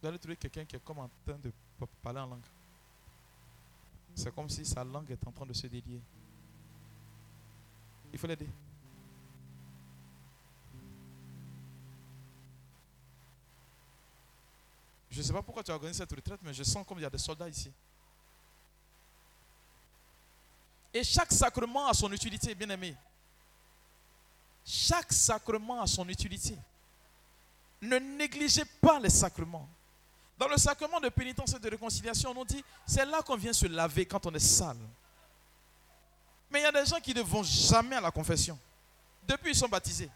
Vous 0.02 0.08
allez 0.08 0.18
trouver 0.18 0.36
quelqu'un 0.36 0.64
qui 0.64 0.74
est 0.74 0.84
comme 0.84 0.98
en 0.98 1.08
train 1.24 1.38
de 1.38 1.52
parler 2.02 2.18
en 2.18 2.26
langue. 2.26 2.42
C'est 4.16 4.34
comme 4.34 4.48
si 4.48 4.66
sa 4.66 4.82
langue 4.82 5.08
est 5.12 5.26
en 5.28 5.30
train 5.30 5.46
de 5.46 5.52
se 5.52 5.68
délier. 5.68 6.00
Il 8.12 8.18
faut 8.18 8.26
l'aider. 8.26 8.48
Je 15.08 15.18
ne 15.18 15.22
sais 15.22 15.32
pas 15.32 15.42
pourquoi 15.42 15.62
tu 15.62 15.70
as 15.70 15.74
organisé 15.74 15.98
cette 15.98 16.10
retraite, 16.10 16.40
mais 16.42 16.52
je 16.52 16.64
sens 16.64 16.84
comme 16.84 16.98
il 16.98 17.02
y 17.02 17.06
a 17.06 17.10
des 17.10 17.18
soldats 17.18 17.48
ici. 17.48 17.70
Et 20.92 21.04
chaque 21.04 21.30
sacrement 21.30 21.86
a 21.86 21.94
son 21.94 22.10
utilité, 22.10 22.56
bien 22.56 22.70
aimé. 22.70 22.96
Chaque 24.64 25.12
sacrement 25.12 25.80
a 25.80 25.86
son 25.86 26.08
utilité. 26.08 26.58
Ne 27.80 27.98
négligez 27.98 28.64
pas 28.80 28.98
les 28.98 29.10
sacrements. 29.10 29.68
Dans 30.43 30.48
le 30.48 30.56
sacrement 30.56 30.98
de 30.98 31.09
pénitence 31.09 31.55
et 31.55 31.59
de 31.60 31.70
réconciliation, 31.70 32.35
on 32.36 32.44
dit, 32.44 32.64
c'est 32.85 33.06
là 33.06 33.23
qu'on 33.23 33.36
vient 33.36 33.52
se 33.52 33.64
laver 33.66 34.06
quand 34.06 34.27
on 34.27 34.35
est 34.35 34.40
sale. 34.40 34.77
Mais 36.51 36.59
il 36.59 36.62
y 36.64 36.66
a 36.66 36.73
des 36.73 36.85
gens 36.85 36.98
qui 36.98 37.14
ne 37.14 37.23
vont 37.23 37.44
jamais 37.44 37.94
à 37.94 38.01
la 38.01 38.10
confession. 38.10 38.59
Depuis 39.23 39.52
ils 39.52 39.56
sont 39.56 39.69
baptisés. 39.69 40.10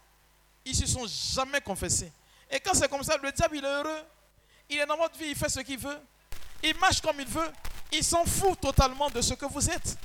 Ils 0.65 0.77
ne 0.77 0.85
se 0.85 0.85
sont 0.85 1.07
jamais 1.07 1.61
confessés. 1.61 2.11
Et 2.51 2.59
quand 2.59 2.73
c'est 2.73 2.89
comme 2.89 3.03
ça, 3.03 3.15
le 3.23 3.31
diable, 3.31 3.55
il 3.55 3.63
est 3.63 3.69
heureux. 3.69 4.01
Il 4.69 4.77
est 4.79 4.85
dans 4.85 4.97
votre 4.97 5.17
vie, 5.17 5.27
il 5.29 5.35
fait 5.35 5.47
ce 5.47 5.61
qu'il 5.61 5.79
veut. 5.79 5.97
Il 6.61 6.75
marche 6.75 6.99
comme 6.99 7.21
il 7.21 7.27
veut. 7.27 7.49
Il 7.93 8.03
s'en 8.03 8.25
fout 8.25 8.59
totalement 8.59 9.09
de 9.09 9.21
ce 9.21 9.33
que 9.33 9.45
vous 9.45 9.69
êtes. 9.69 9.97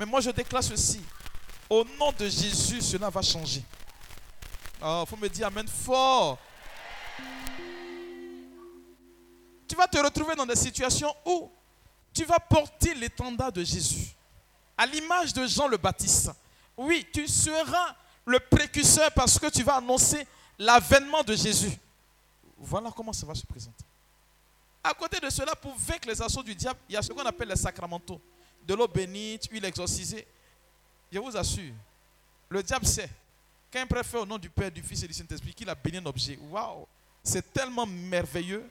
Mais 0.00 0.04
moi, 0.04 0.20
je 0.20 0.30
déclare 0.30 0.64
ceci. 0.64 1.00
Au 1.70 1.84
nom 1.96 2.10
de 2.10 2.28
Jésus, 2.28 2.82
cela 2.82 3.08
va 3.08 3.22
changer. 3.22 3.62
Il 4.80 4.84
oh, 4.84 5.04
faut 5.08 5.16
me 5.16 5.28
dire 5.28 5.46
Amen 5.46 5.68
fort. 5.68 6.40
Tu 9.66 9.76
vas 9.76 9.86
te 9.86 9.98
retrouver 9.98 10.34
dans 10.34 10.46
des 10.46 10.56
situations 10.56 11.14
où 11.24 11.50
tu 12.12 12.24
vas 12.24 12.38
porter 12.38 12.94
l'étendard 12.94 13.52
de 13.52 13.64
Jésus. 13.64 14.14
À 14.76 14.86
l'image 14.86 15.32
de 15.32 15.46
Jean 15.46 15.68
le 15.68 15.76
Baptiste. 15.76 16.30
Oui, 16.76 17.06
tu 17.12 17.26
seras 17.28 17.96
le 18.24 18.40
précurseur 18.40 19.10
parce 19.12 19.38
que 19.38 19.48
tu 19.48 19.62
vas 19.62 19.76
annoncer 19.76 20.26
l'avènement 20.58 21.22
de 21.22 21.34
Jésus. 21.34 21.76
Voilà 22.58 22.90
comment 22.94 23.12
ça 23.12 23.26
va 23.26 23.34
se 23.34 23.46
présenter. 23.46 23.84
À 24.82 24.92
côté 24.94 25.18
de 25.18 25.30
cela, 25.30 25.54
pour 25.54 25.74
vaincre 25.76 26.08
les 26.08 26.20
assauts 26.20 26.42
du 26.42 26.54
diable, 26.54 26.78
il 26.88 26.94
y 26.94 26.96
a 26.96 27.02
ce 27.02 27.12
qu'on 27.12 27.24
appelle 27.24 27.48
les 27.48 27.56
sacramentaux. 27.56 28.20
De 28.66 28.74
l'eau 28.74 28.88
bénite, 28.88 29.48
huile 29.50 29.64
exorcisée. 29.64 30.26
Je 31.10 31.18
vous 31.18 31.36
assure, 31.36 31.72
le 32.48 32.62
diable 32.62 32.86
sait. 32.86 33.08
Quand 33.72 33.80
il 33.80 33.86
préfère 33.86 34.20
au 34.20 34.26
nom 34.26 34.38
du 34.38 34.50
Père, 34.50 34.70
du 34.70 34.82
Fils 34.82 35.02
et 35.02 35.08
du 35.08 35.14
Saint-Esprit 35.14 35.54
qu'il 35.54 35.68
a 35.68 35.74
béni 35.74 35.98
un 35.98 36.06
objet, 36.06 36.38
waouh, 36.50 36.86
c'est 37.22 37.52
tellement 37.52 37.86
merveilleux 37.86 38.68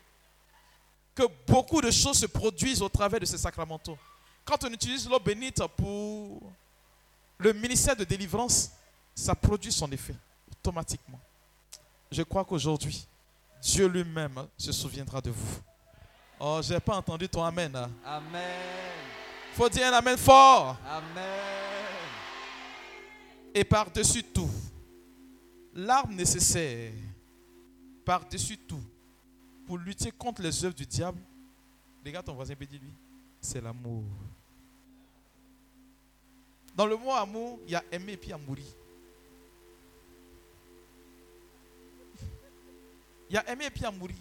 que 1.15 1.23
beaucoup 1.47 1.81
de 1.81 1.91
choses 1.91 2.19
se 2.19 2.25
produisent 2.25 2.81
au 2.81 2.89
travers 2.89 3.19
de 3.19 3.25
ces 3.25 3.37
sacramentaux. 3.37 3.97
Quand 4.45 4.63
on 4.63 4.69
utilise 4.71 5.07
l'eau 5.07 5.19
bénite 5.19 5.61
pour 5.77 6.51
le 7.37 7.53
ministère 7.53 7.95
de 7.95 8.03
délivrance, 8.03 8.71
ça 9.15 9.35
produit 9.35 9.71
son 9.71 9.91
effet 9.91 10.15
automatiquement. 10.51 11.19
Je 12.11 12.23
crois 12.23 12.43
qu'aujourd'hui, 12.43 13.07
Dieu 13.61 13.87
lui-même 13.87 14.47
se 14.57 14.71
souviendra 14.71 15.21
de 15.21 15.29
vous. 15.29 15.59
Oh, 16.39 16.59
j'ai 16.61 16.79
pas 16.79 16.97
entendu 16.97 17.29
ton 17.29 17.43
Amen. 17.43 17.75
Hein. 17.75 17.89
Amen. 18.05 18.41
Faut 19.53 19.69
dire 19.69 19.87
un 19.87 19.93
Amen 19.93 20.17
fort. 20.17 20.77
Amen. 20.85 21.63
Et 23.53 23.63
par-dessus 23.63 24.23
tout, 24.23 24.49
l'arme 25.73 26.15
nécessaire, 26.15 26.91
par-dessus 28.03 28.57
tout, 28.57 28.83
pour 29.65 29.77
lutter 29.77 30.11
contre 30.11 30.41
les 30.41 30.65
œuvres 30.65 30.75
du 30.75 30.85
diable, 30.85 31.19
regarde 32.05 32.25
ton 32.25 32.33
voisin 32.33 32.53
et 32.59 32.65
dis-lui, 32.65 32.93
c'est 33.39 33.61
l'amour. 33.61 34.03
Dans 36.75 36.85
le 36.85 36.97
mot 36.97 37.11
amour, 37.11 37.59
il 37.65 37.71
y 37.71 37.75
a 37.75 37.83
aimer 37.91 38.13
et 38.13 38.17
puis 38.17 38.31
mourir. 38.45 38.65
Il 43.29 43.35
y 43.35 43.37
a 43.37 43.49
aimer 43.51 43.65
et 43.65 43.69
puis 43.69 43.83
mourir. 43.97 44.17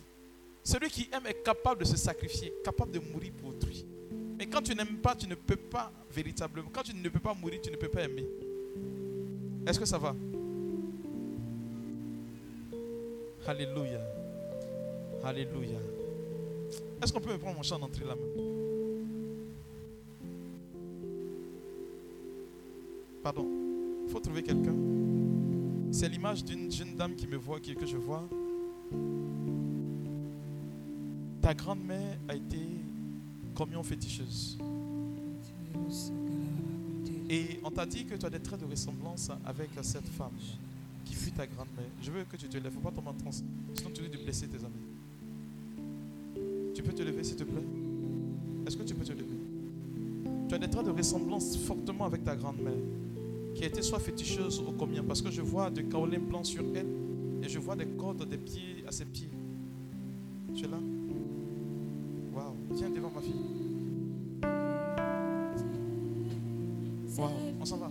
Celui 0.65 0.91
qui 0.91 1.09
aime 1.13 1.27
est 1.27 1.43
capable 1.43 1.81
de 1.81 1.85
se 1.85 1.97
sacrifier, 1.97 2.53
capable 2.65 2.93
de 2.93 3.01
mourir 3.01 3.33
pour 3.33 3.49
autrui. 3.51 3.85
Mais 4.39 4.47
quand 4.47 4.63
tu 4.63 4.75
n'aimes 4.75 4.99
pas, 4.99 5.17
tu 5.17 5.27
ne 5.27 5.35
peux 5.35 5.57
pas 5.57 5.93
véritablement. 6.11 6.71
Quand 6.73 6.83
tu 6.83 6.95
ne 6.95 7.09
peux 7.09 7.19
pas 7.21 7.35
mourir, 7.35 7.61
tu 7.61 7.71
ne 7.71 7.77
peux 7.77 7.89
pas 7.89 8.03
aimer. 8.03 8.27
Est-ce 9.67 9.79
que 9.79 9.87
ça 9.87 9.99
va? 9.99 10.15
Alléluia. 13.47 14.22
Alléluia. 15.25 15.79
Est-ce 17.01 17.13
qu'on 17.13 17.21
peut 17.21 17.33
me 17.33 17.39
prendre 17.39 17.57
mon 17.57 17.63
chant 17.63 17.79
d'entrée 17.79 18.05
là 18.05 18.17
même 18.17 18.63
Pardon. 23.23 23.47
Il 24.05 24.11
faut 24.11 24.19
trouver 24.19 24.43
quelqu'un. 24.43 24.75
C'est 25.93 26.09
l'image 26.09 26.45
d'une 26.45 26.71
jeune 26.73 26.97
dame 26.97 27.15
qui 27.15 27.27
me 27.27 27.37
voit, 27.37 27.61
que 27.61 27.87
je 27.87 27.97
vois. 27.97 28.29
Ta 31.41 31.55
grand-mère 31.55 32.19
a 32.29 32.35
été 32.35 32.59
communion 33.55 33.83
féticheuse. 33.83 34.59
Et 37.31 37.61
on 37.63 37.71
t'a 37.71 37.87
dit 37.87 38.05
que 38.05 38.15
tu 38.15 38.27
as 38.27 38.31
des 38.31 38.41
traits 38.41 38.61
de 38.61 38.67
ressemblance 38.67 39.31
avec 39.45 39.71
cette 39.83 40.09
femme 40.09 40.33
qui 41.05 41.15
fut 41.15 41.31
ta 41.31 41.47
grand-mère. 41.47 41.91
Je 42.03 42.11
veux 42.11 42.25
que 42.25 42.37
tu 42.37 42.49
te 42.49 42.59
lèves. 42.59 42.73
Faut 42.73 42.81
pas 42.81 42.91
tomber 42.91 43.09
en 43.09 43.15
transe. 43.15 43.45
Sinon, 43.75 43.91
tu 43.95 44.03
risques 44.03 44.19
de 44.19 44.25
blesser 44.25 44.49
tes 44.49 44.59
amis. 44.59 44.82
Tu 46.75 46.83
peux 46.83 46.93
te 46.93 47.03
lever, 47.03 47.23
s'il 47.23 47.37
te 47.37 47.45
plaît? 47.45 47.63
Est-ce 48.67 48.77
que 48.77 48.83
tu 48.83 48.95
peux 48.95 49.05
te 49.05 49.13
lever? 49.13 49.27
Tu 50.49 50.55
as 50.55 50.59
des 50.59 50.69
traits 50.69 50.87
de 50.87 50.91
ressemblance 50.91 51.57
fortement 51.57 52.05
avec 52.05 52.25
ta 52.25 52.37
grand-mère 52.37 52.73
qui 53.55 53.65
a 53.65 53.67
été 53.67 53.83
soit 53.83 53.99
féticheuse 53.99 54.61
ou 54.61 54.73
combien 54.79 55.03
Parce 55.03 55.21
que 55.21 55.31
je 55.31 55.43
vois 55.43 55.71
de 55.71 55.83
kaolin 55.83 56.19
blanc 56.19 56.45
sur 56.45 56.65
elle 56.75 56.87
Et 57.43 57.49
je 57.49 57.59
vois 57.59 57.77
des 57.77 57.87
cordes 57.87 58.27
des 58.29 58.39
pieds 58.39 58.85
à 58.87 58.93
ses 58.93 59.05
pieds. 59.05 59.29
Tu 60.55 60.65
es 60.65 60.69
là? 60.69 60.79
Waouh. 62.35 62.55
Viens 62.73 62.91
devant 62.91 63.11
ma 63.15 63.21
fille. 63.21 63.35
Waouh. 67.19 67.31
On 67.61 67.65
s'en 67.65 67.77
va. 67.77 67.91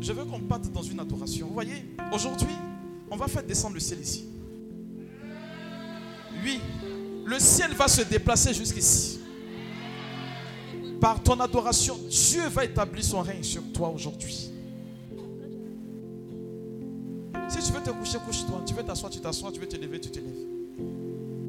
Je 0.00 0.12
veux 0.12 0.24
qu'on 0.24 0.40
parte 0.40 0.72
dans 0.72 0.82
une 0.82 0.98
adoration. 0.98 1.46
Vous 1.46 1.54
voyez, 1.54 1.94
aujourd'hui, 2.12 2.54
on 3.10 3.16
va 3.16 3.28
faire 3.28 3.44
descendre 3.44 3.74
le 3.74 3.80
ciel 3.80 4.00
ici. 4.00 4.31
Ciel 7.42 7.74
va 7.74 7.88
se 7.88 8.02
déplacer 8.02 8.54
jusqu'ici. 8.54 9.18
Par 11.00 11.22
ton 11.22 11.38
adoration, 11.40 11.98
Dieu 12.08 12.46
va 12.48 12.64
établir 12.64 13.04
son 13.04 13.20
règne 13.20 13.42
sur 13.42 13.62
toi 13.72 13.88
aujourd'hui. 13.88 14.50
Si 17.48 17.58
tu 17.58 17.72
veux 17.72 17.82
te 17.82 17.90
coucher, 17.90 18.18
couche-toi. 18.24 18.62
Tu 18.66 18.72
veux 18.72 18.82
t'asseoir, 18.82 19.10
tu 19.10 19.20
t'assois. 19.20 19.50
Tu 19.52 19.60
veux 19.60 19.68
te 19.68 19.76
lever, 19.76 20.00
tu 20.00 20.10
te 20.10 20.20
lèves. 20.20 20.46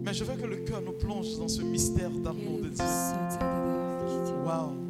Mais 0.03 0.13
je 0.13 0.23
veux 0.23 0.35
que 0.35 0.45
le 0.45 0.57
cœur 0.57 0.81
nous 0.81 0.91
plonge 0.91 1.37
dans 1.37 1.47
ce 1.47 1.61
mystère 1.61 2.09
d'amour 2.09 2.59
de 2.61 2.69
Dieu. 2.69 2.83
Waouh. 4.43 4.82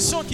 Position 0.00 0.24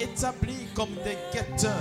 établis 0.00 0.66
comme 0.74 0.94
des 1.04 1.16
guetteurs. 1.32 1.72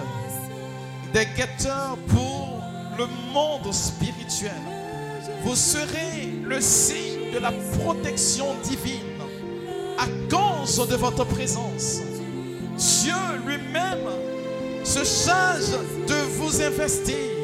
Des 1.14 1.26
guetteurs 1.38 1.98
pour 2.08 2.62
le 2.98 3.06
monde 3.34 3.74
spirituel. 3.74 4.52
Vous 5.44 5.56
serez 5.56 6.32
le 6.44 6.60
signe 6.60 7.34
de 7.34 7.40
la 7.40 7.52
protection 7.80 8.48
divine 8.64 9.22
à 9.98 10.06
cause 10.30 10.88
de 10.88 10.96
votre 10.96 11.26
présence. 11.26 12.02
Dieu 12.78 13.14
lui-même 13.46 14.10
se 14.84 15.04
charge 15.04 15.72
de 16.08 16.16
vous 16.38 16.62
investir. 16.62 17.37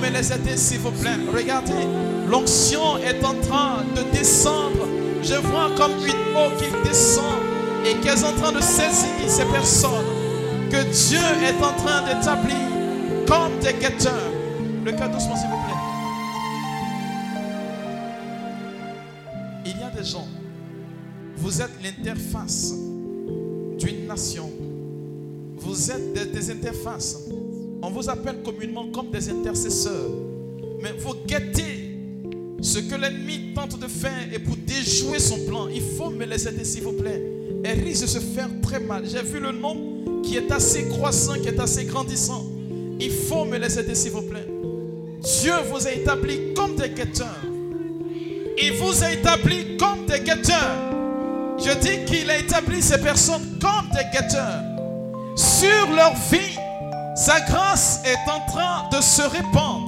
Me 0.00 0.08
les 0.08 0.32
aider, 0.32 0.56
s'il 0.56 0.78
vous 0.78 0.92
plaît. 0.92 1.18
Regardez, 1.30 1.86
l'onction 2.26 2.96
est 2.98 3.22
en 3.22 3.34
train 3.34 3.84
de 3.94 4.02
descendre. 4.16 4.88
Je 5.22 5.34
vois 5.34 5.70
comme 5.76 5.92
une 6.06 6.36
eau 6.36 6.50
qui 6.58 6.88
descend 6.88 7.34
et 7.84 7.94
qu'elle 7.96 8.18
est 8.18 8.24
en 8.24 8.32
train 8.32 8.52
de 8.52 8.62
saisir 8.62 9.10
ces 9.28 9.44
personnes 9.44 10.06
que 10.70 10.82
Dieu 10.84 11.18
est 11.18 11.62
en 11.62 11.72
train 11.74 12.02
d'établir 12.06 12.56
comme 13.26 13.58
des 13.60 13.74
guetteurs. 13.74 14.32
Le 14.86 14.92
cas 14.92 15.08
doucement, 15.08 15.36
s'il 15.36 15.50
vous 15.50 15.56
plaît. 15.66 15.74
Il 19.66 19.78
y 19.78 19.82
a 19.82 19.90
des 19.90 20.04
gens, 20.04 20.28
vous 21.36 21.60
êtes 21.60 21.82
l'interface 21.82 22.72
d'une 23.78 24.06
nation. 24.06 24.50
Vous 25.56 25.90
êtes 25.90 26.32
des 26.32 26.50
interfaces. 26.50 27.18
On 27.90 27.92
vous 27.92 28.08
appelle 28.08 28.36
communément 28.44 28.86
comme 28.92 29.10
des 29.10 29.30
intercesseurs. 29.30 30.10
Mais 30.80 30.92
vous 30.96 31.14
guettez 31.26 31.96
ce 32.62 32.78
que 32.78 32.94
l'ennemi 32.94 33.52
tente 33.52 33.80
de 33.80 33.88
faire 33.88 34.32
et 34.32 34.38
pour 34.38 34.56
déjouer 34.56 35.18
son 35.18 35.40
plan. 35.44 35.66
Il 35.66 35.82
faut 35.82 36.08
me 36.08 36.24
les 36.24 36.46
aider, 36.46 36.62
s'il 36.64 36.84
vous 36.84 36.92
plaît. 36.92 37.20
Elle 37.64 37.80
risque 37.80 38.02
de 38.02 38.06
se 38.06 38.18
faire 38.20 38.48
très 38.62 38.78
mal. 38.78 39.02
J'ai 39.10 39.22
vu 39.22 39.40
le 39.40 39.50
nombre 39.50 40.22
qui 40.22 40.36
est 40.36 40.52
assez 40.52 40.86
croissant, 40.86 41.34
qui 41.34 41.48
est 41.48 41.58
assez 41.58 41.84
grandissant. 41.84 42.46
Il 43.00 43.10
faut 43.10 43.44
me 43.44 43.58
les 43.58 43.76
aider, 43.76 43.96
s'il 43.96 44.12
vous 44.12 44.22
plaît. 44.22 44.46
Dieu 45.40 45.54
vous 45.68 45.84
a 45.84 45.90
établi 45.90 46.54
comme 46.54 46.76
des 46.76 46.90
guetteurs. 46.90 47.42
Il 48.62 48.72
vous 48.74 49.02
a 49.02 49.10
établi 49.12 49.76
comme 49.76 50.06
des 50.06 50.20
guetteurs. 50.20 50.78
Je 51.58 51.76
dis 51.80 52.04
qu'il 52.04 52.30
a 52.30 52.38
établi 52.38 52.82
ces 52.82 53.00
personnes 53.00 53.58
comme 53.60 53.90
des 53.92 54.16
guetteurs. 54.16 54.62
Sur 55.34 55.90
leur 55.96 56.14
vie, 56.30 56.49
sa 57.14 57.40
grâce 57.40 58.02
est 58.04 58.30
en 58.30 58.40
train 58.50 58.88
de 58.90 59.00
se 59.00 59.22
répandre. 59.22 59.79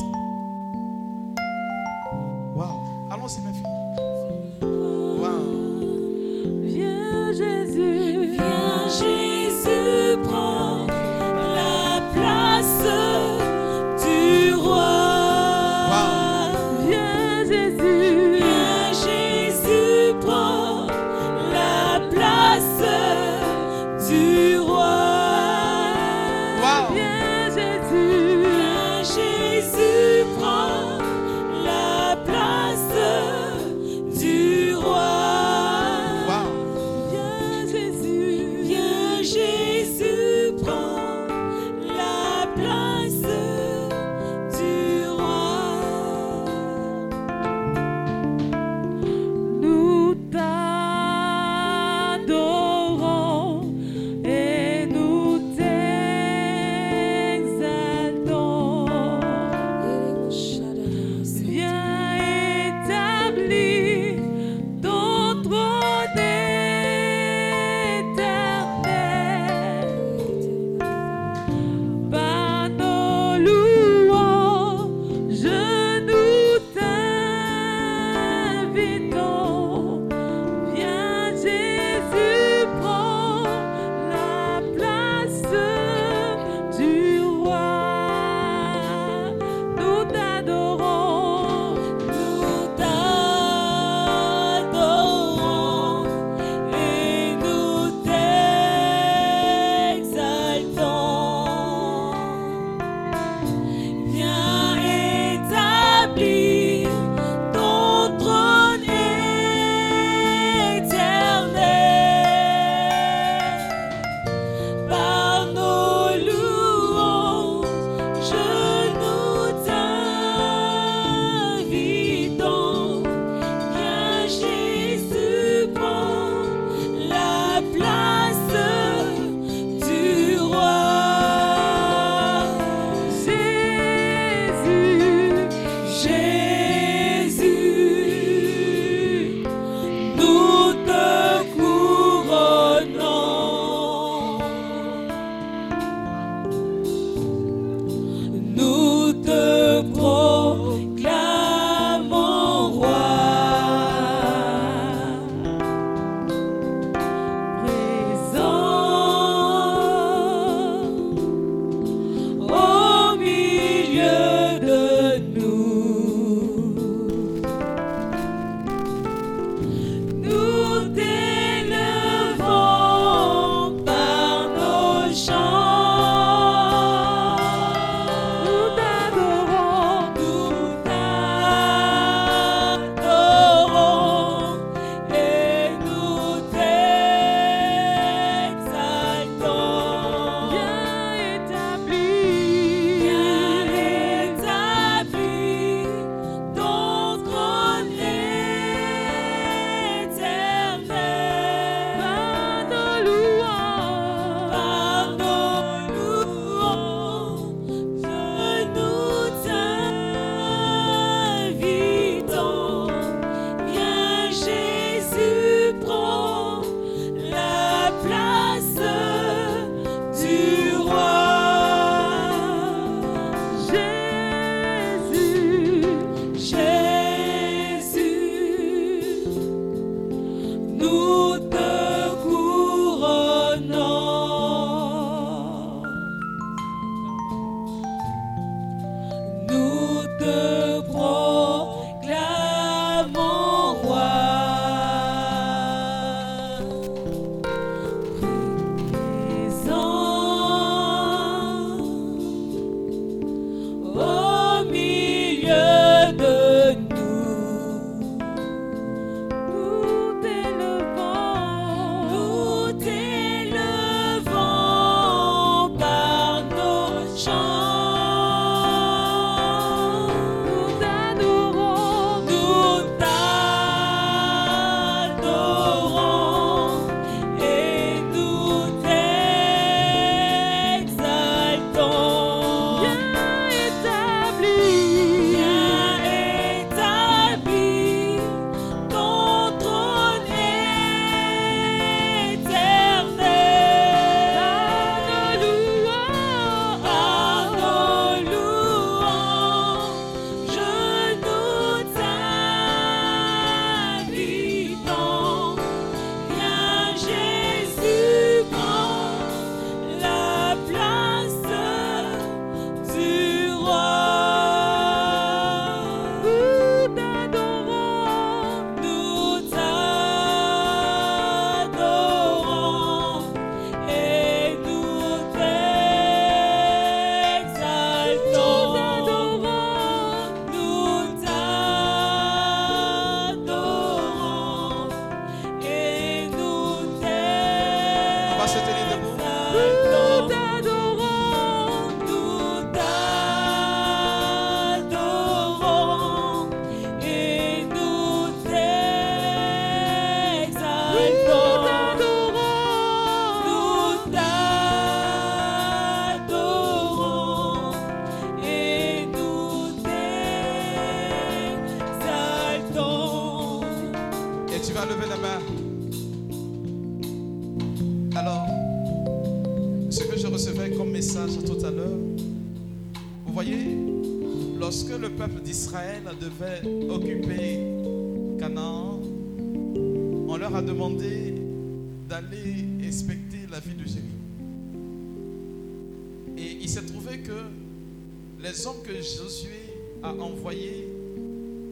A 390.21 390.25
envoyés 390.25 390.89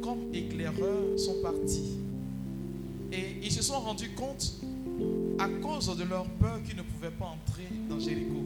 comme 0.03 0.19
éclaireurs 0.33 1.19
sont 1.19 1.41
partis. 1.43 1.97
Et 3.13 3.37
ils 3.43 3.53
se 3.53 3.63
sont 3.63 3.81
rendus 3.81 4.11
compte, 4.11 4.55
à 5.39 5.49
cause 5.49 5.97
de 5.97 6.05
leur 6.05 6.25
peur, 6.41 6.61
qu'ils 6.65 6.77
ne 6.77 6.83
pouvaient 6.83 7.11
pas 7.11 7.27
entrer 7.27 7.67
dans 7.89 7.99
Jéricho. 7.99 8.37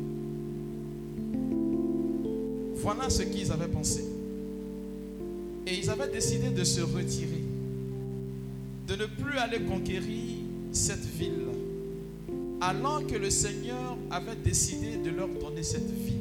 Voilà 2.77 3.11
ce 3.11 3.23
qu'ils 3.23 3.51
avaient 3.53 3.69
pensé. 3.69 4.05
Et 5.67 5.79
ils 5.79 5.91
avaient 5.91 6.11
décidé 6.11 6.51
de 6.51 6.65
se 6.65 6.81
retirer, 6.83 7.45
de 8.87 8.97
ne 8.97 9.07
plus 9.07 9.39
aller 9.39 9.61
conquérir 9.61 10.39
cette 10.73 11.05
ville, 11.05 11.47
alors 12.61 13.07
que 13.07 13.17
le 13.17 13.31
Seigneur 13.31 13.97
avait 14.11 14.37
décidé 14.37 14.97
de 14.97 15.11
leur 15.11 15.29
donner 15.29 15.63
cette 15.63 15.91
ville. 15.91 16.15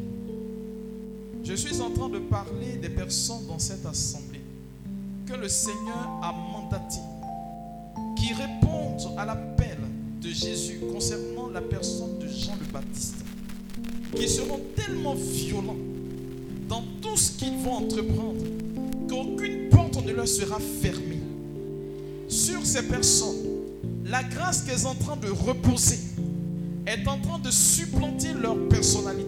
Je 1.44 1.54
suis 1.54 1.82
en 1.82 1.90
train 1.92 2.08
de 2.08 2.20
parler 2.20 2.78
des 2.82 2.90
personnes 2.90 3.43
cette 3.60 3.86
assemblée 3.86 4.42
que 5.26 5.34
le 5.34 5.48
Seigneur 5.48 6.20
a 6.22 6.32
mandaté 6.32 7.00
qui 8.18 8.34
répondent 8.34 9.18
à 9.18 9.26
l'appel 9.26 9.78
de 10.22 10.30
Jésus 10.30 10.80
concernant 10.92 11.50
la 11.50 11.62
personne 11.62 12.18
de 12.20 12.28
Jean 12.28 12.56
le 12.60 12.72
Baptiste, 12.72 13.24
qui 14.16 14.28
seront 14.28 14.60
tellement 14.76 15.16
violents 15.16 15.76
dans 16.70 16.84
tout 17.02 17.18
ce 17.18 17.32
qu'ils 17.32 17.58
vont 17.58 17.74
entreprendre 17.74 18.44
qu'aucune 19.10 19.70
porte 19.70 20.04
ne 20.06 20.12
leur 20.12 20.28
sera 20.28 20.60
fermée. 20.82 21.22
Sur 22.28 22.66
ces 22.66 22.88
personnes, 22.88 23.46
la 24.06 24.24
grâce 24.24 24.64
qu'elles 24.64 24.80
sont 24.80 24.90
en 24.90 24.96
train 24.96 25.18
de 25.18 25.30
reposer 25.30 26.00
est 26.86 27.08
en 27.08 27.20
train 27.20 27.40
de 27.40 27.52
supplanter 27.52 28.34
leur 28.34 28.58
personnalité. 28.70 29.23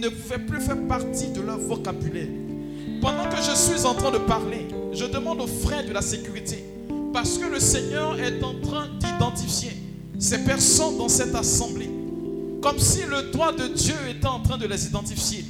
Ne 0.00 0.08
pouvait 0.08 0.38
plus 0.38 0.60
faire 0.60 0.80
partie 0.88 1.28
de 1.28 1.40
leur 1.40 1.58
vocabulaire. 1.58 2.28
Pendant 3.00 3.24
que 3.24 3.36
je 3.36 3.54
suis 3.54 3.86
en 3.86 3.94
train 3.94 4.10
de 4.10 4.18
parler, 4.18 4.66
je 4.92 5.04
demande 5.04 5.40
aux 5.40 5.46
frères 5.46 5.86
de 5.86 5.92
la 5.92 6.02
sécurité, 6.02 6.64
parce 7.12 7.38
que 7.38 7.46
le 7.46 7.60
Seigneur 7.60 8.18
est 8.20 8.42
en 8.42 8.54
train 8.60 8.88
d'identifier 8.98 9.72
ces 10.18 10.38
personnes 10.44 10.98
dans 10.98 11.08
cette 11.08 11.34
assemblée, 11.34 11.90
comme 12.62 12.78
si 12.78 13.00
le 13.02 13.30
doigt 13.32 13.52
de 13.52 13.68
Dieu 13.68 13.94
était 14.08 14.26
en 14.26 14.40
train 14.40 14.58
de 14.58 14.66
les 14.66 14.86
identifier. 14.86 15.44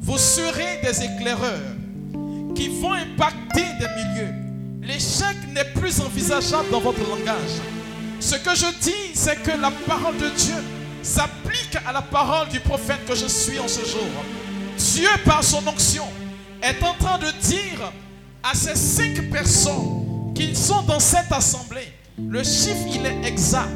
Vous 0.00 0.18
serez 0.18 0.80
des 0.82 1.04
éclaireurs 1.04 1.76
qui 2.54 2.68
vont 2.68 2.92
impacter 2.92 3.64
des 3.80 3.86
milieux. 3.96 4.32
L'échec 4.82 5.36
n'est 5.54 5.80
plus 5.80 6.00
envisageable 6.00 6.70
dans 6.70 6.80
votre 6.80 7.00
langage. 7.08 7.60
Ce 8.20 8.36
que 8.36 8.54
je 8.54 8.66
dis, 8.80 9.14
c'est 9.14 9.42
que 9.42 9.60
la 9.60 9.70
parole 9.86 10.16
de 10.16 10.28
Dieu 10.36 10.54
s'applique 11.02 11.76
à 11.86 11.92
la 11.92 12.02
parole 12.02 12.48
du 12.48 12.60
prophète 12.60 13.04
que 13.06 13.14
je 13.14 13.26
suis 13.26 13.58
en 13.58 13.68
ce 13.68 13.84
jour. 13.84 14.10
Dieu, 14.78 15.08
par 15.24 15.42
son 15.44 15.66
onction, 15.66 16.04
est 16.62 16.82
en 16.82 16.94
train 16.94 17.18
de 17.18 17.30
dire 17.42 17.92
à 18.42 18.54
ces 18.54 18.74
cinq 18.74 19.30
personnes 19.30 20.32
qui 20.34 20.54
sont 20.54 20.82
dans 20.82 21.00
cette 21.00 21.30
assemblée, 21.30 21.92
le 22.18 22.42
chiffre 22.42 22.86
il 22.88 23.06
est 23.06 23.26
exact. 23.26 23.68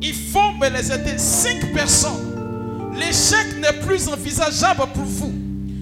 Il 0.00 0.14
faut 0.14 0.52
me 0.60 0.68
les 0.68 0.90
aider. 0.90 1.16
Cinq 1.16 1.72
personnes. 1.72 2.92
L'échec 2.96 3.58
n'est 3.60 3.80
plus 3.84 4.08
envisageable 4.08 4.82
pour 4.92 5.04
vous. 5.04 5.32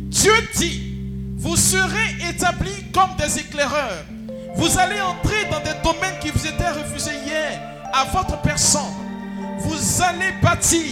Dieu 0.08 0.32
dit, 0.56 0.94
vous 1.36 1.56
serez 1.56 2.28
établis 2.28 2.84
comme 2.92 3.16
des 3.18 3.38
éclaireurs. 3.38 4.04
Vous 4.56 4.78
allez 4.78 5.00
entrer 5.00 5.46
dans 5.50 5.60
des 5.60 5.78
domaines 5.82 6.18
qui 6.20 6.30
vous 6.30 6.46
étaient 6.46 6.70
refusés 6.70 7.16
hier 7.26 7.60
à 7.92 8.04
votre 8.04 8.40
personne. 8.42 8.82
Vous 9.60 10.02
allez 10.02 10.32
bâtir, 10.42 10.84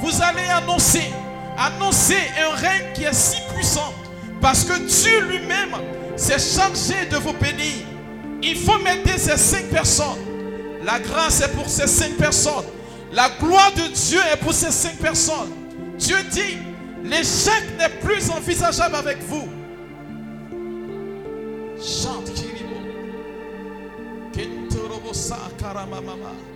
vous 0.00 0.22
allez 0.22 0.48
annoncer, 0.48 1.12
annoncer 1.58 2.18
un 2.40 2.54
règne 2.54 2.92
qui 2.94 3.04
est 3.04 3.14
si 3.14 3.38
puissant 3.54 3.92
parce 4.40 4.64
que 4.64 4.78
Dieu 4.78 5.26
lui-même 5.28 5.76
s'est 6.16 6.38
chargé 6.38 7.06
de 7.10 7.16
vous 7.16 7.32
bénir. 7.34 7.86
Il 8.42 8.56
faut 8.56 8.78
m'aider 8.78 9.18
ces 9.18 9.36
cinq 9.36 9.66
personnes. 9.66 10.18
La 10.84 10.98
grâce 10.98 11.40
est 11.40 11.52
pour 11.54 11.68
ces 11.68 11.86
cinq 11.86 12.16
personnes. 12.16 12.64
La 13.12 13.28
gloire 13.40 13.72
de 13.72 13.92
Dieu 13.92 14.20
est 14.32 14.36
pour 14.36 14.52
ces 14.52 14.72
cinq 14.72 14.96
personnes. 14.96 15.52
Dieu 15.96 16.16
dit, 16.30 16.58
l'échec 17.04 17.62
n'est 17.78 17.88
plus 18.00 18.30
envisageable 18.30 18.96
avec 18.96 19.18
vous. 19.22 19.48
Chante 21.80 22.32
karamamama. 25.58 26.51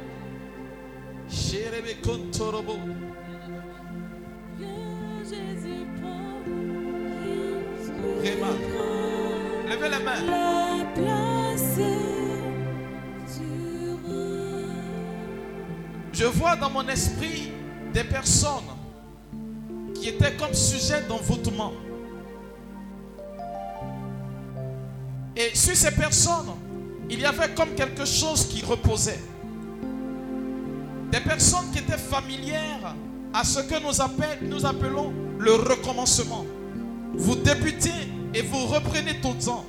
Levez 9.69 9.89
les 9.89 10.05
mains. 10.05 10.23
la 10.27 10.85
place 10.95 11.77
du 13.37 13.91
roi. 14.05 14.69
Je 16.13 16.25
vois 16.25 16.57
dans 16.57 16.71
mon 16.71 16.87
esprit 16.89 17.51
des 17.93 18.05
personnes 18.05 18.71
qui 19.95 20.09
étaient 20.11 20.37
comme 20.37 20.55
sujets 20.55 21.03
d'envoûtement. 21.09 21.73
Et 25.37 25.55
sur 25.55 25.77
ces 25.77 25.91
personnes, 25.91 26.53
il 27.11 27.21
y 27.21 27.25
avait 27.27 27.53
comme 27.55 27.75
quelque 27.75 28.05
chose 28.05 28.47
qui 28.47 28.65
reposait. 28.65 29.21
Des 31.11 31.21
personnes 31.21 31.71
qui 31.73 31.79
étaient 31.79 31.99
familières 31.99 32.95
à 33.33 33.45
ce 33.45 33.61
que 33.61 33.75
nous, 33.81 34.49
nous 34.49 34.67
appelons 34.67 35.13
le 35.39 35.55
recommencement. 35.55 36.45
Vous 37.15 37.37
débutez 37.37 37.91
et 38.35 38.43
vous 38.43 38.67
reprenez 38.67 39.21
tout 39.21 39.33
le 39.39 39.45
temps. 39.45 39.65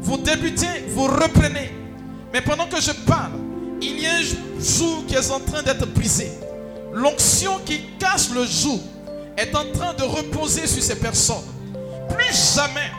Vous 0.00 0.18
débutez, 0.18 0.84
vous 0.88 1.04
reprenez. 1.04 1.72
Mais 2.32 2.40
pendant 2.40 2.66
que 2.66 2.80
je 2.80 2.92
parle, 2.92 3.32
il 3.80 4.00
y 4.00 4.06
a 4.06 4.14
un 4.14 4.60
jour 4.60 5.04
qui 5.06 5.14
est 5.14 5.30
en 5.30 5.40
train 5.40 5.62
d'être 5.62 5.86
brisé. 5.86 6.30
L'onction 6.92 7.58
qui 7.64 7.80
cache 7.98 8.30
le 8.30 8.44
jour 8.44 8.80
est 9.36 9.54
en 9.54 9.64
train 9.72 9.94
de 9.94 10.02
reposer 10.02 10.66
sur 10.66 10.82
ces 10.82 10.96
personnes. 10.96 11.44
Plus 12.08 12.54
jamais, 12.54 12.90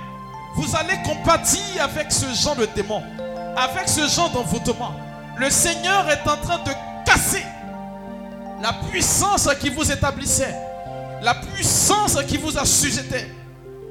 vous 0.55 0.75
allez 0.75 0.97
compatir 1.05 1.61
avec 1.79 2.11
ce 2.11 2.25
genre 2.33 2.55
de 2.55 2.67
démon, 2.75 3.03
avec 3.55 3.87
ce 3.87 4.07
genre 4.07 4.31
d'envoûtement. 4.31 4.93
Le 5.37 5.49
Seigneur 5.49 6.09
est 6.09 6.27
en 6.27 6.37
train 6.37 6.59
de 6.63 6.71
casser 7.05 7.43
la 8.63 8.71
puissance 8.71 9.49
qui 9.59 9.69
vous 9.69 9.91
établissait, 9.91 10.55
la 11.21 11.35
puissance 11.35 12.17
qui 12.25 12.37
vous 12.37 12.57
assujettait. 12.57 13.27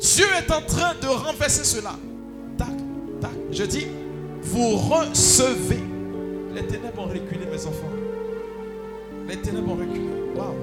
Dieu 0.01 0.24
est 0.39 0.51
en 0.51 0.62
train 0.62 0.94
de 1.01 1.07
renverser 1.09 1.62
cela. 1.62 1.94
Tac, 2.57 2.69
tac. 3.20 3.31
Je 3.51 3.65
dis, 3.65 3.86
vous 4.40 4.78
recevez. 4.78 5.85
Les 6.55 6.66
ténèbres 6.66 7.03
ont 7.03 7.07
reculé, 7.07 7.44
mes 7.51 7.66
enfants. 7.66 7.93
Les 9.28 9.36
ténèbres 9.36 9.73
ont 9.73 9.77
reculé. 9.77 10.09
Waouh. 10.35 10.55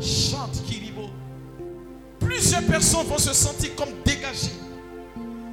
Chante 0.00 0.60
Kiribo. 0.66 1.08
Plusieurs 2.18 2.64
personnes 2.64 3.06
vont 3.06 3.18
se 3.18 3.32
sentir 3.32 3.70
comme 3.76 3.90
dégagées, 4.04 4.58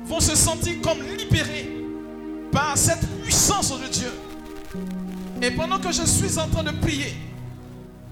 vont 0.05 0.19
se 0.19 0.35
sentir 0.35 0.81
comme 0.81 1.03
libérées 1.03 1.69
par 2.51 2.75
cette 2.75 3.07
puissance 3.21 3.79
de 3.79 3.87
Dieu. 3.87 4.11
Et 5.39 5.51
pendant 5.51 5.77
que 5.79 5.91
je 5.91 6.03
suis 6.03 6.39
en 6.39 6.47
train 6.47 6.63
de 6.63 6.71
prier, 6.71 7.13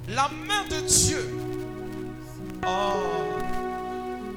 la 0.09 0.29
main 0.47 0.65
de 0.69 0.85
Dieu. 0.87 1.29
Oh, 2.65 2.93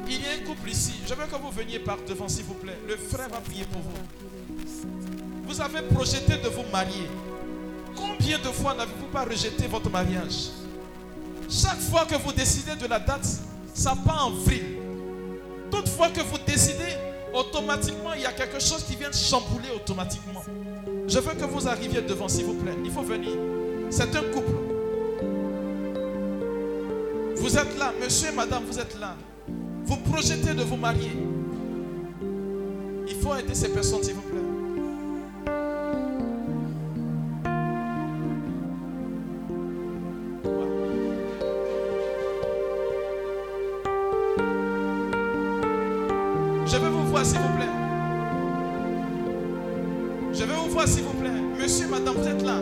il 0.07 0.21
y 0.21 0.27
a 0.27 0.33
un 0.41 0.47
couple 0.47 0.71
ici. 0.71 0.95
Je 1.07 1.15
veux 1.15 1.27
que 1.27 1.37
vous 1.37 1.51
veniez 1.51 1.79
par 1.79 1.99
devant, 2.07 2.29
s'il 2.29 2.45
vous 2.45 2.55
plaît. 2.55 2.79
Le 2.87 2.97
frère 2.97 3.29
va 3.29 3.39
prier 3.39 3.65
pour 3.65 3.81
vous. 3.81 3.91
Vous 5.45 5.61
avez 5.61 5.83
projeté 5.83 6.37
de 6.37 6.49
vous 6.49 6.65
marier. 6.71 7.09
Combien 7.97 8.39
de 8.39 8.49
fois 8.49 8.75
n'avez-vous 8.75 9.07
pas 9.07 9.25
rejeté 9.25 9.67
votre 9.67 9.91
mariage? 9.91 10.51
Chaque 11.49 11.81
fois 11.81 12.05
que 12.07 12.17
vous 12.17 12.33
décidez 12.33 12.77
de 12.77 12.87
la 12.87 12.99
date, 12.99 13.27
ça 13.75 13.95
part 14.05 14.27
en 14.27 14.31
vrille. 14.31 14.79
Toutefois 15.71 16.11
que 16.11 16.21
vous 16.21 16.39
décidez, 16.47 16.97
automatiquement, 17.35 18.13
il 18.15 18.23
y 18.23 18.27
a 18.27 18.33
quelque 18.33 18.61
chose 18.61 18.85
qui 18.85 18.97
vient 18.97 19.13
chambouler 19.13 19.71
automatiquement. 19.75 20.43
Je 21.09 21.19
veux 21.19 21.35
que 21.35 21.45
vous 21.45 21.67
arriviez 21.69 22.03
devant, 22.03 22.29
s'il 22.29 22.45
vous 22.45 22.55
plaît. 22.55 22.77
Il 22.85 22.91
faut 22.91 23.03
venir. 23.03 23.31
C'est 23.91 24.15
un 24.17 24.23
couple. 24.33 24.72
Vous 27.43 27.59
êtes 27.59 27.77
là, 27.77 27.93
monsieur 28.01 28.29
et 28.29 28.33
madame, 28.37 28.63
vous 28.71 28.79
êtes 28.79 28.97
là. 29.01 29.17
Vous 29.85 29.97
projetez 29.97 30.55
de 30.55 30.63
vous 30.63 30.77
marier. 30.77 31.11
Il 33.09 33.17
faut 33.17 33.35
aider 33.35 33.53
ces 33.53 33.69
personnes, 33.71 34.05
s'il 34.05 34.15
vous 34.15 34.23
plaît. 34.23 34.39
Je 46.65 46.77
veux 46.77 46.91
vous 46.91 47.07
voir, 47.09 47.27
s'il 47.27 47.41
vous 47.41 47.57
plaît. 47.57 47.67
Je 50.33 50.45
veux 50.45 50.55
vous 50.55 50.71
voir, 50.71 50.87
s'il 50.87 51.03
vous 51.03 51.15
plaît. 51.15 51.31
Monsieur, 51.61 51.89
madame, 51.89 52.15
vous 52.15 52.29
êtes 52.29 52.43
là. 52.45 52.61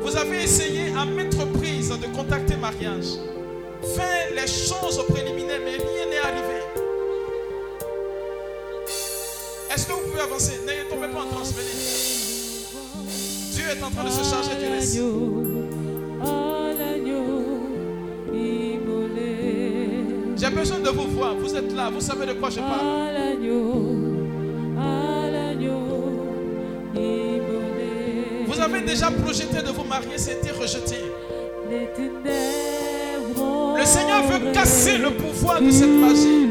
Vous 0.00 0.16
avez 0.16 0.44
essayé 0.44 0.94
à 0.96 1.04
maintes 1.04 1.34
reprises 1.34 1.90
de 1.90 2.06
contacter 2.06 2.56
mariage. 2.56 3.18
Faire 3.82 4.28
les 4.34 4.46
choses 4.46 5.04
préliminaires, 5.08 5.60
mais 5.64 5.72
rien 5.72 6.06
n'est 6.08 6.18
arrivé. 6.18 6.60
Est-ce 9.74 9.86
que 9.86 9.92
vous 9.92 10.08
pouvez 10.08 10.20
avancer? 10.20 10.60
Ne 10.66 10.88
tombez 10.88 11.08
pas 11.08 11.20
en 11.22 11.26
transe. 11.34 11.52
Dieu 13.52 13.64
est 13.68 13.82
en 13.82 13.90
train 13.90 14.04
de 14.04 14.10
se 14.10 14.22
charger 14.22 14.54
du 14.56 14.68
reste. 14.70 14.98
J'ai 20.36 20.50
besoin 20.50 20.78
de 20.78 20.88
vous 20.88 21.08
voir. 21.16 21.34
Vous 21.36 21.54
êtes 21.54 21.72
là. 21.72 21.90
Vous 21.90 22.00
savez 22.00 22.26
de 22.26 22.32
quoi 22.34 22.50
je 22.50 22.60
parle. 22.60 23.12
Vous 28.46 28.60
avez 28.60 28.80
déjà 28.82 29.10
projeté 29.10 29.62
de 29.62 29.70
vous 29.70 29.84
marier, 29.84 30.18
c'était 30.18 30.50
rejeté. 30.50 30.98
Le 33.78 33.84
Seigneur 33.84 34.22
veut 34.24 34.52
casser 34.52 34.98
le 34.98 35.10
pouvoir 35.10 35.60
de 35.60 35.70
cette 35.70 35.88
magie. 35.88 36.48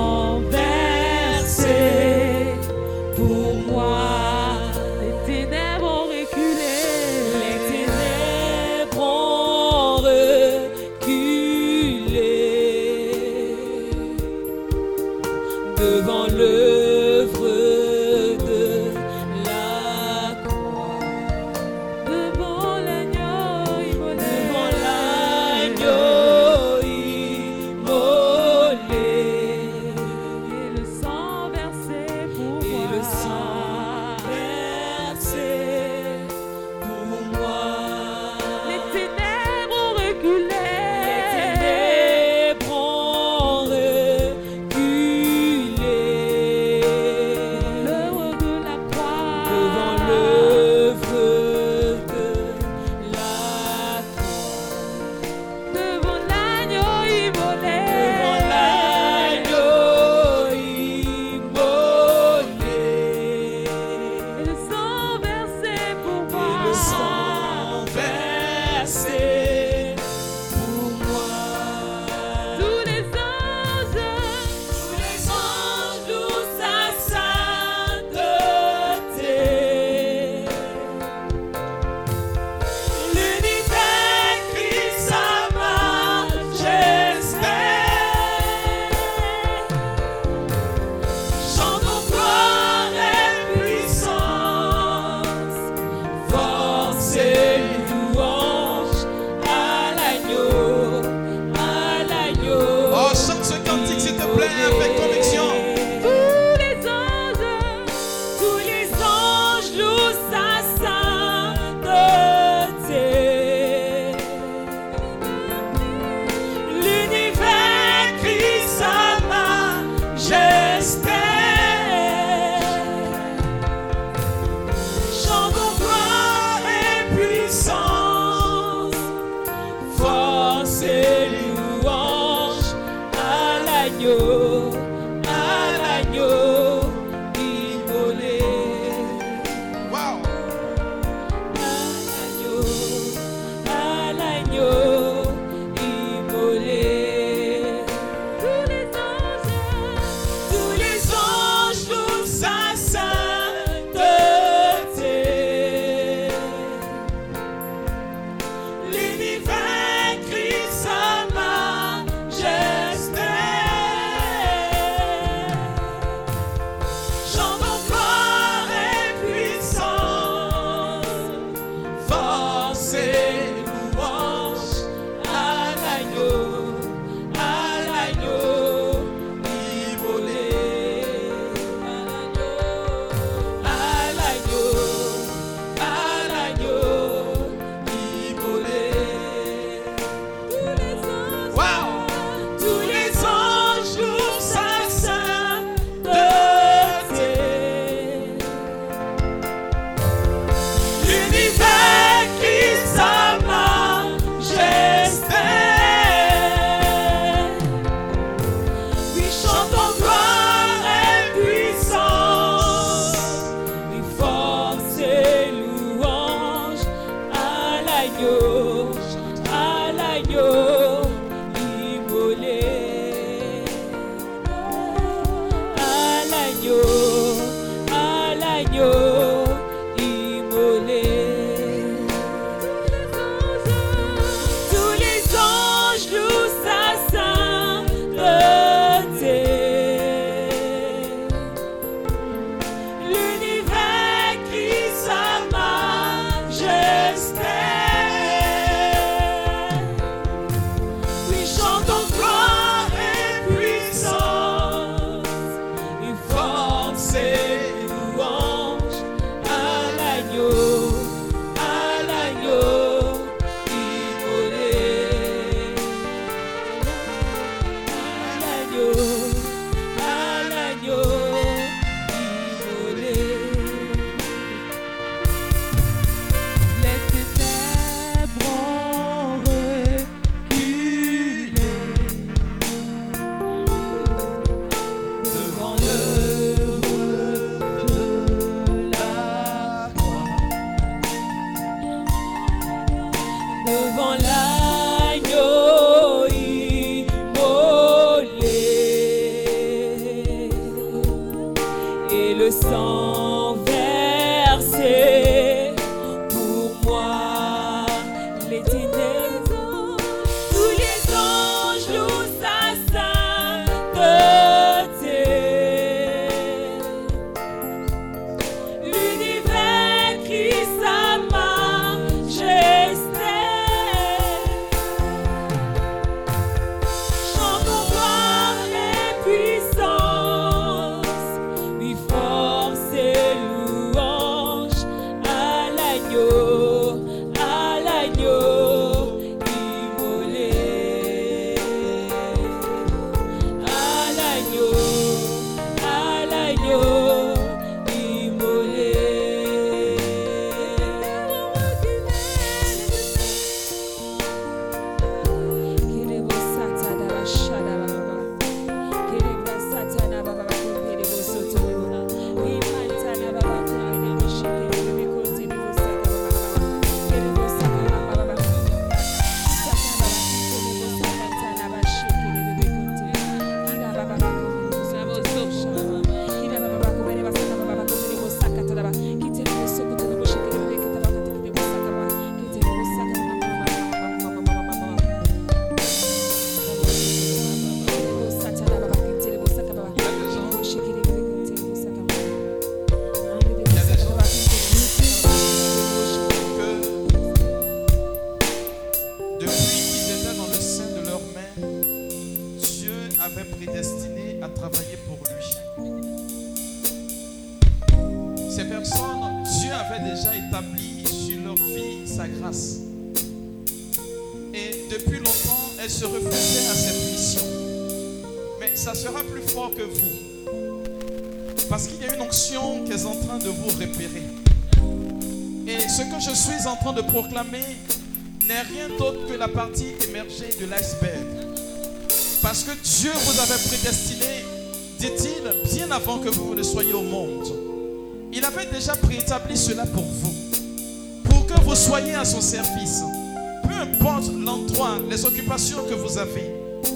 avez. 446.17 446.51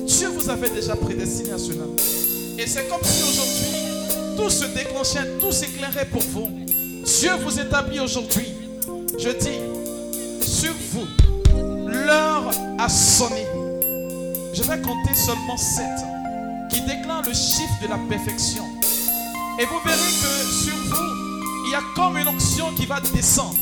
Dieu 0.06 0.30
vous 0.30 0.50
avait 0.50 0.70
déjà 0.70 0.96
prédestiné 0.96 1.52
à 1.52 1.58
cela. 1.58 1.86
Et 2.58 2.68
c'est 2.68 2.88
comme 2.88 3.04
si 3.04 3.24
aujourd'hui, 3.24 4.38
tout 4.38 4.50
se 4.50 4.66
déclenchait, 4.66 5.28
tout 5.40 5.52
s'éclairait 5.52 6.06
pour 6.06 6.22
vous. 6.22 6.50
Dieu 7.04 7.32
vous 7.44 7.60
établit 7.60 8.00
aujourd'hui. 8.00 8.48
Je 9.18 9.30
dis, 9.30 9.60
sur 10.42 10.74
vous, 10.92 11.08
l'heure 11.88 12.50
a 12.80 12.90
sonné. 12.90 13.46
Je 14.54 14.64
vais 14.64 14.82
compter 14.82 15.14
seulement 15.14 15.58
7 15.58 15.86
qui 16.70 16.82
déclarent 16.82 17.24
le 17.24 17.34
chiffre 17.34 17.82
de 17.84 17.90
la 17.90 17.98
perfection. 18.10 18.64
Et 19.60 19.66
vous 19.66 19.80
verrez 19.86 19.98
que 19.98 20.64
sur 20.64 20.76
vous, 20.76 21.42
il 21.66 21.72
y 21.72 21.76
a 21.76 21.82
comme 21.96 22.18
une 22.18 22.28
onction 22.28 22.74
qui 22.76 22.86
va 22.86 23.00
descendre. 23.14 23.58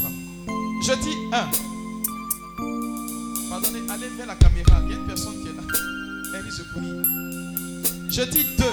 Je 0.81 0.93
dis 0.93 1.15
1. 1.31 1.72
Allez 3.89 4.09
vers 4.17 4.27
la 4.27 4.35
caméra. 4.35 4.81
Il 4.85 4.91
y 4.91 4.93
a 4.93 4.97
une 4.97 5.07
personne 5.07 5.41
qui 5.41 5.49
est 5.49 5.53
là. 5.53 5.63
Elle 6.35 6.51
se 6.51 6.63
prie. 6.63 6.81
Je 8.09 8.21
dis 8.23 8.45
2. 8.57 8.65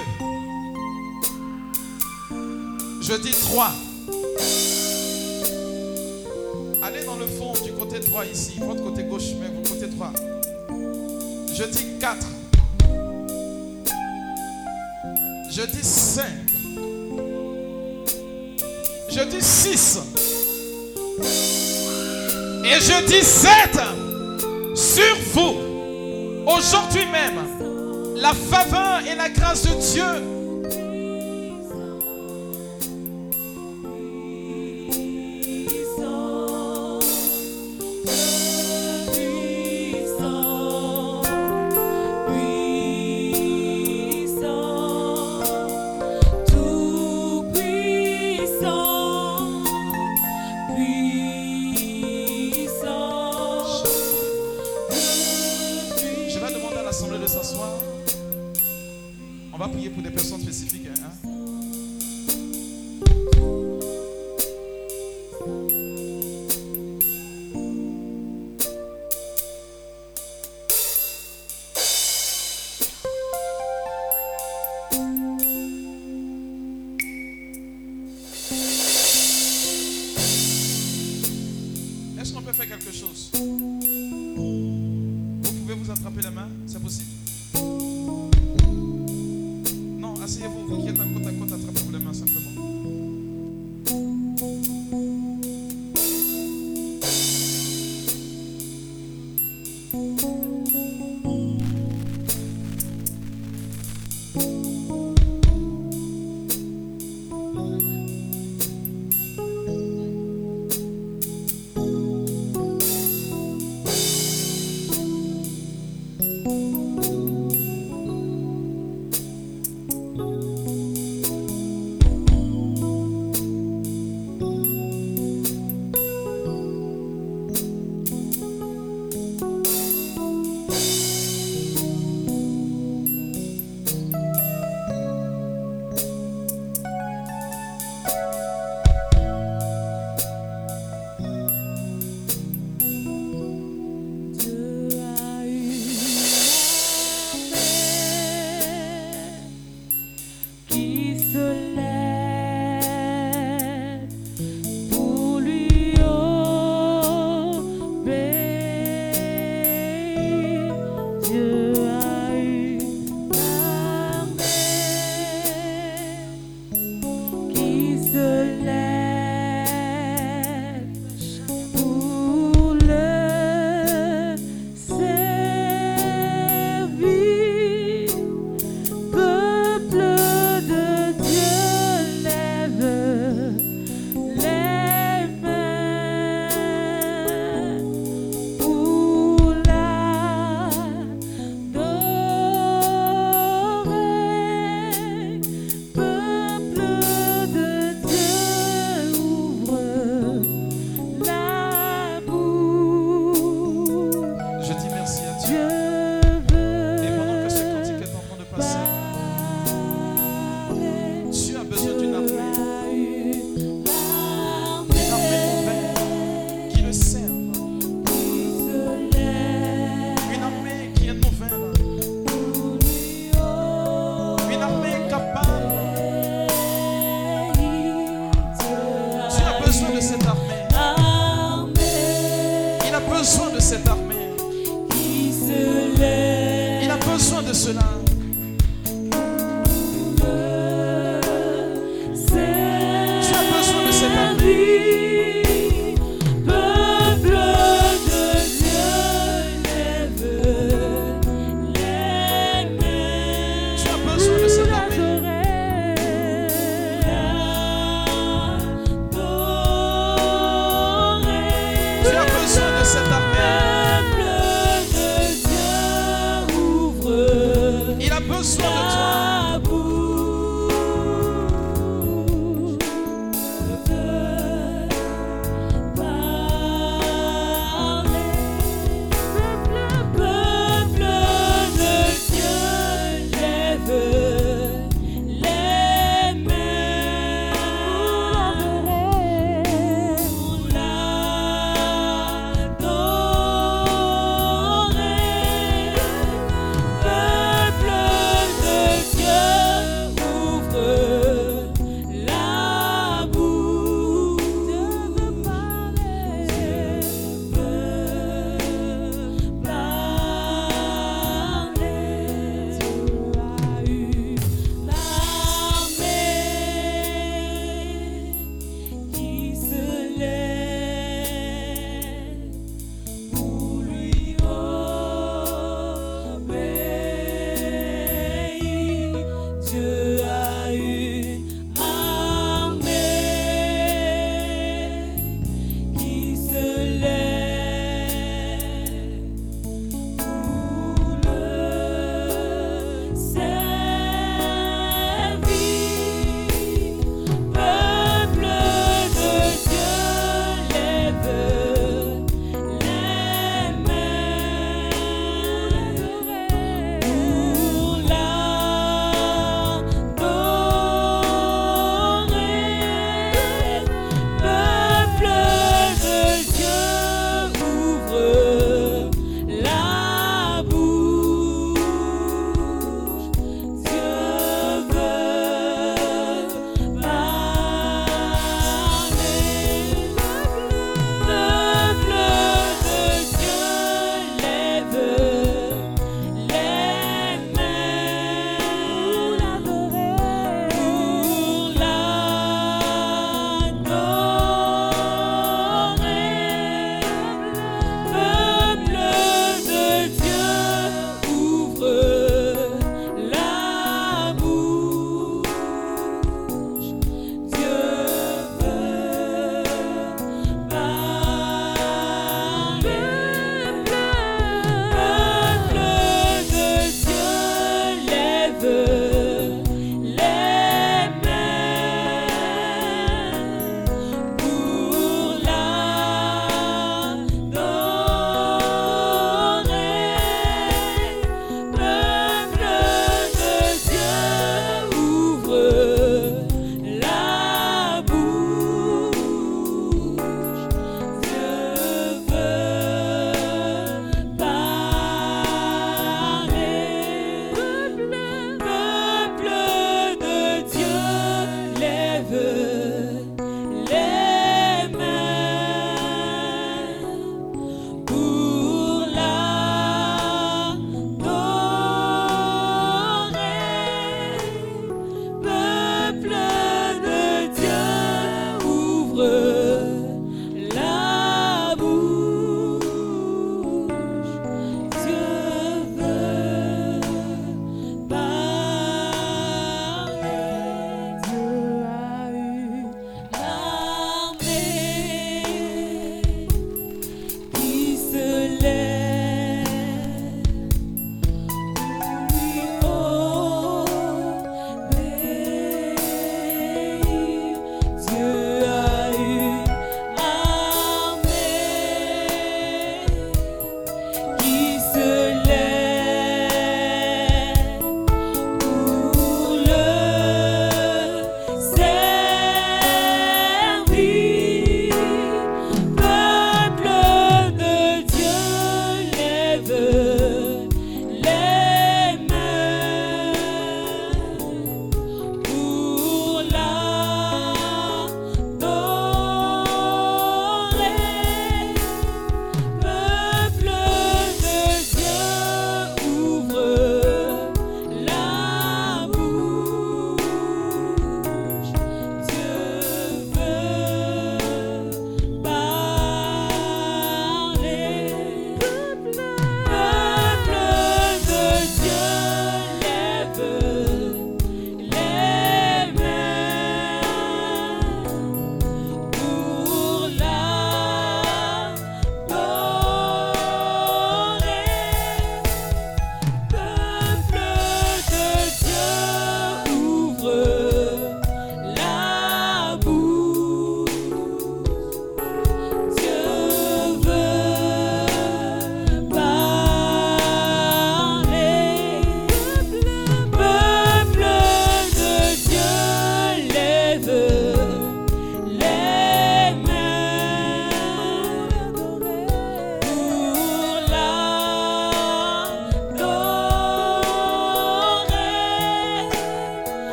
Je 3.01 3.13
dis 3.21 3.31
3. 3.31 3.71
Allez 6.83 7.03
dans 7.05 7.15
le 7.15 7.27
fond 7.27 7.53
du 7.63 7.71
côté 7.73 7.99
droit 7.99 8.25
ici, 8.25 8.53
votre 8.59 8.83
côté 8.83 9.03
gauche, 9.03 9.33
mais 9.39 9.47
vous 9.47 9.61
côté 9.61 9.87
droit. 9.87 10.11
Je 11.53 11.63
dis 11.63 11.85
4. 11.99 12.17
Je 15.51 15.61
dis 15.63 15.83
5. 15.83 16.23
Je 19.09 19.23
dis 19.25 19.41
6. 19.41 19.99
Et 22.63 22.79
je 22.79 23.05
dis 23.05 23.23
7. 23.23 24.00
Sur 24.73 25.17
vous, 25.33 25.55
aujourd'hui 26.47 27.05
même, 27.11 27.45
la 28.15 28.33
faveur 28.33 29.01
et 29.05 29.15
la 29.15 29.29
grâce 29.29 29.63
de 29.63 29.91
Dieu 29.91 30.40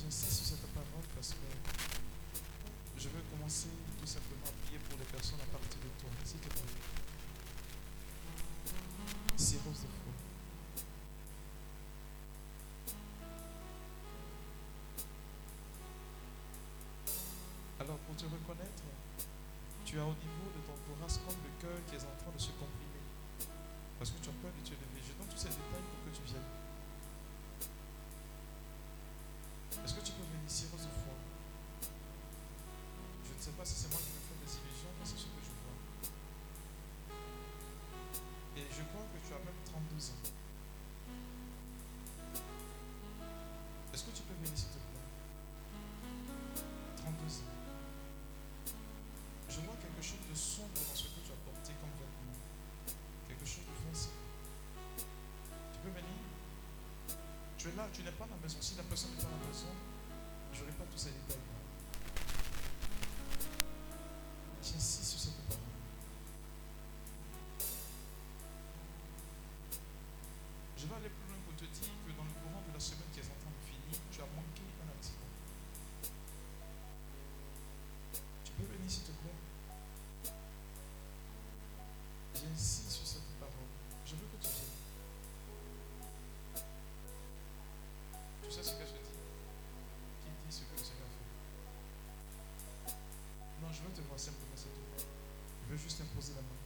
J'insiste 0.00 0.46
sur 0.46 0.46
cette 0.46 0.66
parole 0.74 1.02
parce 1.12 1.30
que 1.30 1.48
je 2.96 3.08
veux 3.08 3.22
commencer 3.34 3.66
tout 3.98 4.06
simplement 4.06 4.46
à 4.46 4.52
prier 4.64 4.78
pour 4.88 4.96
les 4.96 5.04
personnes 5.04 5.40
à 5.42 5.50
partir 5.50 5.80
de 5.82 5.90
toi, 5.98 6.10
s'il 6.24 6.38
te 6.38 6.48
plaît. 6.48 6.62
Cirrhose 9.36 9.82
de. 9.82 9.88
Alors, 17.80 17.98
pour 17.98 18.14
te 18.14 18.24
reconnaître, 18.24 18.82
tu 19.84 19.98
as 19.98 20.04
au 20.04 20.14
niveau 20.14 20.46
de 20.54 20.60
ton 20.62 20.78
thorax 20.86 21.18
comme 21.26 21.42
le 21.42 21.50
cœur 21.60 21.78
qui 21.90 21.96
est 21.96 22.04
en 22.06 22.14
train 22.22 22.30
de 22.32 22.40
se 22.40 22.50
comprimer. 22.54 23.02
Parce 23.98 24.12
que 24.12 24.18
tu 24.22 24.28
as 24.30 24.38
peur 24.42 24.52
de 24.54 24.62
te 24.62 24.70
lever. 24.70 25.02
Je 25.02 25.12
donne 25.18 25.26
tous 25.26 25.38
ces 25.38 25.48
détails 25.48 25.82
pour 25.90 25.98
que 26.06 26.16
tu 26.16 26.22
viennes. 26.22 26.67
Sais 33.48 33.56
pas 33.56 33.64
si 33.64 33.74
c'est 33.80 33.88
moi 33.88 34.00
qui 34.04 34.12
me 34.12 34.20
fais 34.20 34.36
des 34.44 34.52
illusions, 34.60 34.92
mais 35.00 35.06
c'est 35.08 35.16
ce 35.16 35.24
que 35.24 35.40
je 35.40 35.48
vois. 35.56 35.72
Et 38.60 38.66
je 38.68 38.82
crois 38.92 39.08
que 39.08 39.18
tu 39.24 39.32
as 39.32 39.40
même 39.40 39.56
32 39.64 39.96
ans. 40.12 40.20
Est-ce 43.94 44.04
que 44.04 44.12
tu 44.12 44.22
peux 44.28 44.36
venir, 44.36 44.52
s'il 44.52 44.68
te 44.68 44.76
plaît? 44.84 45.08
32 47.00 47.24
ans. 47.24 47.56
Je 49.48 49.60
vois 49.64 49.80
quelque 49.80 50.02
chose 50.04 50.20
de 50.28 50.36
sombre 50.36 50.76
dans 50.76 50.92
ce 50.92 51.08
que 51.08 51.24
tu 51.24 51.32
as 51.32 51.40
porté 51.40 51.72
comme 51.80 51.96
vêtement. 51.96 52.36
Quelque 53.32 53.48
chose 53.48 53.64
de 53.64 53.72
foncé. 53.80 54.12
Tu 55.72 55.78
peux 55.80 55.88
venir? 55.96 56.20
Tu 57.56 57.68
es 57.68 57.74
là, 57.80 57.88
tu 57.96 58.02
n'es 58.04 58.12
pas 58.12 58.28
à 58.28 58.28
la 58.28 58.36
maison. 58.44 58.60
Si 58.60 58.76
la 58.76 58.84
personne 58.84 59.16
n'est 59.16 59.24
pas 59.24 59.32
à 59.32 59.40
la 59.40 59.48
maison, 59.48 59.72
je 60.52 60.60
n'aurai 60.60 60.76
pas 60.76 60.84
tous 60.92 61.00
ces 61.00 61.16
détails. 61.16 61.57
J'insiste 64.78 65.07
je 93.78 93.84
veux 93.84 93.94
te 93.94 94.00
voir 94.08 94.18
simplement, 94.18 94.56
c'est 94.56 94.74
tout. 94.74 95.06
Je 95.62 95.72
veux 95.72 95.78
juste 95.78 96.00
imposer 96.00 96.32
la 96.34 96.42
main. 96.42 96.58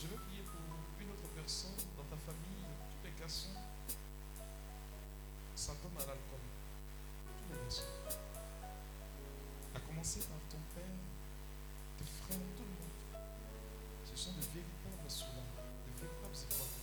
Je 0.00 0.06
veux 0.06 0.16
prier 0.16 0.42
pour 0.42 0.60
une 1.00 1.10
autre 1.10 1.28
personne 1.34 1.76
dans 1.96 2.04
ta 2.04 2.16
famille, 2.16 2.64
tous 2.88 3.04
les 3.04 3.12
garçons 3.20 3.58
s'attendent 5.54 6.00
à 6.00 6.06
l'alcool. 6.06 6.40
Tous 7.36 7.52
les 7.52 7.60
garçons. 7.60 7.84
À 9.74 9.80
commencer 9.80 10.20
par 10.20 10.40
ton 10.48 10.62
père, 10.74 10.96
tes 11.98 12.04
frères, 12.04 12.48
tout 12.56 12.62
le 12.62 12.68
monde. 12.80 12.96
Ce 14.06 14.16
sont 14.16 14.32
de 14.32 14.40
véritables 14.40 15.10
souverains, 15.10 15.52
de 15.84 15.92
véritables 16.00 16.34
étoiles. 16.34 16.76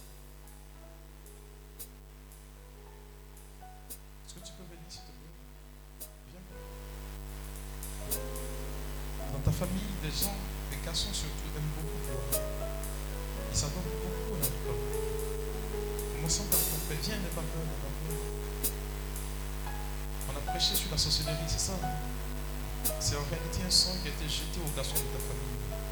Est-ce 4.26 4.34
que 4.36 4.40
tu 4.40 4.54
peux 4.54 4.64
venir, 4.64 4.90
s'il 4.90 5.02
te 5.02 5.06
plaît? 5.08 5.23
Ta 9.44 9.52
famille, 9.52 9.92
des 10.02 10.10
gens, 10.10 10.32
des 10.72 10.78
garçons 10.86 11.12
surtout, 11.12 11.52
aiment 11.58 11.74
beaucoup. 11.76 12.00
Ils 13.52 13.58
s'adonnent 13.58 13.84
beaucoup 14.02 14.36
à 14.36 14.40
l'alcool. 14.40 14.80
Commençons 16.16 16.46
par 16.46 16.60
ton 16.60 16.80
père. 16.88 16.98
Viens, 17.04 17.18
n'aie 17.18 17.36
pas 17.36 17.44
peur, 17.44 17.64
n'aie 17.68 17.82
pas. 17.84 17.92
On 20.30 20.38
a 20.38 20.42
prêché 20.52 20.76
sur 20.76 20.90
la 20.92 20.98
sorcellerie, 20.98 21.48
c'est 21.48 21.60
ça 21.60 21.74
hein? 21.84 21.88
C'est 23.00 23.16
en 23.16 23.24
réalité 23.30 23.60
un 23.68 23.70
sang 23.70 23.92
qui 24.02 24.08
a 24.08 24.12
été 24.12 24.28
jeté 24.28 24.60
aux 24.64 24.76
garçons 24.76 24.96
de 24.96 25.12
ta 25.12 25.20
famille. 25.20 25.83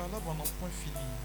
Palabres 0.00 0.22
en 0.28 0.40
un 0.40 0.50
point 0.58 0.72
fini. 0.72 1.19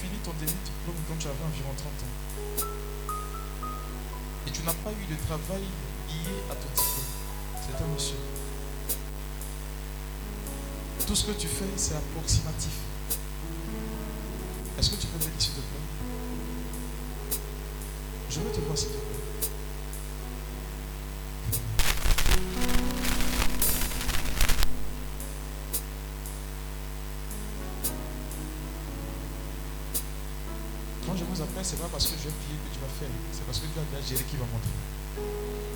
Tu 0.00 0.06
as 0.06 0.08
fini 0.08 0.18
ton 0.24 0.32
dernier 0.32 0.56
diplôme 0.64 0.96
quand 1.08 1.16
tu 1.18 1.26
avais 1.26 1.44
environ 1.44 1.74
30 1.76 1.86
ans. 1.86 2.66
Et 4.46 4.50
tu 4.50 4.62
n'as 4.62 4.72
pas 4.72 4.90
eu 4.92 5.06
de 5.12 5.16
travail 5.26 5.62
lié 6.08 6.36
à 6.50 6.54
ton 6.54 6.68
diplôme. 6.68 7.04
C'est 7.60 7.84
un 7.84 7.86
monsieur. 7.88 8.16
Tout 11.06 11.14
ce 11.14 11.26
que 11.26 11.32
tu 11.32 11.48
fais, 11.48 11.68
c'est 11.76 11.96
approximatif. 11.96 12.72
Est-ce 14.78 14.90
que 14.90 14.96
tu 14.96 15.06
peux 15.08 15.18
venir 15.18 15.34
s'il 15.38 15.52
te 15.52 15.60
plaît? 15.60 17.38
Je 18.30 18.40
veux 18.40 18.52
te 18.52 18.60
voir 18.60 18.78
s'il 18.78 18.88
te 18.88 18.92
plaît. 18.92 19.29
Je 31.40 31.44
vous 31.46 31.52
appelle, 31.52 31.64
ce 31.64 31.72
n'est 31.72 31.80
pas 31.80 31.88
parce 31.88 32.06
que 32.06 32.12
je 32.18 32.28
vais 32.28 32.34
prier 32.36 32.58
que 32.60 32.74
tu 32.74 32.80
vas 32.80 32.92
faire. 33.00 33.08
C'est 33.32 33.46
parce 33.46 33.60
que 33.60 33.64
tu 33.64 33.80
as 33.80 33.96
déjà 33.96 34.08
géré 34.08 34.24
qui 34.28 34.36
va 34.36 34.44
montrer. 34.44 35.69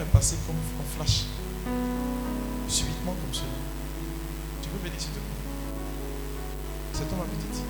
Est 0.00 0.12
passé 0.12 0.36
comme 0.46 0.56
en 0.56 0.84
flash. 0.96 1.24
Subitement 2.68 3.14
comme 3.20 3.32
cela. 3.32 3.46
Tu 4.62 4.68
peux 4.68 4.78
venir 4.78 5.00
s'il 5.00 5.10
te 5.10 5.14
plaît. 5.14 5.22
C'est 6.92 7.08
toi 7.08 7.18
ma 7.18 7.24
petite. 7.24 7.62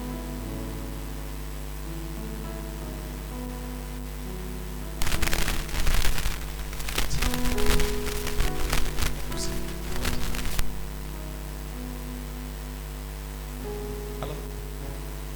Alors, 14.22 14.34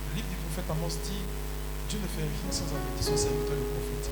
le 0.09 0.17
livre 0.17 0.29
du 0.29 0.37
prophète 0.37 0.65
Amos 0.71 0.89
dit 1.05 1.23
Dieu 1.89 1.99
ne 2.03 2.07
fait 2.07 2.23
rien 2.23 2.51
sans 2.51 2.65
avertir 2.65 3.03
son 3.03 3.17
serviteur 3.17 3.57
le 3.57 3.63
prophète. 3.63 4.11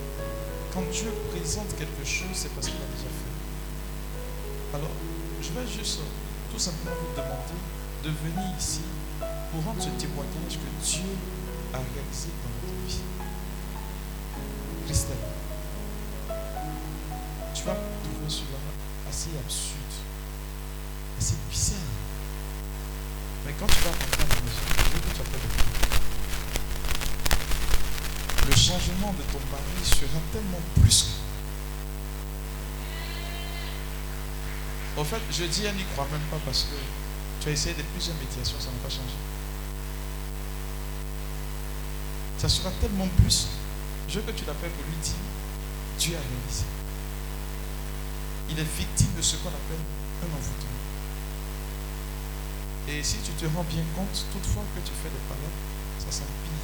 Quand 0.74 0.82
Dieu 0.92 1.10
quelque 1.56 2.04
chose, 2.04 2.28
c'est 2.34 2.50
parce 2.50 2.66
qu'il 2.66 2.76
a 2.76 2.88
déjà 2.92 3.08
fait. 3.08 4.76
Alors, 4.76 4.90
je 5.40 5.48
vais 5.48 5.66
juste 5.66 6.00
tout 6.52 6.58
simplement 6.58 6.94
vous 7.00 7.16
demander 7.16 7.56
de 8.04 8.10
venir 8.10 8.52
ici 8.58 8.82
pour 9.18 9.64
rendre 9.64 9.80
ce 9.80 9.88
témoignage 9.98 10.58
que 10.60 10.84
Dieu 10.84 11.08
a 11.72 11.78
réalisé 11.78 12.28
dans 12.44 12.52
votre 12.60 12.86
vie. 12.86 13.00
Christelle, 14.84 15.16
tu 17.54 17.64
vas 17.64 17.76
trouver 18.04 18.28
cela 18.28 18.60
assez 19.08 19.30
absurde, 19.42 19.96
assez 21.18 21.36
bizarre. 21.50 21.78
Mais 23.46 23.54
quand 23.58 23.66
tu 23.66 23.80
vas 23.80 23.90
rentrer 23.90 24.22
à 24.22 24.34
la 24.34 24.40
maison, 24.42 24.68
que 25.00 25.14
tu 25.14 25.20
appelles 25.20 25.68
le 28.48 28.56
changement 28.56 29.12
de 29.12 29.22
ton 29.30 29.40
mari 29.50 29.84
sera 29.84 30.20
tellement 30.32 30.60
brusque. 30.76 31.27
En 34.98 35.04
fait, 35.04 35.20
je 35.30 35.44
dis, 35.44 35.64
elle 35.64 35.76
n'y 35.76 35.84
croit 35.94 36.08
même 36.10 36.26
pas 36.28 36.38
parce 36.44 36.64
que 36.64 36.74
tu 37.40 37.48
as 37.48 37.52
essayé 37.52 37.74
de 37.76 37.82
plusieurs 37.94 38.16
médiations, 38.16 38.58
ça 38.58 38.66
n'a 38.66 38.82
pas 38.82 38.90
changé. 38.90 39.14
Ça 42.36 42.48
sera 42.48 42.70
tellement 42.80 43.06
brusque. 43.18 43.46
Je 44.08 44.18
veux 44.18 44.26
que 44.26 44.36
tu 44.36 44.44
l'appelles 44.44 44.70
pour 44.70 44.84
lui 44.84 44.98
dire, 45.00 45.22
Dieu 46.00 46.16
a 46.16 46.18
réalisé. 46.18 46.64
Il 48.50 48.58
est 48.58 48.76
victime 48.76 49.14
de 49.16 49.22
ce 49.22 49.36
qu'on 49.36 49.50
appelle 49.50 49.86
un 50.22 50.34
envoûtement. 50.34 50.82
Et 52.88 53.02
si 53.02 53.18
tu 53.18 53.30
te 53.32 53.46
rends 53.54 53.66
bien 53.70 53.84
compte, 53.94 54.24
toutefois 54.32 54.64
que 54.74 54.80
tu 54.80 54.92
fais 55.00 55.10
des 55.10 55.24
paroles, 55.28 55.58
ça 56.00 56.10
s'empire. 56.10 56.58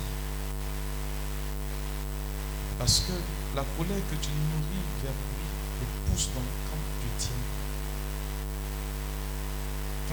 Parce 2.80 3.00
que 3.06 3.12
la 3.54 3.62
colère 3.78 4.02
que 4.10 4.16
tu 4.16 4.30
nourris 4.50 4.88
vers 5.04 5.12
lui 5.12 5.46
le 5.82 5.86
pousse 6.10 6.30
dans 6.34 6.40
le 6.40 6.54
camp 6.66 6.82
du 6.98 7.24
tien. 7.24 7.38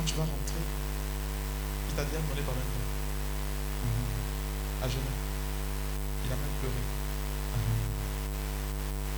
Quand 0.01 0.07
tu 0.07 0.15
vas 0.15 0.25
rentrer, 0.25 0.65
il 1.87 1.93
t'a 1.93 2.03
déjà 2.05 2.17
demandé 2.17 2.41
par 2.41 2.55
même 2.57 2.65
À 4.81 4.89
genoux. 4.89 5.13
Il 6.25 6.33
a 6.33 6.35
même 6.41 6.57
pleuré. 6.59 6.81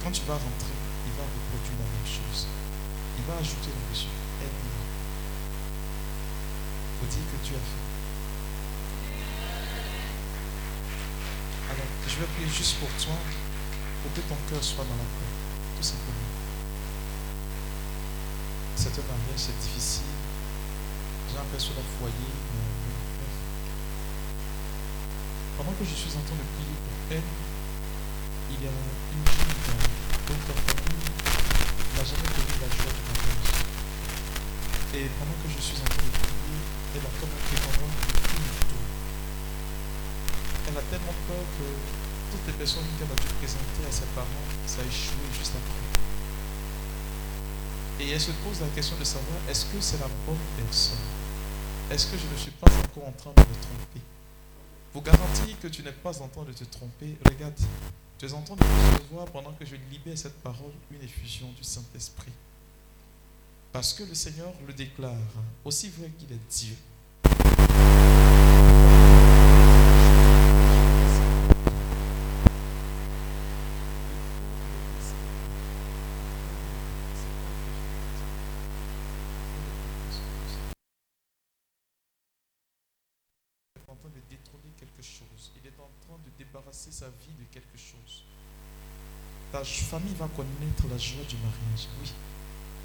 Quand 0.04 0.12
tu 0.12 0.24
vas 0.28 0.34
rentrer, 0.34 0.76
il 1.08 1.14
va 1.16 1.24
reproduire 1.24 1.80
la 1.80 1.88
même 1.88 2.04
chose. 2.04 2.48
Il 3.16 3.24
va 3.24 3.40
ajouter 3.40 3.72
là-dessus. 3.72 4.12
Aide-moi. 4.44 4.84
Faut 7.00 7.08
dire 7.08 7.32
que 7.32 7.40
tu 7.48 7.56
as 7.56 7.64
fait. 7.64 7.88
Alors, 11.72 11.92
je 12.10 12.16
vais 12.20 12.28
prier 12.36 12.50
juste 12.50 12.76
pour 12.84 12.92
toi, 13.00 13.16
pour 14.04 14.12
que 14.12 14.20
ton 14.20 14.36
cœur 14.52 14.62
soit 14.62 14.84
dans 14.84 15.00
la 15.00 15.08
paix. 15.16 15.32
Tout 15.80 15.84
simplement. 15.88 16.28
C'est 18.76 18.92
un 19.00 19.08
mariage, 19.08 19.38
c'est 19.48 19.58
difficile. 19.64 20.23
J'ai 21.34 21.40
l'impression 21.42 21.74
le 21.74 21.82
foyer. 21.98 22.30
mais- 22.54 22.70
Pendant 25.58 25.74
que 25.74 25.82
je 25.84 25.96
suis 25.98 26.14
en 26.14 26.22
train 26.30 26.38
de 26.38 26.46
prier 26.54 26.78
pour 26.78 26.94
elle, 27.10 27.26
il 28.54 28.60
y 28.62 28.68
a 28.70 28.70
une 28.70 29.26
jeune 29.26 29.58
dans 29.66 29.82
d'autres 30.30 30.54
familles 30.62 31.10
qui 31.10 31.90
n'a 31.98 32.06
jamais 32.06 32.30
connu 32.38 32.54
la 32.62 32.70
joie 32.70 32.94
du 32.94 33.02
mariage. 33.10 33.50
Et 34.94 35.10
pendant 35.18 35.38
que 35.42 35.50
je 35.50 35.58
suis 35.58 35.78
en 35.82 35.90
train 35.90 36.06
de 36.06 36.14
prier, 36.22 36.62
elle 36.94 37.02
a 37.02 37.12
comme 37.18 37.34
un 37.34 37.42
prétendant 37.50 37.90
de. 37.90 37.98
Elle 40.70 40.78
a 40.78 40.86
tellement 40.86 41.18
peur 41.26 41.44
que 41.58 41.66
toutes 42.30 42.46
les 42.46 42.54
personnes 42.62 42.86
qu'elle 43.02 43.10
a 43.10 43.18
dû 43.18 43.30
présenter 43.42 43.82
à 43.90 43.92
ses 43.92 44.06
parents, 44.14 44.46
ça 44.70 44.82
a 44.82 44.86
échoué 44.86 45.26
juste 45.34 45.54
après. 45.58 45.82
Et 48.06 48.10
elle 48.10 48.22
se 48.22 48.32
pose 48.46 48.62
la 48.62 48.68
question 48.74 48.98
de 48.98 49.04
savoir 49.06 49.38
est-ce 49.50 49.66
que 49.66 49.82
c'est 49.82 49.98
la 50.00 50.10
bonne 50.26 50.38
personne? 50.58 51.13
Est-ce 51.94 52.08
que 52.08 52.18
je 52.18 52.26
ne 52.26 52.36
suis 52.36 52.50
pas 52.50 52.66
encore 52.66 53.08
en 53.08 53.12
train 53.12 53.30
de 53.34 53.40
me 53.42 53.62
tromper? 53.62 54.02
Pour 54.92 55.04
garantir 55.04 55.60
que 55.60 55.68
tu 55.68 55.84
n'es 55.84 55.92
pas 55.92 56.24
en 56.24 56.28
train 56.28 56.44
de 56.44 56.52
te 56.52 56.64
tromper, 56.64 57.16
regarde, 57.24 57.54
tu 58.18 58.26
es 58.26 58.34
en 58.34 58.42
train 58.42 58.56
de 58.56 58.64
recevoir 58.64 59.28
pendant 59.28 59.54
que 59.54 59.64
je 59.64 59.76
libère 59.92 60.18
cette 60.18 60.42
parole 60.42 60.72
une 60.90 61.04
effusion 61.04 61.52
du 61.52 61.64
Saint-Esprit. 61.64 62.32
Parce 63.72 63.94
que 63.94 64.06
le 64.06 64.16
Seigneur 64.16 64.52
le 64.66 64.74
déclare, 64.74 65.14
aussi 65.64 65.90
vrai 65.90 66.10
qu'il 66.18 66.32
est 66.32 66.50
Dieu. 66.50 66.76
en 83.94 83.96
train 83.96 84.10
de 84.10 84.22
détrôner 84.28 84.74
quelque 84.76 85.04
chose. 85.04 85.52
Il 85.62 85.68
est 85.68 85.80
en 85.80 85.92
train 86.02 86.18
de 86.26 86.32
débarrasser 86.38 86.92
sa 86.92 87.10
vie 87.10 87.34
de 87.40 87.46
quelque 87.52 87.78
chose. 87.78 88.24
Ta 89.52 89.64
famille 89.94 90.16
va 90.16 90.28
connaître 90.36 90.88
la 90.90 90.98
joie 90.98 91.24
du 91.30 91.36
mariage, 91.36 91.88
oui. 92.02 92.12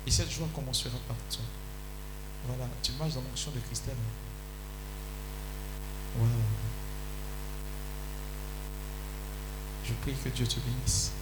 Et 0.06 0.10
cette 0.10 0.30
joie 0.30 0.46
commencera 0.54 0.98
par 1.08 1.16
toi. 1.30 1.42
Voilà, 2.46 2.68
tu 2.82 2.92
marches 2.92 3.14
dans 3.14 3.22
l'onction 3.22 3.50
de 3.52 3.60
Christelle. 3.60 3.96
Wow. 6.18 6.26
Je 9.86 9.94
prie 9.94 10.12
que 10.22 10.28
Dieu 10.28 10.46
te 10.46 10.60
bénisse. 10.60 11.12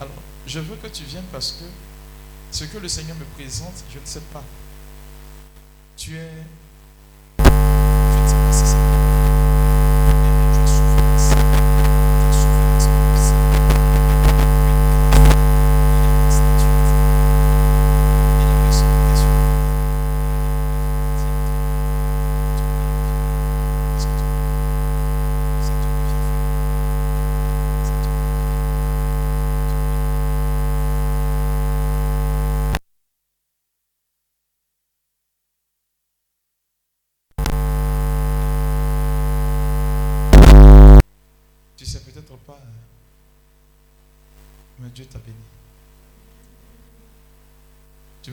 Alors, 0.00 0.22
je 0.46 0.60
veux 0.60 0.76
que 0.76 0.86
tu 0.86 1.02
viennes 1.02 1.26
parce 1.32 1.50
que 1.52 1.64
ce 2.52 2.64
que 2.64 2.78
le 2.78 2.86
Seigneur 2.86 3.16
me 3.16 3.24
présente, 3.24 3.82
je 3.92 3.98
ne 3.98 4.06
sais 4.06 4.22
pas. 4.32 4.44
Tu 5.96 6.16
es 6.16 6.30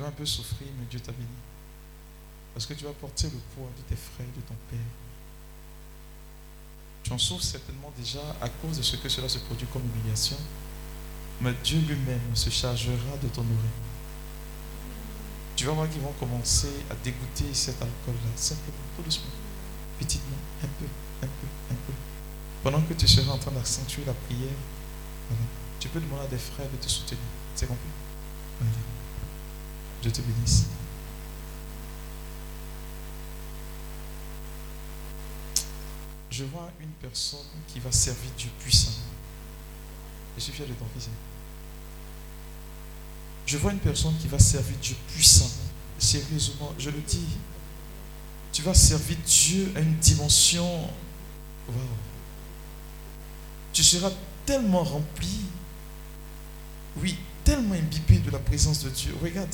un 0.09 0.11
peu 0.11 0.25
souffrir, 0.25 0.67
mais 0.77 0.85
Dieu 0.89 0.99
t'a 0.99 1.11
béni. 1.11 1.27
Parce 2.53 2.65
que 2.65 2.73
tu 2.73 2.83
vas 2.83 2.93
porter 2.93 3.27
le 3.27 3.39
poids 3.55 3.69
de 3.77 3.81
tes 3.83 3.95
frères, 3.95 4.27
de 4.35 4.41
ton 4.41 4.55
père. 4.69 4.79
Tu 7.03 7.13
en 7.13 7.17
souffres 7.17 7.43
certainement 7.43 7.91
déjà 7.97 8.21
à 8.41 8.49
cause 8.49 8.77
de 8.77 8.83
ce 8.83 8.97
que 8.97 9.07
cela 9.07 9.29
se 9.29 9.39
produit 9.39 9.67
comme 9.67 9.83
humiliation. 9.83 10.37
Mais 11.41 11.53
Dieu 11.63 11.79
lui-même 11.79 12.35
se 12.35 12.49
chargera 12.49 13.17
de 13.21 13.27
t'honorer. 13.29 13.75
Tu 15.55 15.65
vas 15.65 15.73
voir 15.73 15.89
qu'ils 15.89 16.01
vont 16.01 16.13
commencer 16.19 16.71
à 16.89 16.95
dégoûter 16.95 17.53
cet 17.53 17.81
alcool-là, 17.81 18.31
simplement, 18.35 18.77
tout 18.95 19.03
doucement, 19.03 19.31
petitement, 19.99 20.37
un 20.63 20.67
peu, 20.79 20.85
un 21.23 21.27
peu, 21.27 21.47
un 21.71 21.75
peu. 21.75 21.93
Pendant 22.63 22.81
que 22.81 22.93
tu 22.93 23.07
seras 23.07 23.31
en 23.31 23.37
train 23.37 23.51
d'accentuer 23.51 24.03
la 24.05 24.13
prière. 24.13 24.57
Tu 25.79 25.87
peux 25.87 26.01
demander 26.01 26.23
à 26.23 26.27
des 26.27 26.37
frères 26.37 26.69
de 26.69 26.75
te 26.75 26.89
soutenir. 26.89 27.23
C'est 27.55 27.67
compris? 27.67 27.87
Je 30.03 30.09
te 30.09 30.21
bénisse. 30.21 30.65
Je 36.31 36.43
vois 36.45 36.71
une 36.79 36.91
personne 37.01 37.39
qui 37.67 37.79
va 37.79 37.91
servir 37.91 38.29
Dieu 38.37 38.49
puissant. 38.59 38.93
Je 40.37 40.41
suis 40.41 40.53
fier 40.53 40.67
de 40.67 40.73
ton 40.73 40.85
fils. 40.93 41.07
Hein. 41.07 41.17
Je 43.45 43.57
vois 43.57 43.71
une 43.71 43.79
personne 43.79 44.15
qui 44.17 44.27
va 44.27 44.39
servir 44.39 44.77
Dieu 44.81 44.95
puissant. 45.13 45.49
Sérieusement, 45.97 46.73
je 46.77 46.89
le 46.91 47.01
dis. 47.01 47.27
Tu 48.53 48.61
vas 48.61 48.73
servir 48.73 49.17
Dieu 49.25 49.71
à 49.75 49.79
une 49.79 49.95
dimension. 49.95 50.83
Wow. 51.67 51.75
Tu 53.73 53.83
seras 53.83 54.11
tellement 54.45 54.83
rempli 54.83 55.41
oui, 57.01 57.15
tellement 57.43 57.75
imbibé 57.75 58.19
de 58.19 58.31
la 58.31 58.39
présence 58.39 58.83
de 58.83 58.89
Dieu. 58.89 59.15
Regarde, 59.21 59.53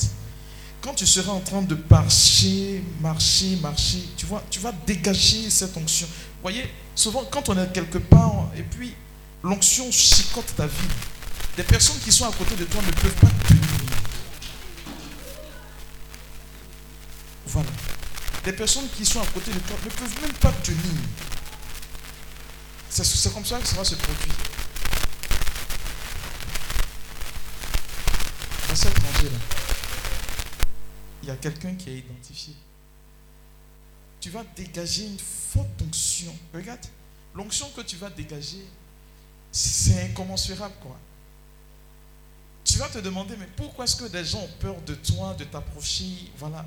quand 0.86 0.94
tu 0.94 1.08
seras 1.08 1.32
en 1.32 1.40
train 1.40 1.64
de 1.64 1.76
marcher, 1.90 2.84
marcher, 3.02 3.58
marcher, 3.60 4.08
tu 4.16 4.28
vois, 4.28 4.44
tu 4.52 4.60
vas 4.60 4.72
dégager 4.86 5.50
cette 5.50 5.76
onction. 5.76 6.06
Vous 6.06 6.42
voyez, 6.44 6.72
souvent 6.94 7.26
quand 7.26 7.50
on 7.50 7.58
est 7.58 7.74
quelque 7.74 7.98
part 7.98 8.52
et 8.56 8.62
puis 8.62 8.94
l'onction 9.44 9.92
chicote 9.92 10.46
ta 10.56 10.68
vie, 10.68 10.88
des 11.58 11.64
personnes 11.64 11.98
qui 12.06 12.12
sont 12.12 12.26
à 12.26 12.32
côté 12.32 12.56
de 12.56 12.66
toi 12.66 12.84
ne 12.86 12.92
peuvent 12.92 13.16
pas 13.16 13.32
tenir. 13.48 13.62
Voilà. 17.48 17.70
Des 18.44 18.54
personnes 18.54 18.88
qui 18.96 19.08
sont 19.08 19.22
à 19.22 19.26
côté 19.26 19.52
de 19.52 19.60
toi 19.60 19.78
ne 19.84 19.90
peuvent 19.90 20.22
même 20.22 20.34
pas 20.34 20.52
tenir. 20.64 21.02
C'est 22.92 23.34
comme 23.34 23.44
ça 23.44 23.58
que 23.58 23.68
ça 23.68 23.76
va 23.76 23.84
se 23.84 23.96
produire. 23.96 24.36
Il 31.26 31.30
y 31.30 31.32
a 31.32 31.38
quelqu'un 31.38 31.74
qui 31.74 31.90
est 31.90 31.98
identifié. 31.98 32.54
Tu 34.20 34.30
vas 34.30 34.44
dégager 34.56 35.08
une 35.08 35.18
forte 35.18 35.82
onction. 35.82 36.34
Regarde, 36.54 36.86
l'onction 37.34 37.68
que 37.76 37.82
tu 37.82 37.96
vas 37.96 38.12
dégager, 38.12 38.64
c'est 39.52 40.04
incommensurable, 40.04 40.76
quoi. 40.82 40.96
Tu 42.64 42.78
vas 42.78 42.90
te 42.90 43.00
demander, 43.00 43.36
mais 43.38 43.48
pourquoi 43.56 43.86
est-ce 43.86 43.96
que 43.96 44.06
des 44.06 44.24
gens 44.24 44.42
ont 44.42 44.50
peur 44.60 44.80
de 44.84 44.94
toi, 44.94 45.34
de 45.34 45.46
t'approcher? 45.46 46.32
Voilà. 46.38 46.64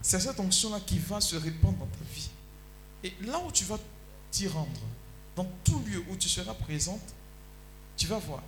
C'est 0.00 0.20
cette 0.20 0.38
onction-là 0.38 0.78
qui 0.86 1.00
va 1.00 1.20
se 1.20 1.34
répandre 1.34 1.78
dans 1.78 1.86
ta 1.86 2.04
vie. 2.14 2.30
Et 3.02 3.12
là 3.22 3.40
où 3.40 3.50
tu 3.50 3.64
vas 3.64 3.78
t'y 4.30 4.46
rendre, 4.46 4.80
dans 5.34 5.50
tout 5.64 5.80
lieu 5.80 6.04
où 6.08 6.16
tu 6.16 6.28
seras 6.28 6.54
présente, 6.54 7.02
tu 7.96 8.06
vas 8.06 8.18
voir, 8.18 8.42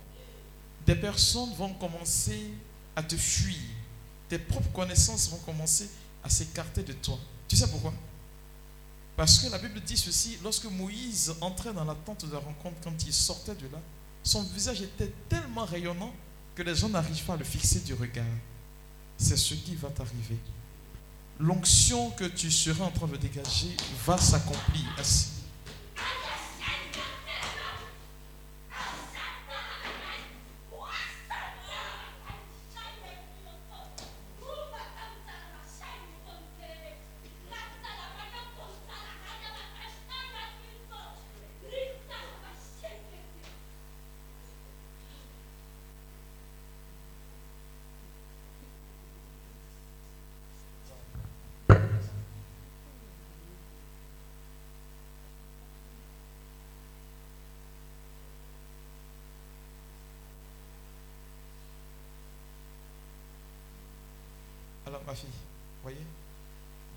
des 0.85 0.95
personnes 0.95 1.53
vont 1.55 1.73
commencer 1.73 2.49
à 2.95 3.03
te 3.03 3.17
fuir. 3.17 3.57
Tes 4.29 4.39
propres 4.39 4.71
connaissances 4.71 5.29
vont 5.29 5.37
commencer 5.37 5.89
à 6.23 6.29
s'écarter 6.29 6.83
de 6.83 6.93
toi. 6.93 7.17
Tu 7.47 7.55
sais 7.55 7.67
pourquoi? 7.67 7.93
Parce 9.15 9.39
que 9.39 9.51
la 9.51 9.59
Bible 9.59 9.79
dit 9.81 9.97
ceci, 9.97 10.37
lorsque 10.43 10.65
Moïse 10.65 11.35
entrait 11.41 11.73
dans 11.73 11.85
la 11.85 11.93
tente 11.93 12.25
de 12.25 12.33
la 12.33 12.39
rencontre, 12.39 12.77
quand 12.83 13.05
il 13.05 13.13
sortait 13.13 13.55
de 13.55 13.67
là, 13.71 13.79
son 14.23 14.41
visage 14.43 14.81
était 14.81 15.11
tellement 15.29 15.65
rayonnant 15.65 16.13
que 16.55 16.63
les 16.63 16.75
gens 16.75 16.89
n'arrivent 16.89 17.23
pas 17.23 17.33
à 17.33 17.37
le 17.37 17.43
fixer 17.43 17.81
du 17.81 17.93
regard. 17.93 18.25
C'est 19.17 19.37
ce 19.37 19.53
qui 19.53 19.75
va 19.75 19.89
t'arriver. 19.89 20.37
L'onction 21.39 22.11
que 22.11 22.25
tu 22.25 22.49
seras 22.49 22.85
en 22.85 22.91
train 22.91 23.07
de 23.07 23.17
dégager 23.17 23.75
va 24.05 24.17
s'accomplir 24.17 24.85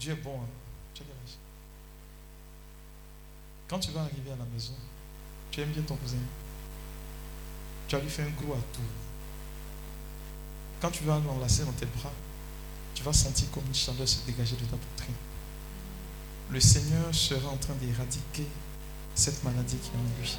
Dieu 0.07 0.13
est 0.13 0.23
bon. 0.23 0.39
Hein? 0.39 1.03
Quand 3.67 3.81
tu 3.81 3.91
vas 3.91 4.03
arriver 4.03 4.31
à 4.31 4.37
la 4.37 4.45
maison, 4.45 4.75
tu 5.51 5.61
aimes 5.61 5.73
bien 5.73 5.83
ton 5.83 5.97
cousin. 5.97 6.19
Tu 7.89 7.97
as 7.97 7.99
lui 7.99 8.09
fait 8.09 8.23
un 8.23 8.31
gros 8.41 8.53
à 8.53 8.63
tout. 8.73 8.81
Quand 10.81 10.93
tu 10.93 11.03
vas 11.03 11.19
l'enlacer 11.19 11.65
dans 11.65 11.73
tes 11.73 11.87
bras, 11.87 12.13
tu 12.95 13.03
vas 13.03 13.13
sentir 13.13 13.51
comme 13.51 13.67
une 13.67 13.75
chaleur 13.75 14.07
se 14.07 14.25
dégager 14.25 14.55
de 14.55 14.65
ta 14.67 14.77
poitrine. 14.77 15.17
Le 16.53 16.61
Seigneur 16.61 17.13
sera 17.13 17.49
en 17.49 17.57
train 17.57 17.75
d'éradiquer 17.75 18.47
cette 19.17 19.43
maladie 19.43 19.77
qui 19.79 19.89
est 19.89 19.99
en 19.99 20.21
lui. 20.21 20.39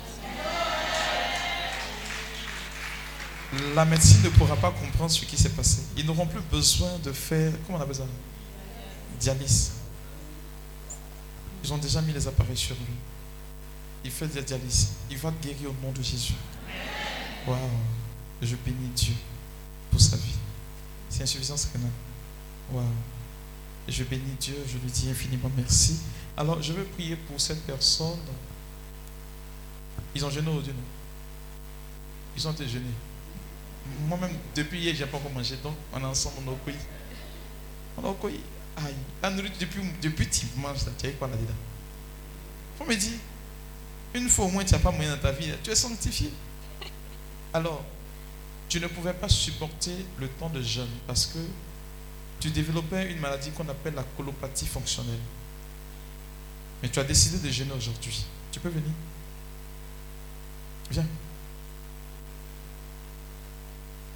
la 3.76 3.84
médecine 3.84 4.22
ne 4.24 4.30
pourra 4.30 4.56
pas 4.56 4.72
comprendre 4.72 5.12
ce 5.12 5.26
qui 5.26 5.36
s'est 5.36 5.50
passé. 5.50 5.82
Ils 5.98 6.06
n'auront 6.06 6.28
plus 6.28 6.40
besoin 6.50 6.98
de 7.04 7.12
faire, 7.12 7.52
comment 7.66 7.80
on 7.80 7.82
a 7.82 7.86
besoin 7.86 8.08
Dialyse. 9.20 9.72
Ils 11.64 11.74
ont 11.74 11.78
déjà 11.78 12.02
mis 12.02 12.14
les 12.14 12.28
appareils 12.28 12.58
sur 12.58 12.76
lui. 12.76 12.94
Il 14.04 14.12
fait 14.12 14.28
de 14.28 14.36
la 14.36 14.42
dialyse. 14.42 14.94
Il 15.10 15.18
va 15.18 15.32
guérir 15.42 15.70
au 15.70 15.86
nom 15.86 15.92
de 15.92 16.02
Jésus. 16.02 16.36
Waouh. 17.46 17.58
Je 18.42 18.56
bénis 18.56 18.90
Dieu 18.96 19.16
pour 19.92 20.00
sa 20.00 20.16
vie. 20.16 20.36
C'est 21.10 21.24
insuffisance 21.24 21.70
rénale. 21.74 21.90
Wow. 22.72 22.84
Je 23.88 24.04
bénis 24.04 24.36
Dieu, 24.40 24.56
je 24.68 24.78
lui 24.78 24.92
dis 24.92 25.10
infiniment 25.10 25.50
merci. 25.56 26.00
Alors, 26.36 26.62
je 26.62 26.74
veux 26.74 26.84
prier 26.84 27.16
pour 27.16 27.40
cette 27.42 27.64
personne. 27.66 28.20
Ils 30.14 30.24
ont 30.24 30.30
jeûné 30.30 30.50
aujourd'hui, 30.50 30.74
non? 30.74 30.80
Ils 32.36 32.48
ont 32.48 32.52
été 32.52 32.68
jeûnés. 32.68 32.86
Moi-même, 34.08 34.38
depuis 34.56 34.80
hier, 34.80 34.94
je 34.94 35.04
n'ai 35.04 35.10
pas 35.10 35.18
encore 35.18 35.32
mangé, 35.32 35.56
donc 35.58 35.74
on 35.94 36.00
est 36.00 36.06
ensemble, 36.06 36.36
on 36.46 36.52
a. 36.52 36.56
On 37.98 38.12
a. 38.12 38.16
Aïe, 38.78 38.94
la 39.24 39.32
nourriture, 39.32 39.58
depuis, 39.60 39.82
depuis 40.02 40.30
tu 40.30 40.46
manges, 40.58 40.80
tu 41.00 41.08
as 41.08 41.12
quoi 41.12 41.28
là-dedans 41.28 41.54
Faut 42.78 42.86
me 42.86 42.96
dire, 42.96 43.18
une 44.14 44.30
fois 44.30 44.46
au 44.46 44.50
moins, 44.50 44.64
tu 44.64 44.74
n'as 44.74 44.80
pas 44.80 44.92
moyen 44.92 45.16
dans 45.16 45.22
ta 45.22 45.32
vie, 45.32 45.52
tu 45.64 45.72
es 45.72 45.76
sanctifié. 45.76 46.32
Alors, 47.54 47.84
tu 48.70 48.80
ne 48.80 48.88
pouvais 48.88 49.14
pas 49.14 49.30
supporter 49.30 50.06
le 50.20 50.28
temps 50.28 50.50
de 50.50 50.62
jeûne 50.62 50.90
parce 51.08 51.26
que 51.26 51.40
tu 52.40 52.50
développais 52.52 53.12
une 53.12 53.20
maladie 53.20 53.50
qu'on 53.52 53.68
appelle 53.68 53.96
la 53.96 54.04
colopathie 54.16 54.68
fonctionnelle. 54.68 55.20
Mais 56.84 56.90
tu 56.90 57.00
as 57.00 57.04
décidé 57.04 57.40
de 57.40 57.52
jeûner 57.52 57.72
aujourd'hui. 57.72 58.26
Tu 58.52 58.60
peux 58.60 58.70
venir 58.70 58.92
Viens. 60.92 61.06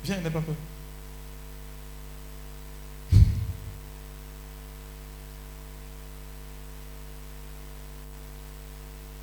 Viens, 0.03 0.22
n'aie 0.22 0.30
pas 0.30 0.41
peur. 0.41 0.56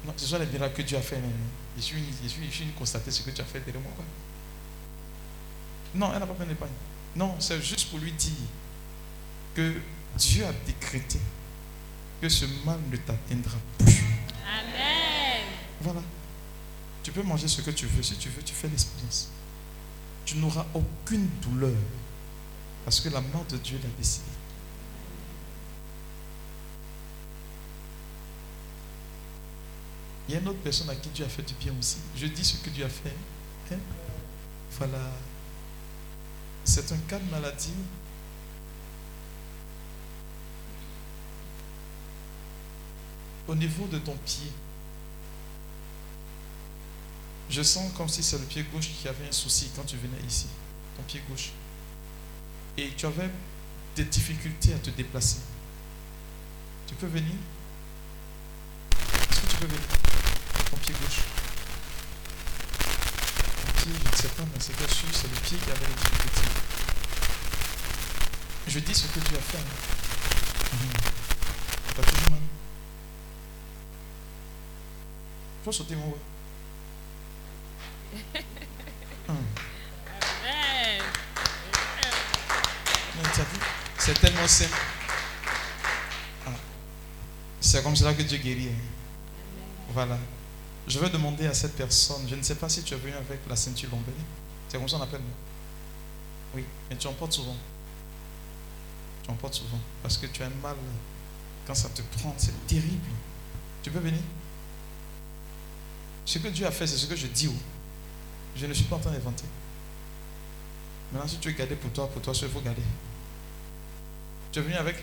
Non, 0.08 0.14
ce 0.16 0.26
sont 0.26 0.38
les 0.38 0.46
miracles 0.46 0.74
que 0.74 0.82
Dieu 0.82 0.96
a 0.96 1.02
fait. 1.02 1.20
Je 1.76 1.82
suis, 1.82 2.02
je 2.22 2.28
suis, 2.28 2.46
je 2.46 2.50
suis 2.50 2.66
constaté 2.78 3.10
ce 3.10 3.20
que 3.20 3.30
tu 3.30 3.42
as 3.42 3.44
fait 3.44 3.60
derrière 3.60 3.82
moi. 3.82 3.92
Non, 5.94 6.10
elle 6.14 6.20
n'a 6.20 6.26
pas 6.26 6.32
besoin 6.32 6.46
d'épargne. 6.46 6.72
Non, 7.14 7.36
c'est 7.38 7.60
juste 7.62 7.90
pour 7.90 7.98
lui 7.98 8.12
dire 8.12 8.32
que 9.54 9.74
Dieu 10.16 10.46
a 10.46 10.52
décrété 10.66 11.20
que 12.22 12.28
ce 12.30 12.46
mal 12.64 12.78
ne 12.90 12.96
t'atteindra 12.96 13.58
plus. 13.76 14.02
Amen. 14.46 15.44
Voilà. 15.82 16.00
Tu 17.02 17.12
peux 17.12 17.22
manger 17.22 17.46
ce 17.46 17.60
que 17.60 17.70
tu 17.70 17.84
veux. 17.84 18.02
Si 18.02 18.16
tu 18.16 18.30
veux, 18.30 18.42
tu 18.42 18.54
fais 18.54 18.68
l'expérience. 18.68 19.28
Tu 20.24 20.36
n'auras 20.36 20.64
aucune 20.72 21.28
douleur 21.42 21.76
parce 22.86 23.00
que 23.00 23.10
la 23.10 23.20
mort 23.20 23.44
de 23.50 23.58
Dieu 23.58 23.78
l'a 23.82 23.90
décidé. 23.98 24.24
Il 30.28 30.34
y 30.34 30.36
a 30.36 30.40
une 30.40 30.48
autre 30.48 30.60
personne 30.62 30.90
à 30.90 30.94
qui 30.94 31.08
Dieu 31.08 31.24
a 31.24 31.28
fait 31.28 31.42
du 31.42 31.54
bien 31.54 31.72
aussi. 31.78 31.96
Je 32.14 32.26
dis 32.26 32.44
ce 32.44 32.58
que 32.58 32.68
Dieu 32.68 32.84
a 32.84 32.88
fait. 32.88 33.14
Hein? 33.72 33.78
Voilà. 34.72 35.10
C'est 36.64 36.92
un 36.92 36.98
cas 37.08 37.18
de 37.18 37.30
maladie. 37.30 37.72
Au 43.46 43.54
niveau 43.54 43.86
de 43.86 43.98
ton 43.98 44.14
pied, 44.26 44.52
je 47.48 47.62
sens 47.62 47.90
comme 47.96 48.08
si 48.08 48.22
c'est 48.22 48.38
le 48.38 48.44
pied 48.44 48.62
gauche 48.64 48.90
qui 49.00 49.08
avait 49.08 49.26
un 49.26 49.32
souci 49.32 49.70
quand 49.74 49.84
tu 49.84 49.96
venais 49.96 50.20
ici, 50.26 50.48
ton 50.98 51.02
pied 51.04 51.22
gauche. 51.30 51.52
Et 52.76 52.90
tu 52.94 53.06
avais 53.06 53.30
des 53.96 54.04
difficultés 54.04 54.74
à 54.74 54.78
te 54.78 54.90
déplacer. 54.90 55.38
Tu 56.86 56.94
peux 56.96 57.06
venir? 57.06 57.32
Est-ce 59.30 59.40
que 59.40 59.46
tu 59.46 59.56
peux 59.56 59.66
venir? 59.66 60.17
Ton 60.70 60.76
pied 60.78 60.94
gauche. 60.94 61.20
Ton 63.66 63.72
pied, 63.82 63.92
je 64.04 64.10
ne 64.10 64.16
sais 64.16 64.28
pas, 64.28 64.42
mais 64.44 64.60
c'est 64.60 64.76
bien 64.76 64.88
sûr, 64.88 65.08
c'est 65.12 65.28
le 65.28 65.36
pied 65.40 65.58
qui 65.58 65.70
avait 65.70 65.86
des 65.86 65.94
difficultés. 65.94 66.48
Je 68.68 68.78
dis 68.80 68.94
ce 68.94 69.06
que 69.06 69.20
tu 69.20 69.34
as 69.34 69.40
fait. 69.40 69.58
Hein. 69.58 70.72
Mhm. 70.72 70.90
T'as 71.96 72.02
toujours 72.02 72.30
mal. 72.30 72.40
Faut 75.64 75.72
sauter 75.72 75.96
mon 75.96 76.08
voix. 76.08 76.18
As 83.38 83.42
vu? 83.44 83.60
C'est 83.98 84.18
tellement 84.20 84.48
simple. 84.48 84.74
Ah. 86.46 86.50
C'est 87.60 87.82
comme 87.84 87.94
cela 87.94 88.14
que 88.14 88.22
Dieu 88.22 88.38
guérit. 88.38 88.68
hein. 88.68 88.78
Voilà. 89.90 90.18
Je 90.88 90.98
vais 90.98 91.10
demander 91.10 91.46
à 91.46 91.52
cette 91.52 91.76
personne, 91.76 92.26
je 92.26 92.34
ne 92.34 92.42
sais 92.42 92.54
pas 92.54 92.68
si 92.68 92.82
tu 92.82 92.94
es 92.94 92.96
venu 92.96 93.12
avec 93.12 93.40
la 93.48 93.56
ceinture 93.56 93.90
lombaire. 93.90 94.14
C'est 94.68 94.78
comme 94.78 94.88
ça 94.88 94.96
qu'on 94.96 95.02
appelle. 95.02 95.20
Oui, 96.54 96.64
mais 96.88 96.96
tu 96.96 97.06
en 97.06 97.12
portes 97.12 97.32
souvent. 97.32 97.56
Tu 99.22 99.30
en 99.30 99.34
portes 99.34 99.54
souvent. 99.54 99.78
Parce 100.02 100.16
que 100.16 100.26
tu 100.26 100.42
as 100.42 100.48
mal. 100.62 100.76
Quand 101.66 101.74
ça 101.74 101.90
te 101.90 102.00
prend, 102.00 102.34
c'est 102.38 102.66
terrible. 102.66 103.10
Tu 103.82 103.90
peux 103.90 103.98
venir? 103.98 104.20
Ce 106.24 106.38
que 106.38 106.48
Dieu 106.48 106.66
a 106.66 106.70
fait, 106.70 106.86
c'est 106.86 106.96
ce 106.96 107.06
que 107.06 107.16
je 107.16 107.26
dis. 107.26 107.50
Je 108.56 108.66
ne 108.66 108.72
suis 108.72 108.84
pas 108.84 108.96
en 108.96 109.00
train 109.00 109.10
d'inventer. 109.10 109.44
Maintenant, 111.12 111.28
si 111.28 111.36
tu 111.38 111.48
veux 111.48 111.54
garder 111.54 111.76
pour 111.76 111.90
toi, 111.92 112.08
pour 112.08 112.22
toi, 112.22 112.32
il 112.34 112.48
faut 112.48 112.60
garder. 112.60 112.82
Tu 114.52 114.58
es 114.58 114.62
venu 114.62 114.74
avec? 114.74 114.96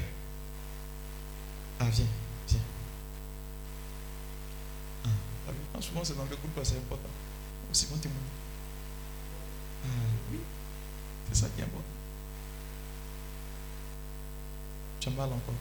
Ah, 1.79 1.85
viens, 1.91 2.05
viens. 2.47 2.59
Ah, 5.05 5.51
Ah, 5.85 5.87
souvent, 5.87 6.03
c'est 6.03 6.17
dans 6.17 6.23
le 6.23 6.35
groupe, 6.35 6.59
c'est 6.63 6.77
important. 6.77 7.09
Aussi 7.69 7.85
bon 7.87 7.97
témoin. 7.97 8.17
Ah, 9.83 9.87
oui, 10.31 10.39
c'est 11.29 11.35
ça 11.35 11.47
qui 11.55 11.61
est 11.61 11.63
important. 11.63 11.83
Tu 14.99 15.09
as 15.09 15.11
mal 15.11 15.27
encore. 15.27 15.53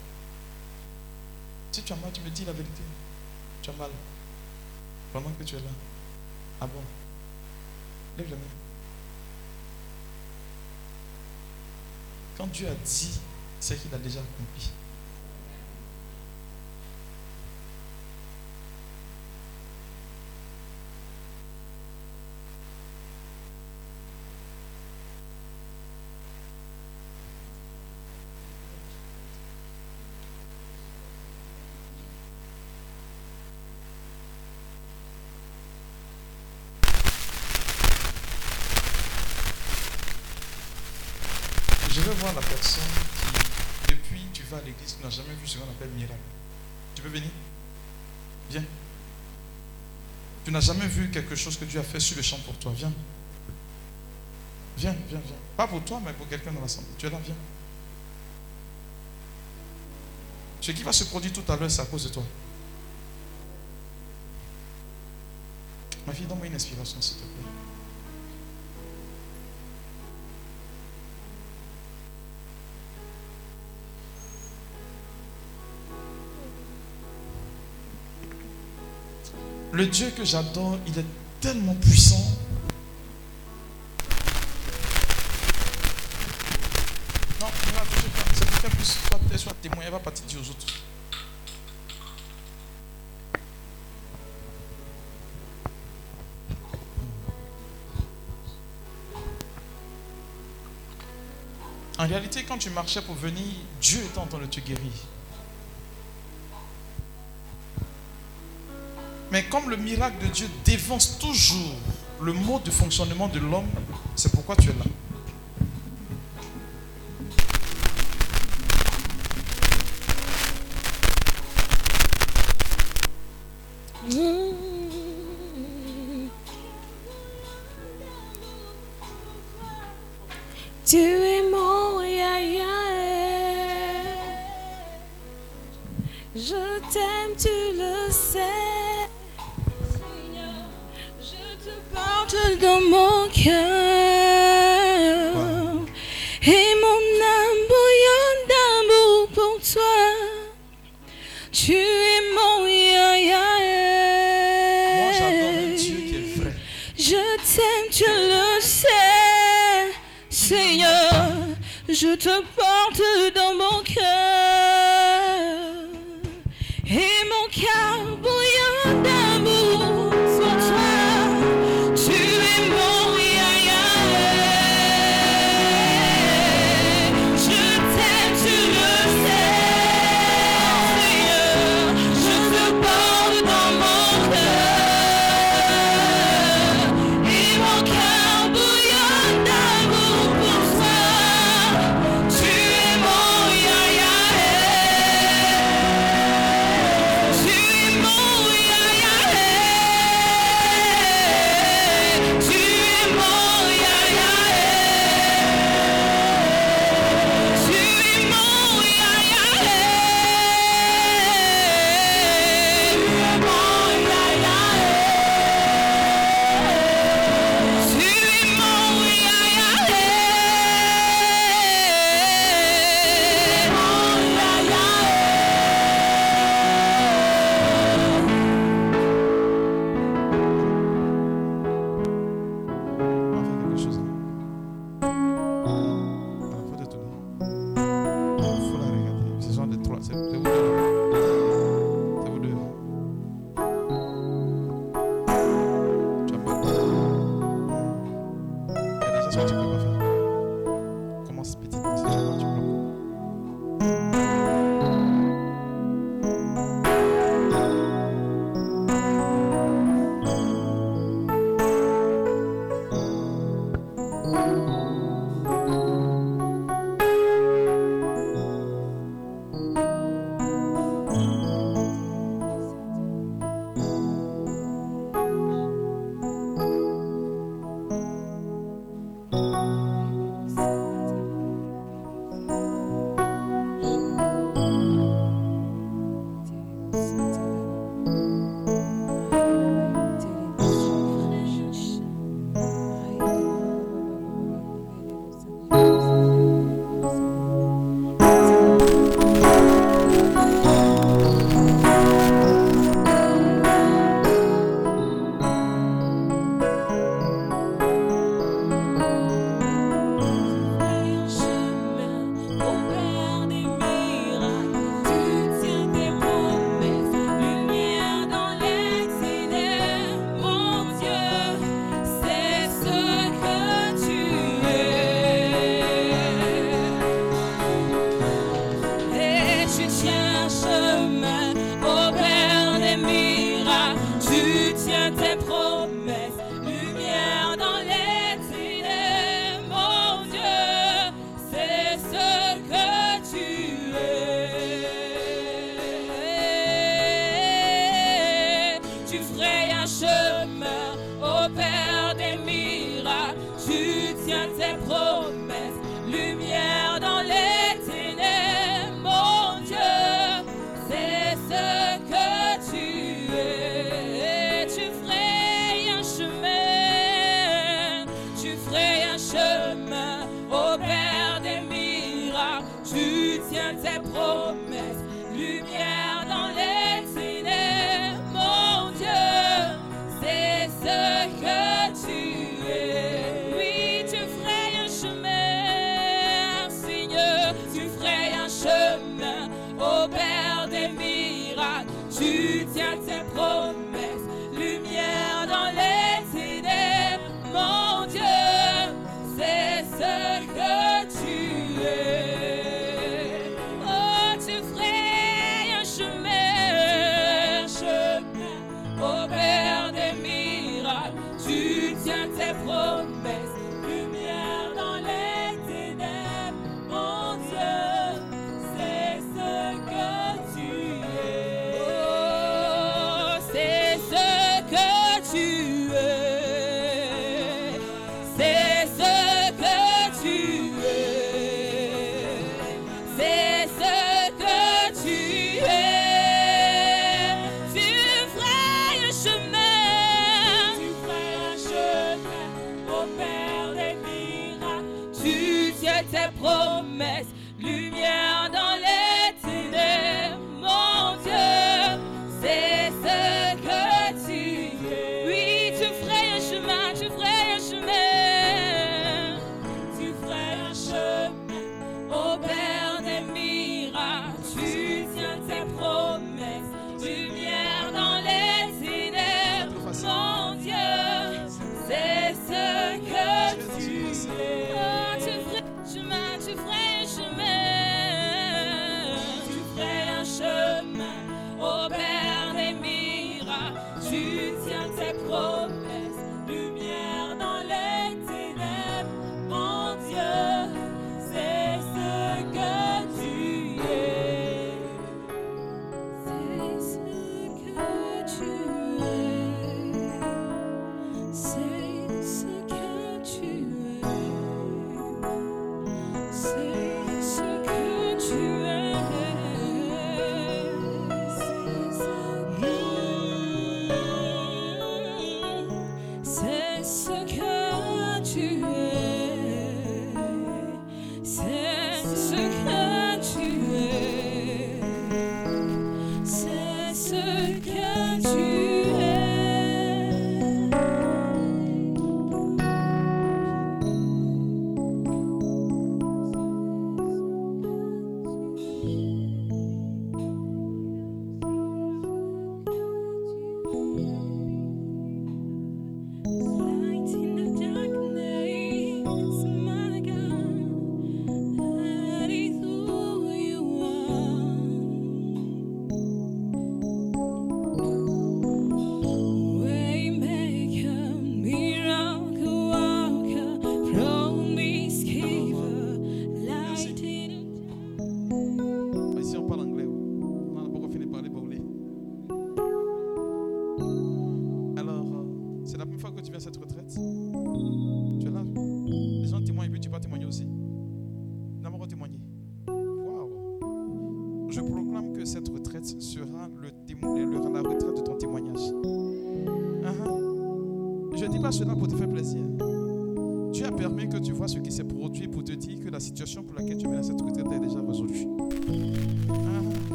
Si 1.72 1.82
tu 1.82 1.92
as 1.92 1.96
mal, 1.96 2.10
tu 2.12 2.20
me 2.22 2.30
dis 2.30 2.44
la 2.44 2.52
vérité. 2.52 2.82
Tu 3.62 3.70
as 3.70 3.74
mal. 3.74 3.90
Pendant 5.12 5.30
que 5.30 5.44
tu 5.44 5.56
es 5.56 5.58
là. 5.58 5.64
Ah 6.60 6.66
bon? 6.66 6.80
Lève 8.16 8.30
la 8.30 8.36
main. 8.36 8.42
Quand 12.38 12.46
Dieu 12.46 12.68
a 12.68 12.74
dit, 12.74 13.20
c'est 13.60 13.76
qu'il 13.76 13.94
a 13.94 13.98
déjà 13.98 14.20
accompli. 14.20 14.70
Je 41.90 42.00
vais 42.00 42.10
la 42.32 42.40
personne 42.40 42.82
qui, 43.86 43.94
depuis, 43.94 44.26
tu 44.32 44.42
vas 44.44 44.58
à 44.58 44.60
l'église, 44.60 44.96
tu 44.98 45.04
n'as 45.04 45.10
jamais 45.10 45.34
vu 45.40 45.46
ce 45.46 45.58
qu'on 45.58 45.64
appelle 45.64 45.90
miracle. 45.90 46.18
Tu 46.94 47.02
peux 47.02 47.08
venir? 47.08 47.30
Viens. 48.50 48.64
Tu 50.44 50.50
n'as 50.50 50.60
jamais 50.60 50.86
vu 50.86 51.10
quelque 51.10 51.34
chose 51.34 51.56
que 51.58 51.64
Dieu 51.64 51.80
a 51.80 51.82
fait 51.82 52.00
sur 52.00 52.16
le 52.16 52.22
champ 52.22 52.38
pour 52.44 52.56
toi. 52.56 52.72
Viens. 52.76 52.92
Viens, 54.76 54.94
viens, 55.08 55.20
viens. 55.24 55.36
Pas 55.56 55.66
pour 55.66 55.82
toi, 55.84 56.00
mais 56.04 56.12
pour 56.12 56.28
quelqu'un 56.28 56.52
dans 56.52 56.60
l'assemblée. 56.60 56.90
Tu 56.98 57.06
es 57.06 57.10
là, 57.10 57.18
viens. 57.24 57.34
Ce 60.60 60.72
qui 60.72 60.82
va 60.82 60.92
se 60.92 61.04
produire 61.04 61.32
tout 61.32 61.52
à 61.52 61.56
l'heure, 61.56 61.70
c'est 61.70 61.82
à 61.82 61.86
cause 61.86 62.04
de 62.04 62.08
toi. 62.08 62.22
Ma 66.06 66.12
fille, 66.12 66.26
donne-moi 66.26 66.46
une 66.46 66.54
inspiration, 66.54 67.00
s'il 67.00 67.16
te 67.16 67.22
plaît. 67.22 67.73
Le 79.84 79.90
Dieu 79.90 80.10
que 80.16 80.24
j'adore, 80.24 80.78
il 80.86 80.98
est 80.98 81.04
tellement 81.42 81.74
puissant. 81.74 82.16
Non, 87.38 87.46
ne 87.46 87.74
la 87.74 87.82
touchez 87.82 88.08
pas. 88.08 88.22
C'est 88.32 88.62
qu'elle 88.62 88.70
puisse 88.70 88.98
soit, 89.42 89.52
témoin. 89.60 89.84
Elle 89.84 89.92
va 89.92 89.98
partir 89.98 90.24
dire 90.24 90.38
aux 90.40 90.48
autres. 90.48 90.66
En 101.98 102.06
réalité, 102.06 102.44
quand 102.44 102.56
tu 102.56 102.70
marchais 102.70 103.02
pour 103.02 103.16
venir, 103.16 103.44
Dieu 103.82 104.00
était 104.02 104.18
en 104.18 104.24
train 104.24 104.38
de 104.38 104.46
te 104.46 104.60
guérir. 104.60 104.92
Mais 109.34 109.42
comme 109.42 109.68
le 109.68 109.76
miracle 109.76 110.24
de 110.24 110.30
Dieu 110.30 110.46
dévance 110.64 111.18
toujours 111.18 111.74
le 112.22 112.32
mode 112.32 112.62
de 112.62 112.70
fonctionnement 112.70 113.26
de 113.26 113.40
l'homme, 113.40 113.66
c'est 114.14 114.30
pourquoi 114.30 114.54
tu 114.54 114.70
es 114.70 114.72
là. 114.74 114.84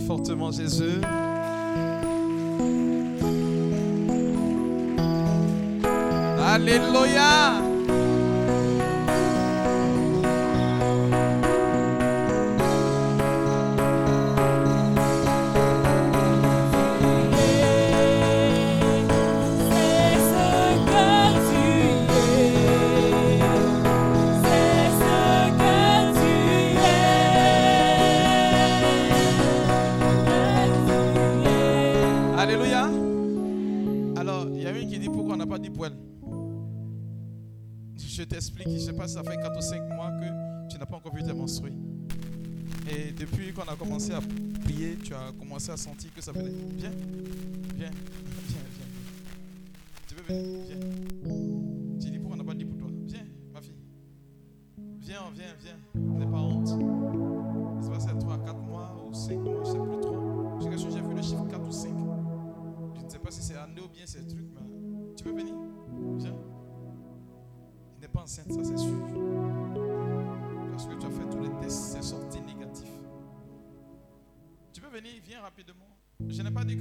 Fortement 0.00 0.50
Jésus. 0.52 1.00
Alléluia. 6.44 7.59
Commencé 45.32 45.70
à 45.70 45.76
sentir 45.76 46.12
que 46.14 46.22
ça 46.22 46.32
venait. 46.32 46.52
Viens, 46.76 46.92
viens, 47.76 47.90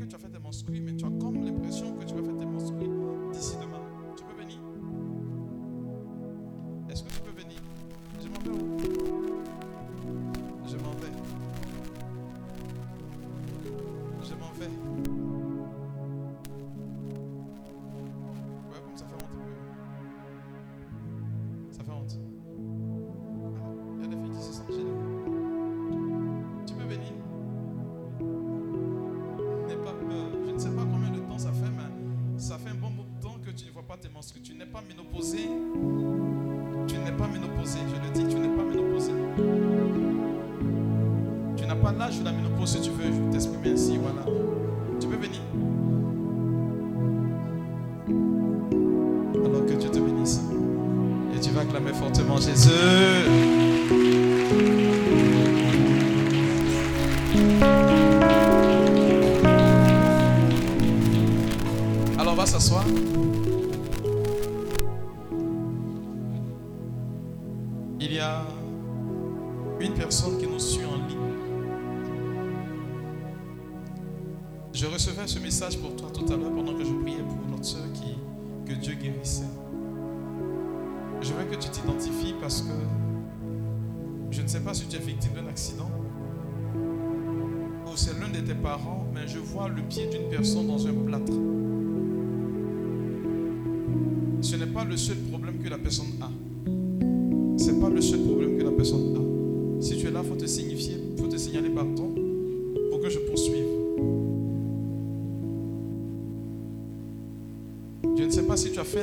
tu 0.10 0.16
as 0.16 0.20
fait 0.20 0.30
tes 0.30 0.40
menstrues, 0.40 0.82
mais 0.82 0.96
tu 0.96 1.06
as 1.06 1.10
comme 1.10 1.39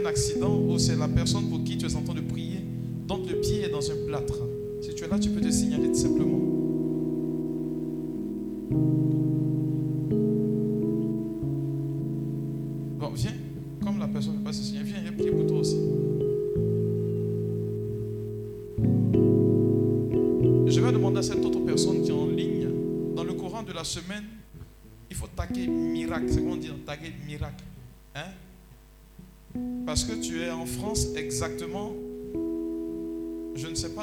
accident 0.07 0.57
ou 0.57 0.79
c'est 0.79 0.97
la 0.97 1.09
personne 1.09 1.49
pour 1.49 1.63
qui 1.65 1.77
tu 1.77 1.87
es 1.87 1.95
en 1.95 2.03
train 2.03 2.15
de 2.15 2.21
prier, 2.21 2.61
donc 3.07 3.29
le 3.31 3.41
pied 3.41 3.63
est 3.63 3.69
dans 3.69 3.91
un 3.91 4.07
plâtre. 4.07 4.39
Si 4.81 4.95
tu 4.95 5.05
es 5.05 5.09
là, 5.09 5.19
tu 5.19 5.31
peux 5.31 5.41
te 5.41 5.51
signaler 5.51 5.89
tout 5.89 5.95
simplement. 5.95 6.39
Bon, 12.99 13.11
viens. 13.15 13.33
Comme 13.83 13.99
la 13.99 14.09
personne 14.09 14.35
ne 14.35 14.39
peut 14.39 14.45
pas 14.45 14.53
se 14.53 14.63
signaler, 14.63 14.91
viens, 14.91 15.13
prier 15.13 15.31
pour 15.31 15.47
toi 15.47 15.59
aussi. 15.59 15.77
Je 20.67 20.81
vais 20.81 20.93
demander 20.93 21.19
à 21.19 21.23
cette 21.23 21.45
autre 21.45 21.61
personne 21.61 22.03
qui 22.03 22.11
est 22.11 22.15
en 22.15 22.27
ligne, 22.27 22.69
dans 23.15 23.25
le 23.25 23.33
courant 23.33 23.63
de 23.63 23.73
la 23.73 23.85
semaine, 23.85 24.25
il 25.11 25.17
faut 25.17 25.29
taguer 25.35 25.67
miracle. 25.67 26.27
C'est 26.29 26.41
comment 26.41 26.53
on 26.53 26.57
dit 26.57 26.71
taguer 26.85 27.13
miracle. 27.27 27.65
Hein? 28.15 28.31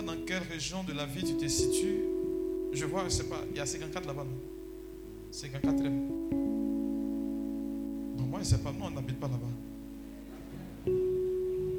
Dans 0.03 0.15
quelle 0.25 0.43
région 0.51 0.83
de 0.83 0.93
la 0.93 1.05
ville 1.05 1.25
tu 1.25 1.35
te 1.35 1.47
situes. 1.47 2.03
Je 2.71 2.85
vois, 2.85 3.03
je 3.05 3.09
sais 3.09 3.23
pas, 3.23 3.41
il 3.51 3.57
y 3.57 3.59
a 3.59 3.65
54 3.65 4.07
là-bas, 4.07 4.23
non? 4.23 4.37
54 5.31 5.83
Non, 8.17 8.23
moi, 8.25 8.39
je 8.39 8.39
ne 8.39 8.43
sais 8.43 8.57
pas, 8.57 8.71
nous, 8.71 8.85
on 8.85 8.91
n'habite 8.91 9.19
pas 9.19 9.27
là-bas. 9.27 9.47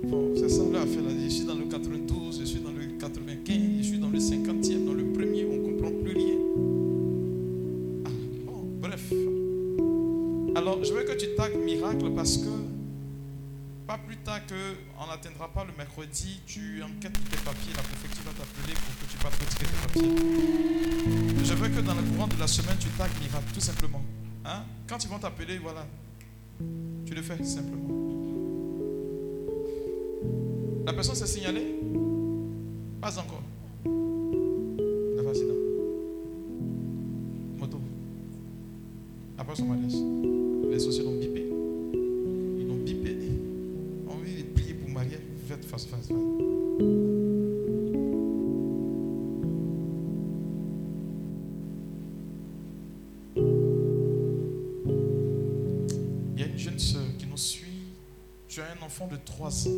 Bon, 0.05 0.33
c'est 0.37 0.49
ça, 0.49 0.63
là, 0.73 0.87
fait 0.87 1.01
là. 1.01 1.11
Je 1.23 1.29
suis 1.29 1.45
dans 1.45 1.55
le 1.55 1.65
92, 1.65 2.41
je 2.41 2.45
suis 2.45 2.61
dans 2.61 2.73
le 2.73 2.99
95, 2.99 3.57
je 3.79 3.83
suis 3.83 3.99
dans 3.99 4.11
le 4.11 4.19
50e, 4.19 4.85
dans 4.85 4.93
le 4.93 5.13
premier, 5.13 5.47
on 5.47 5.57
ne 5.57 5.73
comprend 5.73 5.91
plus 5.91 6.13
rien. 6.13 6.39
Ah, 8.05 8.11
bon, 8.47 8.65
bref. 8.81 9.13
Alors, 10.55 10.85
je 10.85 10.93
veux 10.93 11.03
que 11.03 11.17
tu 11.17 11.35
tagues 11.37 11.57
miracle 11.57 12.11
parce 12.15 12.37
que 12.37 12.49
pas 13.87 13.99
plus 13.99 14.17
tard 14.19 14.41
qu'on 14.47 15.07
n'atteindra 15.07 15.49
pas 15.49 15.65
le 15.65 15.73
mercredi, 15.77 16.41
tu 16.47 16.83
enquêtes 16.83 17.13
tes 17.13 17.37
papiers, 17.39 17.75
la 17.77 17.83
préfecture 17.83 18.25
va 18.25 18.33
t'appeler 18.33 18.75
pour 18.75 18.95
que 18.99 19.07
tu 19.11 19.19
passes 19.19 19.35
retirer 19.35 19.67
tes 19.67 19.81
papiers. 19.87 21.45
Je 21.45 21.55
veux 21.55 21.69
que 21.69 21.81
dans 21.81 21.95
le 21.95 22.03
courant 22.03 22.29
de 22.29 22.39
la 22.39 22.47
semaine, 22.47 22.77
tu 22.81 22.89
tagues 22.91 23.11
miracle, 23.21 23.53
tout 23.53 23.61
simplement. 23.61 24.03
Hein? 24.45 24.63
Quand 24.87 25.03
ils 25.05 25.09
vont 25.09 25.19
t'appeler, 25.19 25.59
voilà, 25.59 25.87
tu 27.07 27.15
le 27.15 27.23
fais 27.23 27.43
simplement. 27.45 27.89
La 30.87 30.93
personne 30.93 31.15
s'est 31.15 31.27
signalée? 31.27 31.77
Pas 33.01 33.19
encore. 33.19 33.43
La 35.17 35.31
accident. 35.31 35.55
Moto. 37.59 37.81
Après 39.37 39.57
son 39.57 39.67
mariage, 39.67 39.95
les 40.71 40.79
sociaux 40.79 41.14
enfant 58.95 59.09
de 59.09 59.17
3 59.17 59.49
ans. 59.67 59.71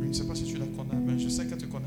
Je 0.00 0.06
ne 0.06 0.12
sais 0.14 0.26
pas 0.26 0.34
si 0.34 0.44
tu 0.44 0.56
la 0.56 0.64
connais, 0.64 0.98
mais 0.98 1.18
je 1.18 1.28
sais 1.28 1.46
qu'elle 1.46 1.58
te 1.58 1.66
connaît. 1.66 1.84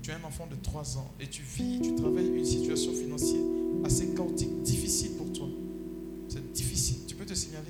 Tu 0.00 0.10
as 0.10 0.14
un 0.16 0.24
enfant 0.26 0.46
de 0.50 0.56
3 0.56 0.96
ans 0.96 1.10
et 1.20 1.26
tu 1.26 1.42
vis, 1.42 1.78
tu 1.82 1.94
travailles 1.94 2.28
une 2.34 2.44
situation 2.44 2.92
financière 2.92 3.42
assez 3.84 4.14
chaotique, 4.14 4.62
difficile 4.62 5.10
pour 5.18 5.30
toi. 5.32 5.46
C'est 6.28 6.52
difficile. 6.52 7.00
Tu 7.06 7.14
peux 7.14 7.26
te 7.26 7.34
signaler? 7.34 7.66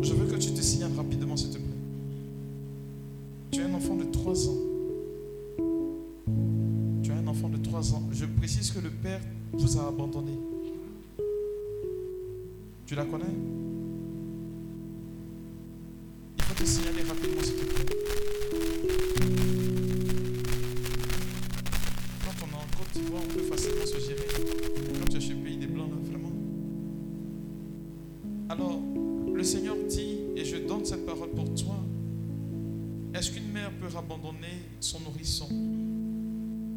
Je 0.00 0.14
veux 0.14 0.26
que 0.26 0.36
tu 0.36 0.50
te 0.52 0.62
signales 0.62 0.94
rapidement, 0.96 1.36
s'il 1.36 1.50
te 1.50 1.58
plaît. 1.58 1.66
Tu 3.50 3.60
as 3.60 3.66
un 3.66 3.74
enfant 3.74 3.96
de 3.96 4.04
3 4.04 4.48
ans. 4.48 4.58
Tu 7.02 7.12
as 7.12 7.16
un 7.16 7.26
enfant 7.26 7.50
de 7.50 7.58
3 7.58 7.92
ans. 7.92 8.02
Je 8.12 8.24
précise 8.24 8.70
que 8.70 8.78
le 8.78 8.90
père 8.90 9.20
vous 9.52 9.78
a 9.78 9.88
abandonné. 9.88 10.32
Tu 12.86 12.94
la 12.94 13.04
connais? 13.04 13.26
Te 16.60 16.66
signaler 16.66 17.02
rapidement, 17.02 17.42
s'il 17.42 17.54
te 17.54 17.64
plaît. 17.64 17.86
Quand 22.22 22.36
on 22.42 22.48
est 22.50 22.54
en 22.54 22.68
Côte 22.76 22.92
d'Ivoire, 22.94 23.22
on 23.24 23.34
peut 23.34 23.42
facilement 23.44 23.86
se 23.86 23.98
gérer. 23.98 24.26
Quand 24.98 25.08
tu 25.08 25.16
es 25.16 25.20
chez 25.20 25.32
le 25.32 25.42
pays 25.42 25.56
des 25.56 25.66
Blancs, 25.66 25.88
là, 25.90 25.96
vraiment. 26.10 26.32
Alors, 28.50 28.78
le 29.32 29.42
Seigneur 29.42 29.76
dit, 29.88 30.18
et 30.36 30.44
je 30.44 30.56
donne 30.56 30.84
cette 30.84 31.06
parole 31.06 31.30
pour 31.30 31.54
toi, 31.54 31.76
est-ce 33.14 33.30
qu'une 33.30 33.50
mère 33.52 33.72
peut 33.80 33.96
abandonner 33.96 34.68
son 34.80 35.00
nourrisson? 35.00 35.48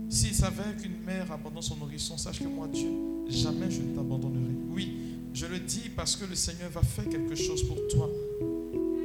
S'il 0.10 0.34
s'avère 0.34 0.78
qu'une 0.78 1.04
mère 1.06 1.30
abandonne 1.30 1.62
son 1.62 1.76
nourrisson, 1.76 2.18
sache 2.18 2.40
que 2.40 2.48
moi, 2.48 2.70
Dieu, 2.70 2.90
jamais 3.28 3.70
je 3.70 3.82
ne 3.82 3.94
t'abandonnerai. 3.96 4.54
Oui, 4.70 5.18
je 5.34 5.46
le 5.46 5.60
dis 5.60 5.90
parce 5.94 6.16
que 6.16 6.24
le 6.24 6.36
Seigneur 6.36 6.70
va 6.70 6.82
faire 6.84 7.10
quelque 7.10 7.36
chose 7.36 7.64
pour 7.64 7.86
toi. 7.90 8.10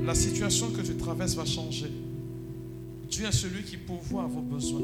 La 0.09 0.15
situation 0.15 0.71
que 0.71 0.81
tu 0.81 0.95
traverses 0.95 1.35
va 1.35 1.45
changer. 1.45 1.91
Dieu 3.11 3.27
est 3.27 3.31
celui 3.31 3.63
qui 3.63 3.77
pourvoit 3.77 4.23
à 4.23 4.27
vos 4.27 4.41
besoins. 4.41 4.81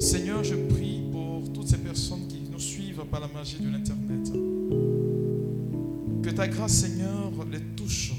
Seigneur, 0.00 0.44
je 0.44 0.54
prie 0.54 1.00
pour 1.10 1.50
toutes 1.50 1.68
ces 1.68 1.78
personnes 1.78 2.28
qui 2.28 2.42
nous 2.52 2.58
suivent 2.58 3.04
par 3.10 3.20
la 3.20 3.28
magie 3.28 3.56
de 3.58 3.70
l'Internet. 3.70 4.30
Que 6.22 6.28
ta 6.28 6.46
grâce, 6.46 6.72
Seigneur, 6.72 7.32
les 7.50 7.60
touche. 7.74 8.12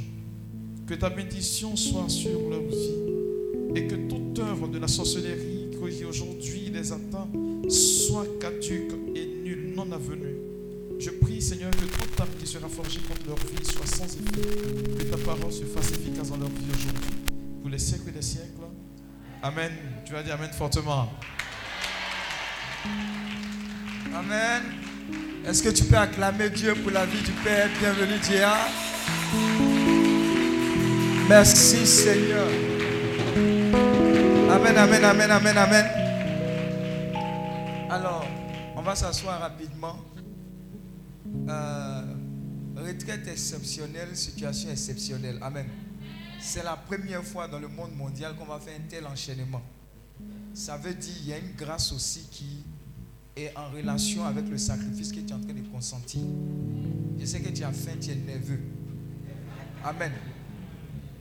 Que 0.87 0.95
ta 0.95 1.11
bénédiction 1.11 1.75
soit 1.75 2.09
sur 2.09 2.49
leur 2.49 2.63
vie. 2.63 3.75
Et 3.75 3.85
que 3.85 3.93
toute 3.93 4.39
œuvre 4.39 4.67
de 4.69 4.79
la 4.79 4.87
sorcellerie 4.87 5.69
qui 5.91 6.05
aujourd'hui 6.05 6.71
les 6.73 6.91
atteint 6.91 7.27
soit 7.69 8.25
caduque 8.39 8.95
et 9.13 9.27
nulle, 9.43 9.73
non 9.75 9.91
avenue. 9.91 10.42
Je 11.03 11.09
prie, 11.09 11.41
Seigneur, 11.41 11.69
que 11.71 11.83
toute 11.83 12.21
âme 12.21 12.29
qui 12.39 12.47
sera 12.47 12.69
forgée 12.69 13.01
contre 13.01 13.27
leur 13.27 13.35
vie 13.35 13.65
soit 13.65 13.85
sans 13.85 14.05
effet. 14.05 14.97
Que 14.97 15.03
ta 15.03 15.17
parole 15.17 15.51
se 15.51 15.65
fasse 15.65 15.91
efficace 15.91 16.29
dans 16.29 16.37
leur 16.37 16.47
vie 16.47 16.63
aujourd'hui. 16.73 17.11
Pour 17.61 17.69
les 17.69 17.77
siècles 17.77 18.13
des 18.13 18.21
siècles. 18.21 18.63
Amen. 19.41 19.73
Tu 20.05 20.13
vas 20.13 20.23
dire 20.23 20.35
Amen 20.35 20.49
fortement. 20.51 21.09
Amen. 24.15 24.63
Est-ce 25.45 25.61
que 25.61 25.69
tu 25.71 25.83
peux 25.83 25.97
acclamer 25.97 26.49
Dieu 26.49 26.73
pour 26.73 26.91
la 26.91 27.05
vie 27.05 27.21
du 27.21 27.31
Père? 27.43 27.67
Bienvenue, 27.81 28.19
Dia. 28.19 28.53
Merci, 31.27 31.85
Seigneur. 31.85 32.47
Amen, 34.49 34.77
amen, 34.77 35.03
amen, 35.03 35.31
amen, 35.31 35.57
amen. 35.57 35.85
Alors, 37.89 38.25
on 38.77 38.81
va 38.81 38.95
s'asseoir 38.95 39.41
rapidement. 39.41 39.97
Euh, 41.49 42.01
retraite 42.75 43.27
exceptionnelle, 43.27 44.15
situation 44.15 44.69
exceptionnelle. 44.69 45.37
Amen. 45.41 45.65
C'est 46.39 46.63
la 46.63 46.75
première 46.75 47.23
fois 47.23 47.47
dans 47.47 47.59
le 47.59 47.67
monde 47.67 47.95
mondial 47.95 48.35
qu'on 48.35 48.45
va 48.45 48.59
faire 48.59 48.75
un 48.77 48.87
tel 48.89 49.05
enchaînement. 49.07 49.61
Ça 50.53 50.77
veut 50.77 50.93
dire 50.93 51.13
qu'il 51.15 51.27
y 51.27 51.33
a 51.33 51.37
une 51.37 51.53
grâce 51.55 51.91
aussi 51.91 52.27
qui 52.29 52.63
est 53.35 53.55
en 53.57 53.69
relation 53.71 54.25
avec 54.25 54.47
le 54.47 54.57
sacrifice 54.57 55.11
que 55.11 55.19
tu 55.19 55.27
es 55.29 55.33
en 55.33 55.39
train 55.39 55.53
de 55.53 55.67
consentir. 55.71 56.21
Je 57.19 57.25
sais 57.25 57.41
que 57.41 57.49
tu 57.49 57.63
as 57.63 57.71
faim, 57.71 57.97
tu 57.99 58.11
es 58.11 58.15
nerveux. 58.15 58.59
Amen. 59.83 60.11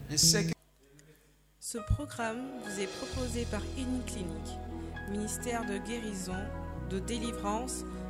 Je 0.09 0.15
sais 0.17 0.45
que 0.45 0.51
Ce 1.59 1.77
programme 1.79 2.41
vous 2.63 2.79
est 2.81 2.87
proposé 2.87 3.45
par 3.45 3.61
Clinic, 4.05 4.59
ministère 5.11 5.65
de 5.65 5.77
guérison, 5.77 6.35
de 6.89 6.99
délivrance, 6.99 7.83